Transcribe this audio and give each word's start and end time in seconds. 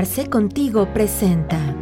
Arce 0.00 0.30
Contigo 0.30 0.94
presenta. 0.94 1.76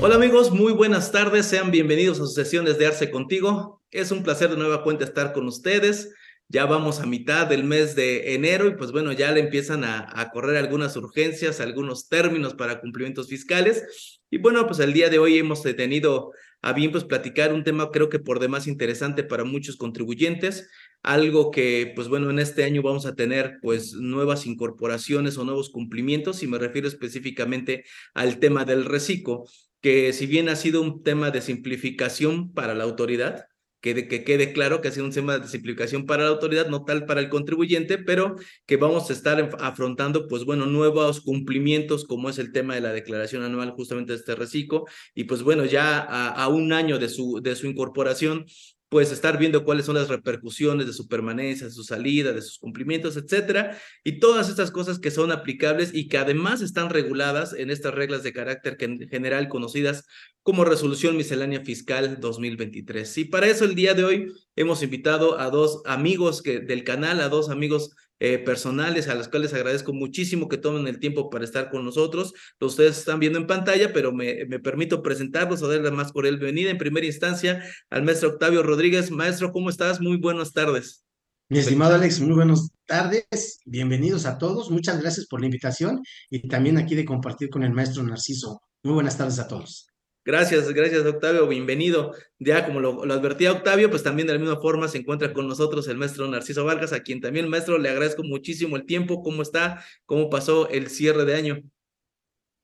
Hola 0.00 0.14
amigos, 0.14 0.52
muy 0.52 0.72
buenas 0.72 1.12
tardes, 1.12 1.44
sean 1.44 1.70
bienvenidos 1.70 2.16
a 2.16 2.20
sus 2.20 2.32
sesiones 2.32 2.78
de 2.78 2.86
Arce 2.86 3.10
Contigo. 3.10 3.82
Es 3.90 4.10
un 4.10 4.22
placer 4.22 4.48
de 4.48 4.56
nueva 4.56 4.82
cuenta 4.82 5.04
estar 5.04 5.34
con 5.34 5.46
ustedes. 5.48 6.14
Ya 6.48 6.64
vamos 6.64 6.98
a 7.00 7.04
mitad 7.04 7.46
del 7.46 7.64
mes 7.64 7.94
de 7.94 8.32
enero 8.34 8.66
y 8.66 8.74
pues 8.74 8.90
bueno, 8.90 9.12
ya 9.12 9.32
le 9.32 9.40
empiezan 9.40 9.84
a, 9.84 10.30
correr 10.32 10.56
algunas 10.56 10.96
urgencias, 10.96 11.60
algunos 11.60 12.08
términos 12.08 12.54
para 12.54 12.80
cumplimientos 12.80 13.28
fiscales. 13.28 13.84
Y 14.30 14.38
bueno, 14.38 14.66
pues 14.66 14.78
el 14.78 14.94
día 14.94 15.10
de 15.10 15.18
hoy 15.18 15.36
hemos 15.36 15.62
tenido 15.62 16.32
a 16.64 16.72
bien 16.72 16.92
pues 16.92 17.04
platicar 17.04 17.52
un 17.52 17.62
tema 17.62 17.90
creo 17.90 18.08
que 18.08 18.18
por 18.18 18.40
demás 18.40 18.66
interesante 18.66 19.22
para 19.22 19.44
muchos 19.44 19.76
contribuyentes, 19.76 20.70
algo 21.02 21.50
que 21.50 21.92
pues 21.94 22.08
bueno, 22.08 22.30
en 22.30 22.38
este 22.38 22.64
año 22.64 22.80
vamos 22.80 23.04
a 23.04 23.14
tener 23.14 23.58
pues 23.60 23.92
nuevas 23.92 24.46
incorporaciones 24.46 25.36
o 25.36 25.44
nuevos 25.44 25.68
cumplimientos 25.68 26.42
y 26.42 26.46
me 26.46 26.56
refiero 26.58 26.88
específicamente 26.88 27.84
al 28.14 28.38
tema 28.38 28.64
del 28.64 28.86
reciclo, 28.86 29.44
que 29.82 30.14
si 30.14 30.24
bien 30.24 30.48
ha 30.48 30.56
sido 30.56 30.80
un 30.80 31.02
tema 31.02 31.30
de 31.30 31.42
simplificación 31.42 32.54
para 32.54 32.74
la 32.74 32.84
autoridad, 32.84 33.44
que, 33.84 34.08
que, 34.08 34.24
quede 34.24 34.54
claro 34.54 34.80
que 34.80 34.88
ha 34.88 34.90
sido 34.90 35.04
un 35.04 35.12
tema 35.12 35.38
de 35.38 35.46
simplificación 35.46 36.06
para 36.06 36.24
la 36.24 36.30
autoridad, 36.30 36.68
no 36.68 36.84
tal 36.86 37.04
para 37.04 37.20
el 37.20 37.28
contribuyente, 37.28 37.98
pero 37.98 38.36
que 38.64 38.78
vamos 38.78 39.10
a 39.10 39.12
estar 39.12 39.50
afrontando, 39.60 40.26
pues 40.26 40.44
bueno, 40.46 40.64
nuevos 40.64 41.20
cumplimientos, 41.20 42.06
como 42.06 42.30
es 42.30 42.38
el 42.38 42.50
tema 42.50 42.74
de 42.74 42.80
la 42.80 42.94
declaración 42.94 43.42
anual 43.42 43.72
justamente 43.72 44.12
de 44.12 44.18
este 44.20 44.34
reciclo, 44.34 44.86
y 45.14 45.24
pues 45.24 45.42
bueno, 45.42 45.66
ya 45.66 45.98
a, 45.98 46.30
a 46.30 46.48
un 46.48 46.72
año 46.72 46.98
de 46.98 47.10
su, 47.10 47.40
de 47.42 47.54
su 47.56 47.66
incorporación, 47.66 48.46
pues 48.94 49.10
estar 49.10 49.38
viendo 49.38 49.64
cuáles 49.64 49.86
son 49.86 49.96
las 49.96 50.06
repercusiones 50.06 50.86
de 50.86 50.92
su 50.92 51.08
permanencia, 51.08 51.66
de 51.66 51.72
su 51.72 51.82
salida, 51.82 52.32
de 52.32 52.40
sus 52.42 52.60
cumplimientos, 52.60 53.16
etcétera, 53.16 53.76
y 54.04 54.20
todas 54.20 54.48
estas 54.48 54.70
cosas 54.70 55.00
que 55.00 55.10
son 55.10 55.32
aplicables 55.32 55.90
y 55.92 56.06
que 56.06 56.16
además 56.16 56.60
están 56.60 56.90
reguladas 56.90 57.54
en 57.54 57.72
estas 57.72 57.92
reglas 57.92 58.22
de 58.22 58.32
carácter 58.32 58.76
general 59.10 59.48
conocidas 59.48 60.04
como 60.44 60.64
Resolución 60.64 61.16
Miscelánea 61.16 61.64
Fiscal 61.64 62.20
2023. 62.20 63.18
Y 63.18 63.24
para 63.24 63.48
eso 63.48 63.64
el 63.64 63.74
día 63.74 63.94
de 63.94 64.04
hoy 64.04 64.32
hemos 64.54 64.80
invitado 64.84 65.40
a 65.40 65.50
dos 65.50 65.82
amigos 65.86 66.40
que, 66.40 66.60
del 66.60 66.84
canal, 66.84 67.20
a 67.20 67.28
dos 67.28 67.50
amigos 67.50 67.90
eh, 68.26 68.38
personales 68.38 69.08
a 69.08 69.14
los 69.14 69.28
cuales 69.28 69.52
agradezco 69.52 69.92
muchísimo 69.92 70.48
que 70.48 70.56
tomen 70.56 70.88
el 70.88 70.98
tiempo 70.98 71.28
para 71.28 71.44
estar 71.44 71.68
con 71.68 71.84
nosotros. 71.84 72.32
Ustedes 72.58 72.96
están 72.96 73.20
viendo 73.20 73.38
en 73.38 73.46
pantalla, 73.46 73.92
pero 73.92 74.12
me, 74.12 74.46
me 74.46 74.58
permito 74.58 75.02
presentarlos 75.02 75.60
o 75.60 75.68
darle 75.68 75.90
más 75.90 76.10
por 76.10 76.24
el 76.24 76.38
venida 76.38 76.70
en 76.70 76.78
primera 76.78 77.04
instancia 77.04 77.62
al 77.90 78.02
maestro 78.02 78.30
Octavio 78.30 78.62
Rodríguez. 78.62 79.10
Maestro, 79.10 79.52
¿cómo 79.52 79.68
estás? 79.68 80.00
Muy 80.00 80.16
buenas 80.16 80.54
tardes. 80.54 81.04
Mi 81.50 81.58
estimado 81.58 81.96
Alex, 81.96 82.18
muy 82.20 82.34
buenas 82.34 82.70
tardes, 82.86 83.60
bienvenidos 83.66 84.24
a 84.24 84.38
todos, 84.38 84.70
muchas 84.70 84.98
gracias 84.98 85.26
por 85.26 85.40
la 85.40 85.46
invitación 85.46 86.02
y 86.30 86.48
también 86.48 86.78
aquí 86.78 86.94
de 86.94 87.04
compartir 87.04 87.50
con 87.50 87.62
el 87.62 87.72
maestro 87.72 88.02
Narciso. 88.02 88.62
Muy 88.82 88.94
buenas 88.94 89.18
tardes 89.18 89.38
a 89.38 89.46
todos. 89.46 89.93
Gracias, 90.26 90.72
gracias 90.72 91.04
Octavio, 91.04 91.46
bienvenido. 91.46 92.12
Ya 92.38 92.64
como 92.64 92.80
lo, 92.80 93.02
advertía 93.12 93.52
Octavio, 93.52 93.90
pues 93.90 94.02
también 94.02 94.26
de 94.26 94.32
la 94.32 94.38
misma 94.38 94.56
forma 94.56 94.88
se 94.88 94.96
encuentra 94.96 95.34
con 95.34 95.46
nosotros 95.46 95.86
el 95.86 95.98
maestro 95.98 96.26
Narciso 96.26 96.64
Vargas, 96.64 96.94
a 96.94 97.02
quien 97.02 97.20
también, 97.20 97.46
maestro, 97.46 97.76
le 97.76 97.90
agradezco 97.90 98.22
muchísimo 98.22 98.76
el 98.76 98.86
tiempo, 98.86 99.22
cómo 99.22 99.42
está, 99.42 99.82
cómo 100.06 100.30
pasó 100.30 100.70
el 100.70 100.86
cierre 100.88 101.26
de 101.26 101.34
año. 101.34 101.62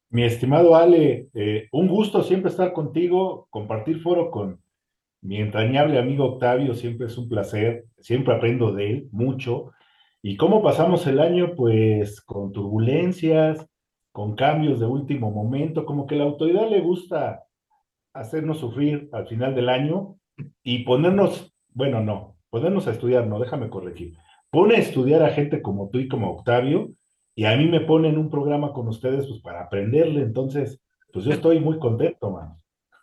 Mi 0.08 0.24
estimado 0.24 0.74
Ale, 0.74 1.28
eh, 1.34 1.68
un 1.72 1.86
gusto 1.86 2.22
siempre 2.22 2.50
estar 2.50 2.72
contigo, 2.72 3.46
compartir 3.50 4.00
foro 4.00 4.30
con 4.30 4.58
mi 5.20 5.36
entrañable 5.36 5.98
amigo 5.98 6.24
Octavio, 6.24 6.72
siempre 6.74 7.08
es 7.08 7.18
un 7.18 7.28
placer, 7.28 7.84
siempre 7.98 8.34
aprendo 8.34 8.72
de 8.72 8.90
él 8.90 9.08
mucho. 9.12 9.72
¿Y 10.22 10.38
cómo 10.38 10.62
pasamos 10.62 11.06
el 11.06 11.20
año? 11.20 11.54
Pues 11.54 12.22
con 12.22 12.52
turbulencias, 12.52 13.66
con 14.12 14.34
cambios 14.34 14.80
de 14.80 14.86
último 14.86 15.30
momento, 15.30 15.84
como 15.84 16.06
que 16.06 16.16
la 16.16 16.24
autoridad 16.24 16.70
le 16.70 16.80
gusta 16.80 17.44
hacernos 18.12 18.58
sufrir 18.58 19.08
al 19.12 19.26
final 19.28 19.54
del 19.54 19.68
año 19.68 20.16
y 20.62 20.84
ponernos, 20.84 21.54
bueno, 21.68 22.02
no, 22.02 22.36
ponernos 22.50 22.86
a 22.86 22.92
estudiar, 22.92 23.26
no, 23.26 23.38
déjame 23.38 23.68
corregir. 23.68 24.14
Pone 24.50 24.76
a 24.76 24.78
estudiar 24.78 25.22
a 25.22 25.30
gente 25.30 25.62
como 25.62 25.90
tú 25.90 25.98
y 25.98 26.08
como 26.08 26.30
Octavio, 26.30 26.90
y 27.34 27.44
a 27.44 27.56
mí 27.56 27.66
me 27.66 27.80
ponen 27.80 28.18
un 28.18 28.30
programa 28.30 28.72
con 28.72 28.88
ustedes 28.88 29.26
pues 29.26 29.40
para 29.40 29.62
aprenderle, 29.62 30.22
entonces, 30.22 30.80
pues 31.12 31.24
yo 31.24 31.32
estoy 31.32 31.60
muy 31.60 31.78
contento, 31.78 32.30
man. 32.30 32.56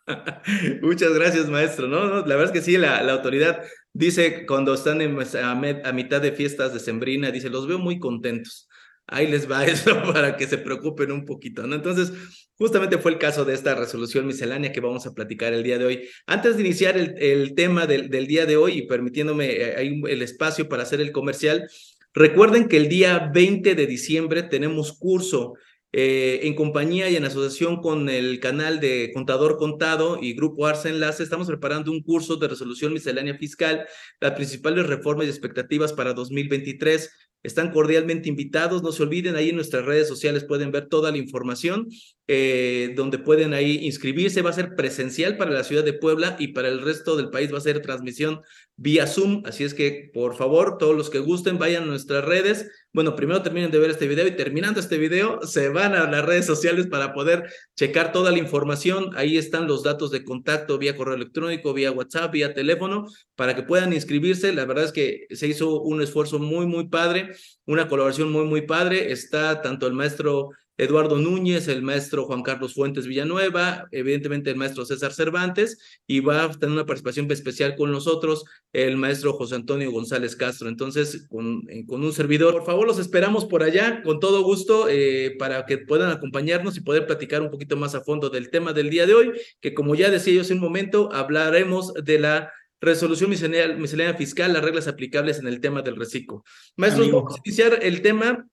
Muchas 0.81 1.13
gracias, 1.13 1.49
maestro. 1.49 1.87
No, 1.87 2.07
no, 2.07 2.15
la 2.19 2.35
verdad 2.35 2.45
es 2.45 2.51
que 2.51 2.61
sí, 2.61 2.77
la, 2.77 3.01
la 3.03 3.13
autoridad 3.13 3.61
dice 3.93 4.45
cuando 4.45 4.73
están 4.73 5.01
en, 5.01 5.17
a, 5.19 5.51
a, 5.51 5.93
mitad 5.93 6.21
de 6.21 6.31
fiestas 6.31 6.73
de 6.73 6.79
Sembrina, 6.79 7.31
dice, 7.31 7.49
los 7.49 7.67
veo 7.67 7.79
muy 7.79 7.99
contentos 7.99 8.67
ahí 9.07 9.27
les 9.27 9.49
va 9.49 9.65
eso 9.65 9.91
para 10.13 10.37
que 10.37 10.47
se 10.47 10.57
preocupen 10.57 11.11
un 11.11 11.25
poquito, 11.25 11.65
¿no? 11.65 11.75
Entonces, 11.75 12.13
justamente 12.57 12.97
fue 12.97 13.11
el 13.11 13.17
caso 13.17 13.45
de 13.45 13.53
esta 13.53 13.75
resolución 13.75 14.25
miscelánea 14.25 14.71
que 14.71 14.79
vamos 14.79 15.05
a 15.05 15.13
platicar 15.13 15.53
el 15.53 15.63
día 15.63 15.77
de 15.77 15.85
hoy. 15.85 16.09
Antes 16.25 16.57
de 16.57 16.63
iniciar 16.63 16.97
el, 16.97 17.55
tema 17.55 17.85
del, 17.85 18.09
del, 18.09 18.27
día 18.27 18.45
de 18.45 18.57
hoy 18.57 18.79
y 18.79 18.87
permitiéndome 18.87 19.47
eh, 19.51 20.01
el 20.07 20.21
espacio 20.21 20.67
para 20.67 20.83
hacer 20.83 21.01
el 21.01 21.11
comercial, 21.11 21.69
recuerden 22.13 22.67
que 22.67 22.77
el 22.77 22.89
día 22.89 23.29
20 23.33 23.75
de 23.75 23.87
diciembre 23.87 24.43
tenemos 24.43 24.93
curso 24.93 25.53
eh, 25.93 26.41
en 26.43 26.53
compañía 26.53 27.09
y 27.09 27.15
en 27.15 27.23
asociación 27.23 27.81
con 27.81 28.09
el 28.09 28.41
canal 28.41 28.81
de 28.81 29.09
Contador 29.13 29.57
Contado 29.57 30.19
y 30.21 30.33
Grupo 30.33 30.67
Arce 30.67 30.89
Enlace, 30.89 31.23
estamos 31.23 31.47
preparando 31.47 31.91
un 31.91 32.03
curso 32.03 32.35
de 32.35 32.49
resolución 32.49 32.91
miscelánea 32.91 33.37
fiscal, 33.37 33.87
las 34.19 34.33
principales 34.33 34.85
reformas 34.85 35.27
y 35.27 35.29
expectativas 35.29 35.93
para 35.93 36.13
2023 36.13 37.09
están 37.41 37.71
cordialmente 37.71 38.27
invitados. 38.27 38.83
No 38.83 38.91
se 38.91 39.03
olviden, 39.03 39.35
ahí 39.35 39.49
en 39.49 39.55
nuestras 39.55 39.85
redes 39.85 40.07
sociales 40.09 40.43
pueden 40.43 40.71
ver 40.71 40.87
toda 40.87 41.09
la 41.11 41.17
información, 41.17 41.87
eh, 42.29 42.93
donde 42.95 43.19
pueden 43.19 43.53
ahí 43.53 43.85
inscribirse. 43.85 44.41
Va 44.41 44.49
a 44.49 44.53
ser 44.53 44.75
presencial 44.75 45.37
para 45.37 45.51
la 45.51 45.63
ciudad 45.63 45.83
de 45.83 45.93
Puebla 45.93 46.35
y 46.39 46.49
para 46.49 46.67
el 46.67 46.81
resto 46.81 47.15
del 47.15 47.29
país 47.29 47.53
va 47.53 47.57
a 47.57 47.61
ser 47.61 47.81
transmisión 47.81 48.41
vía 48.75 49.07
Zoom. 49.07 49.43
Así 49.45 49.63
es 49.63 49.73
que, 49.73 50.11
por 50.13 50.35
favor, 50.35 50.77
todos 50.77 50.95
los 50.95 51.09
que 51.09 51.19
gusten, 51.19 51.57
vayan 51.57 51.83
a 51.83 51.87
nuestras 51.87 52.25
redes. 52.25 52.69
Bueno, 52.91 53.15
primero 53.15 53.41
terminen 53.43 53.71
de 53.71 53.79
ver 53.79 53.91
este 53.91 54.07
video 54.07 54.27
y 54.27 54.35
terminando 54.35 54.79
este 54.79 54.97
video, 54.97 55.39
se 55.43 55.69
van 55.69 55.93
a 55.93 56.09
las 56.09 56.25
redes 56.25 56.45
sociales 56.45 56.87
para 56.87 57.13
poder 57.13 57.49
checar 57.75 58.11
toda 58.11 58.31
la 58.31 58.39
información. 58.39 59.11
Ahí 59.15 59.37
están 59.37 59.67
los 59.67 59.83
datos 59.83 60.11
de 60.11 60.23
contacto 60.23 60.77
vía 60.77 60.97
correo 60.97 61.15
electrónico, 61.15 61.73
vía 61.73 61.91
WhatsApp, 61.91 62.31
vía 62.33 62.53
teléfono, 62.53 63.05
para 63.35 63.55
que 63.55 63.63
puedan 63.63 63.93
inscribirse. 63.93 64.51
La 64.51 64.65
verdad 64.65 64.85
es 64.85 64.91
que 64.91 65.27
se 65.29 65.47
hizo 65.47 65.81
un 65.81 66.01
esfuerzo 66.01 66.39
muy, 66.39 66.65
muy 66.65 66.89
padre, 66.89 67.31
una 67.65 67.87
colaboración 67.87 68.31
muy, 68.31 68.45
muy 68.45 68.63
padre. 68.63 69.11
Está 69.11 69.61
tanto 69.61 69.87
el 69.87 69.93
maestro 69.93 70.49
Eduardo 70.77 71.17
Núñez, 71.17 71.67
el 71.67 71.81
maestro 71.81 72.25
Juan 72.25 72.43
Carlos 72.43 72.73
Fuentes 72.73 73.07
Villanueva, 73.07 73.87
evidentemente 73.91 74.51
el 74.51 74.55
maestro 74.55 74.85
César 74.85 75.11
Cervantes, 75.11 75.79
y 76.05 76.19
va 76.19 76.43
a 76.43 76.51
tener 76.51 76.73
una 76.73 76.85
participación 76.85 77.29
especial 77.31 77.75
con 77.75 77.91
nosotros 77.91 78.45
el 78.73 78.95
maestro 78.95 79.33
José 79.33 79.55
Antonio 79.55 79.91
González 79.91 80.35
Castro. 80.35 80.69
Entonces, 80.69 81.25
con, 81.29 81.63
eh, 81.69 81.85
con 81.87 82.03
un 82.03 82.13
servidor, 82.13 82.53
por 82.53 82.65
favor, 82.65 82.87
los 82.87 82.99
esperamos 82.99 83.45
por 83.45 83.63
allá 83.63 84.03
con 84.03 84.19
todo 84.19 84.43
gusto 84.43 84.87
eh, 84.89 85.35
para 85.39 85.65
que 85.65 85.79
puedan 85.79 86.11
acompañarnos 86.11 86.77
y 86.77 86.81
poder 86.81 87.07
platicar 87.07 87.41
un 87.41 87.49
poquito 87.49 87.75
más 87.75 87.95
a 87.95 88.01
fondo 88.01 88.29
del 88.29 88.49
tema 88.49 88.73
del 88.73 88.89
día 88.89 89.07
de 89.07 89.15
hoy, 89.15 89.31
que 89.59 89.73
como 89.73 89.95
ya 89.95 90.11
decía 90.11 90.33
yo 90.33 90.41
hace 90.41 90.53
un 90.53 90.59
momento, 90.59 91.11
hablaremos 91.11 91.93
de 91.93 92.19
la 92.19 92.51
resolución 92.79 93.29
miscelánea, 93.29 93.75
miscelánea 93.75 94.13
fiscal, 94.13 94.53
las 94.53 94.63
reglas 94.63 94.87
aplicables 94.87 95.39
en 95.39 95.47
el 95.47 95.59
tema 95.59 95.81
del 95.81 95.95
reciclo. 95.95 96.43
Maestros, 96.75 97.11
vamos 97.11 97.35
a 97.35 97.41
iniciar 97.43 97.79
el 97.81 98.01
tema 98.01 98.47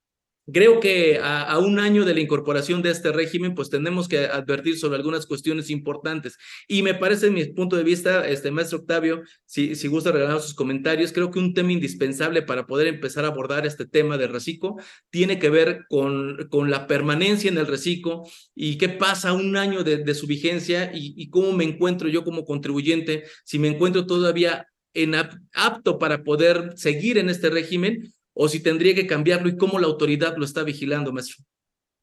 Creo 0.53 0.79
que 0.79 1.19
a, 1.19 1.43
a, 1.43 1.59
un 1.59 1.79
año 1.79 2.05
de 2.05 2.13
la 2.13 2.21
incorporación 2.21 2.83
de 2.83 2.91
este 2.91 3.13
régimen, 3.13 3.55
pues 3.55 3.71
tenemos 3.71 4.09
que 4.09 4.27
advertir 4.27 4.79
sobre 4.79 4.97
algunas 4.97 5.27
cuestiones 5.27 5.71
importantes. 5.71 6.37
Y 6.69 6.83
me 6.83 6.95
parece, 6.95 7.31
mi 7.31 7.45
punto 7.47 7.77
de 7.77 7.83
vista, 7.83 8.29
este 8.29 8.51
maestro 8.51 8.79
Octavio, 8.81 9.23
si, 9.47 9.75
si 9.75 9.89
gusta 9.89 10.13
regalar 10.13 10.41
sus 10.41 10.55
comentarios, 10.55 11.13
creo 11.13 11.31
que 11.31 11.39
un 11.39 11.55
tema 11.55 11.73
indispensable 11.73 12.43
para 12.43 12.67
poder 12.67 12.89
empezar 12.89 13.25
a 13.25 13.29
abordar 13.29 13.67
este 13.67 13.87
tema 13.87 14.19
del 14.19 14.33
reciclo 14.33 14.77
tiene 15.11 15.39
que 15.39 15.49
ver 15.49 15.87
con, 15.89 16.37
con 16.51 16.71
la 16.71 16.87
permanencia 16.87 17.51
en 17.51 17.57
el 17.57 17.67
reciclo 17.67 18.23
y 18.55 18.77
qué 18.77 18.91
pasa 18.91 19.33
un 19.33 19.57
año 19.57 19.83
de, 19.83 19.99
de 19.99 20.15
su 20.15 20.27
vigencia 20.27 20.91
y, 20.95 21.15
y 21.17 21.31
cómo 21.31 21.53
me 21.53 21.65
encuentro 21.65 22.09
yo 22.09 22.23
como 22.23 22.45
contribuyente, 22.45 23.25
si 23.45 23.59
me 23.59 23.69
encuentro 23.69 24.07
todavía 24.07 24.67
en 24.93 25.15
apto 25.15 25.99
para 25.99 26.23
poder 26.23 26.73
seguir 26.77 27.19
en 27.19 27.29
este 27.29 27.51
régimen 27.51 28.13
o 28.35 28.49
si 28.49 28.61
tendría 28.61 28.95
que 28.95 29.07
cambiarlo 29.07 29.49
y 29.49 29.57
cómo 29.57 29.79
la 29.79 29.87
autoridad 29.87 30.37
lo 30.37 30.45
está 30.45 30.63
vigilando, 30.63 31.13
maestro. 31.13 31.45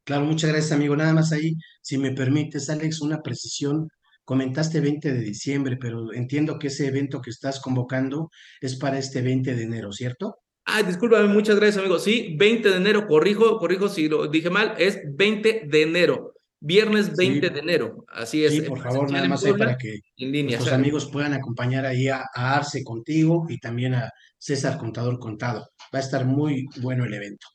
Claro, 0.04 0.26
muchas 0.26 0.50
gracias, 0.50 0.72
amigo. 0.72 0.96
Nada 0.96 1.14
más 1.14 1.32
ahí, 1.32 1.56
si 1.82 1.98
me 1.98 2.12
permites, 2.12 2.70
Alex, 2.70 3.02
una 3.02 3.22
precisión. 3.22 3.90
Comentaste 4.24 4.80
20 4.80 5.14
de 5.14 5.20
diciembre, 5.20 5.78
pero 5.78 6.14
entiendo 6.14 6.58
que 6.58 6.68
ese 6.68 6.88
evento 6.88 7.22
que 7.22 7.32
estás 7.32 7.60
convocando 7.60 8.30
es 8.62 8.76
para 8.76 8.98
este 8.98 9.22
20 9.22 9.56
de 9.56 9.64
enero, 9.64 9.92
¿cierto? 9.92 10.38
Ah, 10.66 10.84
discúlpame, 10.84 11.28
muchas 11.28 11.56
gracias, 11.58 11.80
amigo. 11.80 12.00
Sí, 12.00 12.36
20 12.38 12.70
de 12.70 12.78
enero, 12.78 13.08
corrijo, 13.08 13.58
corrijo 13.58 13.90
si 13.90 14.08
lo 14.08 14.28
dije 14.28 14.50
mal, 14.50 14.76
es 14.78 15.00
20 15.16 15.64
de 15.68 15.82
enero. 15.82 16.34
Viernes 16.64 17.16
20 17.16 17.50
de 17.50 17.60
enero, 17.60 18.06
así 18.08 18.46
es. 18.46 18.54
Sí, 18.54 18.62
por 18.62 18.80
favor, 18.80 19.12
nada 19.12 19.28
más 19.28 19.44
ahí 19.44 19.54
para 19.54 19.76
que 19.78 20.00
nuestros 20.18 20.72
amigos 20.72 21.10
puedan 21.12 21.34
acompañar 21.34 21.88
ahí 21.88 22.08
a, 22.08 22.24
a, 22.36 22.56
Arce 22.56 22.84
contigo 22.84 23.48
y 23.50 23.60
también 23.60 23.96
a 23.96 24.12
César 24.38 24.78
Contador 24.78 25.18
Contado. 25.18 25.72
Va 25.94 25.98
a 25.98 26.04
estar 26.04 26.24
muy 26.24 26.68
bueno 26.80 27.04
el 27.04 27.16
evento. 27.16 27.48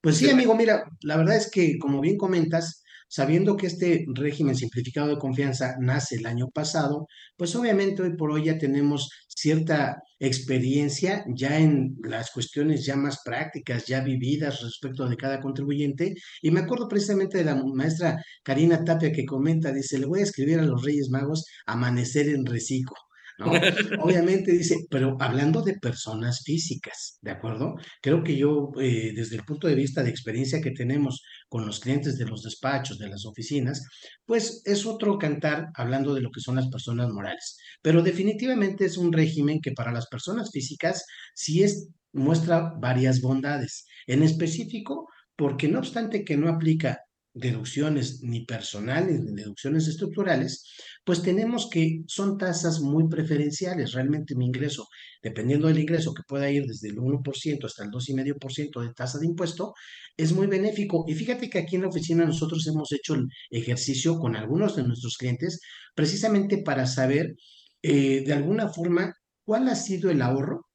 Pues 0.00 0.16
sí, 0.16 0.30
amigo, 0.30 0.56
mira, 0.56 0.84
la 1.02 1.18
verdad 1.18 1.36
es 1.36 1.50
que 1.50 1.78
como 1.78 2.00
bien 2.00 2.16
comentas, 2.16 2.84
sabiendo 3.06 3.56
que 3.56 3.66
este 3.66 4.06
régimen 4.14 4.56
simplificado 4.56 5.08
de 5.08 5.18
confianza 5.18 5.76
nace 5.78 6.16
el 6.16 6.26
año 6.26 6.48
pasado, 6.48 7.06
pues 7.36 7.54
obviamente 7.56 8.02
hoy 8.02 8.16
por 8.16 8.30
hoy 8.30 8.44
ya 8.44 8.56
tenemos 8.56 9.10
cierta 9.34 10.02
experiencia 10.18 11.24
ya 11.34 11.58
en 11.58 11.96
las 12.02 12.30
cuestiones 12.30 12.84
ya 12.84 12.96
más 12.96 13.20
prácticas, 13.24 13.86
ya 13.86 14.00
vividas 14.00 14.60
respecto 14.62 15.08
de 15.08 15.16
cada 15.16 15.40
contribuyente. 15.40 16.14
Y 16.42 16.50
me 16.50 16.60
acuerdo 16.60 16.88
precisamente 16.88 17.38
de 17.38 17.44
la 17.44 17.54
maestra 17.54 18.22
Karina 18.42 18.84
Tapia 18.84 19.12
que 19.12 19.26
comenta, 19.26 19.72
dice, 19.72 19.98
le 19.98 20.06
voy 20.06 20.20
a 20.20 20.24
escribir 20.24 20.58
a 20.60 20.64
los 20.64 20.82
Reyes 20.82 21.08
Magos 21.10 21.46
amanecer 21.66 22.28
en 22.28 22.46
reciclo. 22.46 22.96
¿No? 23.38 23.52
Obviamente 24.00 24.52
dice, 24.52 24.86
pero 24.90 25.16
hablando 25.20 25.62
de 25.62 25.78
personas 25.78 26.42
físicas, 26.44 27.18
¿de 27.22 27.30
acuerdo? 27.30 27.74
Creo 28.00 28.22
que 28.22 28.36
yo, 28.36 28.70
eh, 28.80 29.12
desde 29.14 29.36
el 29.36 29.44
punto 29.44 29.66
de 29.66 29.74
vista 29.74 30.02
de 30.02 30.10
experiencia 30.10 30.60
que 30.60 30.70
tenemos 30.70 31.22
con 31.48 31.66
los 31.66 31.80
clientes 31.80 32.16
de 32.18 32.26
los 32.26 32.42
despachos, 32.42 32.98
de 32.98 33.08
las 33.08 33.24
oficinas, 33.26 33.82
pues 34.24 34.62
es 34.64 34.86
otro 34.86 35.18
cantar 35.18 35.68
hablando 35.74 36.14
de 36.14 36.20
lo 36.20 36.30
que 36.30 36.40
son 36.40 36.56
las 36.56 36.68
personas 36.68 37.08
morales. 37.10 37.58
Pero 37.82 38.02
definitivamente 38.02 38.84
es 38.84 38.96
un 38.96 39.12
régimen 39.12 39.60
que 39.60 39.72
para 39.72 39.92
las 39.92 40.06
personas 40.06 40.50
físicas 40.52 41.04
sí 41.34 41.62
es, 41.62 41.88
muestra 42.12 42.72
varias 42.80 43.20
bondades. 43.20 43.86
En 44.06 44.22
específico, 44.22 45.08
porque 45.36 45.68
no 45.68 45.80
obstante 45.80 46.24
que 46.24 46.36
no 46.36 46.48
aplica 46.48 47.00
deducciones 47.34 48.22
ni 48.22 48.44
personales 48.46 49.20
ni 49.20 49.34
deducciones 49.34 49.88
estructurales, 49.88 50.64
pues 51.04 51.20
tenemos 51.20 51.68
que 51.68 52.02
son 52.06 52.38
tasas 52.38 52.80
muy 52.80 53.08
preferenciales. 53.08 53.92
Realmente 53.92 54.36
mi 54.36 54.46
ingreso, 54.46 54.86
dependiendo 55.22 55.66
del 55.66 55.80
ingreso 55.80 56.14
que 56.14 56.22
pueda 56.26 56.50
ir 56.50 56.64
desde 56.64 56.88
el 56.88 56.96
1% 56.96 57.64
hasta 57.64 57.84
el 57.84 57.90
2,5% 57.90 58.80
de 58.80 58.94
tasa 58.94 59.18
de 59.18 59.26
impuesto, 59.26 59.74
es 60.16 60.32
muy 60.32 60.46
benéfico. 60.46 61.04
Y 61.08 61.14
fíjate 61.14 61.50
que 61.50 61.58
aquí 61.58 61.76
en 61.76 61.82
la 61.82 61.88
oficina 61.88 62.24
nosotros 62.24 62.66
hemos 62.68 62.92
hecho 62.92 63.14
el 63.14 63.26
ejercicio 63.50 64.18
con 64.18 64.36
algunos 64.36 64.76
de 64.76 64.84
nuestros 64.84 65.16
clientes 65.18 65.60
precisamente 65.94 66.58
para 66.58 66.86
saber 66.86 67.34
eh, 67.82 68.22
de 68.24 68.32
alguna 68.32 68.68
forma 68.68 69.12
cuál 69.44 69.68
ha 69.68 69.74
sido 69.74 70.10
el 70.10 70.22
ahorro 70.22 70.66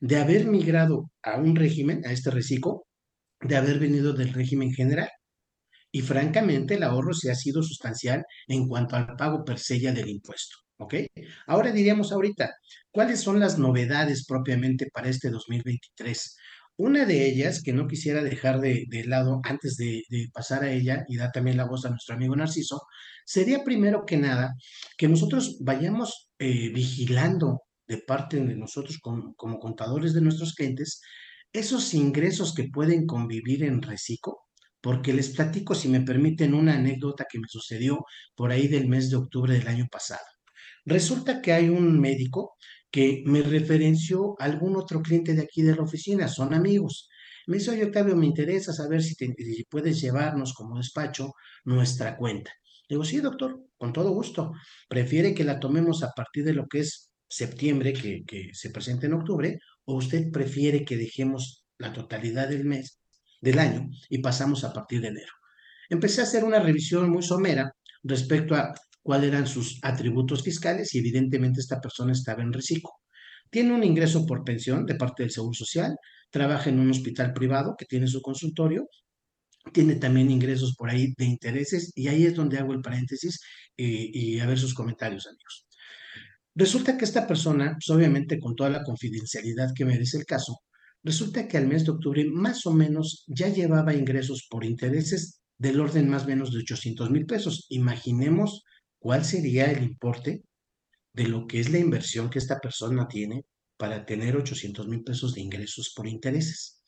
de 0.00 0.16
haber 0.16 0.46
migrado 0.46 1.10
a 1.22 1.38
un 1.38 1.54
régimen, 1.56 2.02
a 2.06 2.12
este 2.12 2.30
reciclo, 2.30 2.84
de 3.40 3.56
haber 3.56 3.78
venido 3.78 4.12
del 4.12 4.32
régimen 4.32 4.72
general. 4.72 5.08
Y 5.98 6.02
francamente, 6.02 6.76
el 6.76 6.84
ahorro 6.84 7.12
se 7.12 7.28
ha 7.28 7.34
sido 7.34 7.60
sustancial 7.60 8.24
en 8.46 8.68
cuanto 8.68 8.94
al 8.94 9.16
pago 9.16 9.44
per 9.44 9.58
se 9.58 9.80
del 9.80 10.08
impuesto. 10.08 10.58
¿Ok? 10.76 10.94
Ahora 11.48 11.72
diríamos 11.72 12.12
ahorita, 12.12 12.54
¿cuáles 12.92 13.20
son 13.20 13.40
las 13.40 13.58
novedades 13.58 14.24
propiamente 14.24 14.86
para 14.92 15.08
este 15.08 15.28
2023? 15.28 16.36
Una 16.76 17.04
de 17.04 17.26
ellas, 17.26 17.64
que 17.64 17.72
no 17.72 17.88
quisiera 17.88 18.22
dejar 18.22 18.60
de, 18.60 18.86
lado 19.06 19.40
antes 19.42 19.76
de, 19.76 20.04
pasar 20.32 20.62
a 20.62 20.70
ella 20.70 21.04
y 21.08 21.16
dar 21.16 21.32
también 21.32 21.56
la 21.56 21.66
voz 21.66 21.84
a 21.84 21.90
nuestro 21.90 22.14
amigo 22.14 22.36
Narciso, 22.36 22.80
sería 23.26 23.64
primero 23.64 24.06
que 24.06 24.18
nada 24.18 24.54
que 24.96 25.08
nosotros 25.08 25.58
vayamos 25.62 26.30
eh, 26.38 26.68
vigilando 26.72 27.62
de 27.88 27.98
parte 27.98 28.36
de 28.36 28.54
nosotros 28.54 28.98
como, 29.00 29.34
como 29.34 29.58
contadores 29.58 30.14
de 30.14 30.20
nuestros 30.20 30.54
clientes 30.54 31.00
esos 31.52 31.92
ingresos 31.92 32.54
que 32.54 32.68
pueden 32.68 33.04
convivir 33.04 33.64
en 33.64 33.82
reciclo 33.82 34.47
porque 34.80 35.12
les 35.12 35.30
platico, 35.30 35.74
si 35.74 35.88
me 35.88 36.00
permiten, 36.00 36.54
una 36.54 36.74
anécdota 36.74 37.26
que 37.30 37.38
me 37.38 37.48
sucedió 37.48 38.04
por 38.34 38.52
ahí 38.52 38.68
del 38.68 38.88
mes 38.88 39.10
de 39.10 39.16
octubre 39.16 39.54
del 39.54 39.68
año 39.68 39.86
pasado. 39.90 40.24
Resulta 40.84 41.42
que 41.42 41.52
hay 41.52 41.68
un 41.68 42.00
médico 42.00 42.54
que 42.90 43.22
me 43.26 43.42
referenció 43.42 44.36
a 44.40 44.44
algún 44.44 44.76
otro 44.76 45.02
cliente 45.02 45.34
de 45.34 45.42
aquí 45.42 45.62
de 45.62 45.76
la 45.76 45.82
oficina, 45.82 46.28
son 46.28 46.54
amigos. 46.54 47.08
Me 47.46 47.58
dice, 47.58 47.70
oye, 47.72 47.84
Octavio, 47.84 48.16
me 48.16 48.26
interesa 48.26 48.72
saber 48.72 49.02
si, 49.02 49.14
puedes 49.68 50.00
llevarnos 50.00 50.54
como 50.54 50.78
despacho 50.78 51.32
nuestra 51.64 52.16
cuenta. 52.16 52.52
Digo, 52.88 53.04
sí, 53.04 53.20
doctor, 53.20 53.60
con 53.76 53.92
todo 53.92 54.10
gusto. 54.12 54.52
Prefiere 54.88 55.34
que 55.34 55.44
la 55.44 55.60
tomemos 55.60 56.02
a 56.02 56.12
partir 56.12 56.44
de 56.44 56.54
lo 56.54 56.66
que 56.66 56.80
es 56.80 57.10
septiembre, 57.28 57.92
que, 57.92 58.22
que 58.26 58.50
se 58.54 58.70
presente 58.70 59.06
en 59.06 59.14
octubre, 59.14 59.58
o 59.84 59.94
usted 59.96 60.30
prefiere 60.30 60.84
que 60.84 60.96
dejemos 60.96 61.64
la 61.78 61.92
totalidad 61.92 62.48
del 62.48 62.64
mes 62.64 62.97
del 63.40 63.58
año 63.58 63.88
y 64.08 64.18
pasamos 64.18 64.64
a 64.64 64.72
partir 64.72 65.00
de 65.00 65.08
enero. 65.08 65.32
Empecé 65.88 66.20
a 66.20 66.24
hacer 66.24 66.44
una 66.44 66.60
revisión 66.60 67.10
muy 67.10 67.22
somera 67.22 67.72
respecto 68.02 68.54
a 68.54 68.74
cuáles 69.02 69.28
eran 69.28 69.46
sus 69.46 69.78
atributos 69.82 70.42
fiscales 70.42 70.94
y 70.94 70.98
evidentemente 70.98 71.60
esta 71.60 71.80
persona 71.80 72.12
estaba 72.12 72.42
en 72.42 72.52
reciclo. 72.52 72.90
Tiene 73.50 73.72
un 73.72 73.82
ingreso 73.82 74.26
por 74.26 74.44
pensión 74.44 74.84
de 74.84 74.94
parte 74.96 75.22
del 75.22 75.30
Seguro 75.30 75.54
Social, 75.54 75.96
trabaja 76.30 76.68
en 76.68 76.78
un 76.78 76.90
hospital 76.90 77.32
privado 77.32 77.74
que 77.78 77.86
tiene 77.86 78.06
su 78.06 78.20
consultorio, 78.20 78.86
tiene 79.72 79.96
también 79.96 80.30
ingresos 80.30 80.74
por 80.76 80.90
ahí 80.90 81.14
de 81.16 81.24
intereses 81.24 81.92
y 81.94 82.08
ahí 82.08 82.26
es 82.26 82.34
donde 82.34 82.58
hago 82.58 82.72
el 82.72 82.80
paréntesis 82.80 83.40
eh, 83.76 84.10
y 84.12 84.40
a 84.40 84.46
ver 84.46 84.58
sus 84.58 84.74
comentarios, 84.74 85.26
amigos. 85.26 85.66
Resulta 86.54 86.98
que 86.98 87.04
esta 87.04 87.26
persona, 87.26 87.76
pues 87.78 87.88
obviamente 87.96 88.38
con 88.38 88.56
toda 88.56 88.70
la 88.70 88.82
confidencialidad 88.82 89.72
que 89.74 89.84
merece 89.84 90.18
el 90.18 90.24
caso, 90.24 90.58
Resulta 91.02 91.46
que 91.48 91.56
al 91.56 91.66
mes 91.66 91.84
de 91.84 91.92
octubre 91.92 92.24
más 92.24 92.66
o 92.66 92.72
menos 92.72 93.24
ya 93.26 93.48
llevaba 93.48 93.94
ingresos 93.94 94.46
por 94.50 94.64
intereses 94.64 95.40
del 95.56 95.80
orden 95.80 96.08
más 96.08 96.24
o 96.24 96.28
menos 96.28 96.52
de 96.52 96.58
800 96.58 97.10
mil 97.10 97.26
pesos. 97.26 97.66
Imaginemos 97.68 98.64
cuál 98.98 99.24
sería 99.24 99.70
el 99.70 99.82
importe 99.82 100.42
de 101.12 101.28
lo 101.28 101.46
que 101.46 101.60
es 101.60 101.70
la 101.70 101.78
inversión 101.78 102.30
que 102.30 102.38
esta 102.38 102.58
persona 102.60 103.08
tiene 103.08 103.44
para 103.76 104.04
tener 104.04 104.36
800 104.36 104.88
mil 104.88 105.02
pesos 105.02 105.34
de 105.34 105.40
ingresos 105.40 105.92
por 105.94 106.06
intereses. 106.06 106.82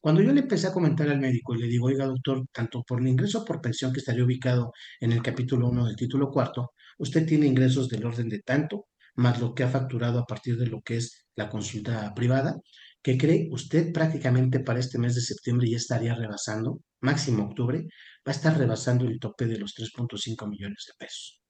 Cuando 0.00 0.22
yo 0.22 0.32
le 0.32 0.40
empecé 0.40 0.66
a 0.66 0.72
comentar 0.72 1.08
al 1.10 1.20
médico 1.20 1.54
y 1.54 1.60
le 1.60 1.66
digo, 1.66 1.86
oiga 1.86 2.06
doctor, 2.06 2.46
tanto 2.52 2.82
por 2.82 3.00
el 3.00 3.08
ingreso 3.08 3.44
por 3.44 3.60
pensión 3.60 3.92
que 3.92 4.00
estaría 4.00 4.24
ubicado 4.24 4.72
en 4.98 5.12
el 5.12 5.22
capítulo 5.22 5.68
1 5.68 5.86
del 5.86 5.96
título 5.96 6.30
cuarto, 6.30 6.72
usted 6.98 7.26
tiene 7.26 7.46
ingresos 7.46 7.88
del 7.88 8.06
orden 8.06 8.30
de 8.30 8.40
tanto, 8.40 8.86
más 9.16 9.40
lo 9.40 9.54
que 9.54 9.62
ha 9.62 9.68
facturado 9.68 10.18
a 10.18 10.24
partir 10.24 10.56
de 10.56 10.66
lo 10.66 10.80
que 10.80 10.96
es 10.96 11.26
la 11.36 11.50
consulta 11.50 12.14
privada, 12.14 12.56
que 13.02 13.16
cree 13.16 13.48
usted 13.50 13.92
prácticamente 13.92 14.60
para 14.60 14.80
este 14.80 14.98
mes 14.98 15.14
de 15.14 15.22
septiembre 15.22 15.70
ya 15.70 15.76
estaría 15.76 16.14
rebasando, 16.14 16.80
máximo 17.00 17.44
octubre, 17.44 17.78
va 18.26 18.32
a 18.32 18.36
estar 18.36 18.56
rebasando 18.58 19.06
el 19.06 19.18
tope 19.18 19.46
de 19.46 19.58
los 19.58 19.74
3.5 19.74 20.48
millones 20.48 20.84
de 20.86 20.92
pesos. 20.98 21.40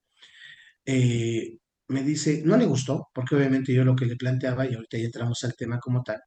Eh, 0.85 1.59
me 1.89 2.03
dice, 2.05 2.43
no 2.45 2.57
le 2.57 2.67
gustó, 2.67 3.09
porque 3.13 3.35
obviamente 3.35 3.75
yo 3.75 3.85
lo 3.85 3.97
que 3.97 4.07
le 4.07 4.17
planteaba, 4.17 4.67
y 4.67 4.75
ahorita 4.75 4.99
ya 4.99 5.05
entramos 5.05 5.43
al 5.45 5.55
tema 5.57 5.79
como 5.81 6.03
tal, 6.03 6.21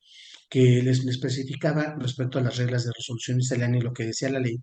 que 0.50 0.82
les, 0.84 1.06
especificaba 1.06 1.96
respecto 2.00 2.38
a 2.40 2.42
las 2.42 2.58
reglas 2.58 2.84
de 2.86 2.92
resolución 2.96 3.38
miscelánea 3.38 3.80
y 3.80 3.84
lo 3.84 3.94
que 3.94 4.06
decía 4.06 4.30
la 4.30 4.40
ley 4.40 4.58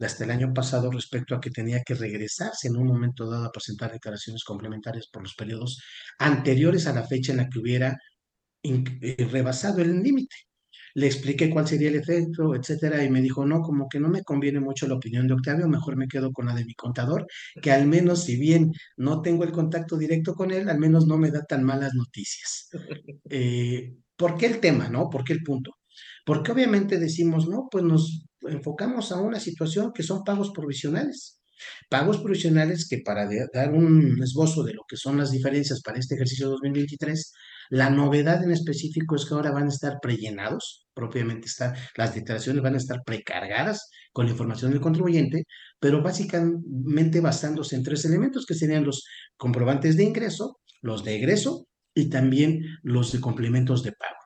hasta 0.00 0.24
el 0.24 0.30
año 0.30 0.52
pasado 0.52 0.90
respecto 0.90 1.34
a 1.34 1.40
que 1.40 1.50
tenía 1.50 1.82
que 1.82 1.94
regresarse 1.94 2.68
en 2.68 2.76
un 2.76 2.86
momento 2.86 3.28
dado 3.28 3.46
a 3.46 3.52
presentar 3.52 3.92
declaraciones 3.92 4.44
complementarias 4.44 5.06
por 5.10 5.22
los 5.22 5.34
periodos 5.34 5.78
anteriores 6.18 6.86
a 6.86 6.92
la 6.92 7.06
fecha 7.06 7.32
en 7.32 7.38
la 7.38 7.48
que 7.48 7.58
hubiera 7.58 7.96
rebasado 9.30 9.82
el 9.82 10.02
límite. 10.02 10.36
Le 10.94 11.06
expliqué 11.06 11.50
cuál 11.50 11.68
sería 11.68 11.88
el 11.88 11.96
efecto, 11.96 12.54
etcétera, 12.54 13.04
y 13.04 13.10
me 13.10 13.20
dijo, 13.20 13.44
no, 13.44 13.60
como 13.60 13.86
que 13.86 14.00
no 14.00 14.08
me 14.08 14.22
conviene 14.22 14.60
mucho 14.60 14.88
la 14.88 14.94
opinión 14.94 15.26
de 15.26 15.34
Octavio, 15.34 15.68
mejor 15.68 15.96
me 15.96 16.08
quedo 16.08 16.32
con 16.32 16.46
la 16.46 16.54
de 16.54 16.64
mi 16.64 16.74
contador, 16.74 17.26
que 17.60 17.70
al 17.70 17.86
menos, 17.86 18.24
si 18.24 18.36
bien 18.36 18.72
no 18.96 19.20
tengo 19.20 19.44
el 19.44 19.52
contacto 19.52 19.98
directo 19.98 20.34
con 20.34 20.52
él, 20.52 20.70
al 20.70 20.78
menos 20.78 21.06
no 21.06 21.18
me 21.18 21.30
da 21.30 21.44
tan 21.44 21.64
malas 21.64 21.92
noticias. 21.94 22.70
Eh, 23.28 23.94
¿Por 24.16 24.38
qué 24.38 24.46
el 24.46 24.60
tema, 24.60 24.88
no? 24.88 25.10
¿Por 25.10 25.22
qué 25.22 25.34
el 25.34 25.42
punto? 25.42 25.72
Porque 26.24 26.52
obviamente 26.52 26.98
decimos, 26.98 27.46
no, 27.46 27.68
pues 27.70 27.84
nos 27.84 28.26
enfocamos 28.42 29.12
a 29.12 29.20
una 29.20 29.40
situación 29.40 29.92
que 29.92 30.02
son 30.02 30.24
pagos 30.24 30.50
provisionales. 30.52 31.40
Pagos 31.88 32.18
provisionales 32.18 32.88
que 32.88 32.98
para 32.98 33.28
dar 33.52 33.72
un 33.72 34.22
esbozo 34.22 34.62
de 34.62 34.74
lo 34.74 34.82
que 34.88 34.96
son 34.96 35.18
las 35.18 35.30
diferencias 35.30 35.82
para 35.82 35.98
este 35.98 36.14
ejercicio 36.14 36.48
2023, 36.48 37.32
la 37.70 37.90
novedad 37.90 38.42
en 38.42 38.52
específico 38.52 39.16
es 39.16 39.24
que 39.24 39.34
ahora 39.34 39.50
van 39.50 39.66
a 39.66 39.70
estar 39.70 39.98
prellenados, 40.00 40.86
propiamente 40.94 41.46
está, 41.46 41.74
las 41.96 42.14
declaraciones 42.14 42.62
van 42.62 42.74
a 42.74 42.78
estar 42.78 43.02
precargadas 43.04 43.90
con 44.12 44.26
la 44.26 44.32
información 44.32 44.70
del 44.70 44.80
contribuyente, 44.80 45.44
pero 45.78 46.02
básicamente 46.02 47.20
basándose 47.20 47.76
en 47.76 47.82
tres 47.82 48.04
elementos 48.04 48.46
que 48.46 48.54
serían 48.54 48.84
los 48.84 49.04
comprobantes 49.36 49.96
de 49.96 50.04
ingreso, 50.04 50.60
los 50.82 51.04
de 51.04 51.16
egreso 51.16 51.66
y 51.94 52.08
también 52.08 52.62
los 52.82 53.12
de 53.12 53.20
complementos 53.20 53.82
de 53.82 53.92
pago 53.92 54.16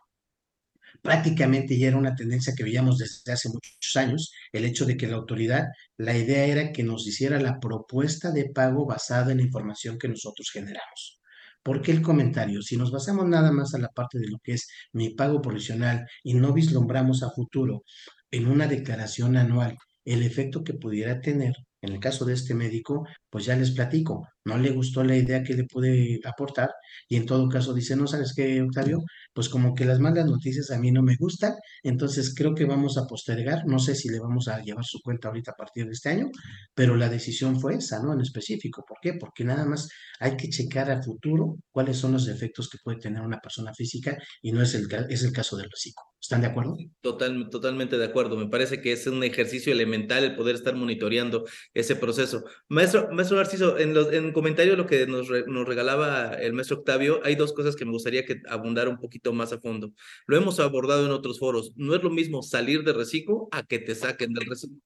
prácticamente 1.02 1.78
ya 1.78 1.88
era 1.88 1.96
una 1.96 2.14
tendencia 2.14 2.54
que 2.56 2.64
veíamos 2.64 2.98
desde 2.98 3.32
hace 3.32 3.48
muchos 3.48 3.96
años, 3.96 4.32
el 4.52 4.64
hecho 4.64 4.86
de 4.86 4.96
que 4.96 5.06
la 5.06 5.16
autoridad, 5.16 5.68
la 5.96 6.16
idea 6.16 6.44
era 6.44 6.72
que 6.72 6.82
nos 6.82 7.06
hiciera 7.06 7.40
la 7.40 7.58
propuesta 7.60 8.30
de 8.32 8.50
pago 8.50 8.86
basada 8.86 9.32
en 9.32 9.38
la 9.38 9.44
información 9.44 9.98
que 9.98 10.08
nosotros 10.08 10.50
generamos. 10.52 11.19
¿Por 11.62 11.82
qué 11.82 11.92
el 11.92 12.02
comentario? 12.02 12.62
Si 12.62 12.76
nos 12.76 12.90
basamos 12.90 13.26
nada 13.26 13.52
más 13.52 13.74
a 13.74 13.78
la 13.78 13.88
parte 13.88 14.18
de 14.18 14.28
lo 14.28 14.38
que 14.42 14.52
es 14.54 14.68
mi 14.92 15.10
pago 15.14 15.42
provisional 15.42 16.06
y 16.22 16.34
no 16.34 16.52
vislumbramos 16.52 17.22
a 17.22 17.30
futuro 17.30 17.82
en 18.30 18.46
una 18.48 18.66
declaración 18.66 19.36
anual 19.36 19.76
el 20.04 20.22
efecto 20.22 20.64
que 20.64 20.74
pudiera 20.74 21.20
tener, 21.20 21.54
En 21.82 21.92
el 21.92 22.00
caso 22.00 22.24
de 22.26 22.34
este 22.34 22.54
médico, 22.54 23.06
pues 23.30 23.46
ya 23.46 23.56
les 23.56 23.70
platico, 23.72 24.26
no 24.44 24.58
le 24.58 24.70
gustó 24.70 25.04
la 25.04 25.16
idea 25.16 25.42
que 25.42 25.54
le 25.54 25.64
pude 25.64 26.20
aportar 26.24 26.70
y 27.08 27.16
en 27.16 27.26
todo 27.26 27.48
caso 27.48 27.74
dice, 27.74 27.96
no 27.96 28.06
sabes 28.06 28.32
qué, 28.34 28.60
Octavio, 28.62 29.02
pues 29.32 29.48
como 29.48 29.74
que 29.74 29.84
las 29.84 30.00
malas 30.00 30.26
noticias 30.26 30.70
a 30.70 30.78
mí 30.78 30.90
no 30.90 31.02
me 31.02 31.16
gustan, 31.16 31.54
entonces 31.82 32.34
creo 32.34 32.54
que 32.54 32.64
vamos 32.64 32.96
a 32.98 33.06
postergar, 33.06 33.66
no 33.66 33.78
sé 33.78 33.94
si 33.94 34.08
le 34.08 34.20
vamos 34.20 34.48
a 34.48 34.60
llevar 34.62 34.84
su 34.84 35.00
cuenta 35.00 35.28
ahorita 35.28 35.52
a 35.52 35.56
partir 35.56 35.86
de 35.86 35.92
este 35.92 36.08
año, 36.08 36.30
pero 36.74 36.96
la 36.96 37.08
decisión 37.08 37.60
fue 37.60 37.74
esa, 37.76 38.02
¿no? 38.02 38.12
En 38.12 38.20
específico, 38.20 38.84
¿por 38.86 38.98
qué? 39.00 39.14
Porque 39.14 39.44
nada 39.44 39.64
más 39.64 39.88
hay 40.18 40.36
que 40.36 40.48
checar 40.48 40.90
a 40.90 41.02
futuro 41.02 41.56
cuáles 41.70 41.96
son 41.96 42.12
los 42.12 42.28
efectos 42.28 42.68
que 42.68 42.78
puede 42.82 42.98
tener 42.98 43.22
una 43.22 43.40
persona 43.40 43.72
física 43.74 44.16
y 44.42 44.52
no 44.52 44.62
es 44.62 44.74
el, 44.74 44.88
es 45.08 45.22
el 45.22 45.32
caso 45.32 45.56
del 45.56 45.68
hocico. 45.72 46.10
¿Están 46.20 46.42
de 46.42 46.48
acuerdo? 46.48 46.76
Total, 47.00 47.48
totalmente 47.48 47.96
de 47.96 48.04
acuerdo. 48.04 48.36
Me 48.36 48.48
parece 48.48 48.82
que 48.82 48.92
es 48.92 49.06
un 49.06 49.24
ejercicio 49.24 49.72
elemental 49.72 50.22
el 50.22 50.36
poder 50.36 50.54
estar 50.54 50.76
monitoreando 50.76 51.46
ese 51.72 51.96
proceso. 51.96 52.44
Maestro, 52.68 53.08
maestro 53.10 53.38
Narciso, 53.38 53.78
en, 53.78 53.94
los, 53.94 54.12
en 54.12 54.29
comentario 54.32 54.76
lo 54.76 54.86
que 54.86 55.06
nos, 55.06 55.28
regalaba 55.28 56.34
el 56.34 56.52
maestro 56.52 56.78
Octavio, 56.78 57.20
hay 57.24 57.34
dos 57.34 57.52
cosas 57.52 57.76
que 57.76 57.84
me 57.84 57.92
gustaría 57.92 58.24
que 58.24 58.40
abundara 58.48 58.90
un 58.90 58.98
poquito 58.98 59.32
más 59.32 59.52
a 59.52 59.60
fondo. 59.60 59.92
Lo 60.26 60.36
hemos 60.36 60.60
abordado 60.60 61.06
en 61.06 61.12
otros 61.12 61.38
foros. 61.38 61.72
No 61.76 61.94
es 61.94 62.02
lo 62.02 62.10
mismo 62.10 62.42
salir 62.42 62.84
de 62.84 62.92
reciclo 62.92 63.48
a 63.52 63.62
que 63.62 63.78
te 63.78 63.94
saquen 63.94 64.32
del 64.32 64.46
reciclo 64.46 64.78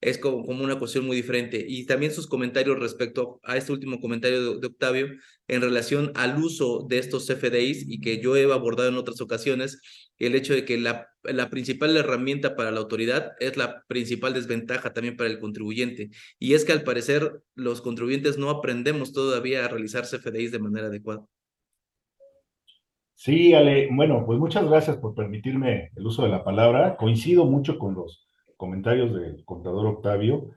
es 0.00 0.18
como, 0.18 0.44
como, 0.44 0.62
una 0.62 0.78
cuestión 0.78 1.06
muy 1.06 1.16
diferente. 1.16 1.64
Y 1.66 1.86
también 1.86 2.12
sus 2.12 2.26
comentarios 2.26 2.78
respecto 2.78 3.40
a 3.42 3.56
este 3.56 3.72
último 3.72 4.00
comentario 4.00 4.58
de, 4.58 4.66
Octavio 4.66 5.08
en 5.48 5.60
relación 5.62 6.12
al 6.14 6.38
uso 6.38 6.86
de 6.88 6.98
estos 6.98 7.26
CFDIs 7.26 7.86
y 7.88 8.00
que 8.00 8.20
yo 8.20 8.36
he 8.36 8.44
abordado 8.52 8.88
en 8.88 8.96
otras 8.96 9.20
ocasiones, 9.20 9.80
el 10.18 10.34
hecho 10.34 10.54
de 10.54 10.64
que 10.64 10.78
la, 10.78 11.08
la 11.24 11.50
principal 11.50 11.96
herramienta 11.96 12.56
para 12.56 12.70
la 12.70 12.80
autoridad 12.80 13.32
es 13.40 13.56
la 13.56 13.84
principal 13.86 14.34
desventaja 14.34 14.92
también 14.92 15.16
para 15.16 15.30
el 15.30 15.38
contribuyente. 15.38 16.10
Y 16.38 16.54
es 16.54 16.64
que 16.64 16.72
al 16.72 16.82
parecer 16.82 17.42
los 17.54 17.82
contribuyentes 17.82 18.38
no 18.38 18.50
aprendemos 18.50 19.12
todavía 19.12 19.64
a 19.64 19.68
realizar 19.68 20.04
CFDIs 20.04 20.52
de 20.52 20.58
manera 20.58 20.86
adecuada. 20.86 21.26
Sí, 23.14 23.54
Ale, 23.54 23.88
bueno, 23.90 24.24
pues 24.26 24.38
muchas 24.38 24.68
gracias 24.68 24.98
por 24.98 25.14
permitirme 25.14 25.90
el 25.96 26.06
uso 26.06 26.22
de 26.22 26.28
la 26.28 26.44
palabra. 26.44 26.96
Coincido 26.96 27.46
mucho 27.46 27.78
con 27.78 27.94
los 27.94 28.26
comentarios 28.56 29.14
del 29.14 29.44
contador 29.44 29.86
Octavio, 29.86 30.50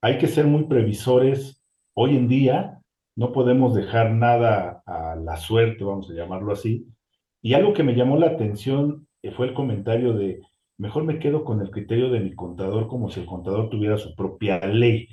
hay 0.00 0.18
que 0.18 0.28
ser 0.28 0.46
muy 0.46 0.64
previsores. 0.64 1.62
Hoy 1.94 2.16
en 2.16 2.28
día 2.28 2.78
no 3.16 3.32
podemos 3.32 3.74
dejar 3.74 4.10
nada 4.10 4.82
a 4.86 5.16
la 5.16 5.36
suerte, 5.36 5.82
vamos 5.82 6.10
a 6.10 6.14
llamarlo 6.14 6.52
así. 6.52 6.86
Y 7.40 7.54
algo 7.54 7.72
que 7.72 7.82
me 7.82 7.94
llamó 7.94 8.18
la 8.18 8.26
atención 8.26 9.03
fue 9.32 9.48
el 9.48 9.54
comentario 9.54 10.12
de, 10.12 10.40
mejor 10.78 11.04
me 11.04 11.18
quedo 11.18 11.44
con 11.44 11.60
el 11.60 11.70
criterio 11.70 12.10
de 12.10 12.20
mi 12.20 12.34
contador 12.34 12.88
como 12.88 13.10
si 13.10 13.20
el 13.20 13.26
contador 13.26 13.70
tuviera 13.70 13.96
su 13.96 14.14
propia 14.14 14.58
ley. 14.60 15.08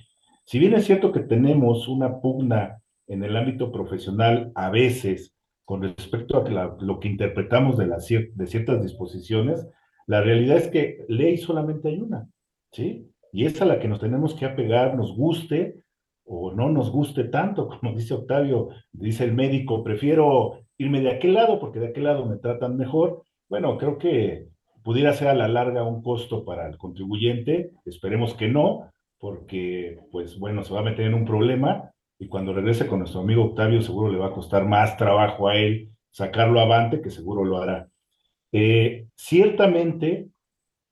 Si 0.46 0.60
bien 0.60 0.74
es 0.74 0.86
cierto 0.86 1.12
que 1.12 1.22
tenemos 1.22 1.88
una 1.88 2.20
pugna 2.20 2.82
en 3.08 3.24
el 3.24 3.36
ámbito 3.36 3.72
profesional 3.72 4.52
a 4.56 4.70
veces 4.70 5.34
con 5.66 5.84
respecto 5.84 6.38
a 6.38 6.78
lo 6.80 7.00
que 7.00 7.08
interpretamos 7.08 7.78
de, 7.78 7.88
las, 7.88 8.08
de 8.08 8.48
ciertas 8.48 8.82
disposiciones, 8.82 9.68
la 10.08 10.22
realidad 10.22 10.58
es 10.58 10.68
que 10.68 11.06
ley 11.08 11.38
solamente 11.38 11.90
hay 11.90 12.02
una, 12.02 12.28
¿sí? 12.72 13.10
Y 13.32 13.46
es 13.46 13.62
a 13.62 13.66
la 13.66 13.80
que 13.80 13.88
nos 13.88 14.02
tenemos 14.02 14.34
que 14.34 14.46
apegar, 14.46 14.96
nos 14.96 15.16
guste 15.16 15.84
o 16.26 16.52
no 16.52 16.70
nos 16.70 16.92
guste 16.92 17.26
tanto, 17.26 17.68
como 17.80 17.96
dice 17.96 18.14
Octavio, 18.14 18.70
dice 18.92 19.24
el 19.24 19.34
médico, 19.34 19.84
prefiero 19.84 20.60
irme 20.78 21.02
de 21.02 21.12
aquel 21.12 21.34
lado 21.34 21.60
porque 21.60 21.80
de 21.80 21.88
aquel 21.88 22.06
lado 22.06 22.26
me 22.26 22.38
tratan 22.38 22.76
mejor. 22.76 23.24
Bueno, 23.52 23.78
creo 23.78 23.98
que 23.98 24.48
pudiera 24.82 25.12
ser 25.12 25.28
a 25.28 25.34
la 25.34 25.50
larga 25.50 25.84
un 25.84 26.02
costo 26.02 26.46
para 26.46 26.70
el 26.70 26.78
contribuyente, 26.78 27.74
esperemos 27.84 28.34
que 28.34 28.48
no, 28.48 28.90
porque 29.20 30.00
pues 30.10 30.40
bueno, 30.40 30.64
se 30.64 30.74
va 30.74 30.80
a 30.80 30.84
meter 30.84 31.06
en 31.06 31.16
un 31.16 31.26
problema 31.26 31.92
y 32.18 32.30
cuando 32.30 32.54
regrese 32.54 32.88
con 32.88 33.00
nuestro 33.00 33.20
amigo 33.20 33.44
Octavio 33.44 33.82
seguro 33.82 34.10
le 34.10 34.20
va 34.20 34.28
a 34.28 34.34
costar 34.34 34.66
más 34.66 34.96
trabajo 34.96 35.50
a 35.50 35.58
él 35.58 35.90
sacarlo 36.12 36.62
avante, 36.62 37.02
que 37.02 37.10
seguro 37.12 37.44
lo 37.44 37.58
hará. 37.58 37.90
Eh, 38.54 39.08
ciertamente, 39.16 40.30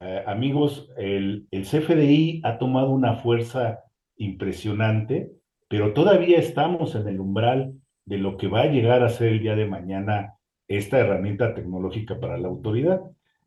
eh, 0.01 0.23
amigos, 0.27 0.89
el, 0.97 1.47
el, 1.51 1.63
CFDI 1.63 2.41
ha 2.43 2.57
tomado 2.57 2.89
una 2.89 3.15
fuerza 3.15 3.85
impresionante, 4.17 5.31
pero 5.69 5.93
todavía 5.93 6.39
estamos 6.39 6.93
en 6.95 7.07
el 7.07 7.21
umbral 7.21 7.75
de 8.03 8.17
lo 8.17 8.35
que 8.35 8.49
va 8.49 8.63
a 8.63 8.67
llegar 8.69 9.01
a 9.01 9.09
ser 9.09 9.29
el 9.29 9.39
día 9.39 9.55
de 9.55 9.65
mañana 9.65 10.38
esta 10.69 10.99
herramienta 10.99 11.53
tecnológica 11.53 12.19
para 12.19 12.37
la 12.37 12.47
autoridad. 12.47 13.01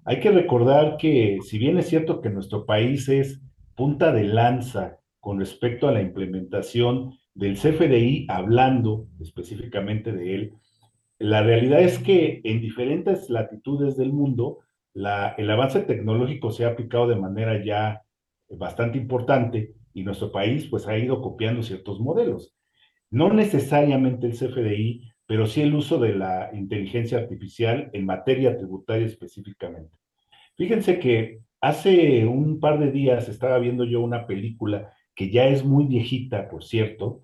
Hay 0.04 0.20
que 0.20 0.32
recordar 0.32 0.96
que 0.98 1.38
si 1.42 1.58
bien 1.58 1.78
es 1.78 1.88
cierto 1.88 2.20
que 2.20 2.28
nuestro 2.28 2.66
país 2.66 3.08
es 3.08 3.40
punta 3.76 4.12
de 4.12 4.24
lanza 4.24 4.98
con 5.20 5.38
respecto 5.38 5.88
a 5.88 5.92
la 5.92 6.02
implementación 6.02 7.12
del 7.34 7.56
CFDI, 7.56 8.26
hablando 8.28 9.06
específicamente 9.20 10.12
de 10.12 10.34
él, 10.34 10.54
la 11.18 11.42
realidad 11.42 11.80
es 11.80 12.00
que 12.00 12.40
en 12.42 12.60
diferentes 12.60 13.30
latitudes 13.30 13.96
del 13.96 14.12
mundo, 14.12 14.58
el 14.92 15.50
avance 15.50 15.80
tecnológico 15.80 16.50
se 16.50 16.64
ha 16.64 16.70
aplicado 16.70 17.06
de 17.06 17.16
manera 17.16 17.64
ya 17.64 18.02
bastante 18.50 18.98
importante 18.98 19.76
y 19.94 20.02
nuestro 20.02 20.32
país 20.32 20.66
pues 20.66 20.88
ha 20.88 20.98
ido 20.98 21.22
copiando 21.22 21.62
ciertos 21.62 22.00
modelos. 22.00 22.56
No 23.10 23.32
necesariamente 23.32 24.26
el 24.26 24.32
CFDI, 24.32 25.11
pero 25.32 25.46
sí 25.46 25.62
el 25.62 25.74
uso 25.74 25.98
de 25.98 26.14
la 26.14 26.50
inteligencia 26.52 27.16
artificial 27.16 27.88
en 27.94 28.04
materia 28.04 28.54
tributaria 28.54 29.06
específicamente. 29.06 29.96
Fíjense 30.58 30.98
que 30.98 31.40
hace 31.58 32.26
un 32.26 32.60
par 32.60 32.78
de 32.78 32.90
días 32.90 33.30
estaba 33.30 33.58
viendo 33.58 33.84
yo 33.84 34.02
una 34.02 34.26
película 34.26 34.92
que 35.14 35.30
ya 35.30 35.46
es 35.46 35.64
muy 35.64 35.86
viejita, 35.86 36.50
por 36.50 36.64
cierto, 36.64 37.22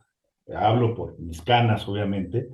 hablo 0.56 0.94
por 0.94 1.18
mis 1.18 1.42
canas, 1.42 1.86
obviamente, 1.86 2.48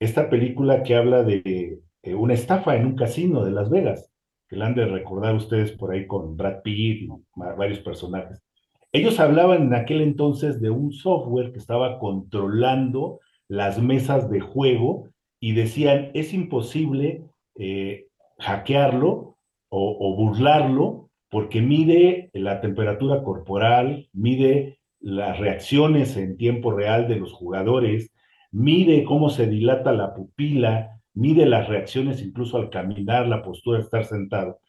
esta 0.00 0.30
película 0.30 0.82
que 0.82 0.96
habla 0.96 1.22
de 1.22 1.80
una 2.06 2.32
estafa 2.32 2.74
en 2.74 2.86
un 2.86 2.96
casino 2.96 3.44
de 3.44 3.50
Las 3.50 3.68
Vegas, 3.68 4.10
que 4.48 4.56
la 4.56 4.68
han 4.68 4.74
de 4.74 4.86
recordar 4.86 5.34
ustedes 5.34 5.72
por 5.72 5.92
ahí 5.92 6.06
con 6.06 6.34
Brad 6.34 6.62
Pitt 6.62 7.02
y 7.02 7.08
varios 7.34 7.80
personajes. 7.80 8.42
Ellos 8.90 9.20
hablaban 9.20 9.64
en 9.64 9.74
aquel 9.74 10.00
entonces 10.00 10.62
de 10.62 10.70
un 10.70 10.94
software 10.94 11.52
que 11.52 11.58
estaba 11.58 11.98
controlando 11.98 13.20
las 13.48 13.80
mesas 13.80 14.30
de 14.30 14.40
juego 14.40 15.08
y 15.40 15.52
decían, 15.52 16.10
es 16.14 16.32
imposible 16.32 17.24
eh, 17.58 18.06
hackearlo 18.38 19.36
o, 19.68 20.16
burlarlo 20.16 21.10
porque 21.28 21.60
mide 21.60 22.30
la 22.32 22.60
temperatura 22.60 23.24
corporal, 23.24 24.08
mide 24.12 24.78
las 25.00 25.38
reacciones 25.38 26.16
en 26.16 26.36
tiempo 26.36 26.70
real 26.70 27.08
de 27.08 27.16
los 27.16 27.32
jugadores, 27.32 28.12
mide 28.52 29.02
cómo 29.04 29.30
se 29.30 29.48
dilata 29.48 29.92
la 29.92 30.14
pupila, 30.14 31.00
mide 31.12 31.44
las 31.46 31.68
reacciones 31.68 32.22
incluso 32.22 32.56
al 32.56 32.70
caminar, 32.70 33.26
la 33.26 33.42
postura 33.42 33.80
estar 33.80 34.04
sentado. 34.04 34.60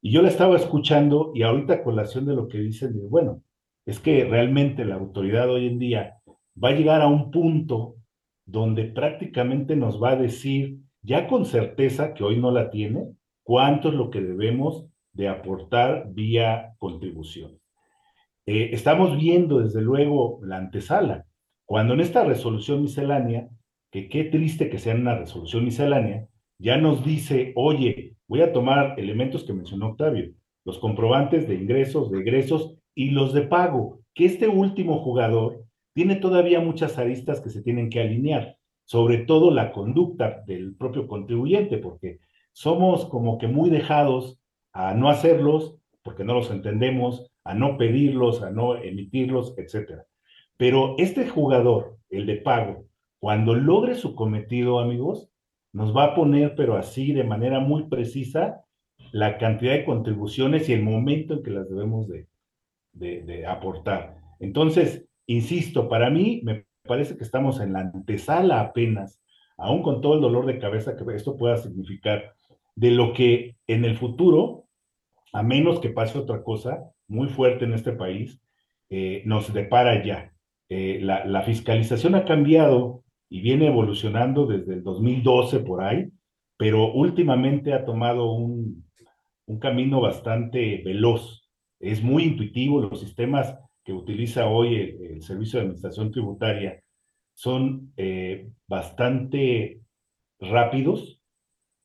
Y 0.00 0.12
yo 0.12 0.22
la 0.22 0.28
estaba 0.28 0.56
escuchando 0.56 1.30
y 1.34 1.42
ahorita 1.42 1.84
colación 1.84 2.24
de 2.24 2.34
lo 2.34 2.48
que 2.48 2.58
dicen, 2.58 2.92
bueno, 3.10 3.42
es 3.84 4.00
que 4.00 4.24
realmente 4.24 4.84
la 4.84 4.94
autoridad 4.94 5.50
hoy 5.50 5.66
en 5.66 5.78
día 5.78 6.18
va 6.62 6.70
a 6.70 6.74
llegar 6.74 7.02
a 7.02 7.06
un 7.06 7.30
punto 7.30 7.96
donde 8.46 8.84
prácticamente 8.84 9.76
nos 9.76 10.02
va 10.02 10.10
a 10.10 10.16
decir, 10.16 10.78
ya 11.02 11.26
con 11.26 11.46
certeza 11.46 12.14
que 12.14 12.24
hoy 12.24 12.38
no 12.38 12.50
la 12.50 12.70
tiene, 12.70 13.14
cuánto 13.42 13.88
es 13.88 13.94
lo 13.94 14.10
que 14.10 14.20
debemos 14.20 14.86
de 15.12 15.28
aportar 15.28 16.12
vía 16.12 16.74
contribución. 16.78 17.58
Eh, 18.46 18.70
estamos 18.72 19.16
viendo 19.16 19.60
desde 19.60 19.80
luego 19.80 20.40
la 20.42 20.58
antesala. 20.58 21.24
Cuando 21.64 21.94
en 21.94 22.00
esta 22.00 22.24
resolución 22.24 22.82
miscelánea, 22.82 23.48
que 23.90 24.08
qué 24.08 24.24
triste 24.24 24.68
que 24.68 24.78
sea 24.78 24.94
una 24.94 25.16
resolución 25.16 25.64
miscelánea, 25.64 26.26
ya 26.58 26.76
nos 26.76 27.04
dice, 27.04 27.52
oye, 27.56 28.16
voy 28.26 28.42
a 28.42 28.52
tomar 28.52 28.98
elementos 28.98 29.44
que 29.44 29.52
mencionó 29.52 29.90
Octavio, 29.90 30.32
los 30.64 30.78
comprobantes 30.78 31.48
de 31.48 31.54
ingresos, 31.54 32.10
de 32.10 32.20
egresos 32.20 32.76
y 32.94 33.10
los 33.10 33.32
de 33.32 33.42
pago, 33.42 34.00
que 34.14 34.26
este 34.26 34.48
último 34.48 34.98
jugador 35.02 35.63
tiene 35.94 36.16
todavía 36.16 36.60
muchas 36.60 36.98
aristas 36.98 37.40
que 37.40 37.50
se 37.50 37.62
tienen 37.62 37.88
que 37.88 38.00
alinear, 38.00 38.58
sobre 38.84 39.18
todo 39.18 39.50
la 39.50 39.72
conducta 39.72 40.42
del 40.46 40.74
propio 40.76 41.06
contribuyente, 41.06 41.78
porque 41.78 42.20
somos 42.52 43.06
como 43.06 43.38
que 43.38 43.48
muy 43.48 43.70
dejados 43.70 44.38
a 44.72 44.94
no 44.94 45.08
hacerlos, 45.08 45.76
porque 46.02 46.24
no 46.24 46.34
los 46.34 46.50
entendemos, 46.50 47.30
a 47.44 47.54
no 47.54 47.78
pedirlos, 47.78 48.42
a 48.42 48.50
no 48.50 48.76
emitirlos, 48.76 49.54
etcétera. 49.56 50.04
Pero 50.56 50.94
este 50.98 51.28
jugador, 51.28 51.96
el 52.10 52.26
de 52.26 52.36
pago, 52.36 52.84
cuando 53.18 53.54
logre 53.54 53.94
su 53.94 54.14
cometido, 54.14 54.80
amigos, 54.80 55.30
nos 55.72 55.96
va 55.96 56.04
a 56.04 56.14
poner, 56.14 56.54
pero 56.54 56.76
así 56.76 57.12
de 57.12 57.24
manera 57.24 57.58
muy 57.60 57.84
precisa, 57.84 58.64
la 59.12 59.38
cantidad 59.38 59.72
de 59.72 59.84
contribuciones 59.84 60.68
y 60.68 60.72
el 60.72 60.82
momento 60.82 61.34
en 61.34 61.42
que 61.42 61.50
las 61.50 61.68
debemos 61.68 62.08
de, 62.08 62.26
de, 62.92 63.46
aportar. 63.46 64.16
Entonces, 64.40 65.06
insisto, 65.26 65.88
para 65.88 66.10
mí 66.10 66.40
me 66.44 66.66
parece 66.82 67.16
que 67.16 67.24
estamos 67.24 67.60
en 67.60 67.72
la 67.72 67.80
antesala 67.80 68.60
apenas, 68.60 69.20
aún 69.56 69.82
con 69.82 70.00
todo 70.00 70.14
el 70.14 70.20
dolor 70.20 70.46
de 70.46 70.58
cabeza 70.58 70.96
que 70.96 71.04
esto 71.14 71.36
pueda 71.36 71.56
significar, 71.56 72.34
de 72.74 72.90
lo 72.90 73.12
que 73.12 73.56
en 73.66 73.84
el 73.84 73.96
futuro, 73.96 74.64
a 75.32 75.42
menos 75.42 75.80
que 75.80 75.90
pase 75.90 76.18
otra 76.18 76.42
cosa 76.42 76.90
muy 77.08 77.28
fuerte 77.28 77.64
en 77.64 77.74
este 77.74 77.92
país, 77.92 78.40
eh, 78.90 79.22
nos 79.24 79.52
depara 79.52 80.04
ya. 80.04 80.32
eh, 80.68 80.98
la, 81.02 81.42
fiscalización 81.42 82.14
ha 82.14 82.24
cambiado 82.24 83.04
y 83.28 83.40
viene 83.40 83.66
evolucionando 83.66 84.46
desde 84.46 84.74
el 84.74 84.82
2012 84.82 85.60
por 85.60 85.82
ahí, 85.82 86.10
pero 86.56 86.92
últimamente 86.92 87.72
ha 87.74 87.84
tomado 87.84 88.32
un 88.32 88.84
camino 89.60 90.00
bastante 90.00 90.82
veloz. 90.84 91.48
Es 91.80 92.02
muy 92.02 92.24
intuitivo, 92.24 92.80
los 92.80 93.00
sistemas 93.00 93.58
que 93.84 93.92
utiliza 93.92 94.48
hoy 94.48 94.74
el, 94.74 95.22
Servicio 95.22 95.58
de 95.58 95.64
Administración 95.64 96.10
Tributaria 96.10 96.82
son 97.34 97.92
eh, 97.96 98.48
bastante 98.66 99.80
rápidos 100.40 101.20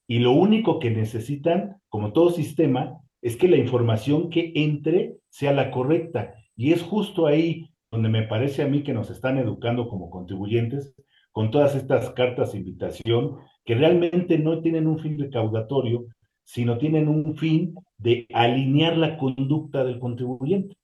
y 0.07 0.19
lo 0.19 0.31
único 0.31 0.79
que 0.79 0.89
necesitan, 0.89 1.77
como 1.87 2.13
todo 2.13 2.31
sistema, 2.31 2.99
es 3.21 3.37
que 3.37 3.47
la 3.47 3.57
información 3.57 4.29
que 4.29 4.51
entre 4.55 5.17
sea 5.29 5.53
la 5.53 5.71
correcta. 5.71 6.33
Y 6.55 6.73
es 6.73 6.81
justo 6.81 7.27
ahí 7.27 7.69
donde 7.91 8.09
me 8.09 8.23
parece 8.23 8.63
a 8.63 8.67
mí 8.67 8.83
que 8.83 8.93
nos 8.93 9.09
están 9.09 9.37
educando 9.37 9.87
como 9.87 10.09
contribuyentes 10.09 10.95
con 11.31 11.51
todas 11.51 11.75
estas 11.75 12.09
cartas 12.11 12.51
de 12.51 12.59
invitación 12.59 13.37
que 13.65 13.75
realmente 13.75 14.39
no 14.39 14.61
tienen 14.61 14.87
un 14.87 14.99
fin 14.99 15.19
recaudatorio, 15.19 16.05
sino 16.43 16.77
tienen 16.77 17.07
un 17.07 17.35
fin 17.35 17.75
de 17.97 18.25
alinear 18.33 18.97
la 18.97 19.17
conducta 19.17 19.83
del 19.83 19.99
contribuyente. 19.99 20.75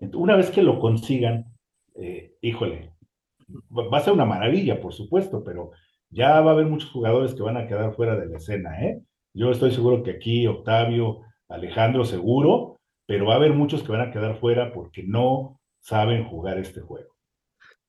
Una 0.00 0.36
vez 0.36 0.50
que 0.50 0.62
lo 0.62 0.80
consigan, 0.80 1.46
eh, 1.94 2.36
híjole, 2.40 2.92
va 3.70 3.98
a 3.98 4.00
ser 4.00 4.12
una 4.12 4.24
maravilla, 4.24 4.80
por 4.80 4.92
supuesto, 4.92 5.42
pero 5.44 5.70
ya 6.10 6.40
va 6.40 6.50
a 6.50 6.54
haber 6.54 6.66
muchos 6.66 6.90
jugadores 6.90 7.34
que 7.34 7.42
van 7.42 7.56
a 7.56 7.66
quedar 7.66 7.94
fuera 7.94 8.16
de 8.16 8.26
la 8.26 8.36
escena, 8.36 8.82
¿eh? 8.84 9.00
Yo 9.32 9.50
estoy 9.50 9.72
seguro 9.72 10.02
que 10.02 10.12
aquí 10.12 10.46
Octavio, 10.46 11.22
Alejandro, 11.48 12.04
seguro, 12.04 12.80
pero 13.06 13.26
va 13.26 13.34
a 13.34 13.36
haber 13.36 13.52
muchos 13.52 13.82
que 13.82 13.92
van 13.92 14.08
a 14.08 14.10
quedar 14.12 14.38
fuera 14.38 14.72
porque 14.72 15.02
no 15.02 15.60
saben 15.80 16.24
jugar 16.24 16.58
este 16.58 16.80
juego. 16.80 17.14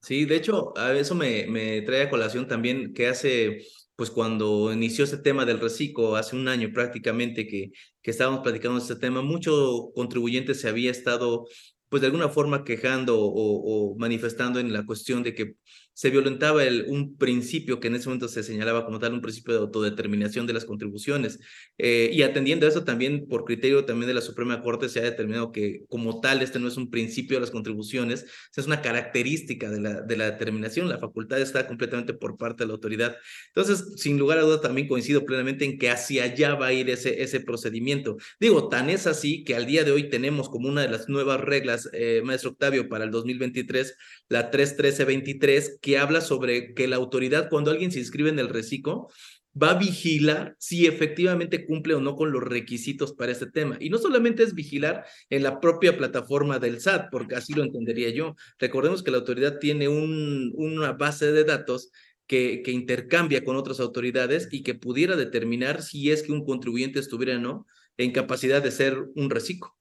Sí, 0.02 0.26
de 0.26 0.36
hecho, 0.36 0.78
a 0.78 0.94
eso 0.94 1.16
me, 1.16 1.46
me 1.48 1.82
trae 1.82 2.04
a 2.04 2.10
colación 2.10 2.48
también 2.48 2.94
que 2.94 3.08
hace, 3.08 3.60
pues 3.96 4.12
cuando 4.12 4.72
inició 4.74 5.04
este 5.04 5.18
tema 5.18 5.46
del 5.46 5.60
reciclo, 5.60 6.16
hace 6.16 6.36
un 6.36 6.48
año 6.48 6.70
prácticamente 6.74 7.48
que, 7.48 7.72
que 8.02 8.12
estábamos 8.12 8.42
platicando 8.42 8.78
este 8.78 8.96
tema, 8.96 9.22
mucho 9.22 9.92
contribuyente 9.96 10.54
se 10.54 10.70
había 10.70 10.92
estado 10.92 11.46
pues 11.90 12.02
de 12.02 12.08
alguna 12.08 12.30
forma 12.30 12.64
quejando 12.64 13.18
o, 13.20 13.96
manifestando 13.98 14.60
en 14.60 14.74
la 14.74 14.86
cuestión 14.86 15.24
de 15.24 15.36
que 15.36 15.56
se 15.96 16.10
violentaba 16.10 16.66
el, 16.66 16.86
un 16.90 17.16
principio 17.16 17.80
que 17.80 17.88
en 17.88 17.96
ese 17.96 18.10
momento 18.10 18.28
se 18.28 18.44
señalaba 18.44 18.86
como 18.86 19.00
tal, 19.00 19.14
un 19.14 19.22
principio 19.22 19.54
de 19.54 19.62
autodeterminación 19.62 20.46
de 20.46 20.52
las 20.52 20.66
contribuciones. 20.66 21.40
Eh, 21.78 22.10
y 22.12 22.22
atendiendo 22.22 22.66
a 22.66 22.70
eso 22.70 22.84
también, 22.84 23.28
por 23.30 23.46
criterio 23.46 23.86
también 23.86 24.10
de 24.10 24.14
la 24.14 24.22
Suprema 24.22 24.62
Corte, 24.62 24.90
se 24.90 25.00
ha 25.00 25.04
determinado 25.04 25.54
que 25.54 25.86
como 25.88 26.20
tal 26.20 26.42
este 26.42 26.60
no 26.60 26.68
es 26.68 26.76
un 26.76 26.92
principio 26.92 27.38
de 27.38 27.42
las 27.42 27.52
contribuciones, 27.52 28.26
es 28.56 28.68
una 28.68 28.82
característica 28.82 29.72
de 29.72 29.80
la, 29.80 30.02
de 30.02 30.18
la 30.18 30.32
determinación, 30.32 30.90
la 30.90 31.00
facultad 31.00 31.40
está 31.40 31.66
completamente 31.66 32.14
por 32.14 32.38
parte 32.38 32.64
de 32.64 32.68
la 32.68 32.74
autoridad. 32.74 33.16
Entonces, 33.56 33.94
sin 33.96 34.20
lugar 34.20 34.40
a 34.40 34.42
duda, 34.42 34.60
también 34.60 34.90
coincido 34.90 35.26
plenamente 35.26 35.64
en 35.64 35.78
que 35.78 35.90
hacia 35.90 36.26
allá 36.26 36.56
va 36.56 36.68
a 36.68 36.74
ir 36.74 36.90
ese, 36.90 37.24
ese 37.24 37.40
procedimiento. 37.40 38.18
Digo, 38.38 38.68
tan 38.68 38.90
es 38.90 39.08
así 39.08 39.46
que 39.46 39.56
al 39.56 39.66
día 39.66 39.86
de 39.86 39.92
hoy 39.92 40.10
tenemos 40.10 40.50
como 40.50 40.68
una 40.68 40.82
de 40.82 40.90
las 40.90 41.08
nuevas 41.08 41.40
reglas, 41.40 41.90
eh, 41.94 42.22
maestro 42.26 42.52
Octavio, 42.52 42.90
para 42.90 43.06
el 43.06 43.12
2023, 43.12 43.96
la 44.28 44.52
31323, 44.52 45.80
que 45.86 46.00
habla 46.00 46.20
sobre 46.20 46.74
que 46.74 46.88
la 46.88 46.96
autoridad, 46.96 47.48
cuando 47.48 47.70
alguien 47.70 47.92
se 47.92 48.00
inscribe 48.00 48.32
en 48.32 48.40
el 48.40 48.50
reciclo, 48.50 49.08
va 49.56 49.70
a 49.70 49.78
vigilar 49.78 50.56
si 50.58 50.88
efectivamente 50.88 51.64
cumple 51.64 51.94
o 51.94 52.02
no 52.02 52.16
con 52.16 52.32
los 52.32 52.44
requisitos 52.44 53.14
para 53.14 53.32
este 53.32 53.46
tema. 53.52 53.78
Y 53.80 53.92
no 53.92 54.00
solamente 54.00 54.42
es 54.42 54.56
vigilar 54.56 55.06
en 55.30 55.44
la 55.44 55.60
propia 55.60 55.96
plataforma 55.96 56.58
del 56.58 56.82
SAT, 56.82 57.10
porque 57.12 57.36
así 57.36 57.54
lo 57.54 57.62
entendería 57.62 58.10
yo. 58.10 58.36
Recordemos 58.58 59.04
que 59.04 59.12
la 59.12 59.18
autoridad 59.18 59.60
tiene 59.60 59.88
un, 59.88 60.52
una 60.56 60.94
base 60.94 61.32
de 61.32 61.44
datos 61.44 61.92
que, 62.26 62.64
que 62.66 62.72
intercambia 62.72 63.44
con 63.44 63.56
otras 63.56 63.80
autoridades 63.80 64.48
y 64.50 64.64
que 64.64 64.74
pudiera 64.74 65.16
determinar 65.16 65.84
si 65.84 66.10
es 66.10 66.24
que 66.24 66.32
un 66.32 66.44
contribuyente 66.46 67.00
estuviera 67.00 67.38
o 67.38 67.40
no 67.40 67.68
en 67.98 68.12
capacidad 68.12 68.64
de 68.64 68.72
ser 68.72 68.98
un 69.14 69.30
reciclo. 69.30 69.76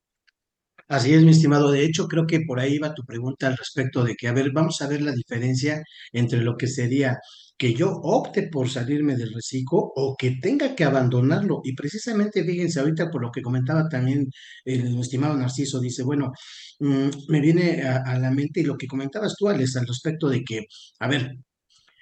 Así 0.88 1.14
es, 1.14 1.22
mi 1.22 1.30
estimado. 1.30 1.70
De 1.70 1.84
hecho, 1.84 2.06
creo 2.06 2.26
que 2.26 2.40
por 2.40 2.60
ahí 2.60 2.78
va 2.78 2.94
tu 2.94 3.04
pregunta 3.04 3.46
al 3.46 3.56
respecto 3.56 4.04
de 4.04 4.14
que, 4.16 4.28
a 4.28 4.32
ver, 4.32 4.52
vamos 4.52 4.80
a 4.82 4.88
ver 4.88 5.00
la 5.02 5.12
diferencia 5.12 5.82
entre 6.12 6.40
lo 6.40 6.56
que 6.56 6.66
sería 6.66 7.18
que 7.56 7.72
yo 7.74 7.90
opte 8.02 8.48
por 8.48 8.68
salirme 8.68 9.16
del 9.16 9.32
reciclo 9.32 9.78
o 9.94 10.16
que 10.18 10.32
tenga 10.42 10.74
que 10.74 10.84
abandonarlo. 10.84 11.60
Y 11.64 11.74
precisamente, 11.74 12.44
fíjense, 12.44 12.80
ahorita 12.80 13.10
por 13.10 13.22
lo 13.22 13.30
que 13.30 13.42
comentaba 13.42 13.88
también 13.88 14.26
el 14.64 14.98
estimado 14.98 15.36
Narciso, 15.36 15.80
dice, 15.80 16.02
bueno, 16.02 16.32
mm, 16.80 17.08
me 17.28 17.40
viene 17.40 17.82
a, 17.82 18.18
la 18.18 18.30
mente 18.30 18.60
y 18.60 18.64
lo 18.64 18.76
que 18.76 18.86
comentabas 18.86 19.36
tú, 19.38 19.48
Alex, 19.48 19.76
al 19.76 19.86
respecto 19.86 20.28
de 20.28 20.42
que, 20.44 20.66
a 21.00 21.08
ver, 21.08 21.36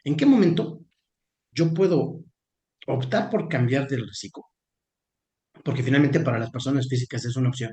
¿en 0.04 0.16
qué 0.16 0.26
momento 0.26 0.80
yo 1.52 1.72
puedo 1.74 2.24
optar 2.86 3.30
por 3.30 3.48
cambiar 3.48 3.88
del 3.88 4.06
reciclo? 4.08 4.44
Porque 5.64 5.82
finalmente 5.82 6.20
para 6.20 6.38
las 6.38 6.50
personas 6.50 6.88
físicas 6.88 7.24
es 7.24 7.36
una 7.36 7.48
opción 7.48 7.72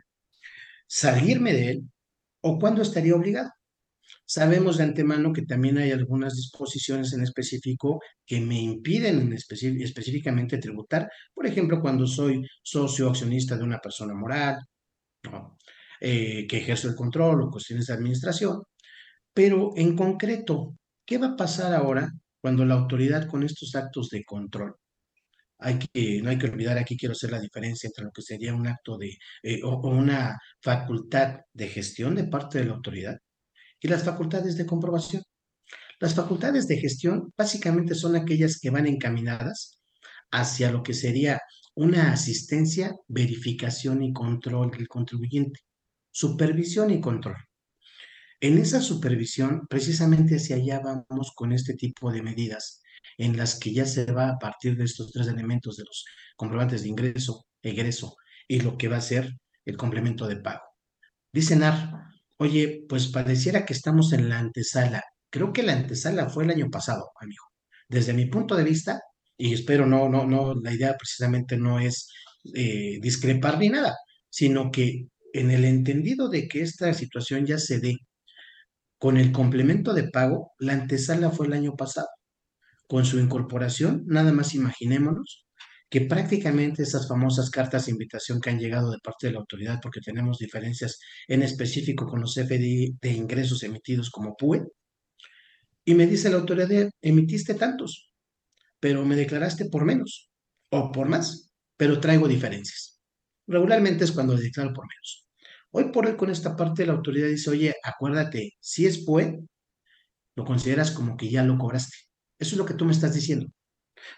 salirme 0.90 1.54
de 1.54 1.70
él 1.72 1.84
o 2.42 2.58
cuándo 2.60 2.82
estaría 2.82 3.16
obligado. 3.16 3.52
Sabemos 4.26 4.78
de 4.78 4.84
antemano 4.84 5.32
que 5.32 5.46
también 5.46 5.78
hay 5.78 5.92
algunas 5.92 6.36
disposiciones 6.36 7.14
en 7.14 7.22
específico 7.22 8.02
que 8.26 8.42
me 8.42 8.60
impiden 8.60 9.20
en 9.22 9.34
específicamente 9.34 10.58
tributar, 10.58 11.10
por 11.34 11.46
ejemplo, 11.46 11.80
cuando 11.82 12.08
soy 12.08 12.46
socio 12.64 13.10
accionista 13.10 13.56
de 13.56 13.64
una 13.64 13.80
persona 13.80 14.14
moral, 14.14 14.58
eh, 16.02 16.48
que 16.48 16.58
ejerzo 16.58 16.88
el 16.90 16.96
control 16.96 17.42
o 17.44 17.52
cuestiones 17.52 17.88
de 17.88 17.94
administración, 17.94 18.64
pero 19.34 19.74
en 19.76 19.96
concreto, 19.96 20.76
¿qué 21.06 21.18
va 21.18 21.28
a 21.28 21.36
pasar 21.36 21.74
ahora 21.74 22.12
cuando 22.42 22.66
la 22.66 22.76
autoridad 22.76 23.28
con 23.28 23.44
estos 23.44 23.76
actos 23.76 24.10
de 24.10 24.24
control 24.24 24.79
hay 25.60 25.78
que, 25.78 26.22
no 26.22 26.30
hay 26.30 26.38
que 26.38 26.48
olvidar, 26.48 26.78
aquí 26.78 26.98
quiero 26.98 27.14
hacer 27.14 27.32
la 27.32 27.40
diferencia 27.40 27.88
entre 27.88 28.06
lo 28.06 28.12
que 28.12 28.22
sería 28.22 28.56
un 28.56 28.68
acto 28.68 28.98
de, 28.98 29.18
eh, 29.44 29.62
o, 29.64 29.78
una 29.90 30.40
facultad 30.62 31.42
de 31.54 31.68
gestión 31.68 32.16
de 32.16 32.24
parte 32.26 32.60
de 32.60 32.66
la 32.66 32.74
autoridad 32.76 33.18
y 33.82 33.88
las 33.90 34.04
facultades 34.04 34.58
de 34.58 34.66
comprobación. 34.66 35.24
Las 36.00 36.16
facultades 36.16 36.68
de 36.68 36.78
gestión 36.78 37.34
básicamente 37.38 37.94
son 37.94 38.16
aquellas 38.16 38.60
que 38.60 38.70
van 38.70 38.88
encaminadas 38.88 39.80
hacia 40.32 40.72
lo 40.72 40.82
que 40.82 40.94
sería 40.94 41.42
una 41.76 42.14
asistencia, 42.14 42.96
verificación 43.08 44.02
y 44.04 44.14
control 44.14 44.72
del 44.72 44.88
contribuyente, 44.88 45.60
supervisión 46.12 46.92
y 46.92 47.02
control. 47.02 47.38
En 48.42 48.58
esa 48.58 48.82
supervisión, 48.82 49.68
precisamente 49.70 50.38
hacia 50.38 50.56
allá 50.56 50.80
vamos 50.80 51.34
con 51.36 51.52
este 51.52 51.74
tipo 51.74 52.12
de 52.12 52.22
medidas 52.22 52.79
en 53.18 53.38
las 53.38 53.60
que 53.60 53.74
ya 53.74 53.86
se 53.86 54.06
va 54.06 54.30
a 54.30 54.40
partir 54.40 54.78
de 54.78 54.86
estos 54.86 55.12
tres 55.12 55.28
elementos 55.28 55.78
de 55.78 55.84
los 55.84 56.06
comprobantes 56.36 56.84
de 56.84 56.90
ingreso, 56.90 57.46
egreso 57.62 58.16
y 58.48 58.62
lo 58.62 58.78
que 58.78 58.88
va 58.88 58.98
a 58.98 59.02
ser 59.02 59.38
el 59.66 59.78
complemento 59.78 60.28
de 60.28 60.38
pago. 60.38 60.64
Dice 61.32 61.56
NAR, 61.56 61.92
oye, 62.38 62.86
pues 62.88 63.08
pareciera 63.08 63.66
que 63.66 63.74
estamos 63.74 64.14
en 64.14 64.30
la 64.30 64.40
antesala. 64.40 65.04
Creo 65.30 65.54
que 65.54 65.64
la 65.64 65.74
antesala 65.74 66.30
fue 66.30 66.46
el 66.46 66.52
año 66.52 66.70
pasado, 66.70 67.12
amigo. 67.20 67.44
Desde 67.88 68.14
mi 68.14 68.26
punto 68.26 68.56
de 68.56 68.64
vista, 68.64 69.02
y 69.38 69.54
espero 69.54 69.86
no, 69.86 70.10
no, 70.10 70.26
no, 70.26 70.56
la 70.56 70.74
idea 70.74 70.96
precisamente 70.98 71.58
no 71.58 71.80
es 71.80 72.10
eh, 72.56 73.00
discrepar 73.02 73.60
ni 73.60 73.70
nada, 73.70 73.96
sino 74.30 74.72
que 74.72 75.08
en 75.34 75.52
el 75.52 75.66
entendido 75.66 76.30
de 76.30 76.48
que 76.48 76.62
esta 76.62 76.94
situación 76.94 77.46
ya 77.46 77.60
se 77.60 77.80
dé 77.80 77.98
con 78.98 79.18
el 79.18 79.32
complemento 79.32 79.94
de 79.94 80.10
pago, 80.10 80.54
la 80.58 80.74
antesala 80.74 81.32
fue 81.32 81.48
el 81.48 81.54
año 81.54 81.76
pasado 81.76 82.08
con 82.90 83.06
su 83.06 83.20
incorporación, 83.20 84.04
nada 84.08 84.34
más 84.34 84.56
imaginémonos 84.56 85.46
que 85.92 86.02
prácticamente 86.02 86.82
esas 86.82 87.08
famosas 87.08 87.52
cartas 87.52 87.86
de 87.86 87.92
invitación 87.92 88.42
que 88.42 88.50
han 88.50 88.58
llegado 88.58 88.90
de 88.90 88.98
parte 88.98 89.28
de 89.28 89.34
la 89.34 89.40
autoridad, 89.40 89.80
porque 89.80 90.02
tenemos 90.02 90.40
diferencias 90.40 91.00
en 91.28 91.44
específico 91.44 92.08
con 92.08 92.20
los 92.20 92.34
FDI 92.34 92.98
de 93.00 93.12
ingresos 93.12 93.62
emitidos 93.62 94.10
como 94.10 94.36
PUE, 94.36 94.66
y 95.86 95.94
me 95.94 96.08
dice 96.08 96.32
la 96.32 96.38
autoridad, 96.38 96.90
emitiste 97.00 97.54
tantos, 97.54 98.12
pero 98.80 99.06
me 99.06 99.16
declaraste 99.16 99.66
por 99.66 99.86
menos 99.86 100.32
o 100.72 100.92
por 100.92 101.08
más, 101.08 101.54
pero 101.78 102.00
traigo 102.00 102.28
diferencias. 102.28 103.00
Regularmente 103.46 104.04
es 104.04 104.12
cuando 104.12 104.36
declaro 104.36 104.74
por 104.74 104.86
menos. 104.88 105.28
Hoy 105.70 105.92
por 105.92 106.08
hoy 106.08 106.18
con 106.18 106.32
esta 106.32 106.56
parte 106.56 106.88
la 106.88 106.94
autoridad 106.94 107.28
dice, 107.28 107.52
oye, 107.52 107.76
acuérdate, 107.84 108.54
si 108.60 108.88
es 108.88 109.06
PUE, 109.06 109.42
lo 110.36 110.44
consideras 110.44 110.90
como 110.90 111.16
que 111.16 111.30
ya 111.30 111.44
lo 111.44 111.56
cobraste. 111.56 112.09
Eso 112.40 112.56
es 112.56 112.58
lo 112.58 112.66
que 112.66 112.74
tú 112.74 112.86
me 112.86 112.94
estás 112.94 113.14
diciendo. 113.14 113.48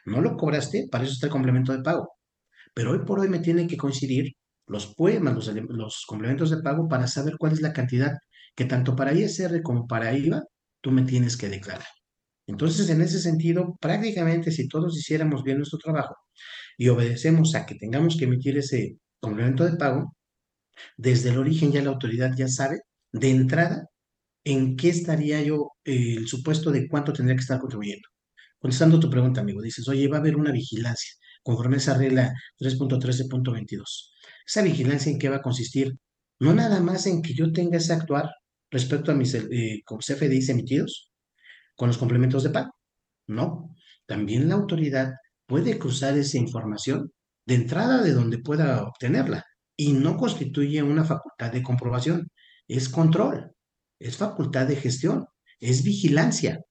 No 0.05 0.21
lo 0.21 0.37
cobraste, 0.37 0.87
para 0.91 1.03
eso 1.03 1.13
está 1.13 1.27
el 1.27 1.31
complemento 1.31 1.73
de 1.73 1.83
pago. 1.83 2.09
Pero 2.73 2.91
hoy 2.91 2.99
por 3.05 3.19
hoy 3.19 3.29
me 3.29 3.39
tienen 3.39 3.67
que 3.67 3.77
coincidir 3.77 4.33
los 4.67 4.95
poemas, 4.95 5.35
los, 5.69 6.05
complementos 6.07 6.51
de 6.51 6.61
pago 6.61 6.87
para 6.87 7.07
saber 7.07 7.35
cuál 7.37 7.53
es 7.53 7.61
la 7.61 7.73
cantidad 7.73 8.13
que 8.55 8.65
tanto 8.65 8.95
para 8.95 9.13
ISR 9.13 9.61
como 9.63 9.87
para 9.87 10.13
IVA 10.15 10.43
tú 10.81 10.91
me 10.91 11.03
tienes 11.03 11.37
que 11.37 11.49
declarar. 11.49 11.87
Entonces, 12.47 12.89
en 12.89 13.01
ese 13.01 13.19
sentido, 13.19 13.77
prácticamente 13.81 14.51
si 14.51 14.67
todos 14.67 14.97
hiciéramos 14.97 15.43
bien 15.43 15.57
nuestro 15.57 15.79
trabajo 15.79 16.15
y 16.77 16.89
obedecemos 16.89 17.55
a 17.55 17.65
que 17.65 17.75
tengamos 17.75 18.17
que 18.17 18.25
emitir 18.25 18.57
ese 18.57 18.97
complemento 19.19 19.65
de 19.65 19.77
pago, 19.77 20.15
desde 20.97 21.29
el 21.29 21.39
origen 21.39 21.71
ya 21.71 21.83
la 21.83 21.91
autoridad 21.91 22.33
ya 22.35 22.47
sabe 22.47 22.79
de 23.11 23.29
entrada 23.31 23.85
¿en 24.43 24.75
qué 24.77 24.89
estaría 24.89 25.41
yo 25.43 25.71
eh, 25.85 26.15
el 26.17 26.27
supuesto 26.27 26.71
de 26.71 26.87
cuánto 26.87 27.13
tendría 27.13 27.35
que 27.35 27.41
estar 27.41 27.59
contribuyendo? 27.59 28.07
Contestando 28.61 28.99
tu 28.99 29.09
pregunta, 29.09 29.41
amigo, 29.41 29.59
dices, 29.59 29.87
oye, 29.87 30.07
va 30.07 30.17
a 30.17 30.19
haber 30.19 30.35
una 30.35 30.51
vigilancia 30.51 31.13
conforme 31.41 31.77
a 31.77 31.79
esa 31.79 31.97
regla 31.97 32.31
3.13.22. 32.59 34.11
¿Esa 34.45 34.61
vigilancia 34.61 35.11
en 35.11 35.17
qué 35.17 35.29
va 35.29 35.37
a 35.37 35.41
consistir? 35.41 35.97
No 36.39 36.53
nada 36.53 36.79
más 36.79 37.07
en 37.07 37.23
que 37.23 37.33
yo 37.33 37.51
tenga 37.51 37.77
ese 37.77 37.93
actuar 37.93 38.29
respecto 38.69 39.11
a 39.11 39.15
mis 39.15 39.33
eh, 39.33 39.81
CFDIs 39.83 40.49
emitidos 40.49 41.11
con 41.75 41.87
los 41.87 41.97
complementos 41.97 42.43
de 42.43 42.51
pago. 42.51 42.71
No, 43.25 43.75
también 44.05 44.47
la 44.47 44.55
autoridad 44.55 45.13
puede 45.47 45.79
cruzar 45.79 46.15
esa 46.15 46.37
información 46.37 47.11
de 47.47 47.55
entrada 47.55 48.03
de 48.03 48.13
donde 48.13 48.37
pueda 48.37 48.83
obtenerla 48.83 49.43
y 49.75 49.93
no 49.93 50.17
constituye 50.17 50.83
una 50.83 51.03
facultad 51.03 51.51
de 51.51 51.63
comprobación, 51.63 52.29
es 52.67 52.89
control, 52.89 53.51
es 53.99 54.17
facultad 54.17 54.67
de 54.67 54.75
gestión, 54.75 55.25
es 55.59 55.83
vigilancia, 55.83 56.61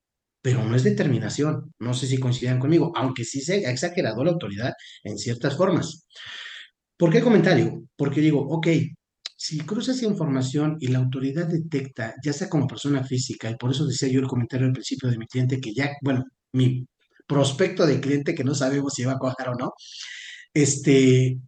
pero 0.42 0.64
no 0.64 0.76
es 0.76 0.84
determinación. 0.84 1.72
No 1.78 1.94
sé 1.94 2.06
si 2.06 2.18
coincidan 2.18 2.58
conmigo, 2.58 2.92
aunque 2.96 3.24
sí 3.24 3.40
se 3.40 3.66
ha 3.66 3.70
exagerado 3.70 4.24
la 4.24 4.32
autoridad 4.32 4.72
en 5.04 5.18
ciertas 5.18 5.56
formas. 5.56 6.06
¿Por 6.96 7.10
qué 7.10 7.20
comentario? 7.22 7.84
Porque 7.96 8.20
digo, 8.20 8.40
ok, 8.40 8.68
si 9.36 9.58
cruza 9.60 9.92
esa 9.92 10.04
información 10.04 10.76
y 10.80 10.88
la 10.88 10.98
autoridad 10.98 11.46
detecta, 11.46 12.14
ya 12.22 12.32
sea 12.32 12.48
como 12.50 12.66
persona 12.66 13.02
física, 13.04 13.50
y 13.50 13.56
por 13.56 13.70
eso 13.70 13.86
decía 13.86 14.08
yo 14.08 14.20
el 14.20 14.26
comentario 14.26 14.66
al 14.66 14.72
principio 14.72 15.08
de 15.08 15.16
mi 15.18 15.26
cliente, 15.26 15.60
que 15.60 15.72
ya, 15.72 15.92
bueno, 16.02 16.24
mi 16.52 16.86
prospecto 17.26 17.86
de 17.86 18.00
cliente 18.00 18.34
que 18.34 18.44
no 18.44 18.54
sabemos 18.54 18.94
si 18.94 19.04
va 19.04 19.12
a 19.12 19.18
cuajar 19.18 19.50
o 19.50 19.54
no, 19.54 19.72
este, 20.52 21.38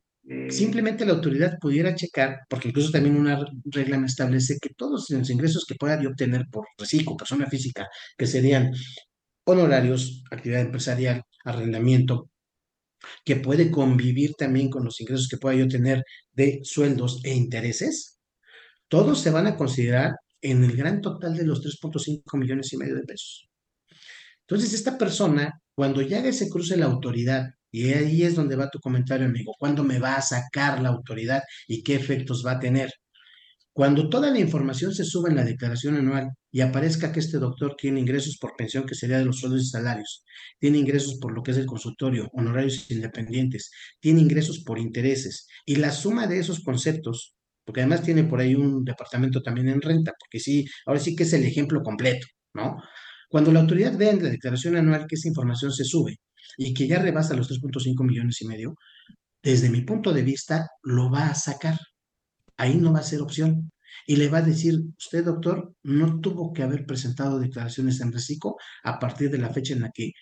simplemente 0.51 1.05
la 1.05 1.13
autoridad 1.13 1.59
pudiera 1.59 1.95
checar, 1.95 2.41
porque 2.49 2.69
incluso 2.69 2.91
también 2.91 3.17
una 3.17 3.45
regla 3.65 3.99
me 3.99 4.07
establece 4.07 4.59
que 4.61 4.71
todos 4.75 5.11
los 5.11 5.31
ingresos 5.31 5.65
que 5.67 5.75
pueda 5.75 6.01
obtener 6.09 6.47
por 6.51 6.67
reciclo, 6.79 7.17
persona 7.17 7.47
física, 7.47 7.89
que 8.17 8.27
serían 8.27 8.73
honorarios, 9.45 10.23
actividad 10.31 10.63
empresarial, 10.63 11.23
arrendamiento, 11.45 12.31
que 13.25 13.37
puede 13.37 13.71
convivir 13.71 14.35
también 14.35 14.71
con 14.71 14.85
los 14.85 15.01
ingresos 15.01 15.29
que 15.29 15.39
pueda 15.39 15.57
yo 15.57 15.69
tener 15.69 16.05
de 16.33 16.61
sueldos 16.63 17.21
e 17.25 17.35
intereses, 17.35 18.21
todos 18.89 19.21
se 19.21 19.31
van 19.31 19.47
a 19.47 19.57
considerar 19.57 20.13
en 20.41 20.63
el 20.65 20.77
gran 20.77 21.01
total 21.01 21.37
de 21.37 21.45
los 21.45 21.63
3.5 21.63 22.39
millones 22.39 22.73
y 22.73 22.77
medio 22.77 22.95
de 22.95 23.03
pesos. 23.03 23.49
Entonces, 24.43 24.75
esta 24.75 24.99
persona, 24.99 25.61
cuando 25.75 26.03
ya 26.03 26.31
se 26.33 26.49
cruce 26.49 26.77
la 26.77 26.87
autoridad, 26.87 27.55
y 27.73 27.93
ahí 27.93 28.23
es 28.23 28.37
donde 28.37 28.57
va 28.57 28.71
tu 28.71 28.79
comentario, 28.81 29.27
amigo, 29.27 29.55
¿cuándo 29.59 29.83
me 29.83 29.99
va 29.99 30.17
a 30.17 30.23
sacar 30.23 30.81
la 30.83 30.91
autoridad 30.91 31.43
y 31.67 31.83
qué 31.83 31.95
efectos 31.97 32.45
va 32.47 32.53
a 32.53 32.61
tener? 32.61 32.93
Cuando 33.73 34.11
toda 34.11 34.31
la 34.31 34.39
información 34.39 34.95
se 34.95 35.05
suba 35.05 35.31
en 35.31 35.37
la 35.37 35.45
declaración 35.45 35.97
anual 35.97 36.29
y 36.51 36.61
aparezca 36.61 37.11
que 37.11 37.21
este 37.21 37.39
doctor 37.39 37.75
tiene 37.79 38.01
ingresos 38.01 38.37
por 38.39 38.55
pensión, 38.55 38.85
que 38.85 38.95
sería 38.95 39.19
de 39.19 39.25
los 39.25 39.39
sueldos 39.41 39.63
y 39.63 39.67
salarios, 39.67 40.25
tiene 40.61 40.77
ingresos 40.77 41.19
por 41.19 41.33
lo 41.33 41.43
que 41.43 41.53
es 41.53 41.57
el 41.57 41.65
consultorio, 41.65 42.29
honorarios 42.35 42.91
independientes, 42.91 43.71
tiene 44.01 44.21
ingresos 44.21 44.63
por 44.63 44.79
intereses, 44.79 45.47
y 45.65 45.77
la 45.77 45.91
suma 45.91 46.27
de 46.27 46.39
esos 46.39 46.61
conceptos, 46.61 47.35
porque 47.65 47.81
además 47.81 48.03
tiene 48.03 48.25
por 48.25 48.41
ahí 48.41 48.55
un 48.55 48.85
departamento 48.85 49.41
también 49.43 49.71
en 49.71 49.81
renta, 49.81 50.13
porque 50.21 50.39
sí, 50.41 50.67
ahora 50.85 51.01
sí 51.01 51.17
que 51.17 51.23
es 51.23 51.33
el 51.33 51.45
ejemplo 51.45 51.83
completo, 51.83 52.27
¿no? 52.53 52.77
Cuando 53.31 53.51
la 53.53 53.61
autoridad 53.61 53.97
vea 53.97 54.11
en 54.11 54.23
la 54.23 54.29
declaración 54.29 54.77
anual 54.77 55.07
que 55.09 55.15
esa 55.15 55.29
información 55.29 55.73
se 55.73 55.85
sube 55.85 56.19
y 56.57 56.75
que 56.75 56.87
ya 56.87 56.99
rebasa 56.99 57.35
los 57.35 57.51
3.5 57.51 58.05
millones 58.05 58.41
y 58.43 58.47
medio, 58.47 58.75
desde 59.43 59.71
mi 59.71 59.83
punto 59.83 60.13
de 60.13 60.23
vista, 60.23 60.69
lo 60.83 61.11
va 61.11 61.29
a 61.29 61.35
sacar 61.35 61.79
ahí 62.63 62.77
no 62.77 62.93
va 62.93 63.01
a 63.01 63.03
ser 63.03 63.21
opción. 63.21 63.73
Y 64.07 64.17
le 64.17 64.29
va 64.29 64.39
a 64.39 64.43
decir, 64.43 64.81
usted 64.99 65.25
doctor 65.25 65.75
no 65.83 66.21
tuvo 66.21 66.53
que 66.53 66.63
haber 66.63 66.87
presentado 66.87 67.39
declaraciones 67.39 68.01
en 68.01 68.13
reciclo 68.13 68.57
a 68.85 68.99
partir 68.99 69.31
de 69.31 69.39
la 69.39 69.51
fecha 69.51 69.75
en 69.75 69.83
la 69.83 69.91
que 69.91 70.13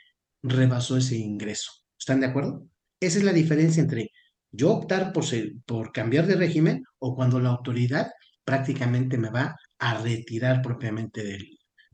rebasó 0.43 0.97
ese 0.97 1.17
ingreso. 1.17 1.71
¿Están 1.99 2.21
de 2.21 2.27
acuerdo? 2.27 2.67
Esa 2.99 3.19
es 3.19 3.25
la 3.25 3.33
diferencia 3.33 3.83
entre 3.83 4.11
yo 4.51 4.73
optar 4.73 5.13
por, 5.13 5.25
por 5.65 5.93
cambiar 5.93 6.27
de 6.27 6.35
régimen 6.35 6.83
o 6.99 7.15
cuando 7.15 7.39
la 7.39 7.51
autoridad 7.51 8.11
prácticamente 8.45 9.17
me 9.17 9.31
va 9.31 9.57
a 9.79 9.99
retirar 10.03 10.61
propiamente 10.63 11.23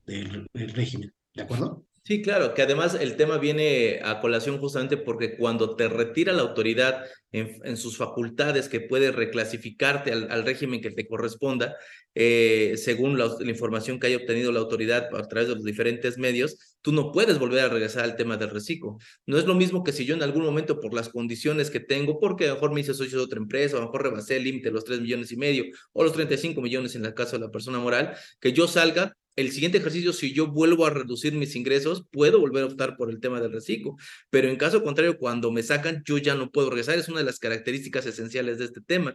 del, 0.04 0.48
del 0.52 0.72
régimen. 0.72 1.12
¿De 1.34 1.42
acuerdo? 1.42 1.84
Sí, 2.06 2.22
claro, 2.22 2.54
que 2.54 2.62
además 2.62 2.94
el 2.94 3.16
tema 3.16 3.36
viene 3.36 3.98
a 4.04 4.20
colación 4.20 4.58
justamente 4.58 4.96
porque 4.96 5.36
cuando 5.36 5.74
te 5.74 5.88
retira 5.88 6.32
la 6.32 6.42
autoridad 6.42 7.02
en, 7.32 7.76
sus 7.76 7.96
facultades 7.96 8.68
que 8.68 8.80
puede 8.80 9.10
reclasificarte 9.10 10.12
al, 10.12 10.44
régimen 10.44 10.80
que 10.80 10.92
te 10.92 11.08
corresponda, 11.08 11.74
eh, 12.14 12.74
según 12.76 13.18
la, 13.18 13.34
información 13.40 13.98
que 13.98 14.06
haya 14.06 14.18
obtenido 14.18 14.52
la 14.52 14.60
autoridad 14.60 15.08
a 15.16 15.26
través 15.26 15.48
de 15.48 15.56
los 15.56 15.64
diferentes 15.64 16.16
medios, 16.16 16.76
tú 16.80 16.92
no 16.92 17.10
puedes 17.10 17.40
volver 17.40 17.64
a 17.64 17.68
regresar 17.70 18.04
al 18.04 18.14
tema 18.14 18.36
del 18.36 18.50
reciclo. 18.50 18.98
No 19.26 19.36
es 19.36 19.44
lo 19.44 19.56
mismo 19.56 19.82
que 19.82 19.90
si 19.90 20.04
yo 20.04 20.14
en 20.14 20.22
algún 20.22 20.44
momento 20.44 20.78
por 20.78 20.94
las 20.94 21.08
condiciones 21.08 21.70
que 21.70 21.80
tengo, 21.80 22.20
porque 22.20 22.44
a 22.44 22.48
lo 22.50 22.54
mejor 22.54 22.72
me 22.72 22.82
hice 22.82 22.94
socio 22.94 23.18
de 23.18 23.24
otra 23.24 23.40
empresa, 23.40 23.78
a 23.78 23.80
lo 23.80 23.86
mejor 23.86 24.04
rebasé 24.04 24.36
el 24.36 24.44
límite 24.44 24.68
de 24.68 24.74
los 24.74 24.84
3 24.84 25.00
millones 25.00 25.32
y 25.32 25.36
medio 25.36 25.64
o 25.92 26.04
los 26.04 26.12
35 26.12 26.60
millones 26.60 26.94
en 26.94 27.04
el 27.04 27.14
caso 27.14 27.32
de 27.32 27.44
la 27.44 27.50
persona 27.50 27.80
moral, 27.80 28.14
que 28.38 28.52
yo 28.52 28.68
salga 28.68 29.12
el 29.36 29.52
siguiente 29.52 29.78
ejercicio, 29.78 30.12
si 30.12 30.32
yo 30.32 30.46
vuelvo 30.48 30.86
a 30.86 30.90
reducir 30.90 31.34
mis 31.34 31.54
ingresos, 31.56 32.04
puedo 32.10 32.40
volver 32.40 32.64
a 32.64 32.66
optar 32.66 32.96
por 32.96 33.10
el 33.10 33.20
tema 33.20 33.40
del 33.40 33.52
reciclo. 33.52 33.96
Pero 34.30 34.48
en 34.48 34.56
caso 34.56 34.82
contrario, 34.82 35.18
cuando 35.18 35.52
me 35.52 35.62
sacan, 35.62 36.02
yo 36.06 36.18
ya 36.18 36.34
no 36.34 36.50
puedo 36.50 36.70
regresar. 36.70 36.98
Es 36.98 37.08
una 37.08 37.18
de 37.18 37.26
las 37.26 37.38
características 37.38 38.06
esenciales 38.06 38.58
de 38.58 38.64
este 38.64 38.80
tema. 38.80 39.14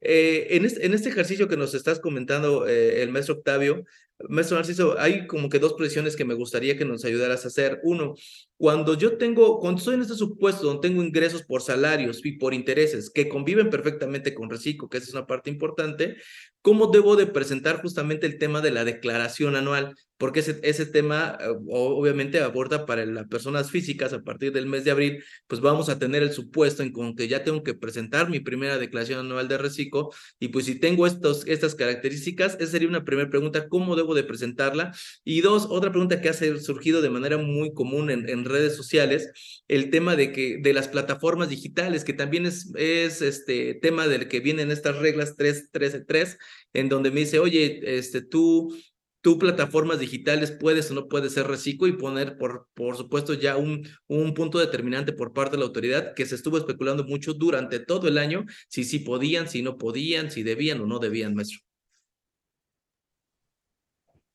Eh, 0.00 0.48
en, 0.50 0.64
este, 0.94 1.08
ejercicio 1.08 1.48
que 1.48 1.56
nos 1.56 1.74
estás 1.74 2.00
comentando, 2.00 2.66
eh, 2.66 3.02
el 3.02 3.10
maestro 3.10 3.34
Octavio, 3.34 3.84
maestro 4.28 4.56
Narciso, 4.56 4.98
hay 4.98 5.26
como 5.26 5.48
que 5.48 5.58
dos 5.58 5.74
presiones 5.74 6.16
que 6.16 6.24
me 6.24 6.34
gustaría 6.34 6.76
que 6.76 6.84
nos 6.84 7.04
ayudaras 7.04 7.44
a 7.44 7.48
hacer. 7.48 7.80
Uno, 7.84 8.14
cuando 8.56 8.94
yo 8.94 9.16
tengo, 9.16 9.60
cuando 9.60 9.78
estoy 9.78 9.94
en 9.94 10.02
este 10.02 10.14
supuesto 10.14 10.66
donde 10.66 10.88
tengo 10.88 11.02
ingresos 11.02 11.42
por 11.44 11.62
salarios 11.62 12.20
y 12.24 12.32
por 12.32 12.54
intereses 12.54 13.08
que 13.08 13.28
conviven 13.28 13.70
perfectamente 13.70 14.34
con 14.34 14.50
reciclo, 14.50 14.88
que 14.88 14.98
esa 14.98 15.06
es 15.06 15.14
una 15.14 15.28
parte 15.28 15.48
importante, 15.48 16.16
¿cómo 16.60 16.88
debo 16.88 17.14
de 17.14 17.26
presentar 17.26 17.80
justamente 17.80 18.26
el 18.26 18.38
tema 18.38 18.60
de 18.60 18.72
la 18.72 18.84
declaración 18.84 19.54
anual? 19.54 19.94
Porque 20.16 20.40
ese, 20.40 20.58
ese 20.64 20.86
tema 20.86 21.38
eh, 21.40 21.46
obviamente 21.68 22.40
aborda 22.40 22.84
para 22.84 23.06
las 23.06 23.28
personas 23.28 23.70
físicas 23.70 24.12
a 24.12 24.22
partir 24.22 24.52
del 24.52 24.66
mes 24.66 24.82
de 24.82 24.90
abril, 24.90 25.24
pues 25.46 25.60
vamos 25.60 25.88
a 25.88 26.00
tener 26.00 26.24
el 26.24 26.32
supuesto 26.32 26.82
en 26.82 26.90
con 26.90 27.14
que 27.14 27.28
ya 27.28 27.44
tengo 27.44 27.62
que 27.62 27.74
presentar 27.74 28.28
mi 28.28 28.40
primera 28.40 28.78
declaración 28.78 29.20
anual 29.20 29.46
de 29.46 29.58
reciclo 29.58 30.10
y 30.40 30.48
pues 30.48 30.64
si 30.64 30.80
tengo 30.80 31.06
estos, 31.06 31.46
estas 31.46 31.76
características, 31.76 32.56
esa 32.58 32.72
sería 32.72 32.88
una 32.88 33.04
primera 33.04 33.30
pregunta, 33.30 33.68
¿cómo 33.68 33.94
debo 33.94 34.07
de 34.14 34.24
presentarla? 34.24 34.94
Y 35.24 35.40
dos, 35.40 35.66
otra 35.70 35.90
pregunta 35.90 36.20
que 36.20 36.28
ha 36.28 36.34
surgido 36.34 37.02
de 37.02 37.10
manera 37.10 37.38
muy 37.38 37.72
común 37.72 38.10
en, 38.10 38.44
redes 38.44 38.76
sociales, 38.76 39.30
el 39.68 39.90
tema 39.90 40.16
de 40.16 40.32
que 40.32 40.58
de 40.62 40.72
las 40.72 40.88
plataformas 40.88 41.48
digitales, 41.48 42.04
que 42.04 42.12
también 42.12 42.46
es, 42.46 42.72
es 42.76 43.22
este 43.22 43.74
tema 43.74 44.08
del 44.08 44.28
que 44.28 44.40
vienen 44.40 44.70
estas 44.70 44.98
reglas 44.98 45.36
3.13.3, 45.36 46.38
en 46.74 46.88
donde 46.88 47.10
me 47.10 47.20
dice, 47.20 47.38
oye, 47.38 47.98
este, 47.98 48.22
tú 48.22 48.74
tú 49.20 49.38
plataformas 49.38 49.98
digitales 49.98 50.52
puedes 50.52 50.90
o 50.90 50.94
no 50.94 51.08
puedes 51.08 51.32
ser 51.32 51.46
reciclo 51.46 51.86
y 51.86 51.92
poner, 51.92 52.38
por, 52.38 52.68
por 52.74 52.96
supuesto, 52.96 53.34
ya 53.34 53.56
un, 53.56 53.86
un 54.06 54.34
punto 54.34 54.58
determinante 54.58 55.12
por 55.12 55.32
parte 55.32 55.52
de 55.52 55.58
la 55.58 55.66
autoridad 55.66 56.14
que 56.14 56.26
se 56.26 56.34
estuvo 56.34 56.58
especulando 56.58 57.04
mucho 57.04 57.34
durante 57.34 57.78
todo 57.80 58.08
el 58.08 58.18
año, 58.18 58.44
si 58.68 58.84
sí 58.84 59.00
podían, 59.00 59.48
si 59.48 59.62
no 59.62 59.76
podían, 59.78 60.30
si 60.30 60.42
debían 60.42 60.80
o 60.80 60.86
no 60.86 60.98
debían, 60.98 61.34
maestro. 61.34 61.67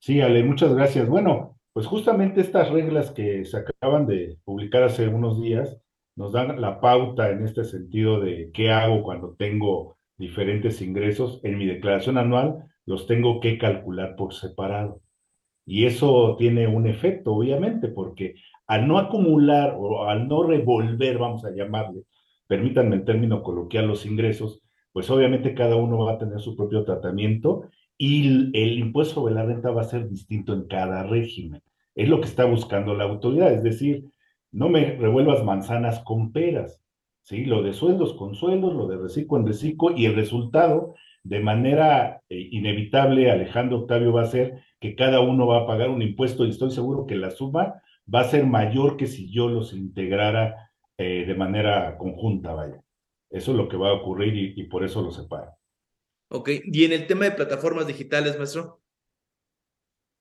Sí, 0.03 0.19
Ale, 0.19 0.43
muchas 0.43 0.75
gracias. 0.75 1.07
Bueno, 1.07 1.57
pues 1.71 1.87
justamente 1.87 2.41
estas 2.41 2.69
reglas 2.69 3.11
que 3.11 3.45
se 3.45 3.55
acaban 3.59 4.05
de 4.05 4.37
publicar 4.43 4.83
hace 4.83 5.07
unos 5.07 5.41
días 5.41 5.79
nos 6.17 6.33
dan 6.33 6.59
la 6.59 6.81
pauta 6.81 7.29
en 7.31 7.45
este 7.45 7.63
sentido 7.63 8.19
de 8.19 8.51
qué 8.53 8.69
hago 8.69 9.01
cuando 9.01 9.33
tengo 9.35 9.95
diferentes 10.17 10.81
ingresos. 10.81 11.39
En 11.43 11.57
mi 11.57 11.65
declaración 11.65 12.17
anual 12.17 12.65
los 12.85 13.07
tengo 13.07 13.39
que 13.39 13.57
calcular 13.57 14.17
por 14.17 14.33
separado. 14.33 14.99
Y 15.65 15.85
eso 15.85 16.35
tiene 16.37 16.67
un 16.67 16.85
efecto, 16.85 17.33
obviamente, 17.35 17.87
porque 17.87 18.35
al 18.67 18.85
no 18.89 18.97
acumular 18.97 19.73
o 19.77 20.09
al 20.09 20.27
no 20.27 20.43
revolver, 20.43 21.17
vamos 21.17 21.45
a 21.45 21.51
llamarle, 21.51 22.01
permítanme 22.45 22.97
el 22.97 23.05
término 23.05 23.41
coloquial, 23.41 23.87
los 23.87 24.05
ingresos, 24.05 24.61
pues 24.91 25.09
obviamente 25.09 25.55
cada 25.55 25.77
uno 25.77 25.99
va 25.99 26.13
a 26.13 26.17
tener 26.17 26.41
su 26.41 26.57
propio 26.57 26.83
tratamiento 26.83 27.69
y 27.97 28.51
el 28.57 28.79
impuesto 28.79 29.15
sobre 29.15 29.35
la 29.35 29.45
renta 29.45 29.71
va 29.71 29.81
a 29.81 29.85
ser 29.85 30.09
distinto 30.09 30.53
en 30.53 30.67
cada 30.67 31.03
régimen. 31.03 31.61
Es 31.95 32.09
lo 32.09 32.19
que 32.19 32.27
está 32.27 32.45
buscando 32.45 32.95
la 32.95 33.05
autoridad, 33.05 33.53
es 33.53 33.63
decir, 33.63 34.05
no 34.51 34.69
me 34.69 34.95
revuelvas 34.97 35.43
manzanas 35.43 35.99
con 35.99 36.31
peras, 36.31 36.81
¿sí? 37.23 37.45
Lo 37.45 37.63
de 37.63 37.73
sueldos 37.73 38.13
con 38.13 38.35
sueldos, 38.35 38.73
lo 38.73 38.87
de 38.87 38.97
reciclo 38.97 39.37
en 39.37 39.47
reciclo 39.47 39.91
y 39.95 40.05
el 40.05 40.15
resultado, 40.15 40.95
de 41.23 41.39
manera 41.39 42.21
eh, 42.29 42.49
inevitable, 42.51 43.31
Alejandro 43.31 43.79
Octavio 43.79 44.13
va 44.13 44.23
a 44.23 44.27
ser 44.27 44.61
que 44.79 44.95
cada 44.95 45.21
uno 45.21 45.47
va 45.47 45.61
a 45.61 45.67
pagar 45.67 45.89
un 45.89 46.01
impuesto 46.01 46.45
y 46.45 46.49
estoy 46.49 46.71
seguro 46.71 47.05
que 47.05 47.15
la 47.15 47.31
suma 47.31 47.81
va 48.13 48.21
a 48.21 48.25
ser 48.25 48.45
mayor 48.45 48.97
que 48.97 49.07
si 49.07 49.31
yo 49.31 49.47
los 49.47 49.73
integrara 49.73 50.71
eh, 50.97 51.25
de 51.25 51.35
manera 51.35 51.97
conjunta, 51.97 52.53
vaya. 52.53 52.81
Eso 53.29 53.51
es 53.51 53.57
lo 53.57 53.67
que 53.67 53.77
va 53.77 53.89
a 53.89 53.93
ocurrir 53.93 54.35
y, 54.35 54.61
y 54.61 54.65
por 54.65 54.83
eso 54.83 55.01
lo 55.01 55.11
separo. 55.11 55.51
Ok, 56.35 56.49
y 56.65 56.83
en 56.83 56.93
el 56.93 57.05
tema 57.05 57.25
de 57.25 57.31
plataformas 57.31 57.85
digitales, 57.85 58.39
maestro. 58.39 58.81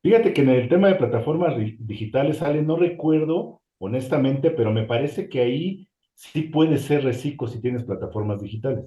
Fíjate 0.02 0.34
que 0.34 0.42
en 0.42 0.50
el 0.50 0.68
tema 0.68 0.88
de 0.88 0.96
plataformas 0.96 1.54
digitales, 1.78 2.42
Ale, 2.42 2.60
no 2.60 2.76
recuerdo 2.76 3.62
honestamente, 3.78 4.50
pero 4.50 4.70
me 4.72 4.84
parece 4.84 5.30
que 5.30 5.40
ahí 5.40 5.88
sí 6.14 6.42
puede 6.42 6.76
ser 6.76 7.04
reciclo 7.04 7.48
si 7.48 7.62
tienes 7.62 7.84
plataformas 7.84 8.42
digitales. 8.42 8.84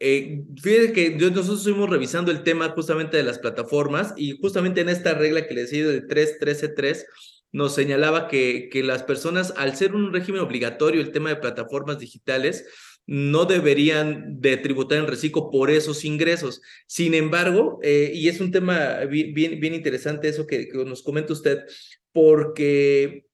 Eh, 0.00 0.42
fíjate 0.60 0.92
que 0.92 1.10
nosotros 1.10 1.58
estuvimos 1.58 1.88
revisando 1.88 2.32
el 2.32 2.42
tema 2.42 2.70
justamente 2.70 3.16
de 3.16 3.22
las 3.22 3.38
plataformas 3.38 4.12
y 4.16 4.36
justamente 4.40 4.80
en 4.80 4.88
esta 4.88 5.14
regla 5.14 5.46
que 5.46 5.54
les 5.54 5.72
he 5.72 5.84
de 5.84 6.02
3.13.3 6.08 7.04
nos 7.52 7.76
señalaba 7.76 8.26
que, 8.26 8.70
que 8.72 8.82
las 8.82 9.04
personas, 9.04 9.54
al 9.56 9.76
ser 9.76 9.94
un 9.94 10.12
régimen 10.12 10.40
obligatorio 10.40 11.00
el 11.00 11.12
tema 11.12 11.28
de 11.28 11.36
plataformas 11.36 12.00
digitales, 12.00 12.66
no 13.06 13.44
deberían 13.44 14.40
de 14.40 14.56
tributar 14.56 14.98
en 14.98 15.06
reciclo 15.06 15.50
por 15.50 15.70
esos 15.70 16.04
ingresos. 16.04 16.62
Sin 16.86 17.14
embargo, 17.14 17.78
eh, 17.82 18.12
y 18.14 18.28
es 18.28 18.40
un 18.40 18.52
tema 18.52 19.00
bien, 19.04 19.34
bien, 19.34 19.74
interesante 19.74 20.28
eso 20.28 20.46
que, 20.46 20.68
nos 20.86 21.02
comenta 21.02 21.32
usted, 21.32 21.60
porque 22.12 23.26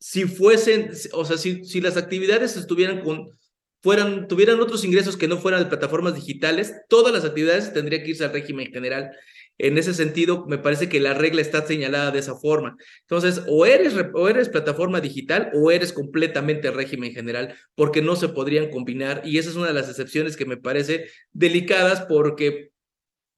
si 0.00 0.24
fuesen, 0.24 0.90
o 1.12 1.24
sea, 1.24 1.38
si, 1.38 1.64
si 1.64 1.80
las 1.80 1.96
actividades 1.96 2.56
estuvieran 2.56 3.02
con, 3.02 3.38
fueran, 3.82 4.28
tuvieran 4.28 4.60
otros 4.60 4.84
ingresos 4.84 5.16
que 5.16 5.28
no 5.28 5.38
fueran 5.38 5.62
de 5.62 5.68
plataformas 5.68 6.14
digitales, 6.14 6.74
todas 6.88 7.12
las 7.12 7.24
actividades 7.24 7.72
tendrían 7.72 8.02
que 8.02 8.10
irse 8.10 8.24
al 8.24 8.32
régimen 8.32 8.72
general. 8.72 9.10
En 9.58 9.78
ese 9.78 9.94
sentido, 9.94 10.46
me 10.46 10.58
parece 10.58 10.88
que 10.88 11.00
la 11.00 11.14
regla 11.14 11.40
está 11.40 11.64
señalada 11.66 12.10
de 12.10 12.18
esa 12.18 12.34
forma. 12.34 12.76
Entonces, 13.02 13.42
o 13.48 13.66
eres, 13.66 13.94
o 14.14 14.28
eres 14.28 14.48
plataforma 14.48 15.00
digital 15.00 15.50
o 15.54 15.70
eres 15.70 15.92
completamente 15.92 16.70
régimen 16.70 17.12
general, 17.12 17.54
porque 17.74 18.02
no 18.02 18.16
se 18.16 18.28
podrían 18.28 18.70
combinar. 18.70 19.22
Y 19.24 19.38
esa 19.38 19.50
es 19.50 19.56
una 19.56 19.68
de 19.68 19.74
las 19.74 19.88
excepciones 19.88 20.36
que 20.36 20.46
me 20.46 20.56
parece 20.56 21.06
delicadas 21.32 22.02
porque 22.02 22.70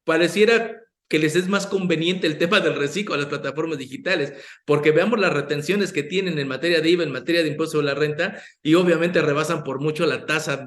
pareciera 0.04 0.80
que 1.08 1.18
les 1.18 1.36
es 1.36 1.48
más 1.48 1.66
conveniente 1.66 2.26
el 2.26 2.38
tema 2.38 2.60
del 2.60 2.76
reciclo 2.76 3.14
a 3.14 3.18
las 3.18 3.26
plataformas 3.26 3.78
digitales, 3.78 4.32
porque 4.64 4.90
veamos 4.90 5.20
las 5.20 5.32
retenciones 5.32 5.92
que 5.92 6.02
tienen 6.02 6.38
en 6.38 6.48
materia 6.48 6.80
de 6.80 6.88
IVA, 6.88 7.04
en 7.04 7.12
materia 7.12 7.42
de 7.42 7.50
impuesto 7.50 7.78
de 7.78 7.84
la 7.84 7.94
renta, 7.94 8.42
y 8.62 8.74
obviamente 8.74 9.20
rebasan 9.20 9.62
por 9.64 9.80
mucho 9.80 10.06
la 10.06 10.26
tasa 10.26 10.66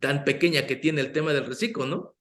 tan 0.00 0.24
pequeña 0.24 0.66
que 0.66 0.76
tiene 0.76 1.00
el 1.00 1.12
tema 1.12 1.32
del 1.32 1.46
reciclo, 1.46 1.86
¿no? 1.86 2.14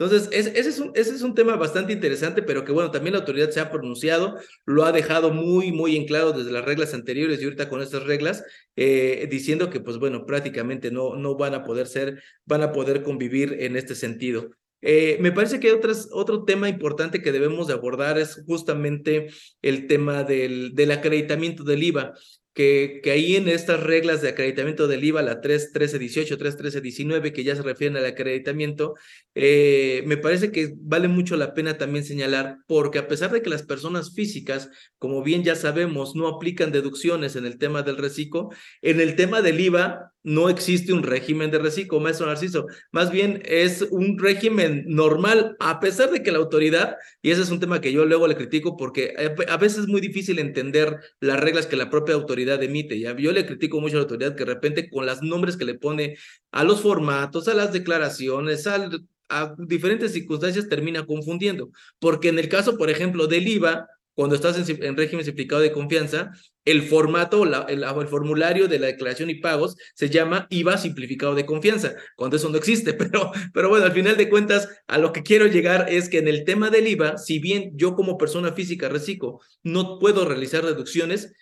Entonces, 0.00 0.30
ese, 0.32 0.58
es 0.58 0.78
un, 0.78 0.92
ese 0.94 1.14
es 1.14 1.20
un 1.20 1.34
tema 1.34 1.56
bastante 1.56 1.92
interesante, 1.92 2.42
pero 2.42 2.64
que 2.64 2.72
bueno, 2.72 2.90
también 2.90 3.12
la 3.12 3.18
autoridad 3.18 3.50
se 3.50 3.60
ha 3.60 3.70
pronunciado, 3.70 4.38
lo 4.64 4.84
ha 4.84 4.92
dejado 4.92 5.30
muy, 5.30 5.72
muy 5.72 5.94
en 5.94 6.06
claro 6.06 6.32
desde 6.32 6.52
las 6.52 6.64
reglas 6.64 6.94
anteriores 6.94 7.38
y 7.38 7.44
ahorita 7.44 7.68
con 7.68 7.82
estas 7.82 8.04
reglas, 8.04 8.42
eh, 8.76 9.28
diciendo 9.30 9.68
que 9.68 9.80
pues 9.80 9.98
bueno, 9.98 10.24
prácticamente 10.24 10.90
no, 10.90 11.16
no 11.16 11.36
van 11.36 11.52
a 11.52 11.64
poder 11.64 11.86
ser, 11.86 12.22
van 12.46 12.62
a 12.62 12.72
poder 12.72 13.02
convivir 13.02 13.58
en 13.60 13.76
este 13.76 13.94
sentido. 13.94 14.48
Eh, 14.80 15.18
me 15.20 15.32
parece 15.32 15.60
que 15.60 15.70
otras, 15.70 16.08
otro 16.12 16.44
tema 16.44 16.70
importante 16.70 17.20
que 17.20 17.32
debemos 17.32 17.66
de 17.66 17.74
abordar 17.74 18.16
es 18.16 18.42
justamente 18.46 19.28
el 19.60 19.86
tema 19.86 20.24
del, 20.24 20.74
del 20.74 20.92
acreditamiento 20.92 21.62
del 21.62 21.82
IVA 21.82 22.14
que, 22.54 23.00
ahí 23.06 23.36
en 23.36 23.48
estas 23.48 23.82
reglas 23.82 24.22
de 24.22 24.30
acreditamiento 24.30 24.88
del 24.88 25.04
IVA, 25.04 25.22
la 25.22 25.40
3.13.18, 25.40 26.36
3.13.19, 26.36 27.32
que 27.32 27.44
ya 27.44 27.54
se 27.54 27.62
refieren 27.62 27.96
al 27.96 28.06
acreditamiento, 28.06 28.94
eh, 29.34 30.02
me 30.06 30.16
parece 30.16 30.50
que 30.50 30.74
vale 30.76 31.08
mucho 31.08 31.36
la 31.36 31.54
pena 31.54 31.78
también 31.78 32.04
señalar, 32.04 32.58
porque 32.66 32.98
a 32.98 33.08
pesar 33.08 33.30
de 33.30 33.42
que 33.42 33.50
las 33.50 33.62
personas 33.62 34.14
físicas, 34.14 34.70
como 34.98 35.22
bien 35.22 35.44
ya 35.44 35.54
sabemos, 35.54 36.16
no 36.16 36.26
aplican 36.26 36.72
deducciones 36.72 37.36
en 37.36 37.46
el 37.46 37.58
tema 37.58 37.82
del 37.82 37.96
reciclo, 37.96 38.50
en 38.82 39.00
el 39.00 39.16
tema 39.16 39.42
del 39.42 39.60
IVA 39.60 40.09
no 40.22 40.48
existe 40.48 40.92
un 40.92 41.02
régimen 41.02 41.50
de 41.50 41.58
reciclo, 41.58 42.00
maestro 42.00 42.26
Narciso. 42.26 42.66
Más 42.92 43.10
bien 43.10 43.42
es 43.44 43.82
un 43.90 44.18
régimen 44.18 44.84
normal, 44.86 45.56
a 45.60 45.80
pesar 45.80 46.10
de 46.10 46.22
que 46.22 46.32
la 46.32 46.38
autoridad, 46.38 46.96
y 47.22 47.30
ese 47.30 47.42
es 47.42 47.50
un 47.50 47.60
tema 47.60 47.80
que 47.80 47.92
yo 47.92 48.04
luego 48.04 48.28
le 48.28 48.36
critico 48.36 48.76
porque 48.76 49.14
a 49.48 49.56
veces 49.56 49.80
es 49.80 49.88
muy 49.88 50.00
difícil 50.00 50.38
entender 50.38 50.98
las 51.20 51.40
reglas 51.40 51.66
que 51.66 51.76
la 51.76 51.90
propia 51.90 52.14
autoridad 52.14 52.62
emite. 52.62 52.98
¿ya? 52.98 53.16
Yo 53.16 53.32
le 53.32 53.46
critico 53.46 53.80
mucho 53.80 53.96
a 53.96 54.00
la 54.00 54.02
autoridad 54.02 54.34
que 54.34 54.44
de 54.44 54.54
repente 54.54 54.90
con 54.90 55.06
los 55.06 55.22
nombres 55.22 55.56
que 55.56 55.64
le 55.64 55.74
pone 55.74 56.16
a 56.52 56.64
los 56.64 56.82
formatos, 56.82 57.48
a 57.48 57.54
las 57.54 57.72
declaraciones, 57.72 58.66
a 58.66 59.54
diferentes 59.58 60.12
circunstancias 60.12 60.68
termina 60.68 61.06
confundiendo. 61.06 61.70
Porque 61.98 62.28
en 62.28 62.38
el 62.38 62.48
caso, 62.48 62.76
por 62.76 62.90
ejemplo, 62.90 63.26
del 63.26 63.48
IVA, 63.48 63.86
cuando 64.14 64.34
estás 64.34 64.56
en, 64.68 64.96
régimen 64.96 65.24
simplificado 65.24 65.62
de 65.62 65.72
confianza, 65.72 66.30
el 66.64 66.82
formato, 66.82 67.44
el, 67.44 67.84
el, 67.84 68.08
formulario 68.08 68.68
de 68.68 68.78
la 68.78 68.88
declaración 68.88 69.30
y 69.30 69.36
pagos 69.36 69.76
se 69.94 70.10
llama 70.10 70.46
IVA 70.50 70.76
simplificado 70.78 71.34
de 71.34 71.46
confianza, 71.46 71.94
cuando 72.16 72.36
eso 72.36 72.48
no 72.50 72.58
existe. 72.58 72.92
Pero, 73.00 73.32
pero 73.54 73.68
bueno, 73.68 73.86
al 73.86 73.92
final 73.92 74.16
de 74.16 74.28
cuentas, 74.28 74.68
a 74.86 74.98
lo 74.98 75.12
que 75.12 75.22
quiero 75.22 75.46
llegar 75.46 75.86
es 75.88 76.08
que 76.08 76.18
en 76.18 76.28
el 76.28 76.44
tema 76.44 76.70
del 76.70 76.86
IVA, 76.86 77.18
si 77.18 77.38
bien 77.38 77.72
yo 77.74 77.94
como 77.94 78.18
persona 78.18 78.52
física 78.52 78.88
reciclo, 78.88 79.40
no 79.62 79.98
puedo 79.98 80.26
realizar 80.26 80.64
deducciones, 80.64 81.32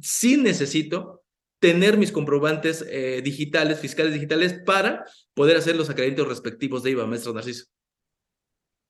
sí 0.00 0.36
necesito 0.36 1.22
tener 1.58 1.96
mis 1.96 2.12
comprobantes 2.12 2.84
eh, 2.88 3.20
digitales, 3.22 3.80
fiscales 3.80 4.14
digitales, 4.14 4.60
para 4.64 5.04
poder 5.34 5.56
hacer 5.56 5.76
los 5.76 5.90
acreditos 5.90 6.28
respectivos 6.28 6.82
de 6.82 6.90
IVA, 6.92 7.06
maestro 7.06 7.32
Narciso. 7.32 7.64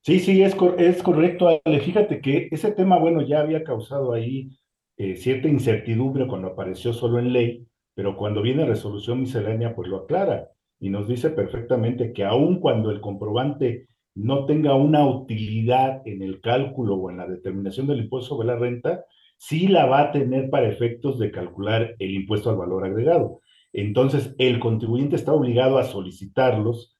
Sí, 0.02 0.20
sí, 0.20 0.42
es, 0.42 0.56
es 0.78 1.02
correcto, 1.02 1.48
Ale. 1.64 1.80
Fíjate 1.80 2.20
que 2.20 2.48
ese 2.50 2.72
tema, 2.72 2.98
bueno, 2.98 3.20
ya 3.22 3.40
había 3.40 3.62
causado 3.62 4.12
ahí 4.12 4.50
eh, 4.96 5.16
cierta 5.16 5.48
incertidumbre 5.48 6.26
cuando 6.26 6.48
apareció 6.48 6.92
solo 6.92 7.18
en 7.18 7.32
ley, 7.32 7.66
pero 7.94 8.16
cuando 8.16 8.40
viene 8.42 8.64
resolución 8.64 9.20
miscelánea, 9.20 9.74
pues 9.74 9.88
lo 9.88 9.98
aclara 9.98 10.48
y 10.80 10.90
nos 10.90 11.08
dice 11.08 11.30
perfectamente 11.30 12.12
que 12.12 12.24
aun 12.24 12.60
cuando 12.60 12.90
el 12.90 13.00
comprobante 13.00 13.88
no 14.14 14.46
tenga 14.46 14.74
una 14.74 15.06
utilidad 15.06 16.02
en 16.06 16.22
el 16.22 16.40
cálculo 16.40 16.94
o 16.96 17.10
en 17.10 17.18
la 17.18 17.26
determinación 17.26 17.86
del 17.86 18.00
impuesto 18.00 18.30
sobre 18.30 18.48
la 18.48 18.56
renta, 18.56 19.04
sí 19.36 19.68
la 19.68 19.86
va 19.86 20.00
a 20.00 20.12
tener 20.12 20.50
para 20.50 20.68
efectos 20.68 21.18
de 21.18 21.30
calcular 21.30 21.94
el 21.98 22.10
impuesto 22.14 22.50
al 22.50 22.56
valor 22.56 22.84
agregado. 22.84 23.40
Entonces, 23.72 24.34
el 24.38 24.58
contribuyente 24.58 25.16
está 25.16 25.32
obligado 25.32 25.78
a 25.78 25.84
solicitarlos 25.84 26.97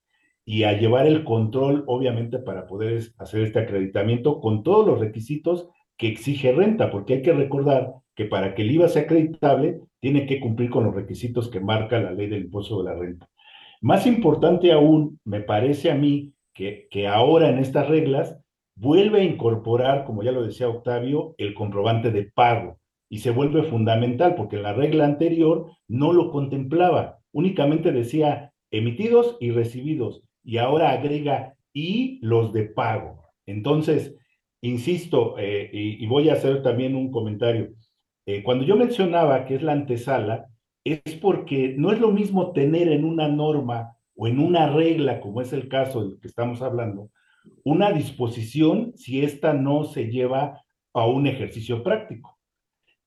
y 0.49 0.63
a 0.63 0.73
llevar 0.73 1.05
el 1.05 1.25
control, 1.25 1.83
obviamente, 1.85 2.39
para 2.39 2.65
poder 2.65 3.03
hacer 3.19 3.41
este 3.41 3.59
acreditamiento 3.59 4.41
con 4.41 4.63
todos 4.63 4.83
los 4.83 4.99
requisitos 4.99 5.69
que 5.95 6.07
exige 6.07 6.51
renta, 6.53 6.89
porque 6.89 7.13
hay 7.13 7.21
que 7.21 7.33
recordar 7.33 7.93
que 8.15 8.25
para 8.25 8.55
que 8.55 8.63
el 8.63 8.71
IVA 8.71 8.87
sea 8.87 9.03
acreditable, 9.03 9.81
tiene 9.99 10.25
que 10.25 10.39
cumplir 10.39 10.71
con 10.71 10.85
los 10.85 10.95
requisitos 10.95 11.51
que 11.51 11.59
marca 11.59 11.99
la 11.99 12.13
ley 12.13 12.25
del 12.25 12.45
impuesto 12.45 12.79
de 12.79 12.89
la 12.89 12.95
renta. 12.95 13.29
Más 13.81 14.07
importante 14.07 14.71
aún, 14.71 15.19
me 15.23 15.41
parece 15.41 15.91
a 15.91 15.95
mí 15.95 16.33
que, 16.51 16.87
que 16.89 17.07
ahora 17.07 17.49
en 17.49 17.59
estas 17.59 17.87
reglas 17.87 18.35
vuelve 18.75 19.21
a 19.21 19.25
incorporar, 19.25 20.03
como 20.03 20.23
ya 20.23 20.31
lo 20.31 20.41
decía 20.41 20.67
Octavio, 20.67 21.35
el 21.37 21.53
comprobante 21.53 22.09
de 22.09 22.23
pago 22.23 22.79
y 23.07 23.19
se 23.19 23.29
vuelve 23.29 23.61
fundamental 23.61 24.33
porque 24.33 24.55
en 24.55 24.63
la 24.63 24.73
regla 24.73 25.05
anterior 25.05 25.67
no 25.87 26.11
lo 26.11 26.31
contemplaba, 26.31 27.19
únicamente 27.33 27.91
decía 27.91 28.51
emitidos 28.71 29.37
y 29.39 29.51
recibidos 29.51 30.23
y 30.43 30.57
ahora 30.57 30.91
agrega 30.91 31.55
y 31.73 32.19
los 32.21 32.53
de 32.53 32.65
pago. 32.65 33.23
Entonces, 33.45 34.15
insisto, 34.61 35.35
eh, 35.37 35.69
y, 35.71 36.05
voy 36.07 36.29
a 36.29 36.33
hacer 36.33 36.61
también 36.61 36.95
un 36.95 37.11
comentario. 37.11 37.73
Eh, 38.25 38.43
cuando 38.43 38.65
yo 38.65 38.75
mencionaba 38.75 39.45
que 39.45 39.55
es 39.55 39.63
la 39.63 39.73
antesala, 39.73 40.47
es 40.83 41.15
porque 41.21 41.75
no 41.77 41.91
es 41.91 41.99
lo 41.99 42.11
mismo 42.11 42.51
tener 42.53 42.89
en 42.89 43.05
una 43.05 43.27
norma 43.27 43.97
o 44.15 44.27
en 44.27 44.39
una 44.39 44.69
regla, 44.71 45.19
como 45.19 45.41
es 45.41 45.53
el 45.53 45.67
caso 45.67 46.03
del 46.03 46.19
que 46.19 46.27
estamos 46.27 46.61
hablando, 46.61 47.09
una 47.63 47.91
disposición 47.91 48.93
si 48.95 49.23
ésta 49.23 49.53
no 49.53 49.83
se 49.83 50.09
lleva 50.09 50.61
a 50.93 51.05
un 51.05 51.27
ejercicio 51.27 51.83
práctico. 51.83 52.37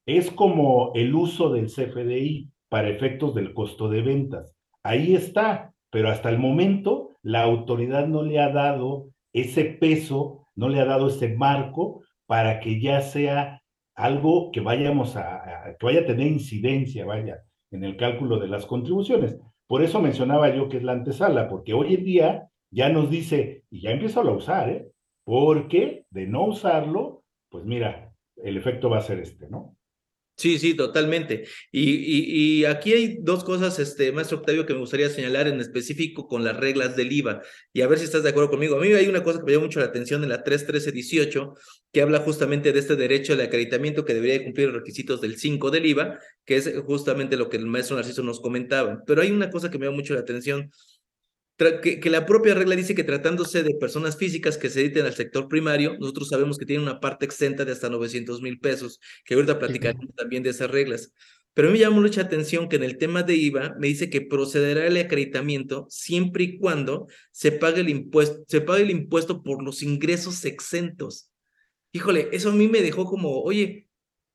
Es 0.07 0.31
como 0.31 0.92
el 0.95 1.14
uso 1.14 1.51
del 1.53 1.66
CFDI 1.66 2.51
para 2.68 2.88
efectos 2.88 3.35
del 3.35 3.55
costo 3.55 3.88
de 3.88 4.03
ventas. 4.03 4.57
Ahí 4.83 5.14
está, 5.14 5.72
pero 5.93 6.09
hasta 6.09 6.31
el 6.31 6.39
momento 6.39 7.11
la 7.23 7.43
autoridad 7.43 8.09
no 8.09 8.23
le 8.23 8.41
ha 8.41 8.51
dado 8.51 9.11
ese 9.35 9.65
peso, 9.65 10.49
no 10.57 10.71
le 10.71 10.81
ha 10.81 10.87
dado 10.87 11.09
ese 11.09 11.37
marco 11.37 12.03
para 12.27 12.61
que 12.61 12.81
ya 12.81 13.03
sea 13.03 13.63
algo 13.95 14.51
que 14.53 14.61
vayamos 14.61 15.17
a, 15.17 15.77
que 15.79 15.85
vaya 15.85 16.01
a 16.01 16.07
tener 16.07 16.27
incidencia, 16.27 17.05
vaya, 17.05 17.43
en 17.71 17.85
el 17.85 17.99
cálculo 17.99 18.39
de 18.39 18.49
las 18.49 18.65
contribuciones. 18.65 19.39
Por 19.67 19.83
eso 19.83 20.01
mencionaba 20.01 20.49
yo 20.55 20.71
que 20.71 20.79
es 20.79 20.83
la 20.83 20.93
antesala, 20.93 21.47
porque 21.47 21.75
hoy 21.75 21.95
en 21.95 22.05
día 22.05 22.49
ya 22.71 22.89
nos 22.89 23.11
dice, 23.11 23.65
y 23.71 23.83
ya 23.83 23.91
empieza 23.91 24.21
a 24.21 24.31
usar, 24.31 24.71
¿eh? 24.71 24.89
Porque 25.25 26.07
de 26.09 26.27
no 26.27 26.47
usarlo, 26.47 27.23
pues 27.51 27.67
mira, 27.67 28.15
el 28.37 28.57
efecto 28.57 28.89
va 28.89 28.97
a 28.99 29.03
ser 29.03 29.19
este, 29.19 29.47
¿no? 29.51 29.77
Sí, 30.37 30.59
sí, 30.59 30.75
totalmente. 30.75 31.45
Y, 31.71 32.61
y, 32.61 32.64
aquí 32.64 32.92
hay 32.92 33.18
dos 33.21 33.45
cosas, 33.45 33.79
este, 33.79 34.11
maestro 34.12 34.38
Octavio, 34.38 34.66
que 34.66 34.73
me 34.73 34.81
gustaría 34.81 35.09
señalar 35.09 35.47
en 35.47 35.61
específico 35.61 36.27
con 36.27 36.42
las 36.42 36.57
reglas 36.57 36.97
del 36.97 37.12
IVA 37.12 37.42
y 37.73 37.83
a 37.83 37.87
ver 37.87 37.99
si 37.99 38.07
estás 38.07 38.23
de 38.25 38.31
acuerdo 38.31 38.51
conmigo. 38.51 38.77
A 38.77 38.81
mí 38.81 38.92
hay 38.92 39.07
una 39.07 39.23
cosa 39.23 39.38
que 39.38 39.45
me 39.45 39.53
llama 39.53 39.66
mucho 39.66 39.79
la 39.79 39.87
atención 39.87 40.23
en 40.25 40.31
la 40.31 40.42
31318, 40.42 41.55
que 41.92 42.03
habla 42.03 42.21
justamente 42.21 42.73
de 42.73 42.79
este 42.79 42.97
derecho 42.97 43.35
al 43.35 43.40
acreditamiento 43.42 44.05
que 44.05 44.14
debería 44.14 44.42
cumplir 44.42 44.68
los 44.68 44.77
requisitos 44.79 45.21
del 45.21 45.37
5 45.37 45.71
del 45.71 45.87
IVA, 45.87 46.18
que 46.45 46.57
es 46.57 46.73
justamente 46.87 47.37
lo 47.37 47.49
que 47.49 47.59
el 47.59 47.66
maestro 47.66 47.97
Narciso 47.97 48.23
nos 48.23 48.40
comentaba. 48.40 49.03
Pero 49.07 49.23
hay 49.23 49.31
una 49.31 49.51
cosa 49.51 49.71
que 49.71 49.79
me 49.79 49.87
llama 49.87 49.99
mucho 49.99 50.14
la 50.14 50.21
atención 50.21 50.73
que, 51.81 52.01
que, 52.01 52.11
la 52.11 52.27
propia 52.27 52.55
regla 52.55 52.77
dice 52.77 52.94
que 52.94 53.05
tratándose 53.05 53.62
de 53.62 53.75
personas 53.75 54.16
físicas 54.16 54.59
que 54.59 54.70
se 54.70 54.81
dediquen 54.81 55.07
al 55.07 55.14
sector 55.14 55.48
primario, 55.48 55.96
nosotros 55.98 56.29
sabemos 56.29 56.59
que 56.59 56.66
tienen 56.66 56.83
una 56.83 57.01
parte 57.01 57.25
exenta 57.27 57.64
de 57.64 57.72
hasta 57.72 57.90
900 57.90 58.40
mil 58.42 58.59
pesos, 58.61 59.01
que 59.25 59.35
ahorita 59.35 59.59
platicaremos 59.59 60.14
también 60.14 60.42
de 60.42 60.51
esas 60.51 60.70
reglas. 60.70 61.12
Pero 61.55 61.68
a 61.68 61.70
mí 61.70 61.79
me 61.79 61.85
llama 61.85 62.01
mucha 62.01 62.22
atención 62.22 62.68
que 62.68 62.77
en 62.77 62.85
el 62.85 62.96
tema 62.96 63.22
de 63.22 63.37
IVA 63.37 63.77
me 63.79 63.88
dice 63.88 64.09
que 64.09 64.22
procederá 64.22 64.87
el 64.87 64.96
acreditamiento 64.96 65.87
siempre 65.90 66.44
y 66.44 66.59
cuando 66.59 67.09
se 67.31 67.53
pague 67.53 67.83
el 67.83 67.90
impuesto, 67.90 68.42
se 68.48 68.62
pague 68.62 68.83
el 68.85 68.90
impuesto 68.90 69.42
por 69.42 69.62
los 69.62 69.83
ingresos 69.83 70.44
exentos. 70.46 71.31
Híjole, 71.92 72.31
eso 72.33 72.51
a 72.51 72.55
mí 72.55 72.68
me 72.68 72.81
dejó 72.81 73.05
como, 73.05 73.42
oye, 73.42 73.88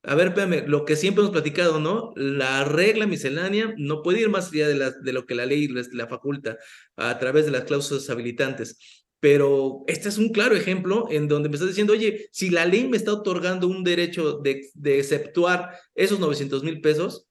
a 0.04 0.16
ver, 0.16 0.28
espérame, 0.30 0.68
lo 0.68 0.86
que 0.86 0.96
siempre 0.96 1.22
hemos 1.22 1.34
platicado, 1.34 1.80
¿no? 1.80 2.14
La 2.16 2.64
regla 2.64 3.08
miscelánea 3.08 3.74
no 3.78 4.02
puede 4.02 4.22
ir 4.22 4.30
más 4.30 4.52
allá 4.52 4.68
de, 4.68 4.76
la, 4.76 4.94
lo 5.02 5.26
que 5.26 5.36
la 5.36 5.46
ley 5.46 5.68
la 5.68 6.08
faculta 6.08 6.58
a 6.96 7.18
través 7.20 7.46
de 7.46 7.52
las 7.52 7.66
cláusulas 7.66 8.10
habilitantes. 8.10 9.06
Pero 9.20 9.84
este 9.88 10.10
es 10.10 10.18
un 10.18 10.30
claro 10.30 10.56
ejemplo 10.56 11.08
en 11.10 11.28
donde 11.28 11.50
me 11.50 11.56
estás 11.56 11.70
diciendo, 11.70 11.94
oye, 11.94 12.30
si 12.32 12.50
la 12.50 12.66
ley 12.66 12.88
me 12.88 12.98
está 12.98 13.12
otorgando 13.14 13.68
un 13.68 13.84
derecho 13.84 14.38
de, 14.38 14.70
de 14.76 15.00
exceptuar 15.00 15.72
esos 15.96 16.20
900 16.20 16.64
mil 16.64 16.82
pesos, 16.82 17.28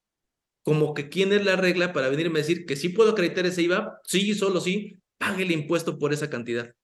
como 0.63 0.95
que 0.95 1.09
quién 1.09 1.33
es 1.33 1.45
la 1.45 1.55
regla 1.55 1.93
para 1.93 2.09
venirme 2.09 2.41
a 2.41 2.43
decir 2.43 2.67
que 2.67 2.75
sí 2.75 2.89
puedo 2.89 3.13
acreditar 3.13 3.47
ese 3.47 3.63
IVA, 3.63 4.01
sí, 4.05 4.35
solo 4.35 4.61
sí, 4.61 4.99
pague 5.17 5.45
el 5.45 5.53
impuesto 5.53 5.97
por 5.99 6.13
esa 6.13 6.29
cantidad. 6.29 6.75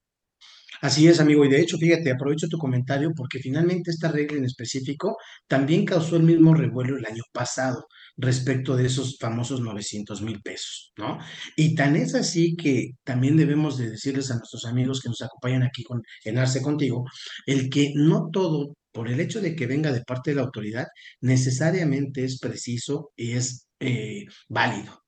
Así 0.83 1.07
es, 1.07 1.21
amigo. 1.21 1.45
Y 1.45 1.49
de 1.49 1.61
hecho, 1.61 1.77
fíjate, 1.77 2.11
aprovecho 2.11 2.49
tu 2.49 2.57
comentario 2.57 3.13
porque 3.15 3.39
finalmente 3.39 3.89
esta 3.89 4.11
regla 4.11 4.37
en 4.37 4.43
específico 4.43 5.15
también 5.47 5.85
causó 5.85 6.17
el 6.17 6.23
mismo 6.23 6.53
revuelo 6.53 6.97
el 6.97 7.05
año 7.05 7.23
pasado 7.31 7.87
respecto 8.17 8.75
de 8.75 8.87
esos 8.87 9.17
famosos 9.17 9.61
900 9.61 10.21
mil 10.21 10.41
pesos, 10.41 10.91
¿no? 10.97 11.19
Y 11.55 11.73
tan 11.75 11.95
es 11.95 12.15
así 12.15 12.57
que 12.57 12.91
también 13.05 13.37
debemos 13.37 13.77
de 13.77 13.91
decirles 13.91 14.29
a 14.29 14.35
nuestros 14.35 14.65
amigos 14.65 14.99
que 14.99 15.07
nos 15.07 15.21
acompañan 15.21 15.63
aquí 15.63 15.83
con, 15.83 16.01
en 16.25 16.37
Arce 16.37 16.61
Contigo, 16.61 17.05
el 17.45 17.69
que 17.69 17.93
no 17.95 18.27
todo, 18.29 18.75
por 18.91 19.07
el 19.07 19.21
hecho 19.21 19.39
de 19.39 19.55
que 19.55 19.67
venga 19.67 19.93
de 19.93 20.01
parte 20.01 20.31
de 20.31 20.35
la 20.35 20.41
autoridad, 20.41 20.87
necesariamente 21.21 22.25
es 22.25 22.39
preciso 22.39 23.11
y 23.15 23.31
es 23.33 23.67
eh, 23.79 24.25
válido. 24.49 25.01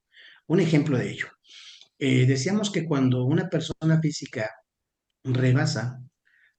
Un 0.47 0.61
ejemplo 0.61 0.97
de 0.97 1.11
ello. 1.11 1.27
Eh, 1.99 2.25
decíamos 2.25 2.71
que 2.71 2.85
cuando 2.85 3.25
una 3.25 3.49
persona 3.49 3.99
física 4.01 4.49
rebasa 5.25 6.01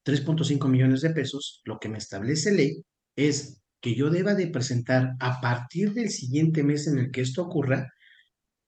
3.5 0.04 0.68
millones 0.68 1.00
de 1.00 1.10
pesos, 1.10 1.62
lo 1.64 1.78
que 1.78 1.88
me 1.88 1.98
establece 1.98 2.52
ley 2.52 2.84
es 3.16 3.60
que 3.80 3.94
yo 3.94 4.10
deba 4.10 4.34
de 4.34 4.48
presentar 4.48 5.14
a 5.20 5.40
partir 5.40 5.92
del 5.94 6.10
siguiente 6.10 6.62
mes 6.62 6.86
en 6.86 6.98
el 6.98 7.10
que 7.10 7.20
esto 7.20 7.42
ocurra, 7.42 7.92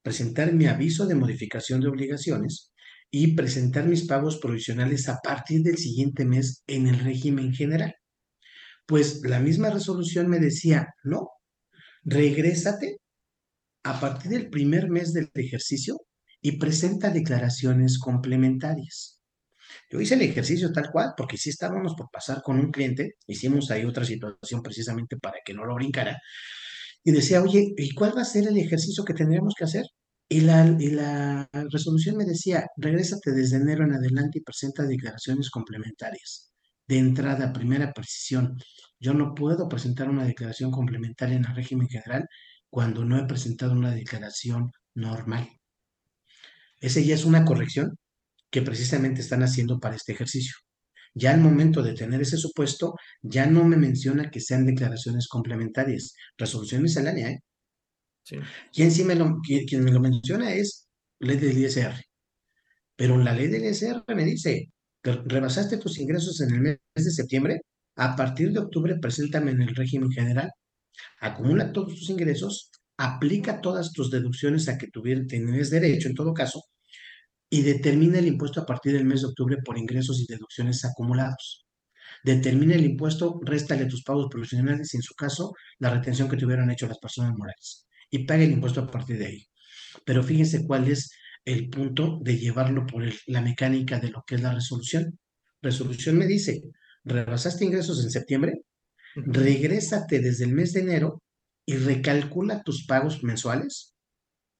presentar 0.01 0.53
mi 0.53 0.65
aviso 0.65 1.05
de 1.05 1.15
modificación 1.15 1.81
de 1.81 1.89
obligaciones 1.89 2.71
y 3.11 3.35
presentar 3.35 3.85
mis 3.85 4.05
pagos 4.05 4.37
provisionales 4.37 5.09
a 5.09 5.19
partir 5.23 5.61
del 5.61 5.77
siguiente 5.77 6.25
mes 6.25 6.63
en 6.67 6.87
el 6.87 6.99
régimen 6.99 7.53
general. 7.53 7.95
Pues 8.85 9.21
la 9.23 9.39
misma 9.39 9.69
resolución 9.69 10.29
me 10.29 10.39
decía, 10.39 10.87
no, 11.03 11.29
regrésate 12.03 12.97
a 13.83 13.99
partir 13.99 14.31
del 14.31 14.49
primer 14.49 14.89
mes 14.89 15.13
del 15.13 15.29
ejercicio 15.33 15.97
y 16.41 16.57
presenta 16.57 17.09
declaraciones 17.09 17.99
complementarias. 17.99 19.18
Yo 19.89 19.99
hice 19.99 20.15
el 20.15 20.21
ejercicio 20.21 20.71
tal 20.71 20.91
cual, 20.91 21.13
porque 21.17 21.37
sí 21.37 21.49
estábamos 21.49 21.95
por 21.95 22.09
pasar 22.11 22.41
con 22.43 22.59
un 22.59 22.71
cliente, 22.71 23.15
hicimos 23.27 23.71
ahí 23.71 23.85
otra 23.85 24.05
situación 24.05 24.61
precisamente 24.61 25.17
para 25.17 25.37
que 25.43 25.53
no 25.53 25.65
lo 25.65 25.75
brincara, 25.75 26.19
y 27.03 27.11
decía, 27.11 27.41
oye, 27.41 27.73
¿y 27.77 27.93
cuál 27.93 28.15
va 28.15 28.21
a 28.21 28.25
ser 28.25 28.47
el 28.47 28.57
ejercicio 28.57 29.03
que 29.03 29.13
tendríamos 29.13 29.55
que 29.57 29.63
hacer? 29.63 29.85
Y 30.27 30.41
la, 30.41 30.65
y 30.79 30.91
la 30.91 31.49
resolución 31.71 32.17
me 32.17 32.25
decía, 32.25 32.67
regrésate 32.77 33.31
desde 33.31 33.57
enero 33.57 33.83
en 33.83 33.93
adelante 33.93 34.39
y 34.39 34.41
presenta 34.41 34.83
declaraciones 34.83 35.49
complementarias. 35.49 36.51
De 36.87 36.99
entrada, 36.99 37.51
primera 37.53 37.93
precisión, 37.93 38.57
yo 38.99 39.13
no 39.13 39.33
puedo 39.33 39.67
presentar 39.69 40.09
una 40.09 40.25
declaración 40.25 40.71
complementaria 40.71 41.35
en 41.35 41.45
el 41.45 41.55
régimen 41.55 41.87
general 41.87 42.27
cuando 42.69 43.05
no 43.05 43.17
he 43.17 43.25
presentado 43.25 43.71
una 43.71 43.91
declaración 43.91 44.71
normal. 44.93 45.49
Ese 46.79 47.03
ya 47.05 47.15
es 47.15 47.25
una 47.25 47.45
corrección 47.45 47.97
que 48.49 48.61
precisamente 48.61 49.21
están 49.21 49.43
haciendo 49.43 49.79
para 49.79 49.95
este 49.95 50.13
ejercicio. 50.13 50.55
Ya 51.13 51.33
al 51.33 51.41
momento 51.41 51.81
de 51.81 51.93
tener 51.93 52.21
ese 52.21 52.37
supuesto, 52.37 52.95
ya 53.21 53.45
no 53.45 53.63
me 53.63 53.77
menciona 53.77 54.29
que 54.29 54.39
sean 54.39 54.65
declaraciones 54.65 55.27
complementarias, 55.27 56.15
resolución 56.37 56.83
miscelánea, 56.83 57.31
¿eh? 57.31 57.39
Sí. 58.23 58.37
Quien, 58.71 58.91
sí 58.91 59.03
me 59.03 59.15
lo, 59.15 59.37
quien, 59.41 59.83
me 59.83 59.91
lo 59.91 59.99
menciona 59.99 60.53
es 60.53 60.87
ley 61.19 61.37
del 61.37 61.57
ISR. 61.57 61.95
Pero 62.95 63.17
la 63.17 63.33
ley 63.33 63.47
del 63.47 63.65
ISR 63.65 64.03
me 64.15 64.23
dice, 64.23 64.69
rebasaste 65.03 65.77
tus 65.77 65.97
ingresos 65.99 66.41
en 66.41 66.53
el 66.53 66.61
mes 66.61 66.79
de 66.95 67.11
septiembre, 67.11 67.61
a 67.95 68.15
partir 68.15 68.51
de 68.51 68.59
octubre 68.59 68.97
preséntame 68.99 69.51
en 69.51 69.61
el 69.61 69.75
régimen 69.75 70.11
general, 70.11 70.51
acumula 71.19 71.71
todos 71.71 71.95
tus 71.95 72.09
ingresos, 72.09 72.71
aplica 72.97 73.61
todas 73.61 73.93
tus 73.93 74.11
deducciones 74.11 74.67
a 74.69 74.77
que 74.77 74.87
tuvieras, 74.87 75.27
derecho 75.69 76.09
en 76.09 76.15
todo 76.15 76.33
caso, 76.33 76.63
y 77.49 77.63
determina 77.63 78.19
el 78.19 78.27
impuesto 78.27 78.61
a 78.61 78.65
partir 78.65 78.93
del 78.93 79.05
mes 79.05 79.21
de 79.21 79.27
octubre 79.27 79.57
por 79.65 79.77
ingresos 79.77 80.19
y 80.19 80.27
deducciones 80.27 80.85
acumulados. 80.85 81.65
Determina 82.23 82.75
el 82.75 82.85
impuesto, 82.85 83.39
réstale 83.43 83.85
tus 83.85 84.03
pagos 84.03 84.27
profesionales 84.29 84.93
y 84.93 84.97
en 84.97 85.03
su 85.03 85.15
caso 85.15 85.53
la 85.79 85.89
retención 85.89 86.29
que 86.29 86.37
tuvieron 86.37 86.69
hecho 86.69 86.87
las 86.87 86.99
personas 86.99 87.35
morales 87.35 87.87
y 88.11 88.25
pague 88.25 88.45
el 88.45 88.51
impuesto 88.51 88.81
a 88.81 88.87
partir 88.87 89.17
de 89.17 89.25
ahí. 89.27 89.47
Pero 90.05 90.23
fíjense 90.23 90.65
cuál 90.65 90.89
es 90.89 91.11
el 91.45 91.69
punto 91.69 92.19
de 92.21 92.37
llevarlo 92.37 92.85
por 92.85 93.03
la 93.27 93.41
mecánica 93.41 93.99
de 93.99 94.09
lo 94.09 94.23
que 94.25 94.35
es 94.35 94.41
la 94.41 94.53
resolución. 94.53 95.17
Resolución 95.61 96.17
me 96.17 96.27
dice, 96.27 96.61
rebasaste 97.03 97.65
ingresos 97.65 98.03
en 98.03 98.11
septiembre, 98.11 98.61
regrésate 99.15 100.19
desde 100.19 100.45
el 100.45 100.53
mes 100.53 100.73
de 100.73 100.81
enero 100.81 101.23
y 101.65 101.77
recalcula 101.77 102.63
tus 102.63 102.85
pagos 102.85 103.23
mensuales, 103.23 103.95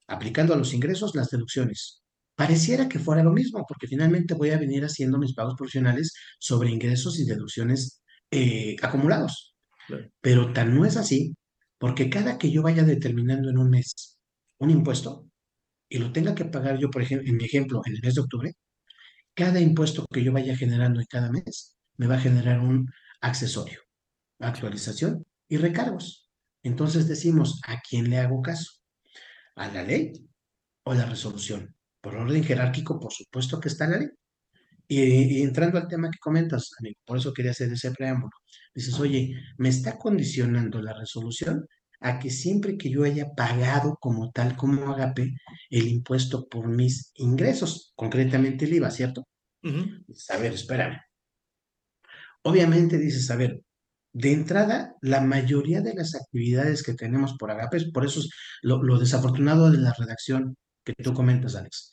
aplicando 0.08 0.54
a 0.54 0.58
los 0.58 0.73
ingresos 0.73 1.15
las 1.15 1.30
deducciones 1.30 1.99
pareciera 2.39 2.88
que 2.88 2.99
fuera 2.99 3.21
lo 3.21 3.34
mismo, 3.34 3.65
porque 3.67 3.86
finalmente 3.86 4.34
voy 4.34 4.52
a 4.52 4.58
venir 4.58 4.86
haciendo 4.86 5.17
mis 5.17 5.34
pagos 5.34 5.56
profesionales 5.58 6.13
sobre 6.39 6.71
ingresos 6.71 7.19
y 7.19 7.25
deducciones 7.25 8.02
eh, 8.32 8.78
acumulados. 8.82 9.58
Pero 10.21 10.54
tal 10.54 10.73
no 10.73 10.86
es 10.86 10.95
así, 10.95 11.36
porque 11.78 12.10
cada 12.10 12.38
que 12.38 12.49
yo 12.49 12.62
vaya 12.62 12.84
determinando 12.84 13.49
en 13.49 13.58
un 13.58 13.69
mes 13.69 14.17
un 14.58 14.69
impuesto 14.69 15.28
y 15.89 15.97
lo 15.97 16.13
tenga 16.13 16.34
que 16.34 16.45
pagar 16.45 16.80
yo, 16.80 16.89
por 16.89 17.02
ejemplo, 17.02 17.28
en 17.30 17.36
mi 17.36 17.43
ejemplo, 17.43 17.82
en 17.86 17.95
el 17.95 18.02
mes 18.02 18.15
de 18.15 18.21
octubre, 18.21 18.54
cada 19.34 19.60
impuesto 19.60 20.06
que 20.10 20.23
yo 20.23 20.32
vaya 20.32 20.56
generando 20.56 21.02
en 21.02 21.08
cada 21.08 21.30
mes 21.30 21.75
me 21.97 22.08
va 22.08 22.15
a 22.15 22.21
generar 22.21 22.62
un 22.62 22.88
accesorio, 23.19 23.82
actualización 24.39 25.25
y 25.49 25.58
recargos. 25.58 26.32
Entonces 26.63 27.06
decimos, 27.10 27.60
¿a 27.67 27.82
quién 27.82 28.10
le 28.10 28.19
hago 28.19 28.41
caso? 28.41 28.71
¿A 29.56 29.67
la 29.67 29.84
ley 29.84 30.13
o 30.84 30.93
la 30.93 31.06
resolución? 31.06 31.75
Por 32.02 32.16
orden 32.16 32.44
jerárquico, 32.44 33.00
por 33.00 33.14
supuesto 33.14 33.60
que 33.60 33.68
está 33.70 33.88
la 33.88 33.98
ley. 33.98 34.10
Y, 34.92 35.44
entrando 35.44 35.78
al 35.78 35.88
tema 35.88 36.10
que 36.10 36.18
comentas, 36.20 36.72
amigo, 36.80 37.00
por 37.06 37.18
eso 37.18 37.32
quería 37.32 37.52
hacer 37.52 37.72
ese 37.72 37.92
preámbulo. 37.92 38.32
Dices, 38.74 39.00
oye, 39.00 39.36
me 39.58 39.70
está 39.70 39.98
condicionando 40.00 40.82
la 40.82 40.94
resolución 40.94 41.68
a 42.02 42.18
que 42.18 42.32
siempre 42.32 42.78
que 42.78 42.90
yo 42.90 43.04
haya 43.04 43.28
pagado 43.36 43.98
como 44.00 44.32
tal, 44.32 44.56
como 44.56 44.92
agape, 44.92 45.36
el 45.70 45.88
impuesto 45.88 46.48
por 46.48 46.68
mis 46.70 47.12
ingresos, 47.16 47.94
concretamente 47.96 48.66
el 48.66 48.74
IVA, 48.74 48.90
¿cierto? 48.90 49.28
a 50.30 50.38
ver, 50.38 50.54
espérame. 50.54 50.98
Obviamente 52.44 52.98
dices, 52.98 53.30
a 53.30 53.36
ver, 53.36 53.62
de 54.14 54.32
entrada, 54.34 54.96
la 55.02 55.22
mayoría 55.22 55.82
de 55.82 55.94
las 55.94 56.16
actividades 56.16 56.82
que 56.82 56.94
tenemos 56.96 57.36
por 57.38 57.52
agape, 57.52 57.92
por 57.92 58.06
eso 58.06 58.22
es 58.22 58.30
lo 58.64 58.98
desafortunado 58.98 59.70
de 59.70 59.78
la 59.78 59.94
redacción 59.94 60.56
que 60.95 61.04
tú 61.04 61.13
comentas, 61.13 61.56
Alex. 61.56 61.91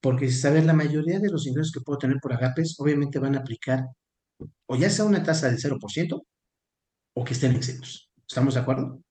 Porque 0.00 0.28
si 0.30 0.38
sabes, 0.38 0.64
la 0.64 0.72
mayoría 0.72 1.20
de 1.20 1.30
los 1.30 1.46
ingresos 1.46 1.72
que 1.72 1.80
puedo 1.80 1.98
tener 1.98 2.18
por 2.20 2.32
agapes, 2.32 2.76
obviamente 2.78 3.18
van 3.18 3.36
a 3.36 3.40
aplicar 3.40 3.84
o 4.66 4.76
ya 4.76 4.90
sea 4.90 5.04
una 5.04 5.22
tasa 5.22 5.48
del 5.48 5.58
0% 5.58 6.22
o 7.14 7.24
que 7.24 7.32
estén 7.32 7.54
exentos. 7.56 8.10
¿Estamos 8.26 8.54
de 8.54 8.60
acuerdo? 8.60 9.02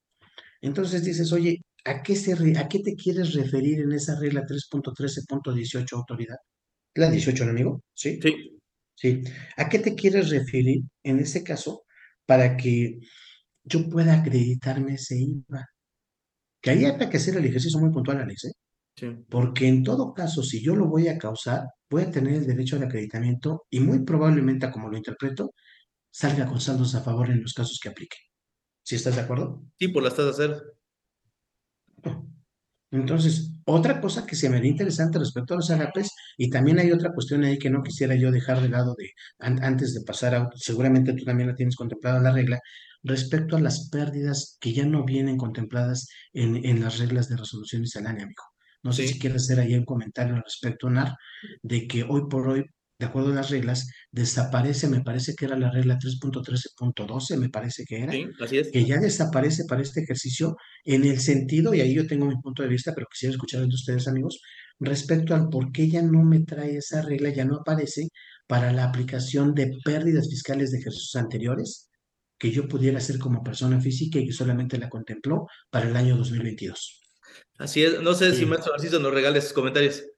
Entonces 0.61 1.03
dices, 1.03 1.31
oye, 1.31 1.61
¿a 1.85 2.01
qué, 2.01 2.15
se 2.15 2.33
¿a 2.57 2.67
qué 2.67 2.79
te 2.79 2.95
quieres 2.95 3.33
referir 3.33 3.81
en 3.81 3.91
esa 3.91 4.19
regla 4.19 4.45
3.13.18 4.45 5.93
autoridad? 5.93 6.37
¿La 6.95 7.09
18, 7.09 7.43
amigo? 7.43 7.83
¿Sí? 7.93 8.19
Sí. 8.21 8.59
Sí. 8.95 9.23
¿A 9.55 9.69
qué 9.69 9.79
te 9.79 9.95
quieres 9.95 10.29
referir 10.29 10.83
en 11.03 11.19
ese 11.19 11.43
caso 11.43 11.83
para 12.25 12.57
que 12.57 12.99
yo 13.63 13.89
pueda 13.89 14.19
acreditarme 14.19 14.95
ese 14.95 15.17
IVA? 15.17 15.65
Que 16.61 16.71
ahí 16.71 16.85
habrá 16.85 17.09
que 17.09 17.17
hacer 17.17 17.37
el 17.37 17.45
ejercicio 17.45 17.79
muy 17.79 17.91
puntual, 17.91 18.19
Alex, 18.19 18.45
¿eh? 18.45 18.51
Porque 19.29 19.67
en 19.67 19.83
todo 19.83 20.13
caso, 20.13 20.43
si 20.43 20.61
yo 20.61 20.75
lo 20.75 20.87
voy 20.87 21.07
a 21.07 21.17
causar, 21.17 21.67
voy 21.89 22.03
a 22.03 22.11
tener 22.11 22.33
el 22.33 22.47
derecho 22.47 22.75
al 22.75 22.83
acreditamiento 22.83 23.65
y 23.69 23.79
muy 23.79 24.03
probablemente, 24.03 24.69
como 24.71 24.89
lo 24.89 24.97
interpreto, 24.97 25.53
salga 26.11 26.45
con 26.45 26.59
saldos 26.59 26.95
a 26.95 27.01
favor 27.01 27.29
en 27.29 27.41
los 27.41 27.53
casos 27.53 27.79
que 27.81 27.89
aplique. 27.89 28.17
¿Sí 28.83 28.95
estás 28.95 29.15
de 29.15 29.21
acuerdo? 29.21 29.63
Sí, 29.77 29.89
por 29.89 30.03
las 30.03 30.15
tasas 30.15 30.35
cero. 30.37 30.61
Entonces, 32.91 33.51
otra 33.65 34.01
cosa 34.01 34.25
que 34.25 34.35
se 34.35 34.49
me 34.49 34.57
haría 34.57 34.71
interesante 34.71 35.19
respecto 35.19 35.53
a 35.53 35.57
los 35.57 35.69
agapes, 35.69 36.09
y 36.37 36.49
también 36.49 36.79
hay 36.79 36.91
otra 36.91 37.13
cuestión 37.13 37.43
ahí 37.43 37.59
que 37.59 37.69
no 37.69 37.83
quisiera 37.83 38.15
yo 38.15 38.31
dejar 38.31 38.61
de 38.61 38.69
lado 38.69 38.95
de, 38.97 39.11
antes 39.37 39.93
de 39.93 40.01
pasar 40.01 40.33
a, 40.33 40.49
seguramente 40.55 41.13
tú 41.13 41.23
también 41.23 41.49
la 41.49 41.55
tienes 41.55 41.75
contemplada 41.75 42.19
la 42.19 42.31
regla, 42.31 42.59
respecto 43.03 43.55
a 43.55 43.61
las 43.61 43.89
pérdidas 43.89 44.57
que 44.59 44.73
ya 44.73 44.85
no 44.85 45.05
vienen 45.05 45.37
contempladas 45.37 46.07
en, 46.33 46.65
en 46.65 46.81
las 46.81 46.97
reglas 46.97 47.29
de 47.29 47.37
resolución 47.37 47.81
miscelánea, 47.81 48.23
amigo. 48.23 48.43
No 48.83 48.93
sé 48.93 49.07
si 49.07 49.19
quieres 49.19 49.43
hacer 49.43 49.59
ahí 49.59 49.75
un 49.75 49.85
comentario 49.85 50.35
al 50.35 50.43
respecto, 50.43 50.89
Nar, 50.89 51.15
de 51.61 51.87
que 51.87 52.03
hoy 52.03 52.23
por 52.29 52.47
hoy 52.47 52.65
de 52.99 53.05
acuerdo 53.05 53.31
a 53.31 53.35
las 53.35 53.49
reglas, 53.49 53.89
desaparece, 54.11 54.89
me 54.89 55.01
parece 55.01 55.33
que 55.33 55.45
era 55.45 55.57
la 55.57 55.71
regla 55.71 55.97
3.13.12, 55.97 57.37
me 57.37 57.47
parece 57.49 57.85
que 57.85 58.01
era, 58.01 58.11
que 58.11 58.85
ya 58.85 58.97
desaparece 58.97 59.63
para 59.63 59.81
este 59.81 60.01
ejercicio 60.01 60.57
en 60.83 61.05
el 61.05 61.19
sentido, 61.21 61.73
y 61.73 61.79
ahí 61.79 61.95
yo 61.95 62.07
tengo 62.07 62.25
mi 62.25 62.35
punto 62.41 62.61
de 62.61 62.67
vista, 62.67 62.93
pero 62.93 63.07
quisiera 63.09 63.31
escuchar 63.31 63.61
de 63.61 63.67
ustedes, 63.67 64.09
amigos, 64.09 64.41
respecto 64.79 65.33
al 65.33 65.47
por 65.47 65.71
qué 65.71 65.89
ya 65.89 66.01
no 66.01 66.23
me 66.23 66.41
trae 66.41 66.75
esa 66.75 67.01
regla, 67.01 67.29
ya 67.29 67.45
no 67.45 67.55
aparece 67.55 68.09
para 68.47 68.73
la 68.73 68.83
aplicación 68.83 69.53
de 69.53 69.71
pérdidas 69.83 70.27
fiscales 70.29 70.71
de 70.71 70.79
ejercicios 70.79 71.15
anteriores 71.15 71.89
que 72.37 72.51
yo 72.51 72.67
pudiera 72.67 72.97
hacer 72.97 73.17
como 73.17 73.43
persona 73.43 73.79
física 73.79 74.19
y 74.19 74.25
que 74.25 74.33
solamente 74.33 74.77
la 74.77 74.89
contempló 74.89 75.47
para 75.69 75.87
el 75.87 75.95
año 75.95 76.17
2022. 76.17 76.98
Así 77.59 77.83
es, 77.83 78.01
no 78.01 78.13
sé 78.13 78.31
si 78.31 78.45
Maestro 78.45 78.71
Narciso 78.71 78.99
nos 78.99 79.13
regale 79.13 79.41
sus 79.41 79.51
comentarios. 79.51 80.09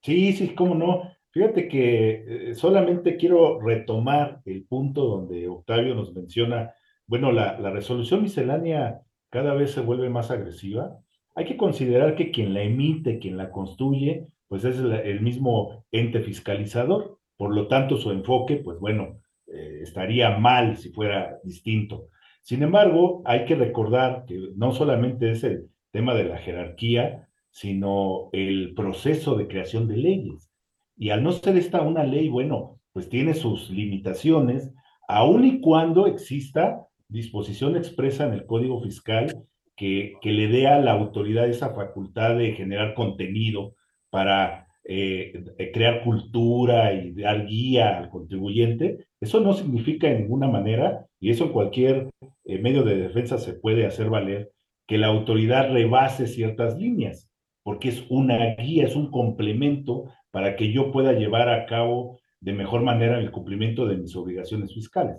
Sí, 0.00 0.32
sí, 0.32 0.54
cómo 0.54 0.76
no. 0.76 1.12
Fíjate 1.32 1.66
que 1.66 2.50
eh, 2.50 2.54
solamente 2.54 3.16
quiero 3.16 3.60
retomar 3.60 4.40
el 4.44 4.64
punto 4.64 5.06
donde 5.06 5.48
Octavio 5.48 5.96
nos 5.96 6.14
menciona, 6.14 6.72
bueno, 7.06 7.32
la, 7.32 7.56
resolución 7.70 8.22
miscelánea 8.22 9.00
cada 9.28 9.54
vez 9.54 9.72
se 9.72 9.80
vuelve 9.80 10.08
más 10.08 10.30
agresiva. 10.30 10.96
Hay 11.34 11.46
que 11.46 11.56
considerar 11.56 12.14
que 12.14 12.30
quien 12.30 12.54
la 12.54 12.62
emite, 12.62 13.18
quien 13.18 13.36
la 13.38 13.50
construye, 13.50 14.28
pues 14.46 14.64
es 14.64 14.78
el, 14.78 15.20
mismo 15.20 15.84
ente 15.90 16.20
fiscalizador. 16.20 17.18
Por 17.36 17.54
lo 17.56 17.66
tanto, 17.66 17.96
su 17.96 18.12
enfoque, 18.12 18.58
pues 18.58 18.78
bueno, 18.78 19.20
eh, 19.48 19.80
estaría 19.82 20.38
mal 20.38 20.76
si 20.76 20.90
fuera 20.90 21.40
distinto. 21.42 22.08
Sin 22.40 22.62
embargo, 22.62 23.22
hay 23.24 23.46
que 23.46 23.56
recordar 23.56 24.26
que 24.26 24.50
no 24.54 24.72
solamente 24.72 25.32
es 25.32 25.42
el 25.42 25.72
tema 25.92 26.14
de 26.14 26.24
la 26.24 26.38
jerarquía, 26.38 27.28
sino 27.50 28.30
el 28.32 28.74
proceso 28.74 29.36
de 29.36 29.46
creación 29.46 29.86
de 29.88 29.96
leyes. 29.98 30.50
Y 30.96 31.10
al 31.10 31.22
no 31.22 31.32
ser 31.32 31.56
esta 31.56 31.82
una 31.82 32.04
ley, 32.04 32.28
bueno, 32.28 32.80
pues 32.92 33.08
tiene 33.08 33.34
sus 33.34 33.70
limitaciones, 33.70 34.72
aun 35.08 35.44
y 35.44 35.60
cuando 35.60 36.06
exista 36.06 36.86
disposición 37.08 37.76
expresa 37.76 38.26
en 38.26 38.32
el 38.32 38.46
Código 38.46 38.80
Fiscal 38.82 39.44
que, 39.76 40.18
le 40.22 40.48
dé 40.48 40.66
a 40.66 40.80
la 40.80 40.92
autoridad 40.92 41.48
esa 41.48 41.74
facultad 41.74 42.36
de 42.36 42.52
generar 42.52 42.94
contenido 42.94 43.74
para 44.10 44.68
eh, 44.84 45.44
crear 45.72 46.04
cultura 46.04 46.92
y 46.92 47.12
dar 47.12 47.46
guía 47.46 47.98
al 47.98 48.10
contribuyente, 48.10 49.06
eso 49.20 49.40
no 49.40 49.52
significa 49.54 50.08
en 50.08 50.22
ninguna 50.22 50.48
manera, 50.48 51.06
y 51.20 51.30
eso 51.30 51.44
en 51.44 51.52
cualquier 51.52 52.10
eh, 52.44 52.58
medio 52.58 52.82
de 52.82 52.96
defensa 52.96 53.38
se 53.38 53.54
puede 53.54 53.86
hacer 53.86 54.08
valer, 54.10 54.52
que 54.92 54.98
la 54.98 55.06
autoridad 55.06 55.72
rebase 55.72 56.26
ciertas 56.26 56.76
líneas, 56.76 57.30
porque 57.62 57.88
es 57.88 58.04
una 58.10 58.56
guía, 58.56 58.84
es 58.84 58.94
un 58.94 59.10
complemento 59.10 60.12
para 60.30 60.54
que 60.54 60.70
yo 60.70 60.92
pueda 60.92 61.14
llevar 61.14 61.48
a 61.48 61.64
cabo 61.64 62.20
de 62.40 62.52
mejor 62.52 62.82
manera 62.82 63.18
el 63.18 63.30
cumplimiento 63.30 63.86
de 63.86 63.96
mis 63.96 64.14
obligaciones 64.16 64.74
fiscales. 64.74 65.16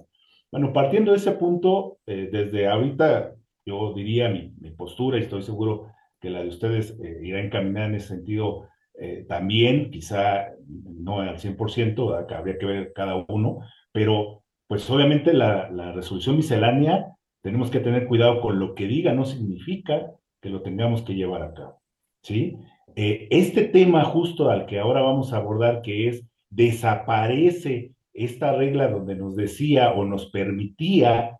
Bueno, 0.51 0.73
partiendo 0.73 1.09
de 1.09 1.17
ese 1.17 1.31
punto, 1.31 1.97
eh, 2.05 2.29
desde 2.31 2.67
ahorita 2.67 3.33
yo 3.65 3.95
diría 3.95 4.29
mi, 4.29 4.51
postura 4.77 5.17
y 5.17 5.21
estoy 5.21 5.41
seguro 5.41 5.87
que 6.21 6.29
la 6.29 6.43
de 6.43 6.49
ustedes 6.49 6.95
eh, 7.03 7.21
irá 7.23 7.41
encaminada 7.41 7.87
en 7.87 7.95
ese 7.95 8.09
sentido 8.09 8.67
eh, 8.99 9.25
también, 9.27 9.89
quizá 9.89 10.49
no 10.67 11.21
al 11.21 11.39
100%, 11.39 12.31
habría 12.31 12.59
que 12.59 12.65
ver 12.67 12.93
cada 12.93 13.25
uno, 13.27 13.61
pero 13.91 14.43
pues 14.67 14.87
obviamente 14.91 15.33
la, 15.33 15.71
la 15.71 15.93
resolución 15.93 16.35
miscelánea 16.35 17.07
tenemos 17.43 17.69
que 17.69 17.81
tener 17.81 18.07
cuidado 18.07 18.41
con 18.41 18.57
lo 18.57 18.73
que 18.73 18.87
diga, 18.87 19.13
no 19.13 19.25
significa 19.25 20.11
que 20.41 20.49
lo 20.49 20.61
tengamos 20.61 21.03
que 21.03 21.13
llevar 21.13 21.43
a 21.43 21.53
cabo, 21.53 21.81
¿sí? 22.23 22.57
Eh, 22.95 23.27
este 23.31 23.65
tema 23.65 24.03
justo 24.05 24.49
al 24.49 24.65
que 24.65 24.79
ahora 24.79 25.01
vamos 25.01 25.33
a 25.33 25.37
abordar, 25.37 25.81
que 25.81 26.07
es 26.07 26.25
desaparece 26.49 27.91
esta 28.13 28.53
regla 28.53 28.87
donde 28.87 29.15
nos 29.15 29.35
decía 29.35 29.91
o 29.91 30.05
nos 30.05 30.27
permitía, 30.27 31.37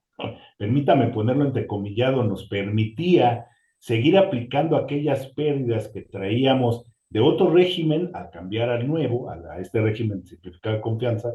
permítame 0.58 1.08
ponerlo 1.08 1.46
entrecomillado, 1.46 2.24
nos 2.24 2.48
permitía 2.48 3.46
seguir 3.78 4.18
aplicando 4.18 4.76
aquellas 4.76 5.28
pérdidas 5.34 5.90
que 5.90 6.02
traíamos 6.02 6.86
de 7.10 7.20
otro 7.20 7.52
régimen 7.52 8.10
al 8.14 8.32
cambiar 8.32 8.70
al 8.70 8.88
nuevo, 8.88 9.30
a, 9.30 9.60
este 9.60 9.82
régimen 9.82 10.26
simplificado 10.26 10.76
de 10.76 10.82
confianza, 10.82 11.32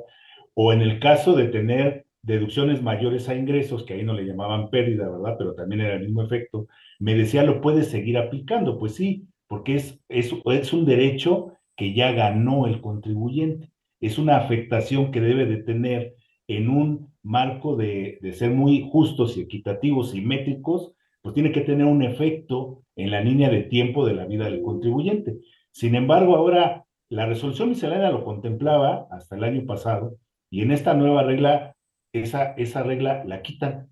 o 0.54 0.72
en 0.72 0.82
el 0.82 0.98
caso 0.98 1.36
de 1.36 1.48
tener 1.48 2.07
deducciones 2.28 2.82
mayores 2.82 3.28
a 3.28 3.34
ingresos, 3.34 3.84
que 3.84 3.94
ahí 3.94 4.04
no 4.04 4.12
le 4.12 4.26
llamaban 4.26 4.70
pérdida, 4.70 5.08
¿verdad? 5.08 5.36
Pero 5.38 5.54
también 5.54 5.80
era 5.80 5.94
el 5.94 6.02
mismo 6.02 6.22
efecto, 6.22 6.68
me 7.00 7.14
decía, 7.14 7.42
lo 7.42 7.60
puedes 7.60 7.88
seguir 7.88 8.18
aplicando. 8.18 8.78
Pues 8.78 8.94
sí, 8.94 9.26
porque 9.48 9.76
es, 9.76 9.98
es, 10.08 10.32
es 10.44 10.72
un 10.72 10.84
derecho 10.84 11.52
que 11.74 11.94
ya 11.94 12.12
ganó 12.12 12.66
el 12.66 12.80
contribuyente. 12.80 13.72
Es 14.00 14.18
una 14.18 14.36
afectación 14.36 15.10
que 15.10 15.20
debe 15.20 15.46
de 15.46 15.62
tener 15.62 16.14
en 16.46 16.68
un 16.68 17.12
marco 17.22 17.76
de, 17.76 18.18
de 18.20 18.32
ser 18.32 18.50
muy 18.50 18.88
justos 18.90 19.36
y 19.36 19.40
equitativos 19.40 20.14
y 20.14 20.20
métricos, 20.20 20.92
pues 21.22 21.34
tiene 21.34 21.50
que 21.50 21.62
tener 21.62 21.86
un 21.86 22.02
efecto 22.02 22.82
en 22.94 23.10
la 23.10 23.20
línea 23.22 23.48
de 23.48 23.62
tiempo 23.62 24.06
de 24.06 24.14
la 24.14 24.26
vida 24.26 24.44
del 24.44 24.62
contribuyente. 24.62 25.38
Sin 25.72 25.94
embargo, 25.94 26.36
ahora 26.36 26.84
la 27.08 27.26
resolución 27.26 27.70
miscelánea 27.70 28.10
lo 28.10 28.24
contemplaba 28.24 29.06
hasta 29.10 29.36
el 29.36 29.44
año 29.44 29.64
pasado 29.64 30.16
y 30.50 30.62
en 30.62 30.72
esta 30.72 30.94
nueva 30.94 31.22
regla, 31.22 31.76
esa, 32.12 32.52
esa 32.52 32.82
regla 32.82 33.24
la 33.24 33.42
quitan, 33.42 33.88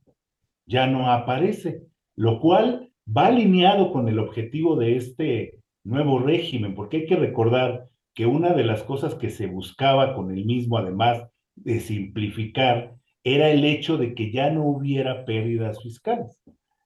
ya 0.66 0.86
no 0.86 1.10
aparece, 1.10 1.82
lo 2.14 2.40
cual 2.40 2.90
va 3.06 3.26
alineado 3.26 3.92
con 3.92 4.08
el 4.08 4.18
objetivo 4.18 4.76
de 4.76 4.96
este 4.96 5.60
nuevo 5.84 6.18
régimen, 6.18 6.74
porque 6.74 6.98
hay 6.98 7.06
que 7.06 7.16
recordar 7.16 7.84
que 8.14 8.26
una 8.26 8.54
de 8.54 8.64
las 8.64 8.82
cosas 8.82 9.14
que 9.14 9.30
se 9.30 9.46
buscaba 9.46 10.14
con 10.14 10.32
el 10.32 10.44
mismo, 10.44 10.78
además 10.78 11.22
de 11.54 11.80
simplificar, 11.80 12.94
era 13.22 13.50
el 13.50 13.64
hecho 13.64 13.96
de 13.96 14.14
que 14.14 14.30
ya 14.30 14.50
no 14.50 14.64
hubiera 14.64 15.24
pérdidas 15.24 15.82
fiscales, 15.82 16.40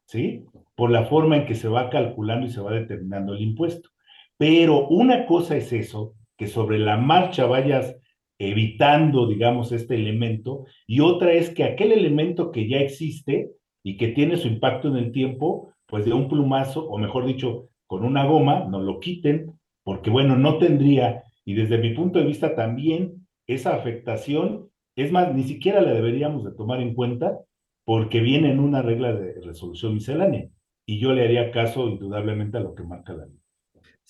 ¿sí? 0.07 0.45
Por 0.75 0.91
la 0.91 1.05
forma 1.05 1.37
en 1.37 1.47
que 1.47 1.55
se 1.55 1.69
va 1.69 1.91
calculando 1.91 2.47
y 2.47 2.51
se 2.51 2.61
va 2.61 2.73
determinando 2.73 3.35
el 3.35 3.43
impuesto. 3.43 3.91
Pero 4.37 4.89
una 4.89 5.27
cosa 5.27 5.57
es 5.57 5.73
eso, 5.73 6.15
que 6.37 6.47
sobre 6.47 6.79
la 6.79 6.97
marcha 6.97 7.47
vayas 7.47 7.95
evitando, 8.41 9.27
digamos, 9.27 9.71
este 9.71 9.95
elemento, 9.95 10.65
y 10.87 11.01
otra 11.01 11.33
es 11.35 11.51
que 11.51 11.63
aquel 11.63 11.93
elemento 11.93 12.51
que 12.51 12.67
ya 12.67 12.79
existe 12.79 13.53
y 13.85 13.99
que 13.99 14.09
tiene 14.09 14.39
su 14.39 14.49
impacto 14.49 14.89
en 14.89 14.97
el 14.97 15.13
tiempo, 15.13 15.75
pues 15.87 16.07
de 16.07 16.15
un 16.15 16.27
plumazo, 16.27 16.89
o 16.89 16.97
mejor 16.97 17.27
dicho, 17.27 17.69
con 17.87 18.03
una 18.03 18.25
goma, 18.25 18.65
no 18.65 18.81
lo 18.81 18.99
quiten, 18.99 19.53
porque 19.85 20.09
bueno, 20.09 20.37
no 20.37 20.57
tendría, 20.57 21.23
y 21.45 21.53
desde 21.53 21.77
mi 21.77 21.93
punto 21.93 22.19
de 22.19 22.25
vista 22.25 22.55
también, 22.55 23.27
esa 23.47 23.75
afectación, 23.75 24.71
es 24.97 25.13
más, 25.13 25.35
ni 25.35 25.43
siquiera 25.43 25.83
la 25.83 25.93
deberíamos 25.93 26.43
de 26.43 26.53
tomar 26.53 26.81
en 26.81 26.95
cuenta, 26.95 27.39
porque 27.85 28.21
viene 28.21 28.51
en 28.51 28.61
una 28.61 28.81
regla 28.81 29.13
de 29.13 29.39
resolución 29.43 29.93
miscelánea, 29.95 30.49
y 30.87 30.99
yo 30.99 31.13
le 31.13 31.25
haría 31.25 31.51
caso 31.51 31.89
indudablemente 31.89 32.57
a 32.57 32.61
lo 32.61 32.75
que 32.75 32.85
marca 32.85 33.13
la 33.13 33.27
ley. 33.27 33.40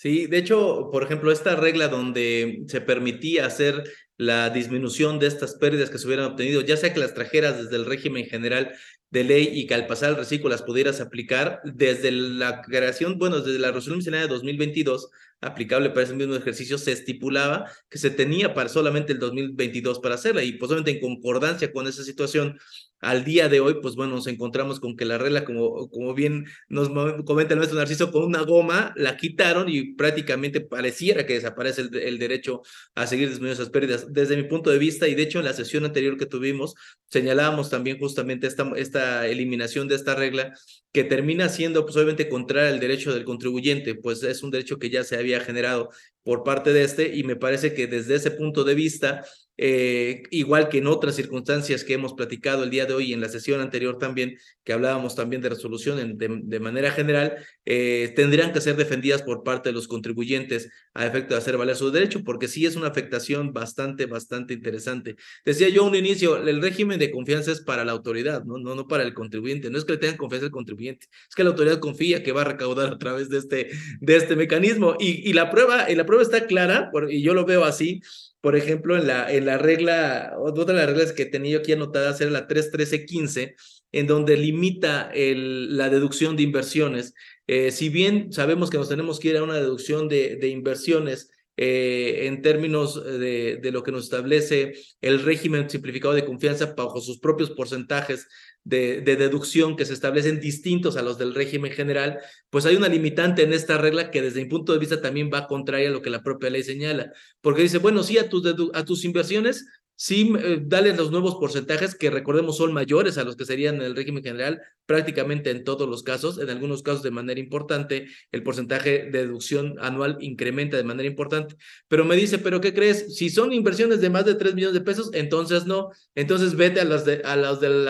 Sí, 0.01 0.27
de 0.27 0.39
hecho, 0.39 0.89
por 0.91 1.03
ejemplo, 1.03 1.31
esta 1.31 1.57
regla 1.57 1.89
donde 1.89 2.63
se 2.69 2.81
permitía 2.81 3.45
hacer 3.45 3.85
la 4.17 4.49
disminución 4.49 5.19
de 5.19 5.27
estas 5.27 5.57
pérdidas 5.57 5.91
que 5.91 5.99
se 5.99 6.07
hubieran 6.07 6.25
obtenido, 6.25 6.63
ya 6.63 6.79
sea 6.79 6.95
que 6.95 7.01
las 7.01 7.13
trajeras 7.13 7.63
desde 7.63 7.77
el 7.77 7.85
régimen 7.85 8.25
general 8.25 8.73
de 9.11 9.25
ley 9.25 9.51
y 9.53 9.67
que 9.67 9.75
al 9.75 9.87
pasar 9.87 10.09
el 10.09 10.17
reciclo 10.17 10.49
las 10.49 10.63
pudieras 10.63 11.03
aplicar 11.03 11.61
desde 11.65 12.13
la 12.13 12.63
creación, 12.63 13.19
bueno, 13.19 13.43
desde 13.43 13.59
la 13.59 13.73
resolución 13.73 14.15
de 14.15 14.27
2022, 14.27 15.11
aplicable 15.41 15.91
para 15.91 16.03
ese 16.03 16.14
mismo 16.14 16.34
ejercicio, 16.34 16.78
se 16.78 16.93
estipulaba 16.93 17.70
que 17.88 17.99
se 17.99 18.11
tenía 18.11 18.55
para 18.55 18.68
solamente 18.68 19.12
el 19.12 19.18
2022 19.18 20.01
para 20.01 20.16
hacerla 20.16 20.43
y 20.45 20.53
posiblemente 20.53 20.93
en 20.93 21.01
concordancia 21.01 21.72
con 21.72 21.86
esa 21.86 22.05
situación, 22.05 22.59
al 23.01 23.24
día 23.24 23.49
de 23.49 23.61
hoy, 23.61 23.78
pues 23.80 23.95
bueno, 23.95 24.14
nos 24.14 24.26
encontramos 24.26 24.78
con 24.78 24.95
que 24.95 25.07
la 25.07 25.16
regla, 25.16 25.45
como, 25.45 25.88
como 25.88 26.12
bien 26.12 26.45
nos 26.68 26.91
comenta 27.24 27.55
el 27.55 27.61
Narciso, 27.61 28.12
con 28.12 28.24
una 28.24 28.43
goma 28.43 28.93
la 28.95 29.16
quitaron 29.16 29.68
y 29.70 29.95
prácticamente 29.95 30.61
pareciera 30.61 31.24
que 31.24 31.34
desaparece 31.34 31.82
el, 31.82 31.97
el 31.97 32.18
derecho 32.18 32.61
a 32.95 33.07
seguir 33.07 33.30
disminuyendo 33.30 33.62
esas 33.62 33.72
pérdidas. 33.72 34.12
Desde 34.12 34.36
mi 34.36 34.45
punto 34.45 34.70
de 34.70 34.78
vista, 34.78 35.09
y 35.09 35.14
de 35.14 35.22
hecho 35.22 35.38
en 35.38 35.47
la 35.47 35.55
sesión 35.55 35.86
anterior 35.86 36.18
que 36.18 36.26
tuvimos, 36.26 36.74
señalábamos 37.09 37.70
también 37.70 37.99
justamente 37.99 38.47
esta, 38.47 38.70
esta 38.76 39.26
eliminación 39.26 39.88
de 39.88 39.95
esta 39.95 40.14
regla 40.14 40.53
que 40.93 41.05
termina 41.05 41.49
siendo 41.49 41.84
pues 41.84 41.97
obviamente 41.97 42.28
contraria 42.28 42.70
al 42.70 42.80
derecho 42.80 43.14
del 43.14 43.24
contribuyente, 43.24 43.95
pues 43.95 44.22
es 44.22 44.43
un 44.43 44.51
derecho 44.51 44.78
que 44.78 44.91
ya 44.91 45.05
se 45.05 45.16
había 45.16 45.41
generado 45.41 45.91
por 46.23 46.45
parte 46.45 46.73
de 46.73 46.85
este 46.85 47.16
y 47.16 47.25
me 47.25 47.37
parece 47.37 47.75
que 47.75 47.87
desde 47.87 48.16
ese 48.16 48.31
punto 48.31 48.64
de 48.64 48.75
vista 48.75 49.25
eh, 49.62 50.23
igual 50.31 50.71
que 50.71 50.79
en 50.79 50.87
otras 50.87 51.16
circunstancias 51.16 51.85
que 51.85 51.93
hemos 51.93 52.14
platicado 52.14 52.64
el 52.64 52.71
día 52.71 52.87
de 52.87 52.95
hoy 52.95 53.12
en 53.12 53.21
la 53.21 53.29
sesión 53.29 53.61
anterior 53.61 53.99
también, 53.99 54.39
que 54.64 54.73
hablábamos 54.73 55.14
también 55.14 55.43
de 55.43 55.51
resolución 55.51 56.16
de, 56.16 56.61
manera 56.61 56.91
general, 56.93 57.37
eh, 57.66 58.11
tendrían 58.16 58.55
que 58.55 58.62
ser 58.62 58.77
defendidas 58.77 59.21
por 59.21 59.43
parte 59.43 59.68
de 59.68 59.75
los 59.75 59.87
contribuyentes 59.87 60.71
a 60.95 61.05
efecto 61.05 61.35
de 61.35 61.41
hacer 61.41 61.59
valer 61.59 61.77
su 61.77 61.91
derecho, 61.91 62.25
porque 62.25 62.49
sí 62.49 62.64
es 62.64 62.75
una 62.75 62.87
afectación 62.87 63.53
bastante, 63.53 64.07
bastante 64.07 64.55
interesante. 64.55 65.16
Decía 65.45 65.68
yo 65.68 65.85
un 65.85 65.95
inicio, 65.95 66.39
el 66.39 66.62
régimen 66.62 66.99
de 66.99 67.11
confianza 67.11 67.53
es 67.53 67.61
para 67.61 67.85
la 67.85 67.93
autoridad, 67.93 68.43
no, 68.45 68.57
no, 68.57 68.75
no 68.75 68.89
para 68.89 69.03
el 69.03 69.12
contribuyente, 69.12 69.68
no 69.68 69.77
es 69.77 69.85
que 69.85 69.93
le 69.93 69.99
tengan 69.99 70.16
confianza 70.16 70.47
al 70.47 70.53
contribuyente, 70.53 71.09
es 71.29 71.35
que 71.35 71.45
la 71.45 71.51
autoridad 71.51 71.81
confía 71.81 72.23
que 72.23 72.33
va 72.33 72.41
a 72.41 72.45
recaudar 72.45 72.95
a 72.95 72.99
través 72.99 73.29
de 73.29 73.37
este, 73.37 73.71
de 74.01 74.16
este 74.16 74.37
mecanismo. 74.37 74.97
Y, 74.99 75.29
y 75.29 75.35
la, 75.35 75.51
prueba, 75.51 75.91
y 75.91 75.97
la 75.97 76.07
prueba 76.11 76.25
está 76.25 76.49
clara, 76.49 76.91
y 77.09 77.23
yo 77.23 77.35
lo 77.35 77.45
veo 77.45 77.65
así, 77.65 78.03
por 78.41 78.57
ejemplo, 78.57 78.97
en 78.97 79.07
la, 79.07 79.33
en 79.33 79.47
la 79.47 79.59
regla, 79.59 80.35
otra 80.41 80.65
de 80.65 80.75
las 80.75 80.87
reglas 80.87 81.13
que 81.13 81.25
tenía 81.25 81.53
yo 81.53 81.59
aquí 81.61 81.71
anotadas 81.71 82.21
era 82.21 82.33
la 82.33 82.49
31315, 82.49 83.55
en 83.93 84.07
donde 84.09 84.37
limita 84.37 85.13
la 85.15 85.89
deducción 85.89 86.37
de 86.37 86.43
inversiones. 86.43 87.15
Eh, 87.47 87.71
si 87.71 87.91
bien 87.91 88.33
sabemos 88.33 88.71
que 88.71 88.79
nos 88.79 88.89
tenemos 88.89 89.21
que 89.21 89.29
ir 89.29 89.37
a 89.37 89.45
una 89.45 89.55
deducción 89.55 90.09
de, 90.09 90.35
de 90.35 90.49
inversiones 90.49 91.31
eh, 91.57 92.27
en 92.27 92.43
términos 92.43 93.05
de, 93.05 93.61
de, 93.63 93.71
lo 93.71 93.85
que 93.85 93.93
nos 93.93 94.05
establece 94.05 94.73
el 95.01 95.23
régimen 95.23 95.71
simplificado 95.71 96.15
de 96.15 96.25
confianza 96.25 96.75
bajo 96.77 97.01
sus 97.01 97.21
propios 97.21 97.51
porcentajes 97.51 98.27
de, 98.65 99.01
deducción 99.03 99.77
que 99.77 99.85
se 99.85 99.95
establecen 99.95 100.41
distintos 100.41 100.97
a 100.97 101.03
los 101.03 101.19
del 101.19 101.35
régimen 101.35 101.73
general, 101.73 102.19
pues 102.51 102.67
hay 102.67 102.77
una 102.77 102.89
limitante 102.89 103.43
en 103.43 103.53
esta 103.53 103.79
regla 103.79 104.11
que 104.11 104.23
desde 104.23 104.43
mi 104.43 104.49
punto 104.49 104.73
de 104.73 104.79
vista 104.79 105.01
también 105.01 105.31
va 105.33 105.47
contraria 105.47 105.89
a 105.89 105.93
lo 105.93 106.03
que 106.03 106.11
la 106.11 106.23
propia 106.23 106.51
ley 106.51 106.63
señala, 106.63 107.13
porque 107.41 107.63
dice, 107.63 107.79
bueno, 107.79 108.03
sí, 108.03 108.19
a 108.19 108.29
tus, 108.29 108.45
a 108.75 108.85
tus 108.85 109.05
inversiones 109.05 109.67
sí 110.01 110.33
eh, 110.43 110.63
dale 110.65 110.97
los 110.97 111.11
nuevos 111.11 111.35
porcentajes 111.35 111.95
que 111.95 112.09
recordemos 112.09 112.57
son 112.57 112.73
mayores 112.73 113.19
a 113.19 113.25
los 113.25 113.37
que 113.37 113.45
serían 113.45 113.75
en 113.75 113.83
el 113.83 113.95
régimen 113.95 114.23
general, 114.23 114.63
prácticamente 114.87 115.51
en 115.51 115.63
todos 115.63 115.87
los 115.87 116.03
casos, 116.03 116.39
en 116.39 116.49
algunos 116.49 116.83
casos 116.83 117.03
de 117.03 117.11
manera 117.11 117.39
importante, 117.39 118.07
el 118.33 118.43
porcentaje 118.43 119.11
de 119.11 119.27
deducción 119.27 119.77
anual 119.79 120.17
incrementa 120.21 120.79
de 120.79 120.85
manera 120.85 121.07
importante. 121.07 121.55
Pero 121.87 122.07
me 122.07 122.17
dice, 122.17 122.39
¿pero 122.39 122.63
qué 122.63 122.73
crees? 122.73 123.15
Si 123.15 123.29
son 123.29 123.53
inversiones 123.53 124.01
de 124.01 124.09
más 124.09 124.25
de 124.25 124.37
3 124.37 124.55
millones 124.55 124.73
de 124.73 124.81
pesos, 124.81 125.11
entonces 125.13 125.67
no, 125.67 125.91
entonces 126.15 126.57
vete 126.57 126.81
a 126.81 126.85
las 126.85 127.05
de, 127.05 127.21
a 127.23 127.37
los 127.37 127.61
del 127.61 127.87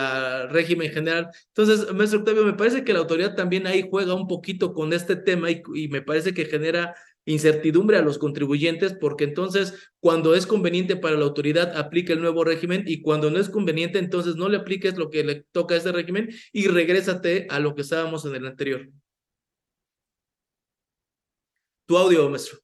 régimen 0.50 0.90
general. 0.90 1.28
Entonces, 1.54 1.92
maestro 1.94 2.18
Octavio, 2.18 2.44
me 2.44 2.54
parece 2.54 2.82
que 2.82 2.92
la 2.92 2.98
autoridad 2.98 3.36
también 3.36 3.68
ahí 3.68 3.86
juega 3.88 4.14
un 4.14 4.26
poquito 4.26 4.74
con 4.74 4.92
este 4.92 5.14
tema 5.14 5.48
y 5.48 5.86
me 5.88 6.02
parece 6.02 6.34
que 6.34 6.46
genera 6.46 6.92
incertidumbre 7.26 7.96
a 7.96 8.02
los 8.02 8.18
contribuyentes 8.18 8.94
porque 8.94 9.24
entonces 9.24 9.74
cuando 10.00 10.34
es 10.34 10.46
conveniente 10.46 10.96
para 10.96 11.16
la 11.16 11.24
autoridad 11.24 11.76
aplica 11.76 12.12
el 12.12 12.20
nuevo 12.20 12.44
régimen 12.44 12.84
y 12.86 13.02
cuando 13.02 13.30
no 13.30 13.38
es 13.38 13.48
conveniente 13.48 13.98
entonces 13.98 14.36
no 14.36 14.48
le 14.48 14.56
apliques 14.58 14.96
lo 14.96 15.10
que 15.10 15.24
le 15.24 15.44
toca 15.52 15.74
a 15.74 15.78
ese 15.78 15.92
régimen 15.92 16.30
y 16.52 16.68
regrésate 16.68 17.46
a 17.50 17.60
lo 17.60 17.74
que 17.74 17.82
estábamos 17.82 18.24
en 18.24 18.34
el 18.34 18.46
anterior. 18.46 18.88
Tu 21.86 21.98
audio, 21.98 22.28
maestro. 22.30 22.58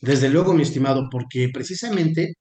Desde 0.00 0.28
luego, 0.28 0.52
mi 0.52 0.62
estimado, 0.62 1.08
porque 1.10 1.48
precisamente, 1.52 2.34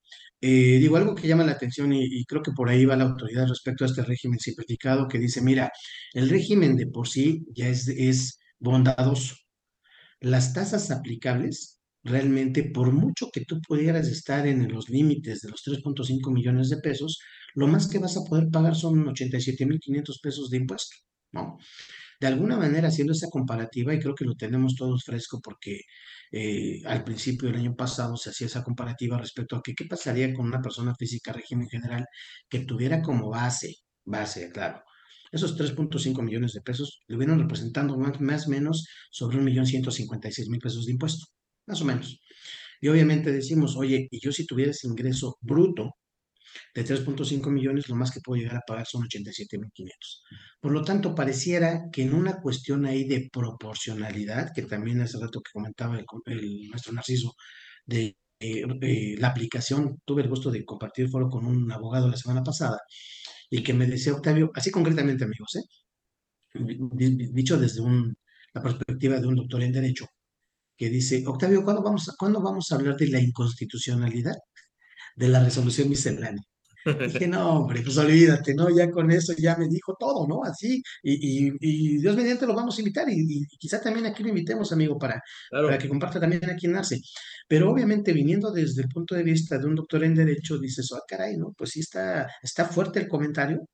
eh, 0.48 0.78
digo 0.80 0.98
algo 0.98 1.16
que 1.16 1.28
llama 1.28 1.44
la 1.44 1.54
atención 1.54 1.92
y, 1.92 2.06
y, 2.06 2.26
creo 2.26 2.44
que 2.44 2.52
por 2.52 2.70
ahí 2.70 2.86
va 2.86 2.96
la 2.96 3.06
autoridad 3.06 3.48
respecto 3.48 3.84
a 3.84 3.88
este 3.88 4.04
régimen 4.04 4.40
simplificado 4.40 5.08
que 5.08 5.18
dice, 5.18 5.42
mira, 5.42 5.72
el 6.14 6.30
régimen 6.30 6.76
de 6.78 6.86
por 6.86 7.08
sí 7.08 7.44
ya 7.56 7.68
es, 7.68 7.88
es 7.88 8.38
bondadoso. 8.60 9.36
Las 10.20 10.54
tasas 10.54 10.92
aplicables, 10.92 11.80
realmente, 12.04 12.64
por 12.64 12.92
mucho 12.92 13.30
que 13.34 13.46
tú 13.46 13.60
pudieras 13.68 14.08
estar 14.08 14.46
en 14.46 14.72
los 14.72 14.88
límites 14.90 15.42
de 15.42 15.50
los 15.50 15.64
3.5 15.64 16.32
millones 16.32 16.70
de 16.70 16.78
pesos, 16.78 17.18
lo 17.56 17.66
más 17.68 17.88
que 17.88 17.98
vas 17.98 18.16
a 18.16 18.24
poder 18.24 18.50
pagar 18.52 18.76
son 18.76 19.04
87.500 19.08 20.20
pesos 20.22 20.50
de 20.52 20.58
impuesto, 20.58 20.96
¿no? 21.32 21.58
De 22.20 22.28
alguna 22.28 22.58
manera, 22.58 22.90
haciendo 22.90 23.14
esa 23.14 23.30
comparativa, 23.30 23.94
y 23.94 24.00
creo 24.00 24.16
que 24.16 24.26
lo 24.26 24.36
tenemos 24.36 24.76
todos 24.76 25.04
fresco 25.04 25.40
porque 25.44 25.82
eh, 26.32 26.82
al 26.86 27.04
principio 27.04 27.48
del 27.50 27.60
año 27.60 27.76
pasado 27.76 28.18
se 28.18 28.30
hacía 28.30 28.48
esa 28.48 28.64
comparativa 28.64 29.18
respecto 29.18 29.56
a 29.56 29.62
que 29.64 29.74
qué 29.74 29.86
pasaría 29.86 30.34
con 30.34 30.46
una 30.48 30.62
persona 30.62 30.96
física 30.96 31.34
régimen 31.34 31.70
general 31.70 32.06
que 32.50 32.60
tuviera 32.60 33.02
como 33.02 33.30
base, 33.30 33.76
base, 34.04 34.52
claro, 34.52 34.84
esos 35.32 35.58
3.5 35.58 36.22
millones 36.24 36.54
de 36.54 36.62
pesos 36.62 37.02
le 37.08 37.18
hubieran 37.18 37.40
representando 37.40 37.98
más 37.98 38.48
o 38.48 38.50
menos 38.50 38.88
sobre 39.12 39.38
1.156.000 39.40 40.62
pesos 40.62 40.86
de 40.86 40.94
impuesto, 40.94 41.26
más 41.68 41.82
o 41.82 41.86
menos. 41.86 42.20
Y 42.82 42.88
obviamente 42.88 43.32
decimos, 43.32 43.76
oye, 43.76 44.08
y 44.12 44.20
yo 44.20 44.32
si 44.32 44.46
tuviera 44.46 44.72
ese 44.72 44.88
ingreso 44.88 45.38
bruto 45.42 45.96
de 46.74 46.86
3.5 46.86 47.52
millones, 47.52 47.90
lo 47.90 47.96
más 47.96 48.12
que 48.12 48.20
puedo 48.22 48.42
llegar 48.42 48.58
a 48.58 48.64
pagar 48.68 48.86
son 48.86 49.04
87.500. 49.04 49.92
Por 50.60 50.72
lo 50.72 50.84
tanto, 50.84 51.16
pareciera 51.16 51.90
que 51.92 52.04
en 52.04 52.14
una 52.14 52.42
cuestión 52.42 52.86
ahí 52.86 53.06
de 53.06 53.30
proporcionalidad, 53.32 54.52
que 54.54 54.64
también 54.64 55.02
hace 55.02 55.20
rato 55.20 55.42
que 55.42 55.52
comentaba 55.54 55.98
el, 55.98 56.70
maestro 56.70 56.94
Narciso, 56.94 57.34
de 57.86 58.18
eh, 58.40 58.64
eh, 58.82 59.16
la 59.18 59.30
aplicación, 59.30 60.02
tuve 60.06 60.24
el 60.24 60.30
gusto 60.30 60.52
de 60.52 60.66
compartir 60.66 61.10
foro 61.10 61.30
con 61.30 61.46
un 61.46 61.72
abogado 61.72 62.10
la 62.10 62.18
semana 62.18 62.44
pasada, 62.44 62.80
y 63.50 63.64
que 63.64 63.74
me 63.74 63.88
decía 63.88 64.14
Octavio, 64.14 64.52
así 64.56 64.72
concretamente 64.72 65.24
amigos, 65.24 65.56
¿eh? 65.56 65.62
dicho 67.34 67.58
desde 67.58 67.82
un, 67.82 68.16
la 68.54 68.62
perspectiva 68.62 69.20
de 69.20 69.28
un 69.28 69.36
doctor 69.36 69.64
en 69.64 69.72
Derecho, 69.72 70.08
que 70.78 70.90
dice, 70.90 71.24
Octavio, 71.26 71.64
¿cuándo 71.64 71.84
vamos, 71.84 72.14
¿cuándo 72.18 72.42
vamos 72.42 72.72
a 72.72 72.76
hablar 72.76 72.96
de 72.98 73.08
la 73.08 73.20
inconstitucionalidad 73.20 74.36
de 75.16 75.30
la 75.30 75.44
resolución 75.44 75.90
miscelánea? 75.90 76.44
Dije, 77.14 77.28
no, 77.28 77.62
hombre, 77.62 77.82
pues 77.82 77.98
olvídate, 77.98 78.54
¿no? 78.54 78.70
Ya 78.76 78.92
con 78.92 79.10
eso 79.10 79.34
ya 79.38 79.58
me 79.58 79.68
dijo 79.68 79.96
todo, 80.00 80.28
¿no? 80.28 80.44
Así, 80.44 80.84
y, 81.02 81.52
y, 81.60 81.98
Dios 81.98 82.16
mediante 82.16 82.46
lo 82.46 82.54
vamos 82.54 82.78
a 82.78 82.82
invitar, 82.82 83.10
y, 83.10 83.16
y, 83.18 83.46
quizá 83.58 83.82
también 83.82 84.06
aquí 84.06 84.22
lo 84.22 84.30
invitemos, 84.30 84.72
amigo, 84.72 84.98
para, 85.00 85.20
para 85.50 85.80
que 85.80 85.90
comparta 85.90 86.20
también 86.20 86.48
aquí 86.48 86.68
en 86.68 86.74
Nace. 86.74 87.02
Pero 87.48 87.72
obviamente, 87.72 88.14
viniendo 88.14 88.52
desde 88.52 88.84
el 88.84 88.90
punto 88.90 89.16
de 89.16 89.24
vista 89.24 89.58
de 89.58 89.66
un 89.66 89.76
doctor 89.76 90.04
en 90.04 90.14
Derecho, 90.14 90.60
dices, 90.60 90.92
ah, 90.94 91.02
caray, 91.08 91.38
¿no? 91.38 91.54
Pues 91.58 91.72
sí 91.72 91.80
está, 91.80 92.30
está 92.44 92.66
fuerte 92.66 93.00
el 93.00 93.08
comentario, 93.08 93.68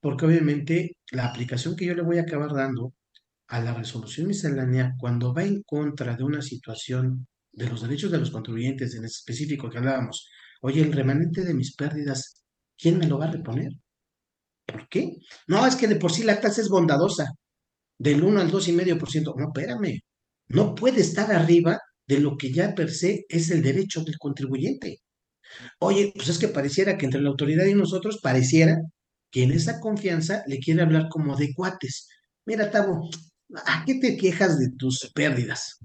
porque 0.00 0.26
obviamente 0.26 0.98
la 1.10 1.26
aplicación 1.26 1.74
que 1.74 1.86
yo 1.86 1.94
le 1.94 2.02
voy 2.02 2.18
a 2.18 2.22
acabar 2.22 2.52
dando 2.52 2.94
a 3.48 3.60
la 3.60 3.74
resolución 3.74 4.28
miscelánea, 4.28 4.94
cuando 4.98 5.34
va 5.34 5.42
en 5.44 5.62
contra 5.62 6.16
de 6.16 6.24
una 6.24 6.40
situación 6.40 7.26
de 7.52 7.68
los 7.68 7.82
derechos 7.82 8.10
de 8.10 8.18
los 8.18 8.30
contribuyentes, 8.30 8.94
en 8.94 9.04
específico 9.04 9.68
que 9.68 9.78
hablábamos, 9.78 10.28
oye, 10.62 10.82
el 10.82 10.92
remanente 10.92 11.44
de 11.44 11.54
mis 11.54 11.74
pérdidas 11.76 12.42
¿quién 12.78 12.98
me 12.98 13.06
lo 13.06 13.18
va 13.18 13.26
a 13.26 13.32
reponer? 13.32 13.72
¿Por 14.66 14.88
qué? 14.88 15.16
No, 15.46 15.66
es 15.66 15.76
que 15.76 15.88
de 15.88 15.96
por 15.96 16.12
sí 16.12 16.24
la 16.24 16.40
tasa 16.40 16.60
es 16.60 16.68
bondadosa, 16.68 17.26
del 17.98 18.24
1 18.24 18.40
al 18.40 18.50
2,5%. 18.50 19.34
No, 19.36 19.46
espérame, 19.48 20.00
no 20.48 20.74
puede 20.74 21.00
estar 21.02 21.32
arriba 21.32 21.80
de 22.06 22.20
lo 22.20 22.36
que 22.36 22.52
ya 22.52 22.74
per 22.74 22.90
se 22.90 23.26
es 23.28 23.50
el 23.50 23.62
derecho 23.62 24.02
del 24.04 24.18
contribuyente. 24.18 25.00
Oye, 25.80 26.12
pues 26.14 26.28
es 26.28 26.38
que 26.38 26.48
pareciera 26.48 26.98
que 26.98 27.06
entre 27.06 27.22
la 27.22 27.30
autoridad 27.30 27.66
y 27.66 27.74
nosotros 27.74 28.20
pareciera 28.22 28.78
que 29.30 29.44
en 29.44 29.52
esa 29.52 29.80
confianza 29.80 30.44
le 30.46 30.58
quiere 30.58 30.82
hablar 30.82 31.08
como 31.10 31.36
de 31.36 31.54
cuates. 31.54 32.08
Mira, 32.46 32.70
Tabo, 32.70 33.10
¿a 33.66 33.84
qué 33.84 33.96
te 33.96 34.16
quejas 34.16 34.58
de 34.58 34.70
tus 34.78 35.10
pérdidas? 35.14 35.78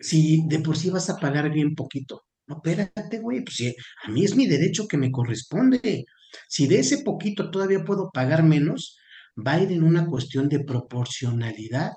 Si 0.00 0.46
de 0.48 0.60
por 0.60 0.76
sí 0.76 0.90
vas 0.90 1.10
a 1.10 1.18
pagar 1.18 1.50
bien 1.52 1.74
poquito. 1.74 2.25
No, 2.46 2.56
espérate, 2.56 3.18
güey, 3.20 3.42
pues 3.44 3.56
si 3.56 3.74
a 4.04 4.10
mí 4.10 4.24
es 4.24 4.36
mi 4.36 4.46
derecho 4.46 4.86
que 4.86 4.96
me 4.96 5.10
corresponde. 5.10 6.04
Si 6.48 6.66
de 6.66 6.78
ese 6.80 6.98
poquito 6.98 7.50
todavía 7.50 7.84
puedo 7.84 8.10
pagar 8.12 8.42
menos, 8.44 8.96
va 9.36 9.54
a 9.54 9.60
ir 9.62 9.72
en 9.72 9.82
una 9.82 10.06
cuestión 10.06 10.48
de 10.48 10.60
proporcionalidad. 10.64 11.92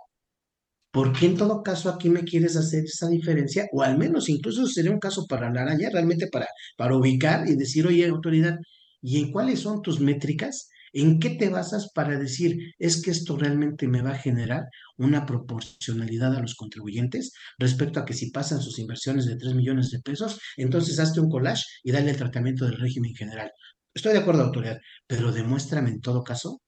¿Por 0.92 1.14
qué 1.14 1.28
en 1.28 1.38
todo 1.38 1.62
caso 1.62 1.90
aquí 1.90 2.10
me 2.10 2.24
quieres 2.24 2.56
hacer 2.58 2.84
esa 2.86 3.08
diferencia? 3.08 3.68
O 3.72 3.84
al 3.84 3.98
menos 3.98 4.28
incluso 4.30 4.66
sería 4.68 4.92
un 4.92 5.00
caso 5.00 5.26
para 5.28 5.52
la 5.52 5.62
araña, 5.62 5.90
realmente 5.92 6.28
para, 6.28 6.48
para 6.78 6.96
ubicar 6.96 7.48
y 7.48 7.56
decir, 7.56 7.86
oye, 7.86 8.08
autoridad, 8.08 8.58
¿y 9.02 9.20
en 9.20 9.32
cuáles 9.32 9.60
son 9.60 9.82
tus 9.84 10.00
métricas? 10.00 10.70
¿En 10.92 11.20
qué 11.20 11.32
te 11.32 11.50
basas 11.50 11.92
para 11.94 12.18
decir, 12.18 12.58
es 12.80 13.02
que 13.04 13.12
esto 13.12 13.38
realmente 13.38 13.88
me 13.88 14.02
va 14.02 14.12
a 14.12 14.18
generar 14.18 14.64
una 15.00 15.26
proporcionalidad 15.26 16.36
a 16.36 16.42
los 16.42 16.56
contribuyentes 16.56 17.34
respecto 17.58 18.00
a 18.00 18.06
que 18.06 18.14
si 18.14 18.32
pasan 18.32 18.62
sus 18.62 18.78
inversiones 18.80 19.26
de 19.26 19.38
3 19.38 19.56
millones 19.56 19.90
de 19.92 20.00
pesos, 20.00 20.40
entonces 20.58 21.00
hazte 21.00 21.20
un 21.20 21.30
collage 21.30 21.64
y 21.84 21.92
dale 21.92 22.12
el 22.12 22.18
tratamiento 22.18 22.66
del 22.66 22.78
régimen 22.78 23.16
general? 23.16 23.52
Estoy 23.94 24.14
de 24.14 24.20
acuerdo, 24.20 24.44
autoridad, 24.44 24.78
pero 25.08 25.32
demuéstrame 25.32 25.90
en 25.90 26.02
todo 26.02 26.24
caso 26.24 26.62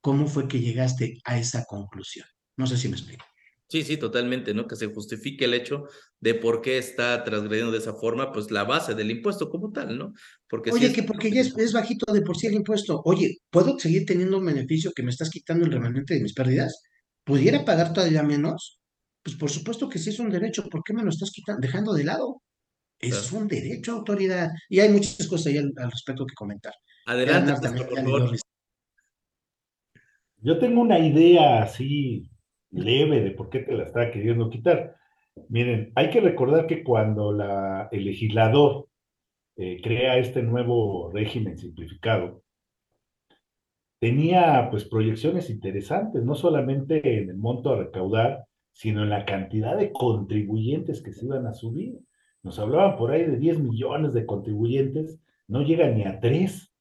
cómo 0.00 0.28
fue 0.28 0.46
que 0.46 0.60
llegaste 0.60 1.18
a 1.24 1.38
esa 1.38 1.64
conclusión. 1.64 2.26
No 2.56 2.66
sé 2.66 2.76
si 2.76 2.88
me 2.88 2.96
explico. 2.96 3.24
Sí, 3.70 3.82
sí, 3.82 3.98
totalmente, 3.98 4.54
¿no? 4.54 4.66
Que 4.66 4.76
se 4.76 4.86
justifique 4.86 5.44
el 5.44 5.52
hecho 5.52 5.84
de 6.20 6.34
por 6.34 6.62
qué 6.62 6.78
está 6.78 7.22
transgrediendo 7.22 7.70
de 7.70 7.78
esa 7.78 7.92
forma, 7.92 8.32
pues 8.32 8.50
la 8.50 8.64
base 8.64 8.94
del 8.94 9.10
impuesto 9.10 9.50
como 9.50 9.72
tal, 9.72 9.98
¿no? 9.98 10.14
Porque 10.48 10.70
Oye, 10.70 10.90
que 10.90 11.02
porque 11.02 11.30
ya 11.30 11.42
es, 11.42 11.72
bajito 11.74 12.10
de 12.10 12.22
por 12.22 12.38
sí 12.38 12.46
el 12.46 12.54
impuesto. 12.54 13.02
Oye, 13.04 13.36
¿puedo 13.50 13.78
seguir 13.78 14.06
teniendo 14.06 14.38
un 14.38 14.46
beneficio 14.46 14.92
que 14.92 15.02
me 15.02 15.10
estás 15.10 15.28
quitando 15.28 15.66
el 15.66 15.72
remanente 15.72 16.14
de 16.14 16.22
mis 16.22 16.32
pérdidas? 16.32 16.82
¿Pudiera 17.28 17.62
pagar 17.62 17.92
todavía 17.92 18.22
menos? 18.22 18.80
Pues 19.22 19.36
por 19.36 19.50
supuesto 19.50 19.86
que 19.86 19.98
sí 19.98 20.08
es 20.08 20.18
un 20.18 20.30
derecho. 20.30 20.66
¿Por 20.70 20.82
qué 20.82 20.94
me 20.94 21.02
lo 21.02 21.10
estás 21.10 21.30
quitando, 21.30 21.60
dejando 21.60 21.92
de 21.92 22.04
lado? 22.04 22.40
Es 22.98 23.30
un 23.32 23.46
derecho, 23.46 23.92
autoridad. 23.92 24.48
Y 24.70 24.80
hay 24.80 24.88
muchas 24.88 25.28
cosas 25.28 25.48
ahí 25.48 25.58
al, 25.58 25.90
respecto 25.90 26.24
que 26.24 26.34
comentar. 26.34 26.72
Adelante, 27.04 27.68
por 27.68 27.94
favor. 27.94 28.36
Yo 30.38 30.58
tengo 30.58 30.80
una 30.80 30.98
idea 30.98 31.62
así 31.64 32.30
leve 32.70 33.20
de 33.20 33.32
por 33.32 33.50
qué 33.50 33.58
te 33.58 33.72
la 33.72 33.84
está 33.84 34.10
queriendo 34.10 34.48
quitar. 34.48 34.96
Miren, 35.50 35.92
hay 35.96 36.08
que 36.08 36.22
recordar 36.22 36.66
que 36.66 36.82
cuando 36.82 37.32
la, 37.32 37.90
el 37.92 38.06
legislador 38.06 38.88
eh, 39.56 39.82
crea 39.82 40.16
este 40.16 40.42
nuevo 40.42 41.10
régimen 41.12 41.58
simplificado, 41.58 42.42
tenía 44.00 44.68
pues 44.70 44.84
proyecciones 44.84 45.50
interesantes, 45.50 46.24
no 46.24 46.34
solamente 46.34 47.18
en 47.18 47.30
el 47.30 47.36
monto 47.36 47.70
a 47.70 47.76
recaudar, 47.76 48.44
sino 48.72 49.02
en 49.02 49.10
la 49.10 49.24
cantidad 49.24 49.76
de 49.76 49.92
contribuyentes 49.92 51.02
que 51.02 51.12
se 51.12 51.26
iban 51.26 51.46
a 51.46 51.54
subir. 51.54 51.98
Nos 52.42 52.58
hablaban 52.58 52.96
por 52.96 53.10
ahí 53.10 53.24
de 53.24 53.36
10 53.36 53.58
millones 53.58 54.14
de 54.14 54.24
contribuyentes, 54.24 55.20
no 55.48 55.62
llega 55.62 55.88
ni 55.90 56.04
a 56.04 56.20
3. 56.20 56.72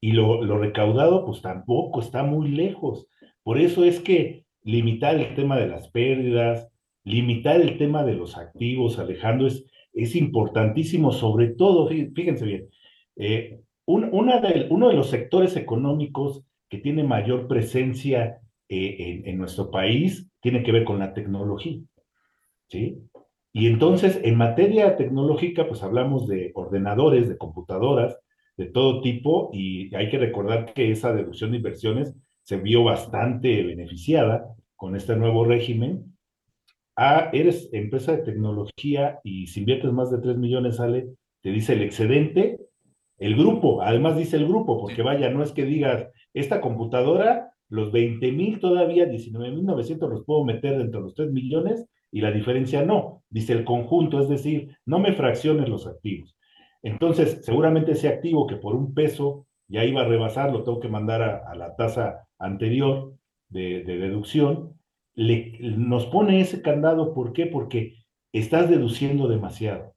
Y 0.00 0.12
lo, 0.12 0.44
lo 0.44 0.58
recaudado 0.58 1.24
pues 1.24 1.42
tampoco 1.42 2.00
está 2.00 2.22
muy 2.22 2.48
lejos. 2.48 3.06
Por 3.42 3.58
eso 3.58 3.84
es 3.84 4.00
que 4.00 4.44
limitar 4.62 5.16
el 5.16 5.34
tema 5.34 5.56
de 5.56 5.68
las 5.68 5.88
pérdidas, 5.88 6.68
limitar 7.04 7.60
el 7.60 7.78
tema 7.78 8.04
de 8.04 8.14
los 8.14 8.36
activos, 8.36 8.98
Alejandro, 8.98 9.46
es, 9.46 9.64
es 9.92 10.14
importantísimo, 10.14 11.12
sobre 11.12 11.48
todo, 11.48 11.88
fíjense 11.88 12.44
bien, 12.44 12.68
eh, 13.16 13.60
una 13.86 14.40
de, 14.40 14.66
uno 14.70 14.88
de 14.88 14.94
los 14.94 15.08
sectores 15.08 15.56
económicos 15.56 16.44
que 16.68 16.78
tiene 16.78 17.02
mayor 17.04 17.48
presencia 17.48 18.40
eh, 18.68 19.22
en, 19.24 19.38
nuestro 19.38 19.70
país 19.70 20.30
tiene 20.40 20.62
que 20.62 20.72
ver 20.72 20.84
con 20.84 20.98
la 20.98 21.14
tecnología, 21.14 21.80
¿sí? 22.68 22.98
Y 23.52 23.66
entonces, 23.66 24.20
en 24.22 24.36
materia 24.36 24.96
tecnológica, 24.96 25.66
pues 25.66 25.82
hablamos 25.82 26.28
de 26.28 26.52
ordenadores, 26.54 27.28
de 27.28 27.38
computadoras, 27.38 28.18
de 28.56 28.66
todo 28.66 29.00
tipo, 29.00 29.50
y 29.52 29.94
hay 29.94 30.10
que 30.10 30.18
recordar 30.18 30.74
que 30.74 30.90
esa 30.90 31.14
deducción 31.14 31.52
de 31.52 31.56
inversiones 31.56 32.14
se 32.42 32.56
vio 32.56 32.84
bastante 32.84 33.62
beneficiada 33.62 34.54
con 34.76 34.96
este 34.96 35.16
nuevo 35.16 35.44
régimen. 35.44 36.16
Ah, 36.94 37.30
eres 37.32 37.68
empresa 37.72 38.12
de 38.16 38.22
tecnología 38.22 39.20
y 39.24 39.46
si 39.46 39.60
inviertes 39.60 39.92
más 39.92 40.10
de 40.10 40.18
3 40.18 40.36
millones 40.36 40.76
sale, 40.76 41.08
te 41.42 41.50
dice 41.50 41.72
el 41.72 41.82
excedente, 41.82 42.58
el 43.18 43.36
grupo, 43.36 43.82
además 43.82 44.16
dice 44.16 44.36
el 44.36 44.46
grupo, 44.46 44.80
porque 44.80 45.02
vaya, 45.02 45.28
no 45.30 45.42
es 45.42 45.52
que 45.52 45.64
digas, 45.64 46.08
esta 46.34 46.60
computadora, 46.60 47.52
los 47.68 47.92
20 47.92 48.32
mil 48.32 48.60
todavía, 48.60 49.06
19 49.06 49.54
mil 49.54 49.64
900 49.64 50.08
los 50.08 50.24
puedo 50.24 50.44
meter 50.44 50.78
dentro 50.78 51.00
de 51.00 51.06
los 51.06 51.14
3 51.14 51.32
millones 51.32 51.86
y 52.10 52.20
la 52.20 52.30
diferencia 52.30 52.84
no, 52.84 53.22
dice 53.28 53.52
el 53.52 53.64
conjunto, 53.64 54.20
es 54.20 54.28
decir, 54.28 54.76
no 54.86 54.98
me 54.98 55.12
fracciones 55.12 55.68
los 55.68 55.86
activos. 55.86 56.36
Entonces, 56.82 57.44
seguramente 57.44 57.92
ese 57.92 58.08
activo 58.08 58.46
que 58.46 58.56
por 58.56 58.74
un 58.74 58.94
peso 58.94 59.46
ya 59.66 59.84
iba 59.84 60.02
a 60.02 60.06
rebasar, 60.06 60.52
lo 60.52 60.62
tengo 60.62 60.80
que 60.80 60.88
mandar 60.88 61.22
a, 61.22 61.54
la 61.54 61.76
tasa 61.76 62.26
anterior 62.38 63.14
de, 63.48 63.82
deducción, 63.84 64.74
le, 65.14 65.58
nos 65.60 66.06
pone 66.06 66.40
ese 66.40 66.62
candado, 66.62 67.12
¿por 67.12 67.32
qué? 67.32 67.46
Porque 67.46 67.96
estás 68.32 68.70
deduciendo 68.70 69.28
demasiado. 69.28 69.94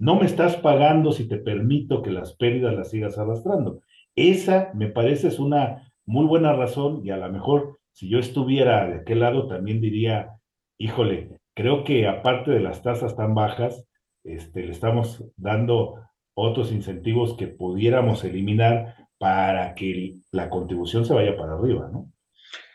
No 0.00 0.16
me 0.16 0.24
estás 0.24 0.56
pagando 0.56 1.12
si 1.12 1.28
te 1.28 1.36
permito 1.36 2.00
que 2.00 2.10
las 2.10 2.34
pérdidas 2.34 2.74
las 2.74 2.88
sigas 2.88 3.18
arrastrando. 3.18 3.82
Esa 4.16 4.70
me 4.72 4.86
parece 4.86 5.28
es 5.28 5.38
una 5.38 5.92
muy 6.06 6.24
buena 6.24 6.54
razón 6.54 7.02
y 7.04 7.10
a 7.10 7.18
lo 7.18 7.30
mejor 7.30 7.78
si 7.92 8.08
yo 8.08 8.18
estuviera 8.18 8.88
de 8.88 9.00
aquel 9.00 9.20
lado 9.20 9.46
también 9.46 9.82
diría, 9.82 10.38
híjole, 10.78 11.38
creo 11.54 11.84
que 11.84 12.08
aparte 12.08 12.50
de 12.50 12.60
las 12.60 12.82
tasas 12.82 13.14
tan 13.14 13.34
bajas, 13.34 13.86
este, 14.24 14.62
le 14.64 14.72
estamos 14.72 15.22
dando 15.36 15.96
otros 16.32 16.72
incentivos 16.72 17.34
que 17.34 17.48
pudiéramos 17.48 18.24
eliminar 18.24 19.06
para 19.18 19.74
que 19.74 20.14
la 20.32 20.48
contribución 20.48 21.04
se 21.04 21.12
vaya 21.12 21.36
para 21.36 21.52
arriba, 21.52 21.90
¿no? 21.92 22.10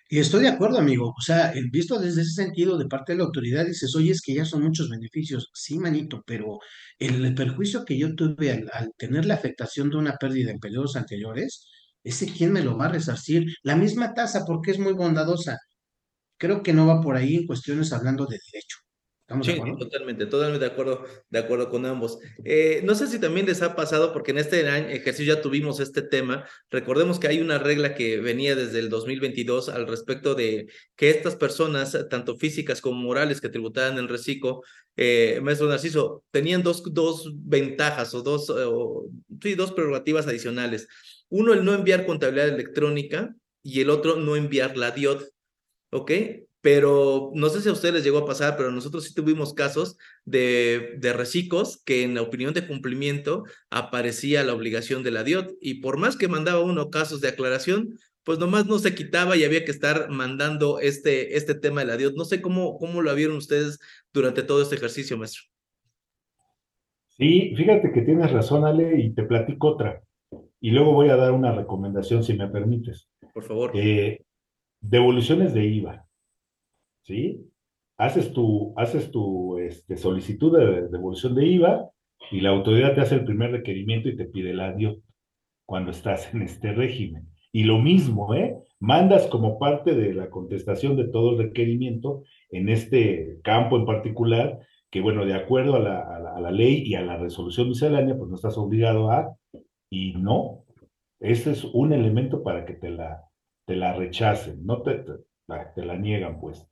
Y 0.08 0.20
estoy 0.20 0.44
de 0.44 0.50
acuerdo, 0.50 0.78
amigo. 0.78 1.14
O 1.18 1.22
sea, 1.22 1.54
visto 1.72 2.00
desde 2.00 2.22
ese 2.22 2.32
sentido 2.32 2.78
de 2.78 2.86
parte 2.88 3.14
de 3.14 3.20
la 3.20 3.26
autoridad, 3.26 3.66
dices, 3.66 3.96
oye, 3.96 4.12
es 4.12 4.22
que 4.22 4.36
ya 4.36 4.46
son 4.46 4.64
muchos 4.64 4.90
beneficios. 4.90 5.50
Sí, 5.54 5.80
manito, 5.80 6.24
pero 6.26 6.60
el, 7.00 7.34
perjuicio 7.36 7.86
que 7.86 7.98
yo 7.98 8.16
tuve 8.16 8.52
al, 8.52 8.92
tener 8.98 9.26
la 9.26 9.34
afectación 9.36 9.90
de 9.90 9.98
una 9.98 10.16
pérdida 10.18 10.52
en 10.52 10.60
periodos 10.60 10.96
anteriores, 10.96 11.68
ese 12.04 12.28
quién 12.32 12.52
me 12.54 12.62
lo 12.64 12.78
va 12.78 12.86
a 12.86 12.90
resarcir. 12.92 13.46
La 13.64 13.76
misma 13.76 14.14
tasa, 14.14 14.46
porque 14.46 14.72
es 14.72 14.80
muy 14.80 14.94
bondadosa. 14.94 15.58
Creo 16.38 16.64
que 16.64 16.74
no 16.74 16.88
va 16.88 17.02
por 17.02 17.16
ahí 17.18 17.36
en 17.38 17.48
cuestiones 17.48 17.94
hablando 17.94 18.26
de 18.26 18.40
derecho 18.52 18.78
sí, 19.42 19.60
totalmente, 19.80 20.26
totalmente 20.28 20.66
de 20.66 20.72
acuerdo, 20.72 21.06
de 21.30 21.40
acuerdo 21.40 21.70
con 21.70 21.86
ambos. 21.86 22.20
Eh, 22.44 22.82
no 22.84 22.96
sé 22.96 23.08
si 23.08 23.20
también 23.20 23.46
les 23.46 23.62
ha 23.62 23.76
pasado, 23.76 24.14
porque 24.14 24.32
en 24.32 24.38
este 24.38 24.62
ejercicio 24.96 25.36
ya 25.36 25.42
tuvimos 25.42 25.80
este 25.80 26.02
tema. 26.02 26.48
Recordemos 26.70 27.20
que 27.20 27.28
hay 27.28 27.42
una 27.42 27.58
regla 27.58 27.96
que 27.96 28.20
venía 28.20 28.56
desde 28.56 28.80
el 28.80 28.90
2022 28.90 29.70
al 29.70 29.88
respecto 29.88 30.36
de 30.36 30.68
que 30.96 31.10
estas 31.10 31.36
personas, 31.36 31.98
tanto 32.10 32.38
físicas 32.38 32.82
como 32.82 33.02
morales, 33.02 33.42
que 33.42 33.50
tributaban 33.50 33.98
en 33.98 34.08
reciclo, 34.08 34.62
eh, 34.96 35.40
maestro 35.42 35.68
Narciso, 35.68 36.24
tenían 36.32 36.64
dos, 36.64 36.84
dos 36.94 37.32
ventajas 37.36 38.14
o 38.14 38.22
dos, 38.22 38.54
sí, 39.42 39.56
dos 39.56 39.72
prerrogativas 39.72 40.28
adicionales. 40.28 40.88
Uno, 41.30 41.54
el 41.54 41.66
no 41.66 41.74
enviar 41.74 42.06
contabilidad 42.06 42.50
electrónica 42.50 43.36
y 43.64 43.82
el 43.82 43.90
otro, 43.90 44.16
no 44.18 44.36
enviar 44.36 44.78
la 44.78 44.92
DIOD. 44.92 45.24
¿Ok? 45.92 46.12
Pero 46.66 47.30
no 47.36 47.50
sé 47.50 47.62
si 47.62 47.70
a 47.70 47.74
ustedes 47.74 47.94
les 47.94 48.04
llegó 48.04 48.18
a 48.18 48.26
pasar, 48.26 48.58
pero 48.58 48.72
nosotros 48.72 49.04
sí 49.04 49.14
tuvimos 49.14 49.54
casos 49.54 50.00
de, 50.24 50.96
de 50.98 51.14
reciclos 51.14 51.84
que 51.86 52.02
en 52.02 52.16
la 52.16 52.24
opinión 52.24 52.56
de 52.56 52.66
cumplimiento 52.66 53.44
aparecía 53.70 54.44
la 54.44 54.56
obligación 54.56 55.04
de 55.04 55.12
la 55.12 55.24
DIOT 55.24 55.52
y 55.62 55.76
por 55.76 56.00
más 56.00 56.18
que 56.18 56.28
mandaba 56.28 56.62
uno 56.62 56.90
casos 56.90 57.22
de 57.22 57.28
aclaración, 57.28 58.00
pues 58.24 58.40
nomás 58.40 58.66
no 58.66 58.80
se 58.80 58.96
quitaba 58.96 59.38
y 59.38 59.44
había 59.44 59.64
que 59.64 59.70
estar 59.70 60.10
mandando 60.10 60.80
este, 60.80 61.38
este 61.38 61.54
tema 61.54 61.82
de 61.82 61.86
la 61.86 61.98
DIOT. 61.98 62.16
No 62.16 62.26
sé 62.26 62.42
cómo, 62.42 62.80
cómo 62.80 63.04
lo 63.04 63.14
vieron 63.14 63.38
ustedes 63.38 63.80
durante 64.12 64.42
todo 64.42 64.64
este 64.64 64.74
ejercicio, 64.74 65.20
maestro. 65.20 65.44
Sí, 67.10 67.54
fíjate 67.56 67.92
que 67.92 68.02
tienes 68.02 68.32
razón, 68.32 68.66
Ale, 68.66 69.02
y 69.02 69.14
te 69.14 69.22
platico 69.22 69.68
otra. 69.68 70.02
Y 70.60 70.72
luego 70.72 70.94
voy 70.94 71.10
a 71.10 71.16
dar 71.16 71.32
una 71.32 71.52
recomendación, 71.52 72.24
si 72.24 72.34
me 72.34 72.48
permites. 72.48 73.08
Por 73.36 73.44
favor. 73.44 73.72
Eh, 73.76 74.26
devoluciones 74.82 75.54
de 75.54 75.64
IVA. 75.64 76.05
¿Sí? 77.06 77.42
Haces 77.98 78.34
tu, 78.34 78.74
haces 78.76 79.12
tu 79.12 79.58
este, 79.58 79.96
solicitud 79.96 80.58
de 80.58 80.90
devolución 80.90 81.34
de 81.36 81.46
IVA 81.46 81.90
y 82.32 82.42
la 82.42 82.50
autoridad 82.50 82.94
te 82.94 83.02
hace 83.02 83.16
el 83.16 83.26
primer 83.26 83.52
requerimiento 83.52 84.10
y 84.10 84.18
te 84.18 84.26
pide 84.26 84.52
el 84.52 84.60
adiós 84.60 84.98
cuando 85.66 85.92
estás 85.92 86.34
en 86.34 86.42
este 86.42 86.74
régimen. 86.74 87.28
Y 87.52 87.64
lo 87.64 87.80
mismo, 87.80 88.34
¿eh? 88.36 88.58
Mandas 88.80 89.28
como 89.28 89.58
parte 89.58 89.96
de 89.96 90.14
la 90.14 90.30
contestación 90.30 90.98
de 90.98 91.08
todo 91.08 91.32
el 91.32 91.38
requerimiento 91.38 92.24
en 92.52 92.68
este 92.68 93.40
campo 93.44 93.78
en 93.78 93.86
particular, 93.86 94.60
que 94.92 95.00
bueno, 95.00 95.26
de 95.26 95.34
acuerdo 95.34 95.76
a 95.76 95.80
la, 95.80 96.02
a 96.36 96.40
la, 96.42 96.52
ley 96.52 96.84
y 96.86 96.96
a 96.96 97.02
la 97.02 97.18
resolución 97.18 97.70
miscelánea, 97.70 98.18
pues 98.18 98.30
no 98.30 98.36
estás 98.36 98.58
obligado 98.58 99.10
a, 99.10 99.36
y 99.90 100.14
no, 100.14 100.66
ese 101.20 101.52
es 101.52 101.64
un 101.64 101.94
elemento 101.94 102.44
para 102.44 102.66
que 102.66 102.74
te 102.74 102.90
la, 102.90 103.24
te 103.66 103.76
la 103.76 103.94
rechacen, 103.94 104.66
no 104.66 104.82
te, 104.82 104.96
te, 104.96 105.14
te 105.76 105.86
la 105.86 105.96
niegan, 105.96 106.40
pues. 106.40 106.68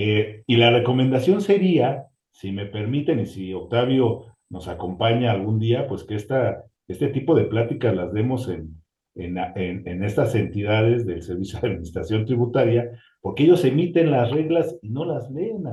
Eh, 0.00 0.44
y 0.46 0.56
la 0.58 0.70
recomendación 0.70 1.40
sería, 1.40 2.06
si 2.30 2.52
me 2.52 2.66
permiten 2.66 3.18
y 3.18 3.26
si 3.26 3.52
Octavio 3.52 4.26
nos 4.48 4.68
acompaña 4.68 5.32
algún 5.32 5.58
día, 5.58 5.88
pues 5.88 6.04
que 6.04 6.14
esta, 6.14 6.62
este 6.86 7.08
tipo 7.08 7.34
de 7.34 7.46
pláticas 7.46 7.96
las 7.96 8.12
demos 8.12 8.48
en, 8.48 8.80
en, 9.16 9.36
en, 9.56 10.04
estas 10.04 10.36
entidades 10.36 11.04
del 11.04 11.22
Servicio 11.22 11.58
de 11.58 11.66
Administración 11.66 12.26
Tributaria, 12.26 12.88
porque 13.20 13.42
ellos 13.42 13.64
emiten 13.64 14.12
las 14.12 14.30
reglas 14.30 14.78
y 14.82 14.90
no 14.90 15.04
las 15.04 15.28
leen. 15.32 15.64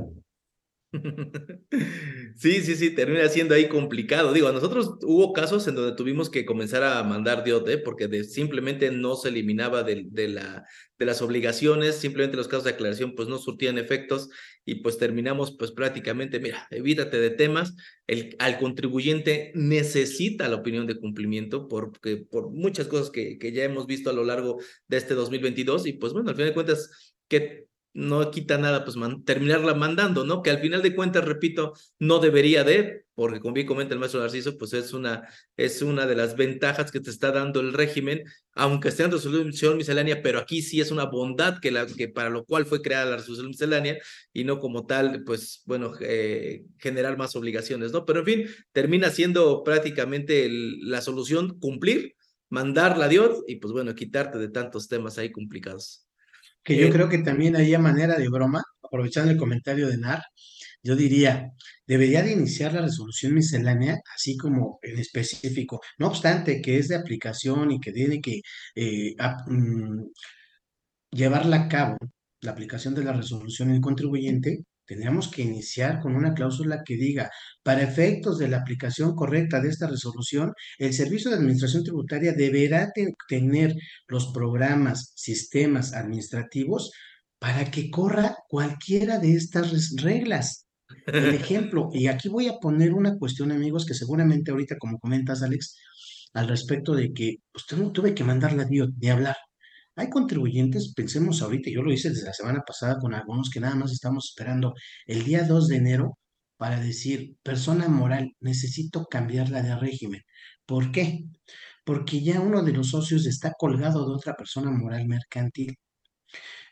Sí, 2.36 2.62
sí, 2.62 2.76
sí, 2.76 2.94
termina 2.94 3.30
siendo 3.30 3.56
ahí 3.56 3.70
complicado. 3.70 4.34
Digo, 4.34 4.50
a 4.50 4.52
nosotros 4.52 4.98
hubo 5.04 5.32
casos 5.32 5.68
en 5.68 5.76
donde 5.76 5.96
tuvimos 5.96 6.30
que 6.30 6.46
comenzar 6.46 6.84
a 6.84 7.02
mandar 7.04 7.46
DIOT, 7.46 7.70
¿eh? 7.70 7.78
porque 7.78 8.24
simplemente 8.26 8.92
no 8.92 9.16
se 9.16 9.30
eliminaba 9.30 9.84
de, 9.84 10.06
de, 10.10 10.28
la, 10.28 10.66
de 11.00 11.06
las 11.06 11.22
obligaciones, 11.22 11.96
simplemente 11.96 12.36
los 12.36 12.50
casos 12.50 12.66
de 12.66 12.72
aclaración 12.72 13.16
pues 13.16 13.30
no 13.30 13.38
surtían 13.38 13.78
efectos 13.78 14.30
y 14.66 14.76
pues 14.76 14.98
terminamos 14.98 15.56
pues 15.58 15.72
prácticamente, 15.72 16.42
mira, 16.42 16.68
evítate 16.72 17.20
de 17.20 17.30
temas, 17.30 17.74
el, 18.06 18.36
al 18.40 18.58
contribuyente 18.58 19.54
necesita 19.56 20.50
la 20.50 20.58
opinión 20.58 20.88
de 20.88 21.00
cumplimiento 21.00 21.70
porque, 21.70 22.18
por 22.18 22.52
muchas 22.52 22.88
cosas 22.88 23.12
que, 23.12 23.38
que 23.38 23.54
ya 23.54 23.64
hemos 23.64 23.88
visto 23.88 24.10
a 24.10 24.14
lo 24.14 24.26
largo 24.26 24.60
de 24.90 24.98
este 24.98 25.14
2022 25.14 25.88
y 25.88 25.94
pues 25.94 26.12
bueno, 26.12 26.30
al 26.30 26.36
final 26.36 26.50
de 26.50 26.54
cuentas, 26.54 27.16
que 27.30 27.68
no 27.96 28.30
quita 28.30 28.58
nada, 28.58 28.84
pues 28.84 28.98
terminarla 29.26 29.74
mandando, 29.74 30.26
¿no? 30.26 30.42
Que 30.42 30.50
al 30.50 30.60
final 30.60 30.82
de 30.82 30.94
cuentas, 30.94 31.24
repito, 31.24 31.74
no 31.98 32.20
debería 32.20 32.66
de, 32.66 33.06
porque 33.16 33.40
como 33.40 33.54
bien 33.54 33.66
comenta 33.66 33.94
el 33.94 34.02
maestro 34.02 34.20
Narciso, 34.20 34.58
pues 34.58 34.74
es 34.74 34.92
una, 34.92 35.30
es 35.56 35.82
una 35.82 36.06
de 36.06 36.16
las 36.18 36.36
ventajas 36.36 36.92
que 36.92 37.00
te 37.00 37.10
está 37.10 37.32
dando 37.32 37.62
el 37.62 37.72
régimen, 37.72 38.26
aunque 38.52 38.90
esté 38.90 39.04
en 39.04 39.12
resolución 39.12 39.78
miscelánea, 39.78 40.22
pero 40.22 40.40
aquí 40.40 40.62
sí 40.62 40.82
es 40.82 40.92
una 40.92 41.06
bondad 41.06 41.60
que, 41.62 41.72
la, 41.72 41.88
que 41.88 42.10
para 42.10 42.30
lo 42.30 42.44
cual 42.44 42.66
fue 42.66 42.82
creada 42.82 43.12
la 43.12 43.16
resolución 43.16 43.48
miscelánea 43.48 43.98
y 44.34 44.44
no 44.44 44.60
como 44.60 44.86
tal, 44.86 45.24
pues 45.24 45.64
bueno, 45.66 45.94
eh, 46.02 46.66
generar 46.78 47.18
más 47.18 47.34
obligaciones, 47.38 47.94
¿no? 47.94 48.06
Pero 48.06 48.20
en 48.20 48.26
fin, 48.26 48.46
termina 48.74 49.10
siendo 49.10 49.64
prácticamente 49.64 50.50
la 50.50 51.00
solución 51.00 51.60
cumplir, 51.60 52.16
mandarla 52.50 53.06
a 53.06 53.10
Dios 53.10 53.42
y 53.48 53.56
pues 53.56 53.72
bueno, 53.72 53.96
quitarte 53.96 54.38
de 54.38 54.50
tantos 54.50 54.90
temas 54.90 55.18
ahí 55.18 55.32
complicados 55.32 56.05
que 56.66 56.78
yo 56.78 56.90
creo 56.92 57.10
que 57.10 57.20
también 57.20 57.56
hay 57.56 57.78
manera 57.78 58.18
de 58.18 58.28
broma, 58.30 58.64
aprovechando 58.84 59.32
el 59.32 59.38
comentario 59.38 59.88
de 59.88 59.98
NAR, 59.98 60.24
yo 60.84 60.96
diría, 60.96 61.52
debería 61.88 62.24
de 62.24 62.34
iniciar 62.34 62.74
la 62.74 62.82
resolución 62.82 63.34
miscelánea, 63.36 64.00
así 64.16 64.38
como 64.38 64.80
en 64.82 65.00
específico, 65.00 65.82
no 66.00 66.08
obstante 66.08 66.62
que 66.62 66.78
es 66.78 66.88
de 66.90 66.96
aplicación 66.96 67.72
y 67.72 67.80
que 67.80 67.92
tiene 67.92 68.22
que 68.22 68.42
eh, 68.76 69.16
mm, 69.48 70.04
llevarla 71.12 71.58
a 71.58 71.68
cabo, 71.70 71.98
la 72.42 72.52
aplicación 72.52 72.96
de 72.96 73.04
la 73.04 73.14
resolución 73.14 73.72
el 73.72 73.82
contribuyente, 73.82 74.64
tendríamos 74.86 75.30
que 75.30 75.42
iniciar 75.42 76.00
con 76.02 76.16
una 76.16 76.34
cláusula 76.34 76.84
que 76.86 76.96
diga, 76.96 77.30
para 77.64 77.84
efectos 77.84 78.38
de 78.38 78.48
la 78.48 78.58
aplicación 78.58 79.16
correcta 79.16 79.60
de 79.62 79.70
esta 79.70 79.88
resolución, 79.88 80.54
el 80.78 80.94
Servicio 80.94 81.30
de 81.30 81.38
Administración 81.38 81.84
Tributaria 81.84 82.34
deberá 82.34 82.92
tener 83.28 83.76
los 84.08 84.32
programas, 84.34 85.12
sistemas 85.16 85.94
administrativos 85.94 86.92
para 87.40 87.70
que 87.70 87.90
corra 87.90 88.38
cualquiera 88.48 89.20
de 89.20 89.36
estas 89.36 89.96
reglas. 89.98 90.66
El 91.08 91.34
ejemplo, 91.34 91.90
y 91.94 92.08
aquí 92.08 92.30
voy 92.30 92.48
a 92.48 92.58
poner 92.60 92.94
una 92.94 93.18
cuestión, 93.18 93.52
amigos, 93.52 93.86
que 93.86 93.94
seguramente 93.94 94.52
ahorita, 94.52 94.78
como 94.78 95.00
comentas, 95.00 95.42
Alex, 95.42 95.76
al 96.34 96.48
respecto 96.48 96.94
de 96.94 97.12
que 97.14 97.38
pues, 97.52 97.66
tuve 97.94 98.14
que 98.14 98.24
mandarla 98.24 98.64
a 98.64 98.68
Dios 98.68 98.90
de 98.96 99.12
hablar. 99.12 99.36
Hay 99.96 100.10
contribuyentes, 100.10 100.94
pensemos 100.94 101.42
ahorita, 101.42 101.70
yo 101.72 101.82
lo 101.82 101.94
hice 101.94 102.10
desde 102.10 102.26
la 102.26 102.34
semana 102.34 102.62
pasada 102.68 103.00
con 103.00 103.14
algunos 103.14 103.50
que 103.50 103.60
nada 103.60 103.76
más 103.76 103.92
estamos 103.92 104.30
esperando 104.30 104.74
el 105.06 105.24
día 105.24 105.44
2 105.44 105.68
de 105.70 105.78
enero 105.78 106.18
para 106.58 106.80
decir, 106.80 107.36
persona 107.44 107.88
moral, 107.88 108.32
necesito 108.40 109.06
cambiarla 109.06 109.62
de 109.62 109.76
régimen. 109.76 110.22
¿Por 110.66 110.92
qué? 110.92 111.26
Porque 111.86 112.22
ya 112.22 112.42
uno 112.42 112.64
de 112.64 112.74
los 112.74 112.90
socios 112.90 113.26
está 113.26 113.54
colgado 113.58 114.06
de 114.08 114.16
otra 114.16 114.36
persona 114.36 114.72
moral 114.72 115.08
mercantil. 115.08 115.76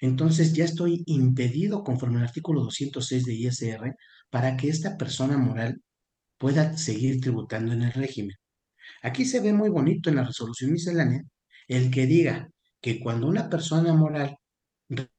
Entonces 0.02 0.54
ya 0.54 0.66
estoy 0.66 1.04
impedido 1.06 1.84
conforme 1.84 2.18
al 2.20 2.26
artículo 2.26 2.62
206 2.64 3.26
de 3.26 3.34
ISR 3.34 3.96
para 4.30 4.58
que 4.58 4.70
esta 4.70 4.98
persona 4.98 5.38
moral 5.38 5.82
pueda 6.38 6.78
seguir 6.78 7.22
tributando 7.22 7.74
en 7.74 7.84
el 7.84 7.94
régimen. 7.94 8.36
Aquí 9.04 9.26
se 9.26 9.40
ve 9.42 9.54
muy 9.54 9.70
bonito 9.70 10.10
en 10.10 10.18
la 10.18 10.26
resolución 10.26 10.72
miscelánea 10.74 11.22
el 11.68 11.92
que 11.92 12.06
diga, 12.08 12.50
que 12.84 13.00
cuando 13.00 13.28
una 13.28 13.50
persona 13.50 13.94
moral 13.94 14.38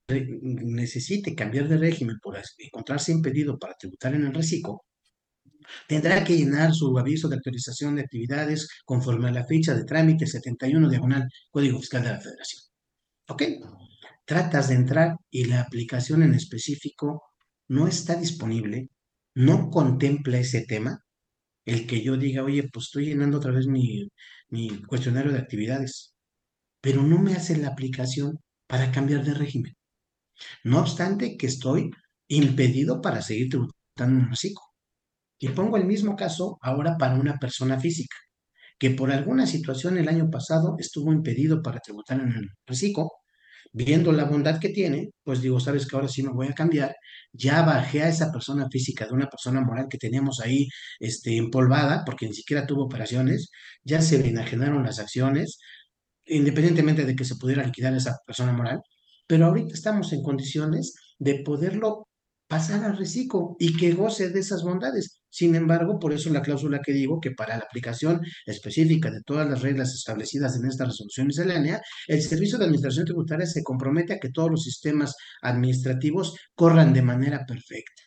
necesite 0.06 1.34
cambiar 1.34 1.66
de 1.66 1.78
régimen 1.78 2.18
por 2.22 2.38
encontrarse 2.58 3.10
impedido 3.10 3.58
para 3.58 3.74
tributar 3.74 4.14
en 4.14 4.26
el 4.26 4.34
reciclo, 4.34 4.82
tendrá 5.88 6.22
que 6.22 6.36
llenar 6.36 6.74
su 6.74 6.96
aviso 6.98 7.26
de 7.26 7.36
actualización 7.36 7.96
de 7.96 8.02
actividades 8.02 8.68
conforme 8.84 9.28
a 9.28 9.32
la 9.32 9.46
fecha 9.46 9.74
de 9.74 9.84
trámite 9.84 10.26
71 10.26 10.90
diagonal 10.90 11.26
Código 11.50 11.80
Fiscal 11.80 12.02
de 12.02 12.10
la 12.10 12.20
Federación. 12.20 12.62
¿Ok? 13.28 13.42
Tratas 14.26 14.68
de 14.68 14.74
entrar 14.74 15.16
y 15.30 15.46
la 15.46 15.62
aplicación 15.62 16.22
en 16.22 16.34
específico 16.34 17.22
no 17.68 17.88
está 17.88 18.16
disponible, 18.16 18.90
no 19.34 19.70
contempla 19.70 20.36
ese 20.38 20.66
tema, 20.66 21.00
el 21.64 21.86
que 21.86 22.02
yo 22.02 22.18
diga, 22.18 22.44
oye, 22.44 22.68
pues 22.70 22.86
estoy 22.86 23.06
llenando 23.06 23.38
otra 23.38 23.52
vez 23.52 23.66
mi, 23.66 24.06
mi 24.50 24.82
cuestionario 24.82 25.32
de 25.32 25.38
actividades 25.38 26.13
pero 26.84 27.02
no 27.02 27.18
me 27.18 27.32
hace 27.32 27.56
la 27.56 27.68
aplicación 27.68 28.38
para 28.66 28.92
cambiar 28.92 29.24
de 29.24 29.32
régimen. 29.32 29.74
No 30.64 30.80
obstante 30.80 31.38
que 31.38 31.46
estoy 31.46 31.90
impedido 32.28 33.00
para 33.00 33.22
seguir 33.22 33.48
tributando 33.48 34.22
en 34.22 34.28
reciclo. 34.28 34.60
Y 35.38 35.48
pongo 35.48 35.78
el 35.78 35.86
mismo 35.86 36.14
caso 36.14 36.58
ahora 36.60 36.98
para 36.98 37.14
una 37.14 37.38
persona 37.38 37.80
física, 37.80 38.16
que 38.78 38.90
por 38.90 39.10
alguna 39.10 39.46
situación 39.46 39.96
el 39.96 40.08
año 40.08 40.28
pasado 40.30 40.76
estuvo 40.78 41.10
impedido 41.10 41.62
para 41.62 41.80
tributar 41.80 42.20
en 42.20 42.32
el 42.32 42.50
reciclo, 42.66 43.08
viendo 43.72 44.12
la 44.12 44.24
bondad 44.24 44.60
que 44.60 44.68
tiene, 44.68 45.10
pues 45.22 45.40
digo, 45.40 45.60
sabes 45.60 45.86
que 45.86 45.96
ahora 45.96 46.08
sí 46.08 46.22
me 46.22 46.34
voy 46.34 46.48
a 46.48 46.52
cambiar, 46.52 46.94
ya 47.32 47.62
bajé 47.62 48.02
a 48.02 48.08
esa 48.08 48.30
persona 48.30 48.68
física 48.70 49.06
de 49.06 49.14
una 49.14 49.28
persona 49.30 49.62
moral 49.62 49.86
que 49.88 49.96
teníamos 49.96 50.40
ahí 50.40 50.68
este, 51.00 51.38
empolvada, 51.38 52.04
porque 52.04 52.26
ni 52.26 52.34
siquiera 52.34 52.66
tuvo 52.66 52.84
operaciones, 52.84 53.50
ya 53.82 54.02
se 54.02 54.28
enajenaron 54.28 54.84
las 54.84 54.98
acciones, 54.98 55.58
independientemente 56.26 57.04
de 57.04 57.16
que 57.16 57.24
se 57.24 57.36
pudiera 57.36 57.64
liquidar 57.64 57.94
esa 57.94 58.18
persona 58.26 58.52
moral, 58.52 58.80
pero 59.26 59.46
ahorita 59.46 59.74
estamos 59.74 60.12
en 60.12 60.22
condiciones 60.22 60.94
de 61.18 61.42
poderlo 61.44 62.08
pasar 62.46 62.84
al 62.84 62.96
reciclo 62.96 63.56
y 63.58 63.76
que 63.76 63.94
goce 63.94 64.30
de 64.30 64.40
esas 64.40 64.62
bondades. 64.62 65.20
Sin 65.28 65.56
embargo, 65.56 65.98
por 65.98 66.12
eso 66.12 66.30
la 66.30 66.42
cláusula 66.42 66.80
que 66.80 66.92
digo 66.92 67.20
que 67.20 67.32
para 67.32 67.56
la 67.56 67.64
aplicación 67.64 68.20
específica 68.46 69.10
de 69.10 69.22
todas 69.26 69.48
las 69.48 69.62
reglas 69.62 69.92
establecidas 69.92 70.56
en 70.56 70.66
esta 70.66 70.84
resolución 70.84 71.26
miscelánea, 71.26 71.80
el 72.06 72.22
Servicio 72.22 72.58
de 72.58 72.66
Administración 72.66 73.06
Tributaria 73.06 73.46
se 73.46 73.64
compromete 73.64 74.12
a 74.12 74.18
que 74.20 74.30
todos 74.30 74.50
los 74.50 74.62
sistemas 74.62 75.16
administrativos 75.42 76.36
corran 76.54 76.92
de 76.92 77.02
manera 77.02 77.44
perfecta. 77.46 78.03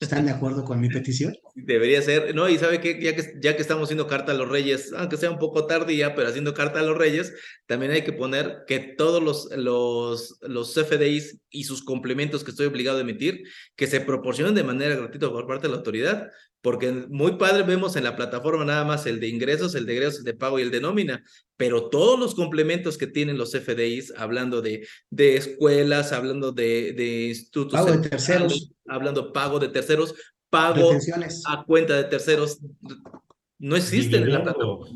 ¿Están 0.00 0.26
de 0.26 0.32
acuerdo 0.32 0.64
con 0.64 0.80
mi 0.80 0.88
petición? 0.88 1.34
Debería 1.54 2.00
ser, 2.02 2.34
¿no? 2.34 2.48
Y 2.48 2.58
sabe 2.58 2.80
que 2.80 3.00
ya 3.02 3.14
que, 3.14 3.34
ya 3.40 3.56
que 3.56 3.62
estamos 3.62 3.84
haciendo 3.84 4.06
carta 4.06 4.32
a 4.32 4.34
los 4.34 4.48
reyes, 4.48 4.92
aunque 4.96 5.16
sea 5.16 5.30
un 5.30 5.38
poco 5.38 5.66
tardía, 5.66 6.14
pero 6.14 6.28
haciendo 6.28 6.54
carta 6.54 6.80
a 6.80 6.82
los 6.82 6.96
reyes, 6.96 7.34
también 7.66 7.92
hay 7.92 8.02
que 8.02 8.12
poner 8.12 8.64
que 8.66 8.78
todos 8.78 9.22
los, 9.22 9.48
los, 9.56 10.38
los 10.42 10.74
CFDIs 10.74 11.40
y 11.50 11.64
sus 11.64 11.84
complementos 11.84 12.44
que 12.44 12.50
estoy 12.50 12.66
obligado 12.66 12.98
a 12.98 13.02
emitir, 13.02 13.42
que 13.76 13.86
se 13.86 14.00
proporcionen 14.00 14.54
de 14.54 14.64
manera 14.64 14.96
gratuita 14.96 15.30
por 15.30 15.46
parte 15.46 15.66
de 15.66 15.72
la 15.72 15.78
autoridad, 15.78 16.30
porque 16.60 16.90
muy 17.08 17.32
padre 17.32 17.62
vemos 17.62 17.96
en 17.96 18.04
la 18.04 18.16
plataforma 18.16 18.64
nada 18.64 18.84
más 18.84 19.06
el 19.06 19.20
de 19.20 19.28
ingresos, 19.28 19.74
el 19.74 19.86
de 19.86 19.92
egresos, 19.94 20.18
el 20.20 20.24
de 20.24 20.34
pago 20.34 20.58
y 20.58 20.62
el 20.62 20.70
de 20.70 20.80
nómina, 20.80 21.22
pero 21.56 21.88
todos 21.88 22.18
los 22.18 22.34
complementos 22.34 22.98
que 22.98 23.06
tienen 23.06 23.38
los 23.38 23.52
FDIs, 23.52 24.12
hablando 24.16 24.60
de, 24.60 24.86
de 25.10 25.36
escuelas, 25.36 26.12
hablando 26.12 26.52
de, 26.52 26.92
de 26.92 27.28
institutos. 27.28 27.80
Pago 27.80 27.92
de 27.96 28.08
terceros. 28.08 28.72
Hablando 28.86 29.32
pago 29.32 29.58
de 29.58 29.68
terceros, 29.68 30.14
pago 30.50 30.90
a 31.46 31.64
cuenta 31.64 31.94
de 31.96 32.04
terceros, 32.04 32.60
no 33.58 33.76
existen 33.76 34.22
en 34.22 34.32
la 34.32 34.42
plataforma. 34.42 34.86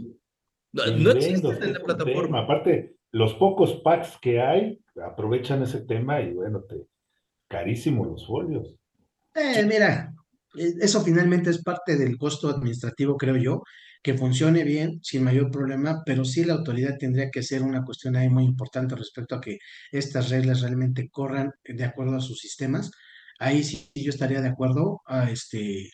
No, 0.73 1.11
existen 1.11 1.63
en 1.63 1.73
la 1.75 1.81
plataforma. 1.81 2.41
Aparte, 2.41 2.97
los 3.11 3.35
pocos 3.35 3.75
packs 3.85 4.17
que 4.21 4.41
hay 4.41 4.81
aprovechan 5.05 5.63
ese 5.63 5.83
tema 5.83 6.23
y 6.23 6.33
bueno, 6.33 6.63
te, 6.63 6.87
carísimos 7.49 8.07
los 8.09 8.27
folios. 8.27 8.75
Eh, 9.35 9.65
mira, 9.65 10.15
eso 10.55 11.03
finalmente 11.03 11.51
es 11.51 11.63
parte 11.63 11.97
del 11.97 12.19
costo 12.19 12.49
administrativo, 12.49 13.17
creo 13.17 13.37
yo, 13.37 13.63
que 14.03 14.15
funcione 14.15 14.65
bien, 14.65 14.99
sin 15.03 15.23
mayor 15.23 15.51
problema, 15.51 16.03
pero 16.05 16.25
sí 16.25 16.45
la 16.45 16.55
autoridad 16.55 16.99
tendría 16.99 17.31
que 17.31 17.43
ser 17.43 17.63
una 17.63 17.85
cuestión 17.85 18.17
ahí 18.17 18.29
muy 18.29 18.45
importante 18.45 18.97
respecto 18.97 19.37
a 19.37 19.41
que 19.41 19.59
estas 19.93 20.31
reglas 20.31 20.61
realmente 20.61 21.09
corran 21.09 21.53
de 21.65 21.85
acuerdo 21.85 22.17
a 22.17 22.21
sus 22.21 22.39
sistemas. 22.41 22.91
Ahí 23.39 23.63
sí 23.63 23.91
yo 23.95 24.11
estaría 24.11 24.41
de 24.41 24.49
acuerdo, 24.49 25.03
a 25.07 25.31
este, 25.31 25.91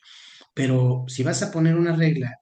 pero 0.54 1.04
si 1.06 1.22
vas 1.22 1.42
a 1.42 1.50
poner 1.50 1.76
una 1.76 1.94
regla 1.94 2.34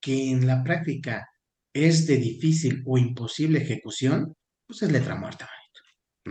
que 0.00 0.30
en 0.30 0.46
la 0.46 0.62
práctica 0.64 1.28
es 1.72 2.06
de 2.06 2.16
difícil 2.18 2.82
o 2.86 2.98
imposible 2.98 3.62
ejecución, 3.62 4.34
pues 4.66 4.82
es 4.82 4.92
letra 4.92 5.14
muerta. 5.14 5.48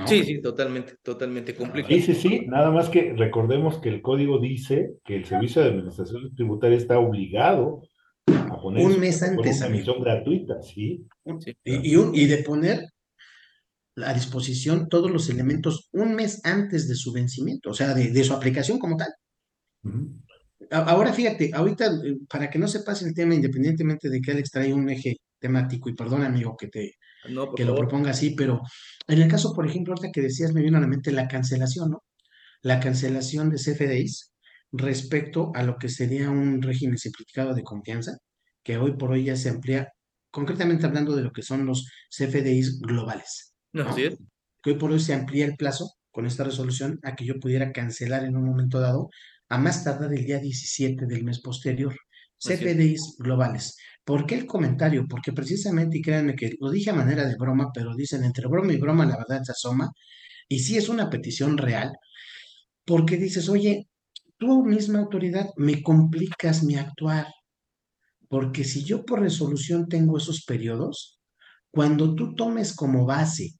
Sí, 0.08 0.24
sí, 0.24 0.42
totalmente, 0.42 0.96
totalmente 1.04 1.54
complicado. 1.54 1.94
Sí, 1.94 2.02
sí, 2.02 2.16
sí, 2.16 2.46
nada 2.48 2.72
más 2.72 2.90
que 2.90 3.14
recordemos 3.16 3.78
que 3.80 3.90
el 3.90 4.02
código 4.02 4.40
dice 4.40 4.96
que 5.06 5.16
el 5.16 5.26
Servicio 5.26 5.62
de 5.62 5.70
Administración 5.70 6.34
Tributaria 6.36 6.78
está 6.78 6.98
obligado 6.98 7.84
a 8.26 8.60
poner 8.60 8.86
un 8.86 9.00
mes 9.00 9.22
antes 9.22 9.58
una 9.58 9.68
emisión 9.68 10.02
gratuita, 10.02 10.62
¿sí? 10.64 11.06
y, 11.64 11.96
y, 11.96 12.26
de 12.26 12.38
poner 12.38 12.86
a 13.98 14.14
disposición 14.16 14.90
todos 14.90 15.12
los 15.12 15.30
elementos 15.30 15.90
un 15.92 16.16
mes 16.16 16.42
antes 16.44 16.88
de 16.88 16.96
su 16.96 17.12
vencimiento, 17.12 17.70
o 17.70 17.74
sea, 17.76 17.94
de, 17.94 18.24
su 18.24 18.34
aplicación 18.34 18.80
como 18.80 18.98
tal. 18.98 19.10
Ahora 20.72 21.14
fíjate, 21.14 21.52
ahorita, 21.54 21.86
eh, 21.86 22.18
para 22.28 22.50
que 22.50 22.58
no 22.58 22.68
se 22.68 22.80
pase 22.80 23.06
el 23.06 23.14
tema, 23.14 23.36
independientemente 23.36 24.10
de 24.10 24.22
que 24.22 24.32
Alex 24.32 24.50
trae 24.50 24.74
un 24.74 24.90
eje 24.90 25.18
temático, 25.38 25.90
y 25.90 25.94
perdón, 25.94 26.24
amigo, 26.24 26.56
que 26.58 26.70
te 26.70 26.94
que 27.56 27.66
lo 27.66 27.76
proponga 27.76 28.12
así, 28.12 28.32
pero 28.32 28.62
en 29.08 29.22
el 29.22 29.30
caso, 29.30 29.54
por 29.54 29.68
ejemplo, 29.68 29.94
ahorita 29.94 30.12
que 30.12 30.22
decías, 30.22 30.54
me 30.54 30.62
vino 30.62 30.78
a 30.78 30.82
la 30.82 30.88
mente 30.88 31.12
la 31.12 31.28
cancelación, 31.28 31.92
¿no? 31.92 32.04
La 32.62 32.80
cancelación 32.80 33.50
de 33.50 33.58
CFDIs 33.58 34.34
respecto 34.72 35.52
a 35.54 35.64
lo 35.64 35.78
que 35.78 35.90
sería 35.90 36.30
un 36.30 36.62
régimen 36.62 36.98
simplificado 36.98 37.54
de 37.54 37.64
confianza, 37.64 38.18
que 38.64 38.78
hoy 38.78 38.96
por 38.98 39.12
hoy 39.12 39.26
ya 39.26 39.36
se 39.36 39.50
amplía, 39.50 39.90
concretamente 40.32 40.86
hablando 40.86 41.16
de 41.16 41.24
lo 41.24 41.32
que 41.32 41.44
son 41.44 41.66
los 41.66 41.88
CFDIs 42.10 42.80
globales. 42.80 43.54
¿no? 43.74 43.90
Así 43.90 44.06
es. 44.06 44.18
Que 44.62 44.72
hoy 44.72 44.78
por 44.78 44.92
hoy 44.92 45.00
se 45.00 45.14
amplía 45.14 45.46
el 45.46 45.58
plazo 45.58 45.94
con 46.12 46.26
esta 46.26 46.44
resolución 46.44 47.00
a 47.04 47.16
que 47.16 47.26
yo 47.26 47.40
pudiera 47.40 47.72
cancelar 47.72 48.24
en 48.24 48.36
un 48.36 48.46
momento 48.46 48.80
dado, 48.80 49.10
a 49.50 49.58
más 49.58 49.84
tardar 49.84 50.14
el 50.14 50.26
día 50.26 50.40
17 50.40 51.06
del 51.06 51.24
mes 51.24 51.42
posterior. 51.42 51.96
CFDIs 52.40 53.16
globales. 53.20 53.78
¿Por 54.04 54.26
qué 54.26 54.36
el 54.36 54.46
comentario? 54.46 55.06
Porque 55.08 55.32
precisamente, 55.32 55.98
y 55.98 56.02
créanme 56.02 56.36
que 56.36 56.56
lo 56.60 56.70
dije 56.70 56.90
a 56.90 56.94
manera 56.94 57.26
de 57.26 57.38
broma, 57.38 57.72
pero 57.74 57.96
dicen 57.96 58.24
entre 58.24 58.48
broma 58.48 58.74
y 58.74 58.78
broma 58.78 59.06
la 59.06 59.18
verdad 59.18 59.44
se 59.44 59.54
asoma, 59.54 59.92
y 60.50 60.60
sí 60.60 60.78
es 60.78 60.90
una 60.90 61.10
petición 61.10 61.58
real, 61.58 61.94
porque 62.86 63.18
dices, 63.18 63.48
oye, 63.50 63.88
tú 64.38 64.66
misma 64.66 65.00
autoridad 65.00 65.48
me 65.56 65.82
complicas 65.82 66.64
mi 66.64 66.76
actuar, 66.76 67.28
porque 68.28 68.64
si 68.64 68.84
yo 68.84 69.06
por 69.06 69.22
resolución 69.22 69.88
tengo 69.88 70.18
esos 70.18 70.44
periodos, 70.44 71.20
cuando 71.72 72.14
tú 72.16 72.36
tomes 72.36 72.76
como 72.76 73.06
base 73.06 73.54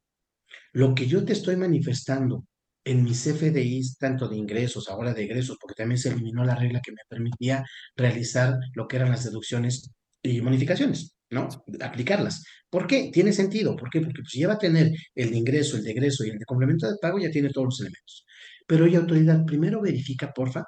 lo 0.74 0.94
que 0.94 1.08
yo 1.08 1.24
te 1.24 1.34
estoy 1.34 1.56
manifestando 1.56 2.46
en 2.84 3.04
mis 3.04 3.26
FDIs, 3.28 3.98
tanto 3.98 4.28
de 4.28 4.36
ingresos, 4.36 4.90
ahora 4.90 5.14
de 5.14 5.24
egresos, 5.24 5.58
porque 5.60 5.76
también 5.76 6.00
se 6.00 6.10
eliminó 6.10 6.44
la 6.44 6.56
regla 6.56 6.82
que 6.82 6.92
me 6.92 7.02
permitía 7.08 7.64
realizar 7.96 8.58
lo 8.74 8.88
que 8.88 8.98
eran 8.98 9.12
las 9.12 9.24
deducciones 9.24 9.92
y 10.24 10.42
modificaciones, 10.42 11.16
¿no? 11.30 11.50
Aplicarlas. 11.82 12.44
¿Por 12.70 12.88
qué? 12.88 13.12
Tiene 13.14 13.34
sentido. 13.34 13.76
¿Por 13.76 13.90
qué? 13.90 14.02
Porque 14.02 14.22
pues, 14.22 14.34
ya 14.34 14.48
va 14.48 14.54
a 14.56 14.58
tener 14.58 14.92
el 15.14 15.32
de 15.32 15.38
ingreso, 15.38 15.78
el 15.78 15.84
de 15.84 15.92
egreso 15.92 16.26
y 16.26 16.30
el 16.30 16.40
de 16.40 16.46
complemento 16.46 16.88
de 16.88 16.98
pago, 17.02 17.20
ya 17.20 17.30
tiene 17.30 17.50
todos 17.50 17.66
los 17.66 17.82
elementos. 17.82 18.26
Pero 18.66 18.86
oye, 18.86 18.98
autoridad, 18.98 19.46
primero 19.46 19.82
verifica, 19.82 20.32
porfa, 20.34 20.64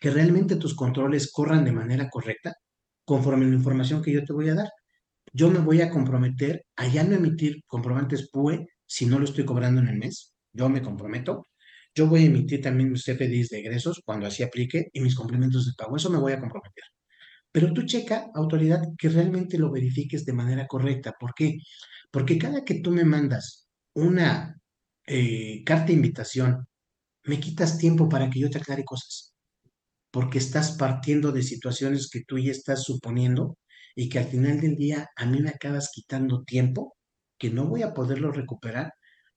que 0.00 0.10
realmente 0.10 0.56
tus 0.56 0.74
controles 0.74 1.30
corran 1.30 1.64
de 1.64 1.72
manera 1.72 2.08
correcta 2.10 2.52
conforme 3.04 3.44
a 3.46 3.48
la 3.48 3.54
información 3.54 4.02
que 4.02 4.12
yo 4.12 4.24
te 4.24 4.32
voy 4.32 4.48
a 4.48 4.54
dar. 4.54 4.68
Yo 5.32 5.50
me 5.50 5.58
voy 5.58 5.80
a 5.82 5.90
comprometer 5.90 6.64
a 6.76 6.86
ya 6.88 7.04
no 7.04 7.14
emitir 7.16 7.62
comprobantes 7.66 8.30
PUE 8.30 8.66
si 8.86 9.06
no 9.06 9.18
lo 9.18 9.24
estoy 9.24 9.44
cobrando 9.44 9.80
en 9.80 9.88
el 9.88 9.98
mes. 9.98 10.34
Yo 10.52 10.68
me 10.68 10.82
comprometo. 10.82 11.46
Yo 11.94 12.06
voy 12.08 12.24
a 12.24 12.26
emitir 12.26 12.60
también 12.62 12.90
mis 12.92 13.04
CFDIs 13.04 13.50
de 13.50 13.60
egresos 13.60 14.02
cuando 14.04 14.26
así 14.26 14.42
aplique 14.42 14.88
y 14.92 15.00
mis 15.00 15.14
complementos 15.14 15.66
de 15.66 15.72
pago. 15.76 15.96
Eso 15.96 16.10
me 16.10 16.18
voy 16.18 16.32
a 16.32 16.40
comprometer. 16.40 16.84
Pero 17.54 17.72
tú 17.72 17.82
checa, 17.86 18.32
autoridad, 18.34 18.82
que 18.98 19.08
realmente 19.08 19.58
lo 19.58 19.70
verifiques 19.70 20.24
de 20.24 20.32
manera 20.32 20.66
correcta. 20.66 21.12
¿Por 21.12 21.34
qué? 21.34 21.58
Porque 22.10 22.36
cada 22.36 22.64
que 22.64 22.80
tú 22.80 22.90
me 22.90 23.04
mandas 23.04 23.68
una 23.94 24.60
eh, 25.06 25.62
carta 25.64 25.86
de 25.86 25.92
invitación, 25.92 26.66
me 27.22 27.38
quitas 27.38 27.78
tiempo 27.78 28.08
para 28.08 28.28
que 28.28 28.40
yo 28.40 28.50
te 28.50 28.58
aclare 28.58 28.84
cosas. 28.84 29.36
Porque 30.10 30.38
estás 30.38 30.72
partiendo 30.76 31.30
de 31.30 31.44
situaciones 31.44 32.10
que 32.10 32.24
tú 32.24 32.38
ya 32.38 32.50
estás 32.50 32.82
suponiendo 32.82 33.56
y 33.94 34.08
que 34.08 34.18
al 34.18 34.26
final 34.26 34.60
del 34.60 34.74
día 34.74 35.08
a 35.14 35.24
mí 35.24 35.40
me 35.40 35.50
acabas 35.50 35.90
quitando 35.94 36.42
tiempo 36.42 36.96
que 37.38 37.50
no 37.50 37.66
voy 37.66 37.82
a 37.82 37.94
poderlo 37.94 38.32
recuperar 38.32 38.94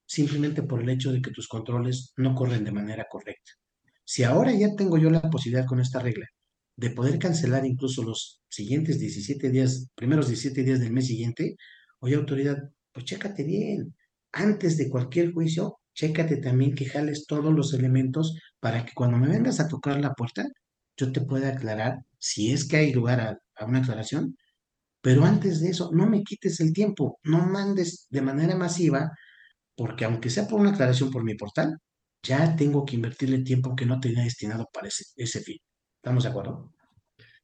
simplemente 0.07 0.63
por 0.63 0.81
el 0.81 0.89
hecho 0.89 1.11
de 1.11 1.21
que 1.21 1.29
tus 1.29 1.47
controles 1.47 2.13
no 2.17 2.33
corren 2.33 2.63
de 2.63 2.71
manera 2.71 3.05
correcta. 3.07 3.51
Si 4.03 4.23
ahora 4.23 4.53
ya 4.53 4.75
tengo 4.75 4.97
yo 4.97 5.11
la 5.11 5.21
posibilidad 5.21 5.67
con 5.67 5.79
esta 5.81 5.99
regla 5.99 6.27
de 6.77 6.91
poder 6.91 7.19
cancelar 7.19 7.65
incluso 7.65 8.03
los 8.03 8.41
siguientes 8.49 8.99
17 8.99 9.49
días, 9.49 9.89
primeros 9.95 10.27
17 10.27 10.63
días 10.63 10.79
del 10.79 10.93
mes 10.93 11.07
siguiente, 11.07 11.57
oye 11.99 12.15
autoridad, 12.15 12.57
pues 12.93 13.05
chécate 13.05 13.43
bien. 13.43 13.95
Antes 14.31 14.77
de 14.77 14.89
cualquier 14.89 15.33
juicio, 15.33 15.79
chécate 15.95 16.37
también 16.37 16.75
que 16.75 16.85
jales 16.85 17.25
todos 17.27 17.53
los 17.53 17.73
elementos 17.73 18.37
para 18.59 18.85
que 18.85 18.93
cuando 18.93 19.17
me 19.17 19.27
vengas 19.27 19.59
a 19.59 19.67
tocar 19.67 19.99
la 19.99 20.13
puerta, 20.13 20.45
yo 20.97 21.11
te 21.11 21.21
pueda 21.21 21.49
aclarar 21.49 21.99
si 22.19 22.51
es 22.53 22.67
que 22.67 22.77
hay 22.77 22.93
lugar 22.93 23.19
a, 23.21 23.65
una 23.65 23.79
aclaración. 23.79 24.37
Pero 25.01 25.25
antes 25.25 25.61
de 25.61 25.69
eso, 25.69 25.91
no 25.93 26.07
me 26.07 26.23
quites 26.23 26.59
el 26.59 26.73
tiempo, 26.73 27.19
no 27.23 27.39
mandes 27.47 28.07
de 28.09 28.21
manera 28.21 28.55
masiva, 28.55 29.11
porque 29.75 30.05
aunque 30.05 30.29
sea 30.29 30.47
por 30.47 30.59
una 30.61 30.71
aclaración 30.71 31.11
por 31.11 31.23
mi 31.23 31.35
portal, 31.35 31.77
ya 32.23 32.55
tengo 32.55 32.85
que 32.85 32.95
invertirle 32.95 33.43
tiempo 33.43 33.75
que 33.75 33.85
no 33.85 33.99
tenía 33.99 34.23
destinado 34.23 34.67
para 34.73 34.89
ese 34.89 35.41
fin. 35.41 35.57
¿Estamos 36.07 36.23
de 36.23 36.29
acuerdo? 36.29 36.73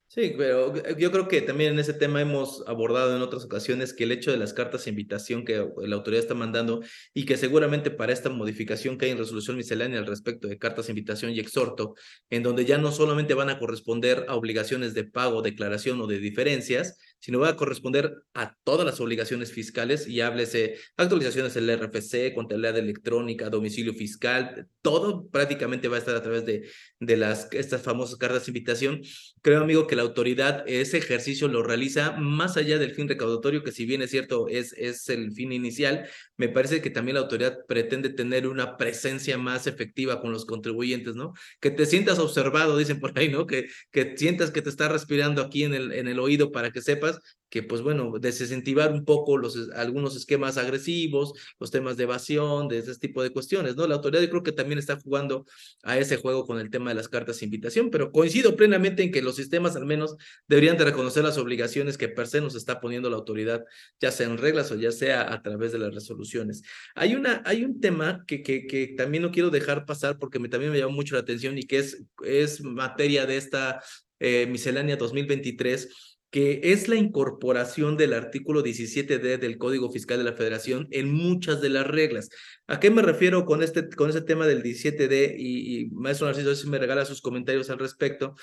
Sí, 0.07 0.35
pero 0.37 0.73
yo 0.95 1.11
creo 1.11 1.27
que 1.27 1.41
también 1.41 1.73
en 1.73 1.79
ese 1.79 1.93
tema 1.93 2.21
hemos 2.21 2.63
abordado 2.65 3.13
en 3.13 3.21
otras 3.21 3.43
ocasiones 3.43 3.93
que 3.93 4.05
el 4.05 4.13
hecho 4.13 4.31
de 4.31 4.37
las 4.37 4.53
cartas 4.53 4.85
de 4.85 4.91
invitación 4.91 5.43
que 5.43 5.67
la 5.81 5.95
autoridad 5.97 6.23
está 6.23 6.33
mandando 6.33 6.81
y 7.13 7.25
que 7.25 7.35
seguramente 7.35 7.91
para 7.91 8.13
esta 8.13 8.29
modificación 8.29 8.97
que 8.97 9.05
hay 9.05 9.11
en 9.11 9.17
resolución 9.17 9.57
miscelánea 9.57 9.99
al 9.99 10.05
respecto 10.05 10.47
de 10.47 10.57
cartas 10.57 10.85
de 10.85 10.91
invitación 10.93 11.31
y 11.31 11.41
exhorto, 11.41 11.95
en 12.29 12.41
donde 12.41 12.63
ya 12.63 12.77
no 12.77 12.93
solamente 12.93 13.33
van 13.33 13.49
a 13.49 13.59
corresponder 13.59 14.27
a 14.29 14.35
obligaciones 14.35 14.93
de 14.93 15.03
pago, 15.03 15.41
declaración 15.41 15.99
o 15.99 16.07
de 16.07 16.19
diferencias, 16.19 16.97
sino 17.23 17.39
va 17.39 17.47
a 17.47 17.55
corresponder 17.55 18.21
a 18.33 18.53
todas 18.65 18.85
las 18.85 18.99
obligaciones 18.99 19.53
fiscales 19.53 20.09
y 20.09 20.19
háblese 20.19 20.75
actualizaciones 20.97 21.53
del 21.53 21.69
RFC, 21.69 22.33
contabilidad 22.35 22.77
electrónica, 22.77 23.49
domicilio 23.49 23.93
fiscal, 23.93 24.67
todo 24.81 25.29
prácticamente 25.29 25.87
va 25.87 25.95
a 25.95 25.99
estar 25.99 26.17
a 26.17 26.21
través 26.21 26.45
de, 26.45 26.67
de 26.99 27.15
las, 27.15 27.47
estas 27.53 27.81
famosas 27.81 28.17
cartas 28.17 28.45
de 28.45 28.49
invitación. 28.49 29.01
Creo, 29.41 29.61
amigo, 29.61 29.87
que 29.87 29.95
la 29.95 30.01
autoridad 30.01 30.65
ese 30.67 30.97
ejercicio 30.97 31.47
lo 31.47 31.63
realiza 31.63 32.11
más 32.11 32.57
allá 32.57 32.77
del 32.77 32.93
fin 32.93 33.07
recaudatorio, 33.07 33.63
que 33.63 33.71
si 33.71 33.85
bien 33.85 34.01
es 34.01 34.11
cierto, 34.11 34.49
es, 34.49 34.73
es 34.73 35.07
el 35.07 35.31
fin 35.31 35.53
inicial, 35.53 36.09
me 36.35 36.49
parece 36.49 36.81
que 36.81 36.89
también 36.89 37.15
la 37.15 37.21
autoridad 37.21 37.59
pretende 37.69 38.09
tener 38.09 38.47
una 38.47 38.75
presencia 38.75 39.37
más 39.37 39.65
efectiva 39.65 40.19
con 40.19 40.33
los 40.33 40.43
contribuyentes, 40.43 41.15
¿no? 41.15 41.31
Que 41.61 41.71
te 41.71 41.85
sientas 41.85 42.19
observado, 42.19 42.77
dicen 42.77 42.99
por 42.99 43.17
ahí, 43.17 43.29
¿no? 43.29 43.47
Que, 43.47 43.69
que 43.91 44.17
sientas 44.17 44.51
que 44.51 44.61
te 44.61 44.69
está 44.69 44.89
respirando 44.89 45.41
aquí 45.41 45.63
en 45.63 45.73
el, 45.73 45.93
en 45.93 46.09
el 46.09 46.19
oído 46.19 46.51
para 46.51 46.71
que 46.71 46.81
sepas 46.81 47.12
que 47.53 47.61
pues 47.61 47.83
bueno, 47.83 48.11
desincentivar 48.19 48.91
un 48.91 49.05
poco 49.05 49.37
los, 49.37 49.69
algunos 49.75 50.15
esquemas 50.15 50.57
agresivos, 50.57 51.33
los 51.59 51.69
temas 51.69 51.97
de 51.97 52.05
evasión, 52.05 52.67
de 52.67 52.79
ese 52.79 52.95
tipo 52.95 53.21
de 53.21 53.29
cuestiones, 53.29 53.75
¿no? 53.75 53.85
La 53.85 53.93
autoridad 53.93 54.23
yo 54.23 54.29
creo 54.31 54.41
que 54.41 54.53
también 54.53 54.79
está 54.79 54.99
jugando 54.99 55.45
a 55.83 55.99
ese 55.99 56.17
juego 56.17 56.47
con 56.47 56.59
el 56.59 56.71
tema 56.71 56.89
de 56.89 56.95
las 56.95 57.09
cartas 57.09 57.39
de 57.39 57.45
invitación, 57.45 57.91
pero 57.91 58.11
coincido 58.11 58.55
plenamente 58.55 59.03
en 59.03 59.11
que 59.11 59.21
los 59.21 59.35
sistemas 59.35 59.75
al 59.75 59.85
menos 59.85 60.15
deberían 60.47 60.79
de 60.79 60.85
reconocer 60.85 61.23
las 61.23 61.37
obligaciones 61.37 61.95
que 61.95 62.09
per 62.09 62.25
se 62.25 62.41
nos 62.41 62.55
está 62.55 62.81
poniendo 62.81 63.07
la 63.11 63.17
autoridad, 63.17 63.63
ya 64.01 64.09
sea 64.09 64.25
en 64.25 64.39
reglas 64.39 64.71
o 64.71 64.75
ya 64.75 64.91
sea 64.91 65.31
a 65.31 65.43
través 65.43 65.71
de 65.73 65.77
las 65.77 65.93
resoluciones. 65.93 66.63
Hay, 66.95 67.13
una, 67.13 67.43
hay 67.45 67.63
un 67.63 67.79
tema 67.79 68.23
que, 68.25 68.41
que, 68.41 68.65
que 68.65 68.95
también 68.97 69.21
no 69.21 69.29
quiero 69.29 69.51
dejar 69.51 69.85
pasar 69.85 70.17
porque 70.17 70.39
me, 70.39 70.49
también 70.49 70.71
me 70.71 70.79
llamó 70.79 70.93
mucho 70.93 71.13
la 71.13 71.21
atención 71.21 71.55
y 71.59 71.67
que 71.67 71.77
es, 71.77 72.03
es 72.25 72.61
materia 72.61 73.27
de 73.27 73.37
esta 73.37 73.79
eh, 74.19 74.47
miscelánea 74.47 74.95
2023 74.95 76.12
que 76.33 76.61
es 76.63 76.87
la 76.87 76.95
incorporación 76.95 77.95
del 77.95 78.11
artículo 78.11 78.63
17D 78.63 79.37
del 79.37 79.59
Código 79.59 79.91
Fiscal 79.91 80.17
de 80.17 80.23
la 80.23 80.33
Federación 80.33 80.87
en 80.89 81.13
muchas 81.13 81.61
de 81.61 81.69
las 81.69 81.85
reglas. 81.85 82.29
¿A 82.65 82.79
qué 82.79 82.89
me 82.89 83.03
refiero 83.03 83.45
con 83.45 83.61
este, 83.61 83.87
con 83.91 84.09
este 84.09 84.21
tema 84.21 84.47
del 84.47 84.63
17D? 84.63 85.35
Y, 85.37 85.77
y 85.77 85.89
maestro 85.91 86.25
Narciso, 86.25 86.55
si 86.55 86.67
me 86.67 86.79
regala 86.79 87.05
sus 87.05 87.21
comentarios 87.21 87.69
al 87.69 87.77
respecto, 87.77 88.33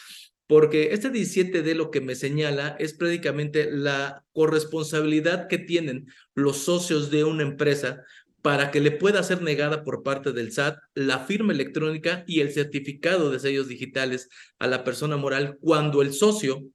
porque 0.47 0.91
este 0.93 1.11
17D 1.11 1.75
lo 1.75 1.91
que 1.91 2.01
me 2.01 2.15
señala 2.15 2.77
es 2.79 2.95
prácticamente 2.95 3.69
la 3.73 4.25
corresponsabilidad 4.35 5.49
que 5.49 5.59
tienen 5.59 6.07
los 6.37 6.59
socios 6.59 7.11
de 7.11 7.25
una 7.25 7.43
empresa 7.43 8.05
para 8.41 8.71
que 8.71 8.79
le 8.79 8.93
pueda 8.93 9.21
ser 9.25 9.43
negada 9.43 9.83
por 9.83 10.05
parte 10.05 10.33
del 10.33 10.53
SAT 10.53 10.79
la 10.95 11.19
firma 11.19 11.53
electrónica 11.53 12.23
y 12.29 12.39
el 12.39 12.53
certificado 12.53 13.33
de 13.33 13.41
sellos 13.41 13.67
digitales 13.67 14.29
a 14.61 14.69
la 14.69 14.85
persona 14.85 15.17
moral 15.17 15.59
cuando 15.61 16.03
el 16.03 16.13
socio 16.13 16.71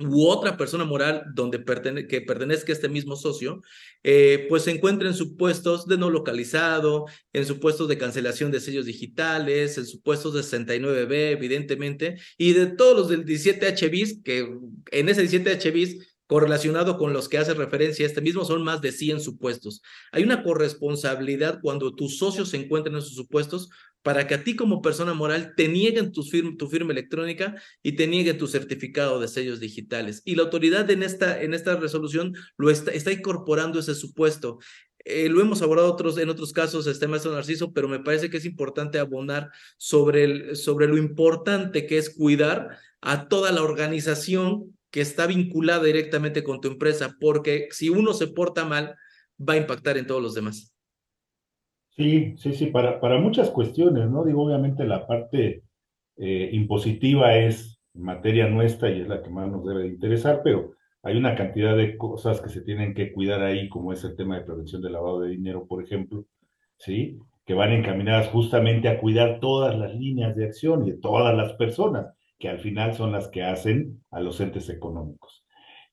u 0.00 0.26
otra 0.26 0.56
persona 0.56 0.84
moral 0.84 1.24
donde 1.34 1.62
que 2.08 2.20
pertenezca 2.22 2.72
a 2.72 2.74
este 2.74 2.88
mismo 2.88 3.16
socio, 3.16 3.62
eh, 4.02 4.46
pues 4.48 4.64
se 4.64 4.70
encuentra 4.70 5.08
en 5.08 5.14
supuestos 5.14 5.86
de 5.86 5.98
no 5.98 6.10
localizado, 6.10 7.06
en 7.32 7.46
supuestos 7.46 7.88
de 7.88 7.98
cancelación 7.98 8.50
de 8.50 8.60
sellos 8.60 8.86
digitales, 8.86 9.78
en 9.78 9.86
supuestos 9.86 10.34
de 10.34 10.42
69B, 10.42 11.32
evidentemente, 11.32 12.16
y 12.38 12.52
de 12.52 12.66
todos 12.66 12.96
los 12.96 13.08
del 13.08 13.24
17H 13.24 13.90
bis, 13.90 14.20
que 14.22 14.48
en 14.90 15.08
ese 15.08 15.22
17H 15.22 15.72
bis 15.72 16.10
correlacionado 16.30 16.96
con 16.96 17.12
los 17.12 17.28
que 17.28 17.38
hace 17.38 17.54
referencia 17.54 18.06
este 18.06 18.20
mismo, 18.20 18.44
son 18.44 18.62
más 18.62 18.80
de 18.80 18.92
100 18.92 19.20
supuestos. 19.20 19.82
Hay 20.12 20.22
una 20.22 20.44
corresponsabilidad 20.44 21.58
cuando 21.60 21.92
tus 21.92 22.18
socios 22.18 22.50
se 22.50 22.56
encuentran 22.56 22.94
en 22.94 23.00
esos 23.00 23.16
supuestos 23.16 23.68
para 24.02 24.26
que 24.26 24.34
a 24.34 24.44
ti 24.44 24.56
como 24.56 24.82
persona 24.82 25.14
moral 25.14 25.54
te 25.56 25.68
nieguen 25.68 26.12
tu 26.12 26.22
firma, 26.22 26.92
electrónica 26.92 27.54
y 27.82 27.92
te 27.92 28.06
nieguen 28.06 28.38
tu 28.38 28.46
certificado 28.46 29.20
de 29.20 29.28
sellos 29.28 29.60
digitales. 29.60 30.22
Y 30.24 30.36
la 30.36 30.44
autoridad 30.44 30.90
en 30.90 31.02
esta, 31.02 31.40
en 31.42 31.54
esta 31.54 31.76
resolución 31.76 32.34
lo 32.56 32.70
está, 32.70 33.12
incorporando 33.12 33.78
ese 33.78 33.94
supuesto. 33.94 34.58
Eh, 35.04 35.28
lo 35.28 35.40
hemos 35.40 35.62
abordado 35.62 35.92
otros, 35.92 36.18
en 36.18 36.28
otros 36.28 36.52
casos, 36.52 36.86
este 36.86 37.08
maestro 37.08 37.32
Narciso, 37.32 37.72
pero 37.72 37.88
me 37.88 38.00
parece 38.00 38.30
que 38.30 38.36
es 38.36 38.44
importante 38.44 38.98
abonar 38.98 39.50
sobre, 39.76 40.54
sobre 40.54 40.88
lo 40.88 40.96
importante 40.96 41.86
que 41.86 41.98
es 41.98 42.10
cuidar 42.10 42.78
a 43.00 43.28
toda 43.28 43.52
la 43.52 43.62
organización 43.62 44.76
que 44.90 45.00
está 45.00 45.26
vinculada 45.26 45.84
directamente 45.84 46.42
con 46.42 46.60
tu 46.60 46.68
empresa, 46.68 47.16
porque 47.20 47.68
si 47.70 47.88
uno 47.88 48.12
se 48.12 48.26
porta 48.26 48.64
mal, 48.64 48.96
va 49.38 49.54
a 49.54 49.58
impactar 49.58 49.96
en 49.96 50.06
todos 50.06 50.22
los 50.22 50.34
demás. 50.34 50.72
Sí, 51.96 52.34
sí, 52.38 52.52
sí, 52.54 52.66
para, 52.66 53.00
para 53.00 53.18
muchas 53.18 53.50
cuestiones, 53.50 54.08
¿no? 54.10 54.24
Digo, 54.24 54.44
obviamente 54.44 54.84
la 54.84 55.06
parte 55.06 55.62
eh, 56.16 56.50
impositiva 56.52 57.36
es 57.36 57.80
materia 57.94 58.48
nuestra 58.48 58.90
y 58.90 59.00
es 59.00 59.08
la 59.08 59.22
que 59.22 59.30
más 59.30 59.50
nos 59.50 59.64
debe 59.66 59.82
de 59.82 59.88
interesar, 59.88 60.40
pero 60.44 60.72
hay 61.02 61.16
una 61.16 61.34
cantidad 61.34 61.76
de 61.76 61.96
cosas 61.98 62.40
que 62.40 62.48
se 62.50 62.62
tienen 62.62 62.94
que 62.94 63.12
cuidar 63.12 63.42
ahí, 63.42 63.68
como 63.68 63.92
es 63.92 64.04
el 64.04 64.16
tema 64.16 64.36
de 64.38 64.44
prevención 64.44 64.82
del 64.82 64.92
lavado 64.92 65.20
de 65.20 65.30
dinero, 65.30 65.66
por 65.66 65.82
ejemplo, 65.82 66.24
¿sí? 66.78 67.18
que 67.44 67.54
van 67.54 67.72
encaminadas 67.72 68.28
justamente 68.28 68.88
a 68.88 69.00
cuidar 69.00 69.40
todas 69.40 69.76
las 69.76 69.94
líneas 69.94 70.36
de 70.36 70.44
acción 70.46 70.86
y 70.86 70.92
de 70.92 70.98
todas 70.98 71.36
las 71.36 71.54
personas, 71.54 72.14
que 72.38 72.48
al 72.48 72.60
final 72.60 72.94
son 72.94 73.12
las 73.12 73.28
que 73.28 73.42
hacen 73.42 74.02
a 74.10 74.20
los 74.20 74.40
entes 74.40 74.68
económicos. 74.68 75.44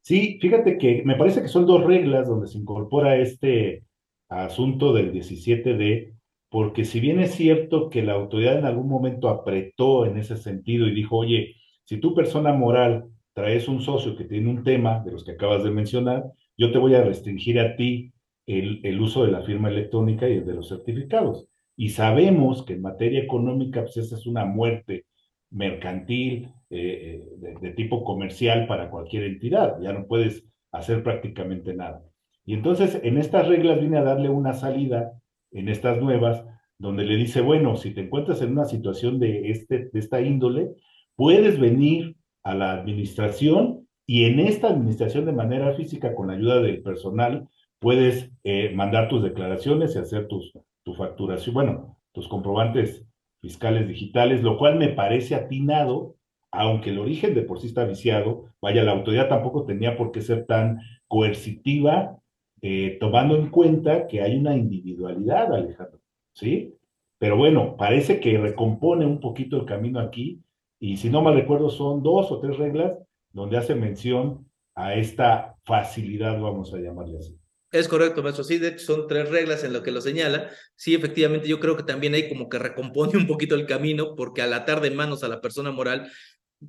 Sí, 0.02 0.38
fíjate 0.42 0.78
que 0.78 1.04
me 1.06 1.16
parece 1.16 1.42
que 1.42 1.48
son 1.48 1.66
dos 1.66 1.84
reglas 1.84 2.28
donde 2.28 2.48
se 2.48 2.58
incorpora 2.60 3.18
este 3.18 3.84
asunto 4.30 4.94
del 4.94 5.12
17D, 5.14 6.14
porque 6.50 6.86
si 6.86 7.00
bien 7.00 7.20
es 7.20 7.36
cierto 7.36 7.90
que 7.90 8.04
la 8.04 8.14
autoridad 8.14 8.58
en 8.58 8.66
algún 8.66 8.88
momento 8.88 9.30
apretó 9.30 10.06
en 10.06 10.18
ese 10.18 10.38
sentido 10.38 10.88
y 10.88 10.96
dijo, 10.96 11.18
oye, 11.18 11.56
si 11.84 11.98
tu 11.98 12.14
persona 12.14 12.54
moral 12.54 13.06
traes 13.34 13.68
un 13.68 13.82
socio 13.82 14.16
que 14.16 14.26
tiene 14.26 14.50
un 14.50 14.64
tema 14.64 15.02
de 15.06 15.12
los 15.12 15.24
que 15.24 15.32
acabas 15.32 15.64
de 15.64 15.72
mencionar, 15.72 16.26
yo 16.58 16.72
te 16.72 16.78
voy 16.78 16.96
a 16.96 17.04
restringir 17.04 17.60
a 17.60 17.76
ti 17.76 18.12
el, 18.48 19.00
uso 19.02 19.26
de 19.26 19.32
la 19.32 19.44
firma 19.44 19.70
electrónica 19.70 20.28
y 20.28 20.38
el 20.38 20.46
de 20.46 20.54
los 20.54 20.70
certificados. 20.70 21.48
Y 21.76 21.90
sabemos 21.90 22.64
que 22.64 22.74
en 22.74 22.82
materia 22.82 23.22
económica, 23.22 23.82
pues 23.82 23.98
esa 23.98 24.16
es 24.16 24.26
una 24.26 24.46
muerte 24.46 25.06
mercantil, 25.52 26.50
eh, 26.70 27.22
eh, 27.42 27.56
de, 27.62 27.72
tipo 27.72 28.04
comercial 28.04 28.68
para 28.68 28.90
cualquier 28.90 29.24
entidad. 29.24 29.80
Ya 29.82 29.94
no 29.94 30.08
puedes 30.08 30.46
hacer 30.72 31.04
prácticamente 31.04 31.74
nada. 31.74 32.04
Y 32.48 32.54
entonces 32.54 33.00
en 33.04 33.18
estas 33.18 33.48
reglas 33.48 33.80
viene 33.82 33.98
a 33.98 34.04
darle 34.04 34.30
una 34.30 34.54
salida, 34.54 35.12
en 35.52 35.68
estas 35.68 36.00
nuevas, 36.00 36.46
donde 36.80 37.04
le 37.04 37.18
dice, 37.18 37.42
bueno, 37.42 37.76
si 37.76 37.94
te 37.94 38.02
encuentras 38.02 38.42
en 38.42 38.54
una 38.54 38.64
situación 38.64 39.20
de, 39.20 39.52
este, 39.52 39.90
de 39.92 40.00
esta 40.00 40.22
índole, 40.22 40.72
puedes 41.16 41.60
venir 41.60 42.16
a 42.44 42.56
la 42.56 42.72
administración 42.72 43.86
y 44.06 44.24
en 44.26 44.40
esta 44.40 44.70
administración 44.70 45.26
de 45.26 45.34
manera 45.34 45.74
física, 45.74 46.16
con 46.16 46.28
la 46.28 46.36
ayuda 46.36 46.62
del 46.62 46.82
personal, 46.82 47.50
puedes 47.80 48.32
eh, 48.46 48.72
mandar 48.74 49.10
tus 49.10 49.24
declaraciones 49.24 49.96
y 49.96 50.00
hacer 50.00 50.30
tus, 50.30 50.54
tu 50.84 50.94
facturación, 50.94 51.54
bueno, 51.54 51.98
tus 52.14 52.30
comprobantes 52.30 53.06
fiscales 53.42 53.90
digitales, 53.90 54.42
lo 54.42 54.58
cual 54.58 54.78
me 54.78 54.88
parece 54.88 55.36
atinado, 55.36 56.16
aunque 56.52 56.92
el 56.92 57.00
origen 57.00 57.34
de 57.36 57.42
por 57.42 57.60
sí 57.60 57.68
está 57.68 57.84
viciado, 57.84 58.46
vaya, 58.62 58.84
la 58.84 58.94
autoridad 58.94 59.28
tampoco 59.28 59.66
tenía 59.66 59.98
por 59.98 60.14
qué 60.14 60.22
ser 60.22 60.46
tan 60.46 60.80
coercitiva, 61.10 62.18
eh, 62.62 62.98
tomando 63.00 63.36
en 63.36 63.50
cuenta 63.50 64.08
que 64.08 64.22
hay 64.22 64.38
una 64.38 64.56
individualidad, 64.56 65.54
Alejandro, 65.54 66.00
¿sí? 66.34 66.74
Pero 67.20 67.38
bueno, 67.38 67.76
parece 67.78 68.20
que 68.20 68.38
recompone 68.38 69.06
un 69.06 69.20
poquito 69.20 69.58
el 69.58 69.66
camino 69.66 70.00
aquí, 70.00 70.42
y 70.80 70.98
si 70.98 71.10
no 71.10 71.22
mal 71.22 71.36
recuerdo, 71.36 71.70
son 71.70 72.04
dos 72.04 72.32
o 72.32 72.40
tres 72.40 72.58
reglas 72.58 72.98
donde 73.32 73.58
hace 73.58 73.76
mención 73.76 74.48
a 74.76 74.96
esta 74.96 75.56
facilidad, 75.66 76.40
vamos 76.40 76.74
a 76.74 76.78
llamarle 76.78 77.18
así. 77.18 77.38
Es 77.72 77.88
correcto, 77.88 78.24
maestro. 78.24 78.44
Sí, 78.44 78.60
de 78.60 78.70
hecho 78.70 78.86
son 78.86 79.08
tres 79.08 79.30
reglas 79.30 79.64
en 79.64 79.74
lo 79.74 79.84
que 79.84 79.92
lo 79.92 80.02
señala. 80.02 80.50
Sí, 80.76 80.96
efectivamente, 80.96 81.48
yo 81.48 81.60
creo 81.60 81.76
que 81.76 81.84
también 81.84 82.14
hay 82.14 82.30
como 82.30 82.48
que 82.48 82.60
recompone 82.60 83.18
un 83.18 83.28
poquito 83.28 83.56
el 83.56 83.66
camino, 83.66 84.16
porque 84.16 84.42
al 84.42 84.54
atar 84.54 84.80
de 84.82 84.92
manos 84.92 85.24
a 85.24 85.28
la 85.28 85.42
persona 85.42 85.72
moral, 85.72 86.10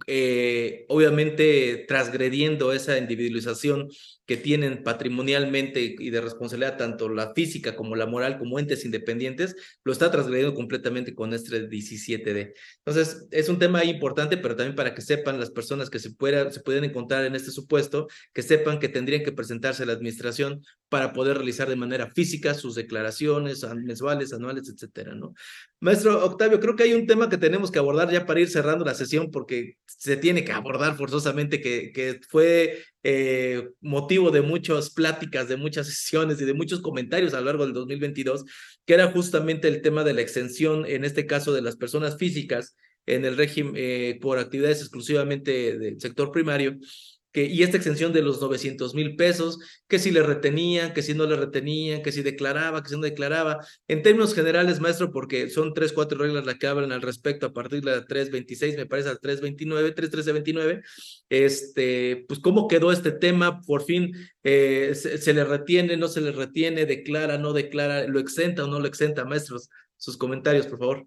eh, 0.06 0.84
obviamente 0.88 1.84
transgrediendo 1.86 2.72
esa 2.72 2.98
individualización 2.98 3.88
que 4.28 4.36
tienen 4.36 4.82
patrimonialmente 4.82 5.96
y 5.98 6.10
de 6.10 6.20
responsabilidad 6.20 6.76
tanto 6.76 7.08
la 7.08 7.32
física 7.32 7.74
como 7.74 7.96
la 7.96 8.04
moral 8.04 8.36
como 8.38 8.58
entes 8.58 8.84
independientes, 8.84 9.56
lo 9.84 9.90
está 9.90 10.10
transgrediendo 10.10 10.54
completamente 10.54 11.14
con 11.14 11.32
este 11.32 11.66
17D. 11.66 12.52
Entonces, 12.84 13.26
es 13.30 13.48
un 13.48 13.58
tema 13.58 13.86
importante, 13.86 14.36
pero 14.36 14.54
también 14.54 14.76
para 14.76 14.94
que 14.94 15.00
sepan 15.00 15.40
las 15.40 15.50
personas 15.50 15.88
que 15.88 15.98
se, 15.98 16.10
pueda, 16.10 16.50
se 16.50 16.60
pueden 16.60 16.84
encontrar 16.84 17.24
en 17.24 17.36
este 17.36 17.50
supuesto, 17.50 18.06
que 18.34 18.42
sepan 18.42 18.78
que 18.78 18.90
tendrían 18.90 19.24
que 19.24 19.32
presentarse 19.32 19.84
a 19.84 19.86
la 19.86 19.94
administración 19.94 20.60
para 20.90 21.14
poder 21.14 21.38
realizar 21.38 21.70
de 21.70 21.76
manera 21.76 22.10
física 22.14 22.52
sus 22.52 22.74
declaraciones 22.74 23.64
mensuales, 23.76 24.34
anuales, 24.34 24.68
etcétera, 24.68 25.14
¿no? 25.14 25.32
Maestro 25.80 26.22
Octavio, 26.22 26.60
creo 26.60 26.76
que 26.76 26.82
hay 26.82 26.92
un 26.92 27.06
tema 27.06 27.30
que 27.30 27.38
tenemos 27.38 27.70
que 27.70 27.78
abordar 27.78 28.10
ya 28.10 28.26
para 28.26 28.40
ir 28.40 28.50
cerrando 28.50 28.84
la 28.84 28.94
sesión 28.94 29.30
porque 29.30 29.78
se 29.86 30.18
tiene 30.18 30.44
que 30.44 30.52
abordar 30.52 30.96
forzosamente, 30.96 31.62
que, 31.62 31.92
que 31.92 32.20
fue 32.28 32.82
eh, 33.10 33.70
motivo 33.80 34.30
de 34.30 34.42
muchas 34.42 34.90
pláticas, 34.90 35.48
de 35.48 35.56
muchas 35.56 35.86
sesiones 35.86 36.38
y 36.42 36.44
de 36.44 36.52
muchos 36.52 36.82
comentarios 36.82 37.32
a 37.32 37.40
lo 37.40 37.46
largo 37.46 37.64
del 37.64 37.72
2022, 37.72 38.44
que 38.84 38.92
era 38.92 39.10
justamente 39.10 39.66
el 39.66 39.80
tema 39.80 40.04
de 40.04 40.12
la 40.12 40.20
exención, 40.20 40.84
en 40.84 41.06
este 41.06 41.24
caso 41.24 41.54
de 41.54 41.62
las 41.62 41.76
personas 41.76 42.18
físicas, 42.18 42.76
en 43.06 43.24
el 43.24 43.38
régimen 43.38 43.72
eh, 43.78 44.18
por 44.20 44.38
actividades 44.38 44.82
exclusivamente 44.82 45.78
del 45.78 45.98
sector 45.98 46.30
primario, 46.32 46.76
y 47.44 47.62
esta 47.62 47.76
exención 47.76 48.12
de 48.12 48.22
los 48.22 48.40
900 48.40 48.94
mil 48.94 49.16
pesos, 49.16 49.58
que 49.86 49.98
si 49.98 50.10
le 50.10 50.22
retenían, 50.22 50.92
que 50.92 51.02
si 51.02 51.14
no 51.14 51.26
le 51.26 51.36
retenían, 51.36 52.02
que 52.02 52.12
si 52.12 52.22
declaraba, 52.22 52.82
que 52.82 52.88
si 52.88 52.96
no 52.96 53.02
declaraba. 53.02 53.64
En 53.86 54.02
términos 54.02 54.34
generales, 54.34 54.80
maestro, 54.80 55.10
porque 55.10 55.50
son 55.50 55.74
tres, 55.74 55.92
cuatro 55.92 56.18
reglas 56.18 56.46
las 56.46 56.56
que 56.56 56.66
hablan 56.66 56.92
al 56.92 57.02
respecto 57.02 57.46
a 57.46 57.52
partir 57.52 57.82
de 57.82 57.90
la 57.90 58.06
326, 58.06 58.76
me 58.76 58.86
parece, 58.86 59.10
a 59.10 59.16
329, 59.16 59.92
31329, 59.92 60.82
este, 61.28 62.24
pues 62.28 62.40
cómo 62.40 62.68
quedó 62.68 62.92
este 62.92 63.12
tema, 63.12 63.60
por 63.62 63.84
fin 63.84 64.12
eh, 64.42 64.92
se, 64.94 65.18
se, 65.18 65.34
le 65.34 65.44
retiene, 65.44 65.96
no 65.96 66.08
se 66.08 66.20
le 66.20 66.32
retiene, 66.32 66.86
declara, 66.86 67.38
no 67.38 67.52
declara, 67.52 68.06
lo 68.06 68.20
exenta 68.20 68.64
o 68.64 68.66
no 68.66 68.80
lo 68.80 68.86
exenta, 68.86 69.24
maestros. 69.24 69.68
Sus 69.96 70.16
comentarios, 70.16 70.66
por 70.66 70.78
favor. 70.78 71.06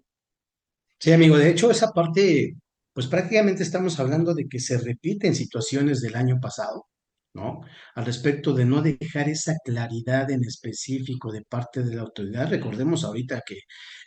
Sí, 0.98 1.10
amigo, 1.10 1.36
de 1.36 1.50
hecho, 1.50 1.70
esa 1.70 1.92
parte 1.92 2.54
pues 2.92 3.06
prácticamente 3.06 3.62
estamos 3.62 3.98
hablando 4.00 4.34
de 4.34 4.46
que 4.48 4.60
se 4.60 4.78
repiten 4.78 5.34
situaciones 5.34 6.00
del 6.00 6.16
año 6.16 6.38
pasado, 6.40 6.86
¿no? 7.34 7.60
Al 7.94 8.04
respecto 8.04 8.52
de 8.52 8.64
no 8.66 8.82
dejar 8.82 9.28
esa 9.28 9.54
claridad 9.64 10.30
en 10.30 10.44
específico 10.44 11.32
de 11.32 11.42
parte 11.42 11.82
de 11.82 11.94
la 11.96 12.02
autoridad. 12.02 12.50
Recordemos 12.50 13.04
ahorita 13.04 13.42
que 13.46 13.56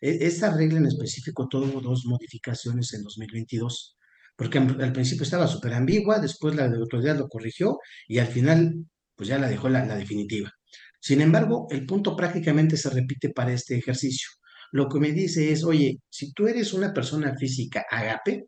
e, 0.02 0.26
esta 0.28 0.56
regla 0.56 0.80
en 0.80 0.86
específico 0.88 1.48
tuvo 1.48 1.82
dos 1.82 2.06
modificaciones 2.06 2.94
en 2.94 3.04
2022, 3.04 3.98
porque 4.36 4.60
al 4.60 4.94
principio 4.94 5.24
estaba 5.24 5.48
súper 5.48 5.74
ambigua, 5.74 6.20
después 6.20 6.56
la 6.56 6.66
autoridad 6.66 7.18
lo 7.18 7.28
corrigió 7.28 7.80
y 8.08 8.20
al 8.20 8.28
final, 8.28 8.86
pues 9.16 9.30
ya 9.30 9.40
la 9.40 9.50
dejó 9.50 9.70
la, 9.70 9.86
la 9.86 9.96
definitiva. 9.96 10.52
Sin 11.00 11.22
embargo, 11.22 11.68
el 11.72 11.86
punto 11.86 12.16
prácticamente 12.16 12.78
se 12.78 12.90
repite 12.90 13.30
para 13.30 13.54
este 13.54 13.78
ejercicio. 13.78 14.30
Lo 14.72 14.90
que 14.90 15.00
me 15.00 15.12
dice 15.12 15.52
es, 15.52 15.64
oye, 15.64 16.00
si 16.10 16.34
tú 16.34 16.48
eres 16.48 16.74
una 16.74 16.94
persona 16.94 17.36
física 17.38 17.86
agape, 17.90 18.46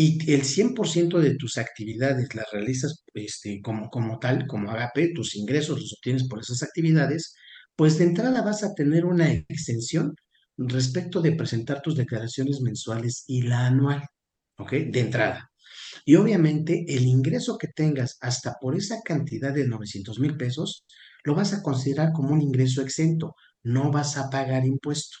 y 0.00 0.32
el 0.32 0.44
100% 0.44 1.18
de 1.18 1.34
tus 1.34 1.58
actividades 1.58 2.32
las 2.32 2.46
realizas 2.52 3.02
este, 3.14 3.60
como, 3.60 3.90
como 3.90 4.20
tal, 4.20 4.46
como 4.46 4.70
agape, 4.70 5.12
tus 5.12 5.34
ingresos 5.34 5.80
los 5.80 5.92
obtienes 5.94 6.28
por 6.28 6.38
esas 6.38 6.62
actividades, 6.62 7.34
pues 7.74 7.98
de 7.98 8.04
entrada 8.04 8.42
vas 8.42 8.62
a 8.62 8.74
tener 8.74 9.04
una 9.04 9.32
extensión 9.32 10.14
respecto 10.56 11.20
de 11.20 11.32
presentar 11.32 11.82
tus 11.82 11.96
declaraciones 11.96 12.60
mensuales 12.60 13.24
y 13.26 13.42
la 13.42 13.66
anual, 13.66 14.04
¿ok? 14.58 14.70
De 14.70 15.00
entrada. 15.00 15.50
Y 16.04 16.14
obviamente 16.14 16.84
el 16.86 17.04
ingreso 17.04 17.58
que 17.58 17.66
tengas 17.66 18.18
hasta 18.20 18.54
por 18.60 18.76
esa 18.76 19.00
cantidad 19.04 19.52
de 19.52 19.66
900 19.66 20.20
mil 20.20 20.36
pesos, 20.36 20.84
lo 21.24 21.34
vas 21.34 21.52
a 21.54 21.62
considerar 21.64 22.12
como 22.12 22.34
un 22.34 22.40
ingreso 22.40 22.82
exento, 22.82 23.34
no 23.64 23.90
vas 23.90 24.16
a 24.16 24.30
pagar 24.30 24.64
impuesto. 24.64 25.18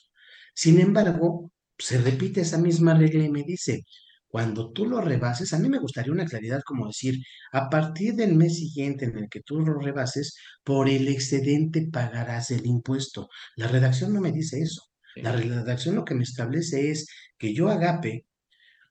Sin 0.54 0.78
embargo, 0.78 1.50
se 1.76 1.98
repite 1.98 2.42
esa 2.42 2.58
misma 2.58 2.94
regla 2.94 3.24
y 3.24 3.28
me 3.28 3.42
dice, 3.42 3.84
cuando 4.28 4.72
tú 4.72 4.86
lo 4.86 5.00
rebases, 5.00 5.52
a 5.52 5.58
mí 5.58 5.68
me 5.68 5.78
gustaría 5.78 6.12
una 6.12 6.26
claridad 6.26 6.60
como 6.64 6.86
decir, 6.86 7.18
a 7.52 7.68
partir 7.70 8.14
del 8.14 8.34
mes 8.34 8.56
siguiente 8.56 9.06
en 9.06 9.16
el 9.16 9.28
que 9.28 9.40
tú 9.40 9.60
lo 9.60 9.78
rebases, 9.80 10.36
por 10.62 10.88
el 10.88 11.08
excedente 11.08 11.88
pagarás 11.90 12.50
el 12.50 12.66
impuesto. 12.66 13.28
La 13.56 13.68
redacción 13.68 14.12
no 14.12 14.20
me 14.20 14.32
dice 14.32 14.60
eso. 14.60 14.82
La 15.16 15.32
redacción 15.32 15.94
lo 15.96 16.04
que 16.04 16.14
me 16.14 16.24
establece 16.24 16.90
es 16.90 17.08
que 17.38 17.54
yo 17.54 17.68
agape, 17.70 18.26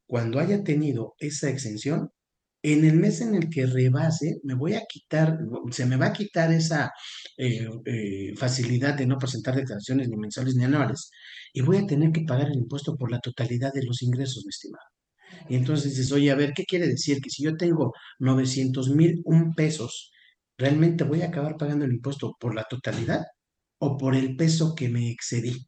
cuando 0.08 0.40
haya 0.40 0.64
tenido 0.64 1.16
esa 1.20 1.50
exención, 1.50 2.12
en 2.64 2.86
el 2.86 2.96
mes 2.96 3.22
en 3.22 3.36
el 3.36 3.50
que 3.50 3.66
rebase, 3.66 4.40
me 4.44 4.56
voy 4.56 4.74
a 4.74 4.84
quitar, 4.86 5.38
se 5.72 5.86
me 5.86 5.96
va 5.96 6.08
a 6.08 6.14
quitar 6.14 6.52
esa 6.52 6.92
eh, 7.38 7.70
eh, 7.86 8.34
facilidad 8.36 8.96
de 8.96 9.06
no 9.06 9.18
presentar 9.18 9.56
declaraciones 9.56 10.10
ni 10.10 10.18
mensuales 10.18 10.56
ni 10.56 10.66
anuales 10.66 11.12
y 11.54 11.62
voy 11.62 11.78
a 11.78 11.86
tener 11.86 12.12
que 12.12 12.22
pagar 12.22 12.48
el 12.48 12.58
impuesto 12.58 12.98
por 12.98 13.12
la 13.12 13.20
totalidad 13.20 13.72
de 13.74 13.84
los 13.84 14.02
ingresos, 14.02 14.44
mi 14.46 14.50
estimado. 14.50 14.97
Y 15.50 15.56
entonces 15.56 15.96
dices, 15.96 16.12
oye, 16.12 16.32
a 16.32 16.36
ver, 16.36 16.54
¿qué 16.54 16.64
quiere 16.66 16.88
decir? 16.88 17.22
Que 17.22 17.30
si 17.30 17.44
yo 17.44 17.56
tengo 17.58 17.94
900 18.20 18.90
mil 18.92 19.22
un 19.26 19.54
pesos, 19.54 20.12
¿realmente 20.58 21.04
voy 21.04 21.22
a 21.22 21.28
acabar 21.28 21.58
pagando 21.58 21.86
el 21.86 21.94
impuesto 21.94 22.36
por 22.40 22.56
la 22.56 22.64
totalidad 22.64 23.26
o 23.80 23.98
por 23.98 24.16
el 24.16 24.36
peso 24.36 24.76
que 24.76 24.90
me 24.90 25.10
excedí? 25.12 25.68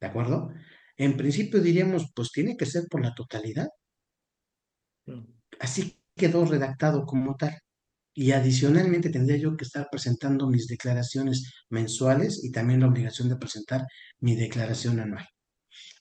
¿De 0.00 0.06
acuerdo? 0.06 0.50
En 0.96 1.16
principio 1.16 1.60
diríamos, 1.60 2.10
pues 2.14 2.32
tiene 2.32 2.56
que 2.56 2.66
ser 2.66 2.84
por 2.90 3.02
la 3.02 3.14
totalidad. 3.14 3.68
Mm. 5.06 5.24
Así 5.60 5.98
quedó 6.16 6.44
redactado 6.44 7.06
como 7.06 7.36
tal. 7.36 7.58
Y 8.14 8.32
adicionalmente 8.32 9.10
tendría 9.10 9.38
yo 9.38 9.56
que 9.56 9.64
estar 9.64 9.88
presentando 9.90 10.48
mis 10.48 10.66
declaraciones 10.66 11.52
mensuales 11.70 12.44
y 12.44 12.50
también 12.50 12.80
la 12.80 12.88
obligación 12.88 13.28
de 13.28 13.36
presentar 13.36 13.86
mi 14.20 14.34
declaración 14.34 14.98
anual. 15.00 15.26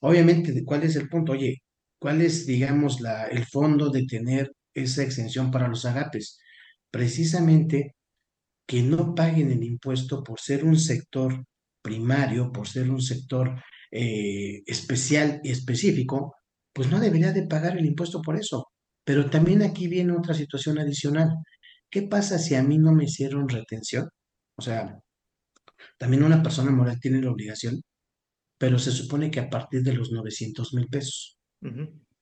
Obviamente, 0.02 0.64
¿cuál 0.66 0.84
es 0.84 0.96
el 0.96 1.10
punto? 1.10 1.34
Oye, 1.34 1.62
¿Cuál 2.00 2.22
es, 2.22 2.46
digamos, 2.46 3.02
la, 3.02 3.26
el 3.28 3.46
fondo 3.46 3.90
de 3.90 4.06
tener 4.06 4.52
esa 4.74 5.04
exención 5.04 5.52
para 5.52 5.68
los 5.68 5.86
agapes? 5.86 6.40
Precisamente 6.92 7.96
que 8.68 8.84
no 8.84 9.16
paguen 9.16 9.52
el 9.52 9.64
impuesto 9.64 10.24
por 10.24 10.40
ser 10.40 10.66
un 10.66 10.78
sector 10.78 11.46
primario, 11.82 12.52
por 12.52 12.68
ser 12.68 12.90
un 12.92 13.02
sector 13.02 13.64
eh, 13.92 14.64
especial 14.66 15.40
y 15.44 15.52
específico, 15.52 16.36
pues 16.74 16.90
no 16.90 17.00
debería 17.00 17.32
de 17.32 17.48
pagar 17.48 17.78
el 17.78 17.86
impuesto 17.86 18.22
por 18.22 18.38
eso. 18.38 18.68
Pero 19.06 19.30
también 19.30 19.62
aquí 19.64 19.88
viene 19.88 20.14
otra 20.14 20.34
situación 20.34 20.80
adicional. 20.80 21.30
¿Qué 21.90 22.04
pasa 22.04 22.38
si 22.40 22.56
a 22.56 22.64
mí 22.64 22.78
no 22.78 22.92
me 22.94 23.06
hicieron 23.06 23.48
retención? 23.48 24.10
O 24.58 24.62
sea, 24.62 25.00
también 25.98 26.24
una 26.24 26.44
persona 26.44 26.72
moral 26.72 27.00
tiene 27.00 27.22
la 27.22 27.32
obligación, 27.32 27.82
pero 28.58 28.80
se 28.80 28.92
supone 28.92 29.32
que 29.32 29.40
a 29.40 29.50
partir 29.50 29.84
de 29.84 29.94
los 29.94 30.12
900 30.12 30.74
mil 30.74 30.88
pesos. 30.88 31.37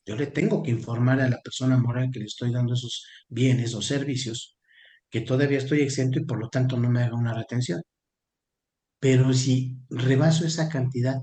Yo 0.05 0.15
le 0.15 0.27
tengo 0.27 0.63
que 0.63 0.71
informar 0.71 1.19
a 1.21 1.29
la 1.29 1.41
persona 1.41 1.77
moral 1.77 2.09
que 2.11 2.19
le 2.19 2.25
estoy 2.25 2.51
dando 2.51 2.73
esos 2.73 3.05
bienes 3.27 3.73
o 3.75 3.81
servicios 3.81 4.57
que 5.09 5.21
todavía 5.21 5.59
estoy 5.59 5.81
exento 5.81 6.19
y 6.19 6.25
por 6.25 6.39
lo 6.39 6.49
tanto 6.49 6.77
no 6.77 6.89
me 6.89 7.03
haga 7.03 7.15
una 7.15 7.33
retención. 7.33 7.81
Pero 8.99 9.31
si 9.33 9.77
rebaso 9.89 10.45
esa 10.45 10.67
cantidad 10.69 11.21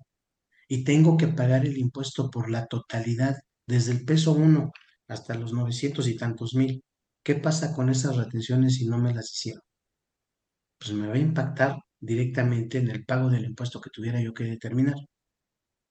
y 0.68 0.84
tengo 0.84 1.16
que 1.18 1.28
pagar 1.28 1.66
el 1.66 1.78
impuesto 1.78 2.30
por 2.30 2.50
la 2.50 2.66
totalidad, 2.66 3.36
desde 3.66 3.92
el 3.92 4.04
peso 4.04 4.32
1 4.32 4.72
hasta 5.08 5.34
los 5.34 5.52
900 5.52 6.08
y 6.08 6.16
tantos 6.16 6.54
mil, 6.54 6.82
¿qué 7.24 7.36
pasa 7.36 7.74
con 7.74 7.90
esas 7.90 8.16
retenciones 8.16 8.76
si 8.76 8.86
no 8.86 8.98
me 8.98 9.14
las 9.14 9.32
hicieron? 9.32 9.62
Pues 10.78 10.92
me 10.92 11.06
va 11.08 11.14
a 11.14 11.18
impactar 11.18 11.76
directamente 11.98 12.76
en 12.76 12.90
el 12.90 13.06
pago 13.06 13.30
del 13.30 13.46
impuesto 13.46 13.80
que 13.80 13.88
tuviera 13.88 14.20
yo 14.20 14.34
que 14.34 14.44
determinar. 14.44 14.96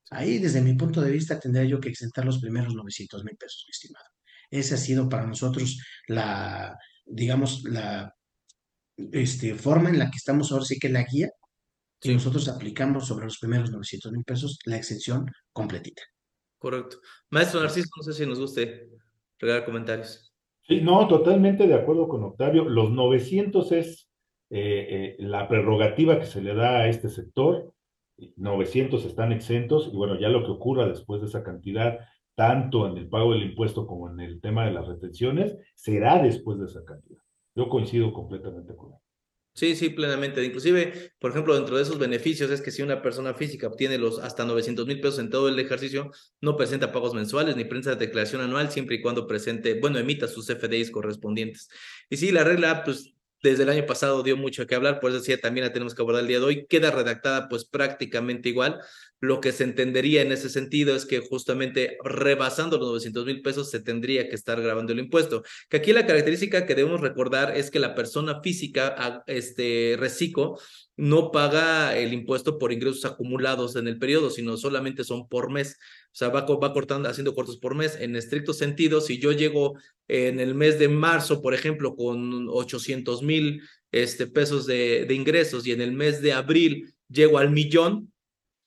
Ahí, 0.09 0.39
desde 0.39 0.61
mi 0.61 0.73
punto 0.73 1.01
de 1.01 1.11
vista, 1.11 1.39
tendría 1.39 1.65
yo 1.65 1.79
que 1.79 1.89
exentar 1.89 2.25
los 2.25 2.39
primeros 2.39 2.73
900 2.73 3.23
mil 3.23 3.37
pesos, 3.37 3.65
mi 3.67 3.71
estimado. 3.71 4.05
Esa 4.49 4.75
ha 4.75 4.77
sido 4.77 5.07
para 5.07 5.25
nosotros 5.25 5.79
la, 6.07 6.77
digamos, 7.05 7.63
la 7.63 8.13
este, 8.97 9.55
forma 9.55 9.89
en 9.89 9.99
la 9.99 10.11
que 10.11 10.17
estamos 10.17 10.51
ahora 10.51 10.65
sí 10.65 10.77
que 10.77 10.89
la 10.89 11.03
guía 11.03 11.29
que 12.01 12.13
nosotros 12.13 12.49
aplicamos 12.49 13.07
sobre 13.07 13.25
los 13.25 13.37
primeros 13.37 13.71
900 13.71 14.11
mil 14.11 14.23
pesos 14.23 14.57
la 14.65 14.75
exención 14.75 15.25
completita. 15.53 16.01
Correcto. 16.57 16.97
Maestro 17.29 17.61
Narciso, 17.61 17.89
no 17.95 18.03
sé 18.03 18.13
si 18.13 18.25
nos 18.25 18.39
guste 18.39 18.89
regalar 19.39 19.65
comentarios. 19.65 20.33
Sí, 20.67 20.81
no, 20.81 21.07
totalmente 21.07 21.67
de 21.67 21.75
acuerdo 21.75 22.07
con 22.07 22.23
Octavio. 22.23 22.65
Los 22.65 22.91
900 22.91 23.71
es 23.71 24.09
eh, 24.49 24.87
eh, 24.89 25.15
la 25.19 25.47
prerrogativa 25.47 26.19
que 26.19 26.25
se 26.25 26.41
le 26.41 26.55
da 26.55 26.81
a 26.81 26.87
este 26.87 27.09
sector. 27.09 27.70
900 28.35 29.05
están 29.05 29.31
exentos 29.31 29.89
y 29.91 29.95
bueno, 29.95 30.19
ya 30.19 30.29
lo 30.29 30.43
que 30.43 30.51
ocurra 30.51 30.87
después 30.87 31.21
de 31.21 31.27
esa 31.27 31.43
cantidad, 31.43 31.99
tanto 32.35 32.87
en 32.87 32.97
el 32.97 33.07
pago 33.07 33.33
del 33.33 33.43
impuesto 33.43 33.85
como 33.87 34.09
en 34.09 34.19
el 34.19 34.41
tema 34.41 34.65
de 34.65 34.71
las 34.71 34.87
retenciones, 34.87 35.57
será 35.75 36.21
después 36.21 36.59
de 36.59 36.65
esa 36.65 36.83
cantidad. 36.83 37.21
Yo 37.55 37.69
coincido 37.69 38.13
completamente 38.13 38.75
con 38.75 38.93
él. 38.93 38.99
Sí, 39.53 39.75
sí, 39.75 39.89
plenamente. 39.89 40.43
Inclusive, 40.43 41.11
por 41.19 41.31
ejemplo, 41.31 41.53
dentro 41.55 41.75
de 41.75 41.83
esos 41.83 41.99
beneficios 41.99 42.49
es 42.51 42.61
que 42.61 42.71
si 42.71 42.81
una 42.83 43.01
persona 43.01 43.33
física 43.33 43.67
obtiene 43.67 43.97
los 43.97 44.17
hasta 44.19 44.45
900 44.45 44.87
mil 44.87 45.01
pesos 45.01 45.19
en 45.19 45.29
todo 45.29 45.49
el 45.49 45.59
ejercicio, 45.59 46.09
no 46.39 46.55
presenta 46.55 46.93
pagos 46.93 47.13
mensuales 47.13 47.57
ni 47.57 47.65
prensa 47.65 47.91
de 47.91 48.05
declaración 48.05 48.41
anual, 48.41 48.71
siempre 48.71 48.95
y 48.95 49.01
cuando 49.01 49.27
presente, 49.27 49.77
bueno, 49.79 49.99
emita 49.99 50.27
sus 50.27 50.47
FDIs 50.47 50.89
correspondientes. 50.89 51.69
Y 52.09 52.15
sí, 52.15 52.31
la 52.31 52.45
regla, 52.45 52.83
pues 52.85 53.13
desde 53.41 53.63
el 53.63 53.69
año 53.69 53.85
pasado 53.85 54.23
dio 54.23 54.37
mucho 54.37 54.67
que 54.67 54.75
hablar, 54.75 54.99
por 54.99 55.09
eso 55.09 55.19
decía 55.19 55.39
también 55.39 55.65
la 55.65 55.73
tenemos 55.73 55.95
que 55.95 56.01
abordar 56.01 56.21
el 56.21 56.27
día 56.27 56.39
de 56.39 56.45
hoy, 56.45 56.65
queda 56.67 56.91
redactada 56.91 57.49
pues 57.49 57.65
prácticamente 57.65 58.49
igual. 58.49 58.79
Lo 59.19 59.39
que 59.39 59.51
se 59.51 59.63
entendería 59.63 60.23
en 60.23 60.31
ese 60.31 60.49
sentido 60.49 60.95
es 60.95 61.05
que 61.05 61.19
justamente 61.19 61.97
rebasando 62.03 62.77
los 62.77 62.87
900 62.87 63.25
mil 63.25 63.41
pesos 63.43 63.69
se 63.69 63.79
tendría 63.79 64.27
que 64.27 64.35
estar 64.35 64.59
grabando 64.61 64.93
el 64.93 64.99
impuesto. 64.99 65.43
Que 65.69 65.77
aquí 65.77 65.93
la 65.93 66.07
característica 66.07 66.65
que 66.65 66.73
debemos 66.73 67.01
recordar 67.01 67.55
es 67.55 67.69
que 67.69 67.79
la 67.79 67.93
persona 67.93 68.41
física, 68.41 69.23
este 69.27 69.95
reciclo, 69.99 70.57
no 71.01 71.31
paga 71.31 71.97
el 71.97 72.13
impuesto 72.13 72.59
por 72.59 72.71
ingresos 72.71 73.05
acumulados 73.05 73.75
en 73.75 73.87
el 73.87 73.97
periodo, 73.97 74.29
sino 74.29 74.55
solamente 74.55 75.03
son 75.03 75.27
por 75.27 75.49
mes. 75.49 75.79
O 76.05 76.15
sea, 76.15 76.29
va, 76.29 76.45
cortando, 76.45 77.09
haciendo 77.09 77.33
cortos 77.33 77.57
por 77.57 77.73
mes. 77.73 77.97
En 77.99 78.15
estricto 78.15 78.53
sentido, 78.53 79.01
si 79.01 79.17
yo 79.17 79.31
llego 79.31 79.79
en 80.07 80.39
el 80.39 80.53
mes 80.53 80.77
de 80.77 80.89
marzo, 80.89 81.41
por 81.41 81.55
ejemplo, 81.55 81.95
con 81.95 82.47
800 82.47 83.23
mil 83.23 83.63
este, 83.91 84.27
pesos 84.27 84.67
de, 84.67 85.05
de 85.07 85.15
ingresos 85.15 85.65
y 85.65 85.71
en 85.71 85.81
el 85.81 85.91
mes 85.91 86.21
de 86.21 86.33
abril 86.33 86.93
llego 87.09 87.39
al 87.39 87.49
millón, 87.49 88.13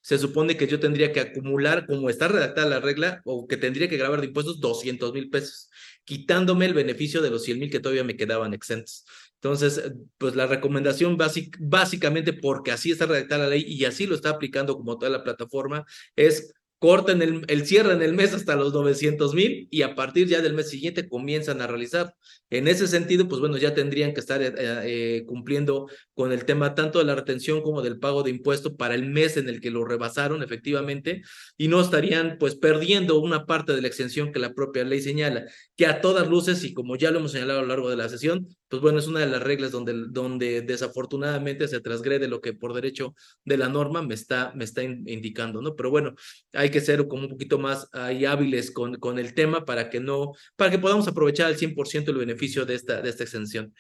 se 0.01 0.19
supone 0.19 0.57
que 0.57 0.67
yo 0.67 0.81
tendría 0.81 1.13
que 1.13 1.21
acumular, 1.21 1.87
como 1.87 2.11
está 2.11 2.27
redactada 2.27 2.69
la 2.69 2.81
regla, 2.81 3.23
o 3.25 3.47
que 3.47 3.57
tendría 3.57 3.89
que 3.89 3.97
grabar 3.97 4.21
de 4.21 4.27
impuestos 4.27 4.59
200 4.59 5.13
mil 5.13 5.31
pesos, 5.31 5.71
quitándome 6.05 6.67
el 6.67 6.75
beneficio 6.75 7.23
de 7.23 7.31
los 7.31 7.45
100 7.45 7.59
mil 7.61 7.71
que 7.71 7.79
todavía 7.79 8.03
me 8.03 8.17
quedaban 8.17 8.55
exentos. 8.55 9.05
Entonces, 9.45 9.93
pues 10.17 10.35
la 10.37 10.47
recomendación 10.47 11.19
básicamente 11.61 12.33
porque 12.33 12.73
así 12.73 12.91
está 12.91 13.05
redactada 13.05 13.45
la 13.45 13.51
ley 13.51 13.63
y 13.69 13.85
así 13.85 14.07
lo 14.07 14.15
está 14.15 14.31
aplicando 14.31 14.75
como 14.75 14.97
toda 14.97 15.11
la 15.13 15.23
plataforma, 15.23 15.85
es 16.17 16.55
corten 16.85 17.23
el, 17.23 17.47
el 17.49 17.67
cierre 17.67 17.95
en 17.95 18.03
el 18.03 18.13
mes 18.13 18.35
hasta 18.35 18.57
los 18.57 18.75
900 18.75 19.33
mil 19.33 19.69
y 19.71 19.81
a 19.81 19.95
partir 19.95 20.29
ya 20.29 20.43
del 20.43 20.53
mes 20.53 20.69
siguiente 20.69 21.09
comienzan 21.09 21.63
a 21.63 21.67
realizar. 21.67 22.15
En 22.51 22.69
ese 22.69 22.87
sentido, 22.87 23.27
pues 23.27 23.41
bueno, 23.41 23.57
ya 23.57 23.73
tendrían 23.73 24.13
que 24.13 24.21
estar 24.21 24.43
eh, 24.43 24.53
eh, 24.59 25.25
cumpliendo 25.27 25.89
con 26.13 26.31
el 26.31 26.45
tema 26.45 26.75
tanto 26.75 26.99
de 26.99 27.07
la 27.07 27.15
retención 27.15 27.63
como 27.63 27.81
del 27.81 27.99
pago 27.99 28.23
de 28.23 28.33
impuesto 28.33 28.77
para 28.77 28.95
el 28.95 29.07
mes 29.07 29.39
en 29.39 29.49
el 29.49 29.63
que 29.63 29.71
lo 29.71 29.87
rebasaron 29.87 30.43
efectivamente 30.43 31.23
y 31.57 31.69
no 31.69 31.81
estarían 31.81 32.37
pues 32.39 32.55
perdiendo 32.55 33.19
una 33.19 33.47
parte 33.47 33.73
de 33.73 33.81
la 33.81 33.89
exención 33.89 34.31
que 34.31 34.39
la 34.39 34.53
propia 34.53 34.85
ley 34.85 35.01
señala, 35.01 35.47
que 35.77 35.87
a 35.87 36.03
todas 36.03 36.29
luces 36.29 36.65
y 36.65 36.75
como 36.75 36.97
ya 36.97 37.11
lo 37.11 37.21
hemos 37.21 37.33
señalado 37.33 37.61
a 37.61 37.63
lo 37.63 37.69
largo 37.69 37.89
de 37.89 37.97
la 37.97 38.11
sesión, 38.11 38.47
pues 38.69 38.83
bueno, 38.83 38.99
es 38.99 39.07
una 39.07 39.21
de 39.21 39.27
las 39.27 39.43
reglas 39.43 39.71
donde, 39.71 39.95
donde 40.09 40.61
desafortunadamente 40.63 41.69
se 41.69 41.81
transgrede 41.81 42.29
lo 42.29 42.41
que 42.41 42.53
por 42.53 42.75
derecho 42.75 43.15
de 43.45 43.57
la 43.57 43.69
norma 43.69 44.03
me 44.03 44.15
está, 44.15 44.53
me 44.55 44.65
está 44.65 44.83
indicando, 44.83 45.63
¿no? 45.63 45.77
Pero 45.77 45.91
bueno, 45.91 46.15
hay 46.53 46.71
que 46.75 46.81
ser 46.81 47.07
como 47.07 47.23
un 47.23 47.29
poquito 47.29 47.59
más 47.59 47.89
ahí 47.93 48.25
hábiles 48.25 48.73
con, 48.73 48.97
con 48.97 49.21
el 49.21 49.33
tema 49.33 49.65
para 49.65 49.89
que 49.89 50.01
no, 50.01 50.33
para 50.57 50.73
que 50.73 50.81
podamos 50.81 51.07
aprovechar 51.07 51.47
al 51.47 51.57
100% 51.57 52.09
el 52.09 52.17
beneficio 52.17 52.67
de 52.67 52.75
esta, 52.75 53.01
de 53.01 53.11
esta 53.11 53.23
exención. 53.23 53.73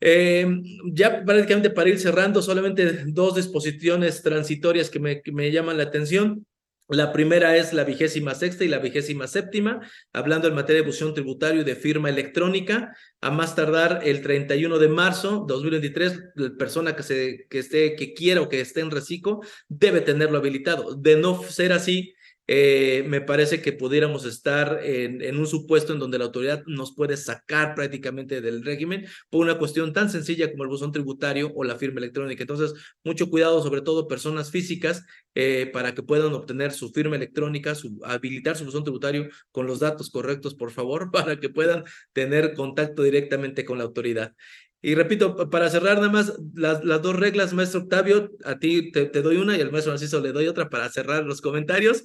Eh, 0.00 0.46
ya 0.86 1.22
prácticamente 1.24 1.68
para 1.68 1.90
ir 1.90 2.00
cerrando, 2.00 2.40
solamente 2.40 3.04
dos 3.08 3.34
disposiciones 3.34 4.22
transitorias 4.22 4.88
que 4.88 4.98
me, 4.98 5.20
que 5.20 5.32
me 5.32 5.52
llaman 5.52 5.76
la 5.76 5.84
atención. 5.84 6.46
La 6.88 7.12
primera 7.12 7.56
es 7.56 7.72
la 7.72 7.84
vigésima 7.84 8.34
sexta 8.34 8.64
y 8.64 8.68
la 8.68 8.78
vigésima 8.78 9.28
séptima, 9.28 9.80
hablando 10.12 10.48
en 10.48 10.54
materia 10.54 10.82
de 10.82 10.88
fusión 10.88 11.14
tributario 11.14 11.60
y 11.60 11.64
de 11.64 11.76
firma 11.76 12.08
electrónica, 12.08 12.96
a 13.20 13.30
más 13.30 13.54
tardar 13.54 14.00
el 14.02 14.22
31 14.22 14.76
de 14.78 14.88
marzo 14.88 15.44
2023, 15.46 16.20
la 16.34 16.50
persona 16.58 16.96
que, 16.96 17.04
se, 17.04 17.46
que, 17.48 17.60
esté, 17.60 17.94
que 17.94 18.12
quiera 18.12 18.40
o 18.40 18.48
que 18.48 18.60
esté 18.60 18.80
en 18.80 18.90
reciclo 18.90 19.40
debe 19.68 20.00
tenerlo 20.00 20.38
habilitado. 20.38 20.96
De 20.96 21.16
no 21.16 21.40
ser 21.44 21.72
así, 21.72 22.14
eh, 22.52 23.04
me 23.06 23.20
parece 23.20 23.62
que 23.62 23.72
pudiéramos 23.72 24.24
estar 24.24 24.80
en, 24.82 25.36
un 25.36 25.46
supuesto 25.46 25.92
en 25.92 26.00
donde 26.00 26.18
la 26.18 26.24
autoridad 26.24 26.64
nos 26.66 26.92
puede 26.92 27.16
sacar 27.16 27.76
prácticamente 27.76 28.40
del 28.40 28.64
régimen 28.64 29.06
por 29.30 29.42
una 29.42 29.56
cuestión 29.56 29.92
tan 29.92 30.10
sencilla 30.10 30.50
como 30.50 30.64
el 30.64 30.68
buzón 30.68 30.90
tributario 30.90 31.52
o 31.54 31.62
la 31.62 31.76
firma 31.76 32.00
electrónica. 32.00 32.42
Entonces, 32.42 32.74
mucho 33.04 33.30
cuidado, 33.30 33.62
sobre 33.62 33.82
todo 33.82 34.08
personas 34.08 34.50
físicas, 34.50 35.04
eh, 35.36 35.70
para 35.72 35.94
que 35.94 36.02
puedan 36.02 36.32
obtener 36.32 36.72
su 36.72 36.90
firma 36.90 37.14
electrónica, 37.14 37.76
su, 37.76 38.00
habilitar 38.02 38.56
su 38.56 38.64
buzón 38.64 38.82
tributario 38.82 39.28
con 39.52 39.68
los 39.68 39.78
datos 39.78 40.10
correctos, 40.10 40.56
por 40.56 40.72
favor, 40.72 41.12
para 41.12 41.38
que 41.38 41.50
puedan 41.50 41.84
tener 42.12 42.54
contacto 42.54 43.04
directamente 43.04 43.64
con 43.64 43.78
la 43.78 43.84
autoridad. 43.84 44.34
Y 44.82 44.96
repito, 44.96 45.36
para 45.50 45.70
cerrar 45.70 45.98
nada 45.98 46.10
más 46.10 46.32
las, 46.54 46.84
las 46.84 47.00
dos 47.00 47.14
reglas, 47.14 47.52
maestro 47.52 47.82
Octavio, 47.82 48.32
a 48.44 48.58
ti 48.58 48.90
te, 48.90 49.06
te 49.06 49.22
doy 49.22 49.36
una 49.36 49.56
y 49.56 49.60
al 49.60 49.70
maestro 49.70 49.92
Narciso 49.92 50.20
le 50.20 50.32
doy 50.32 50.48
otra 50.48 50.68
para 50.68 50.88
cerrar 50.88 51.24
los 51.24 51.40
comentarios. 51.40 52.02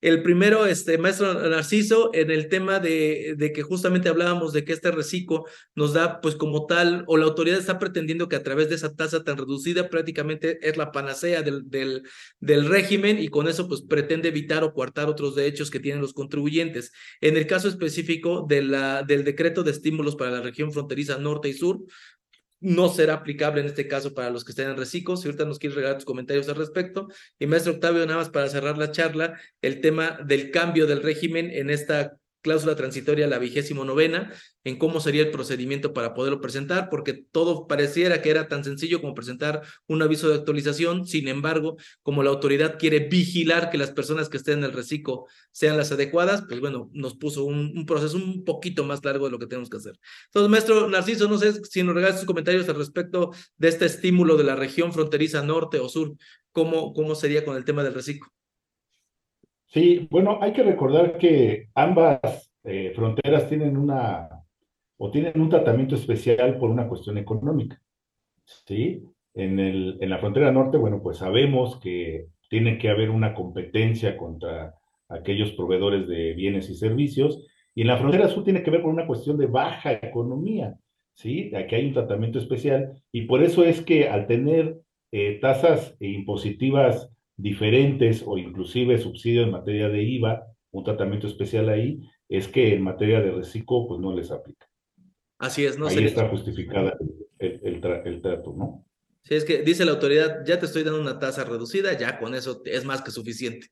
El 0.00 0.22
primero, 0.22 0.64
este 0.64 0.96
maestro 0.96 1.34
Narciso, 1.50 2.10
en 2.14 2.30
el 2.30 2.48
tema 2.48 2.78
de, 2.78 3.34
de, 3.36 3.52
que 3.52 3.62
justamente 3.62 4.08
hablábamos 4.08 4.54
de 4.54 4.64
que 4.64 4.72
este 4.72 4.90
reciclo 4.90 5.44
nos 5.74 5.92
da, 5.92 6.22
pues 6.22 6.36
como 6.36 6.64
tal, 6.64 7.04
o 7.06 7.18
la 7.18 7.26
autoridad 7.26 7.58
está 7.58 7.78
pretendiendo 7.78 8.26
que 8.28 8.36
a 8.36 8.42
través 8.42 8.70
de 8.70 8.76
esa 8.76 8.94
tasa 8.94 9.24
tan 9.24 9.36
reducida 9.36 9.90
prácticamente 9.90 10.58
es 10.66 10.78
la 10.78 10.90
panacea 10.90 11.42
del, 11.42 11.68
del, 11.68 12.68
régimen 12.68 13.18
y 13.18 13.28
con 13.28 13.46
eso 13.46 13.68
pues 13.68 13.82
pretende 13.82 14.28
evitar 14.28 14.64
o 14.64 14.72
coartar 14.72 15.08
otros 15.08 15.34
derechos 15.34 15.70
que 15.70 15.80
tienen 15.80 16.00
los 16.00 16.14
contribuyentes. 16.14 16.92
En 17.20 17.36
el 17.36 17.46
caso 17.46 17.68
específico 17.68 18.46
de 18.48 18.62
la, 18.62 19.02
del 19.02 19.22
decreto 19.24 19.62
de 19.62 19.72
estímulos 19.72 20.16
para 20.16 20.30
la 20.30 20.40
región 20.40 20.72
fronteriza 20.72 21.18
norte 21.18 21.50
y 21.50 21.52
sur, 21.52 21.78
no 22.60 22.88
será 22.88 23.14
aplicable 23.14 23.60
en 23.60 23.66
este 23.66 23.88
caso 23.88 24.14
para 24.14 24.30
los 24.30 24.44
que 24.44 24.52
estén 24.52 24.68
en 24.68 24.76
reciclo. 24.76 25.16
Si 25.16 25.26
ahorita 25.26 25.44
nos 25.44 25.58
quieres 25.58 25.76
regalar 25.76 25.96
tus 25.96 26.04
comentarios 26.04 26.48
al 26.48 26.56
respecto. 26.56 27.08
Y 27.38 27.46
maestro 27.46 27.72
Octavio, 27.72 28.04
nada 28.06 28.18
más 28.18 28.30
para 28.30 28.48
cerrar 28.48 28.78
la 28.78 28.92
charla, 28.92 29.40
el 29.62 29.80
tema 29.80 30.18
del 30.24 30.50
cambio 30.50 30.86
del 30.86 31.02
régimen 31.02 31.50
en 31.50 31.70
esta 31.70 32.19
cláusula 32.40 32.76
transitoria, 32.76 33.26
la 33.26 33.38
vigésimo 33.38 33.84
novena, 33.84 34.32
en 34.64 34.78
cómo 34.78 35.00
sería 35.00 35.22
el 35.22 35.30
procedimiento 35.30 35.92
para 35.92 36.14
poderlo 36.14 36.40
presentar, 36.40 36.88
porque 36.90 37.14
todo 37.14 37.66
pareciera 37.66 38.20
que 38.22 38.30
era 38.30 38.48
tan 38.48 38.64
sencillo 38.64 39.00
como 39.00 39.14
presentar 39.14 39.62
un 39.86 40.02
aviso 40.02 40.28
de 40.28 40.34
actualización, 40.36 41.06
sin 41.06 41.28
embargo, 41.28 41.76
como 42.02 42.22
la 42.22 42.30
autoridad 42.30 42.78
quiere 42.78 43.00
vigilar 43.00 43.70
que 43.70 43.78
las 43.78 43.90
personas 43.90 44.28
que 44.28 44.36
estén 44.36 44.58
en 44.58 44.64
el 44.64 44.72
reciclo 44.72 45.26
sean 45.50 45.76
las 45.76 45.92
adecuadas, 45.92 46.44
pues 46.48 46.60
bueno, 46.60 46.90
nos 46.92 47.16
puso 47.16 47.44
un, 47.44 47.86
proceso 47.86 48.16
un 48.16 48.44
poquito 48.44 48.84
más 48.84 49.04
largo 49.04 49.26
de 49.26 49.30
lo 49.32 49.38
que 49.38 49.46
tenemos 49.46 49.70
que 49.70 49.78
hacer. 49.78 49.98
Entonces, 50.26 50.50
maestro 50.50 50.88
Narciso, 50.88 51.28
no 51.28 51.38
sé 51.38 51.52
si 51.64 51.82
nos 51.82 51.94
regalas 51.94 52.18
sus 52.18 52.26
comentarios 52.26 52.68
al 52.68 52.76
respecto 52.76 53.30
de 53.56 53.68
este 53.68 53.86
estímulo 53.86 54.36
de 54.36 54.44
la 54.44 54.56
región 54.56 54.92
fronteriza 54.92 55.42
norte 55.42 55.78
o 55.78 55.88
sur, 55.88 56.14
cómo, 56.52 56.92
cómo 56.92 57.14
sería 57.14 57.44
con 57.44 57.56
el 57.56 57.64
tema 57.64 57.82
del 57.82 57.94
reciclo. 57.94 58.28
Sí, 59.72 60.08
bueno, 60.10 60.38
hay 60.40 60.52
que 60.52 60.64
recordar 60.64 61.16
que 61.16 61.68
ambas 61.76 62.52
eh, 62.64 62.92
fronteras 62.94 63.48
tienen 63.48 63.76
una 63.76 64.28
o 64.98 65.10
tienen 65.12 65.40
un 65.40 65.48
tratamiento 65.48 65.94
especial 65.94 66.58
por 66.58 66.70
una 66.70 66.88
cuestión 66.88 67.18
económica. 67.18 67.80
¿sí? 68.66 69.04
En, 69.32 69.60
el, 69.60 69.96
en 70.00 70.10
la 70.10 70.18
frontera 70.18 70.50
norte, 70.50 70.76
bueno, 70.76 71.00
pues 71.00 71.18
sabemos 71.18 71.78
que 71.78 72.26
tiene 72.48 72.78
que 72.78 72.90
haber 72.90 73.10
una 73.10 73.32
competencia 73.32 74.16
contra 74.16 74.74
aquellos 75.08 75.52
proveedores 75.52 76.08
de 76.08 76.34
bienes 76.34 76.68
y 76.68 76.74
servicios, 76.74 77.46
y 77.72 77.82
en 77.82 77.86
la 77.86 77.96
frontera 77.96 78.28
sur 78.28 78.42
tiene 78.42 78.64
que 78.64 78.72
ver 78.72 78.82
con 78.82 78.90
una 78.90 79.06
cuestión 79.06 79.38
de 79.38 79.46
baja 79.46 79.92
economía, 79.92 80.74
¿sí? 81.14 81.54
Aquí 81.54 81.76
hay 81.76 81.86
un 81.86 81.94
tratamiento 81.94 82.40
especial, 82.40 83.00
y 83.12 83.22
por 83.22 83.42
eso 83.42 83.64
es 83.64 83.80
que 83.82 84.08
al 84.08 84.26
tener 84.26 84.80
eh, 85.12 85.38
tasas 85.40 85.96
impositivas 86.00 87.10
diferentes 87.40 88.22
o 88.26 88.38
inclusive 88.38 88.98
subsidios 88.98 89.46
en 89.46 89.52
materia 89.52 89.88
de 89.88 90.02
IVA, 90.02 90.46
un 90.72 90.84
tratamiento 90.84 91.26
especial 91.26 91.68
ahí, 91.68 92.00
es 92.28 92.48
que 92.48 92.74
en 92.74 92.82
materia 92.82 93.20
de 93.20 93.32
reciclo 93.32 93.86
pues 93.88 94.00
no 94.00 94.14
les 94.14 94.30
aplica. 94.30 94.66
Así 95.38 95.64
es, 95.64 95.78
no 95.78 95.86
Ahí 95.86 96.04
está 96.04 96.28
justificada 96.28 96.96
el, 97.38 97.60
el, 98.04 98.20
trato, 98.20 98.54
¿no? 98.56 98.84
Sí, 99.22 99.34
es 99.34 99.44
que 99.44 99.62
dice 99.62 99.84
la 99.84 99.92
autoridad, 99.92 100.44
ya 100.44 100.58
te 100.58 100.66
estoy 100.66 100.82
dando 100.82 101.00
una 101.00 101.18
tasa 101.18 101.44
reducida, 101.44 101.96
ya 101.98 102.18
con 102.18 102.34
eso 102.34 102.62
es 102.66 102.84
más 102.84 103.02
que 103.02 103.10
suficiente. 103.10 103.68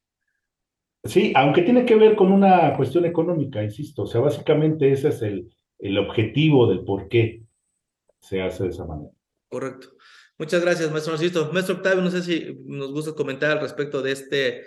Sí, 1.04 1.32
aunque 1.36 1.62
tiene 1.62 1.84
que 1.84 1.94
ver 1.94 2.16
con 2.16 2.32
una 2.32 2.74
cuestión 2.76 3.04
económica, 3.04 3.62
insisto, 3.62 4.02
o 4.02 4.06
sea, 4.06 4.20
básicamente 4.20 4.90
ese 4.90 5.08
es 5.08 5.22
el, 5.22 5.48
el 5.78 5.98
objetivo 5.98 6.68
del 6.68 6.84
por 6.84 7.08
qué 7.08 7.42
se 8.18 8.42
hace 8.42 8.64
de 8.64 8.70
esa 8.70 8.86
manera. 8.86 9.12
Correcto. 9.48 9.88
Muchas 10.38 10.62
gracias, 10.62 10.90
maestro 10.90 11.12
Narciso. 11.14 11.52
Maestro 11.52 11.76
Octavio, 11.76 12.00
no 12.02 12.10
sé 12.10 12.22
si 12.22 12.56
nos 12.64 12.92
gusta 12.92 13.12
comentar 13.12 13.50
al 13.50 13.60
respecto 13.60 14.02
de 14.02 14.12
este 14.12 14.64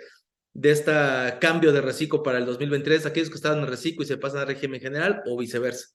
de 0.54 1.38
cambio 1.40 1.72
de 1.72 1.80
reciclo 1.80 2.22
para 2.22 2.38
el 2.38 2.46
2023, 2.46 3.06
aquellos 3.06 3.30
que 3.30 3.36
estaban 3.36 3.60
en 3.60 3.66
reciclo 3.66 4.04
y 4.04 4.06
se 4.06 4.18
pasan 4.18 4.40
al 4.40 4.48
régimen 4.48 4.80
general 4.80 5.22
o 5.26 5.38
viceversa. 5.38 5.88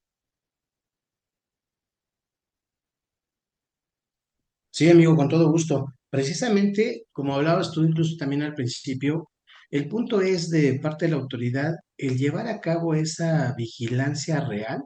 Sí, 4.72 4.90
amigo, 4.90 5.16
con 5.16 5.28
todo 5.30 5.52
gusto. 5.52 5.94
Precisamente, 6.10 7.06
como 7.12 7.36
hablabas 7.36 7.72
tú 7.72 7.84
incluso 7.84 8.16
también 8.18 8.44
al 8.44 8.54
principio, 8.56 9.30
el 9.70 9.88
punto 9.90 10.22
es 10.22 10.50
de 10.50 10.80
parte 10.80 11.06
de 11.06 11.12
la 11.12 11.18
autoridad 11.18 11.76
el 11.98 12.18
llevar 12.18 12.48
a 12.48 12.62
cabo 12.62 12.94
esa 12.94 13.54
vigilancia 13.56 14.40
real, 14.42 14.82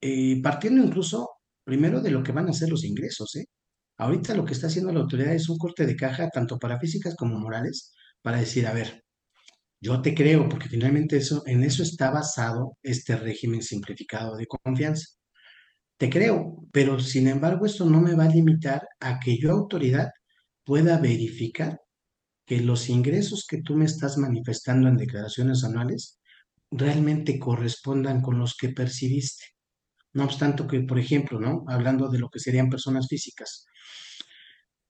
eh, 0.00 0.40
partiendo 0.42 0.82
incluso 0.84 1.30
primero 1.64 2.00
de 2.00 2.10
lo 2.10 2.22
que 2.22 2.32
van 2.32 2.48
a 2.48 2.52
ser 2.52 2.70
los 2.70 2.84
ingresos. 2.84 3.36
¿eh? 3.36 3.46
Ahorita 3.98 4.34
lo 4.34 4.44
que 4.44 4.52
está 4.54 4.66
haciendo 4.66 4.92
la 4.92 5.00
autoridad 5.00 5.34
es 5.34 5.48
un 5.48 5.58
corte 5.58 5.86
de 5.86 5.96
caja, 5.96 6.28
tanto 6.30 6.58
para 6.58 6.78
físicas 6.80 7.14
como 7.16 7.38
morales, 7.38 7.92
para 8.22 8.38
decir, 8.38 8.66
a 8.66 8.72
ver, 8.72 9.04
yo 9.80 10.00
te 10.02 10.14
creo, 10.14 10.48
porque 10.48 10.68
finalmente 10.68 11.16
eso, 11.18 11.42
en 11.46 11.62
eso 11.62 11.82
está 11.82 12.10
basado 12.10 12.78
este 12.82 13.16
régimen 13.16 13.62
simplificado 13.62 14.36
de 14.36 14.46
confianza. 14.46 15.06
Te 15.96 16.10
creo, 16.10 16.66
pero 16.72 16.98
sin 17.00 17.28
embargo 17.28 17.66
esto 17.66 17.84
no 17.84 18.00
me 18.00 18.14
va 18.14 18.24
a 18.24 18.28
limitar 18.28 18.88
a 19.00 19.20
que 19.20 19.38
yo 19.38 19.52
autoridad 19.52 20.10
pueda 20.64 20.98
verificar 20.98 21.80
que 22.46 22.60
los 22.60 22.88
ingresos 22.88 23.46
que 23.48 23.62
tú 23.62 23.76
me 23.76 23.84
estás 23.84 24.18
manifestando 24.18 24.88
en 24.88 24.96
declaraciones 24.96 25.64
anuales 25.64 26.18
realmente 26.70 27.38
correspondan 27.38 28.20
con 28.22 28.38
los 28.38 28.56
que 28.56 28.70
percibiste. 28.70 29.53
No 30.14 30.24
obstante 30.24 30.66
que, 30.66 30.80
por 30.80 30.98
ejemplo, 30.98 31.38
¿no? 31.38 31.64
Hablando 31.68 32.08
de 32.08 32.18
lo 32.18 32.30
que 32.30 32.40
serían 32.40 32.70
personas 32.70 33.06
físicas, 33.08 33.66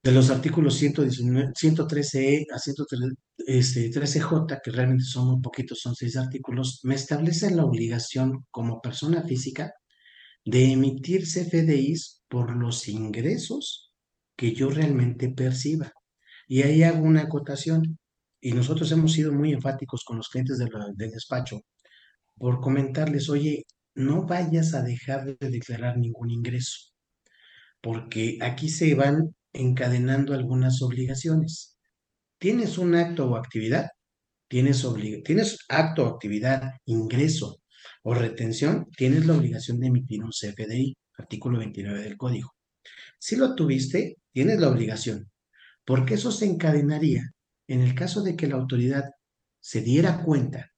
de 0.03 0.13
los 0.13 0.31
artículos 0.31 0.81
113E 0.83 2.47
a 2.53 2.59
113J, 2.59 4.61
que 4.63 4.71
realmente 4.71 5.05
son 5.05 5.29
muy 5.29 5.41
poquitos, 5.41 5.81
son 5.81 5.95
seis 5.95 6.17
artículos, 6.17 6.81
me 6.83 6.95
establece 6.95 7.51
la 7.51 7.65
obligación 7.65 8.45
como 8.51 8.83
persona 8.83 9.23
física 9.23 9.73
de 10.45 10.73
emitir 10.73 11.23
CFDIs 11.23 12.23
por 12.29 12.55
los 12.55 12.87
ingresos 12.89 13.93
que 14.37 14.53
yo 14.53 14.69
realmente 14.69 15.31
perciba. 15.31 15.93
Y 16.47 16.63
ahí 16.63 16.83
hago 16.83 17.03
una 17.03 17.23
acotación. 17.23 17.99
Y 18.41 18.53
nosotros 18.53 18.93
hemos 18.93 19.13
sido 19.13 19.33
muy 19.33 19.53
enfáticos 19.53 20.05
con 20.05 20.19
los 20.19 20.29
clientes 20.29 20.59
del, 20.59 20.69
despacho 20.97 21.61
por 22.37 22.61
comentarles, 22.61 23.31
oye, 23.31 23.65
no 23.95 24.27
vayas 24.27 24.75
a 24.75 24.83
dejar 24.83 25.25
de 25.39 25.51
declarar 25.51 25.99
ningún 25.99 26.31
ingreso, 26.31 26.93
porque 27.81 28.39
aquí 28.41 28.69
se 28.69 28.95
van 28.95 29.35
encadenando 29.53 30.35
algunas 30.35 30.83
obligaciones. 30.83 31.79
Tienes 32.39 32.79
un 32.79 32.95
acto 32.95 33.31
o 33.31 33.37
actividad, 33.37 33.91
tienes, 34.49 34.87
tienes 35.25 35.59
acto 35.69 36.05
o 36.05 36.09
actividad, 36.09 36.73
ingreso 36.85 37.61
o 38.03 38.15
retención, 38.15 38.89
tienes 38.97 39.27
la 39.27 39.35
obligación 39.35 39.81
de 39.81 39.87
emitir 39.87 40.23
un 40.23 40.31
CFDI, 40.31 40.97
artículo 41.17 41.59
29 41.59 42.03
del 42.03 42.17
código. 42.17 42.55
Si 43.19 43.37
lo 43.37 43.55
tuviste, 43.55 44.17
tienes 44.33 44.61
la 44.61 44.69
obligación, 44.69 45.31
porque 45.85 46.15
eso 46.15 46.33
se 46.33 46.47
encadenaría 46.47 47.31
en 47.69 47.81
el 47.81 47.95
caso 47.95 48.23
de 48.23 48.37
que 48.37 48.47
la 48.47 48.57
autoridad 48.57 49.05
se 49.61 49.81
diera 49.81 50.23
cuenta 50.23 50.74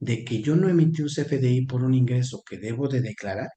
de 0.00 0.24
que 0.24 0.42
yo 0.42 0.56
no 0.56 0.68
emití 0.68 1.02
un 1.02 1.08
CFDI 1.08 1.66
por 1.66 1.84
un 1.84 1.94
ingreso 1.94 2.42
que 2.48 2.58
debo 2.58 2.88
de 2.88 3.00
declarar, 3.02 3.50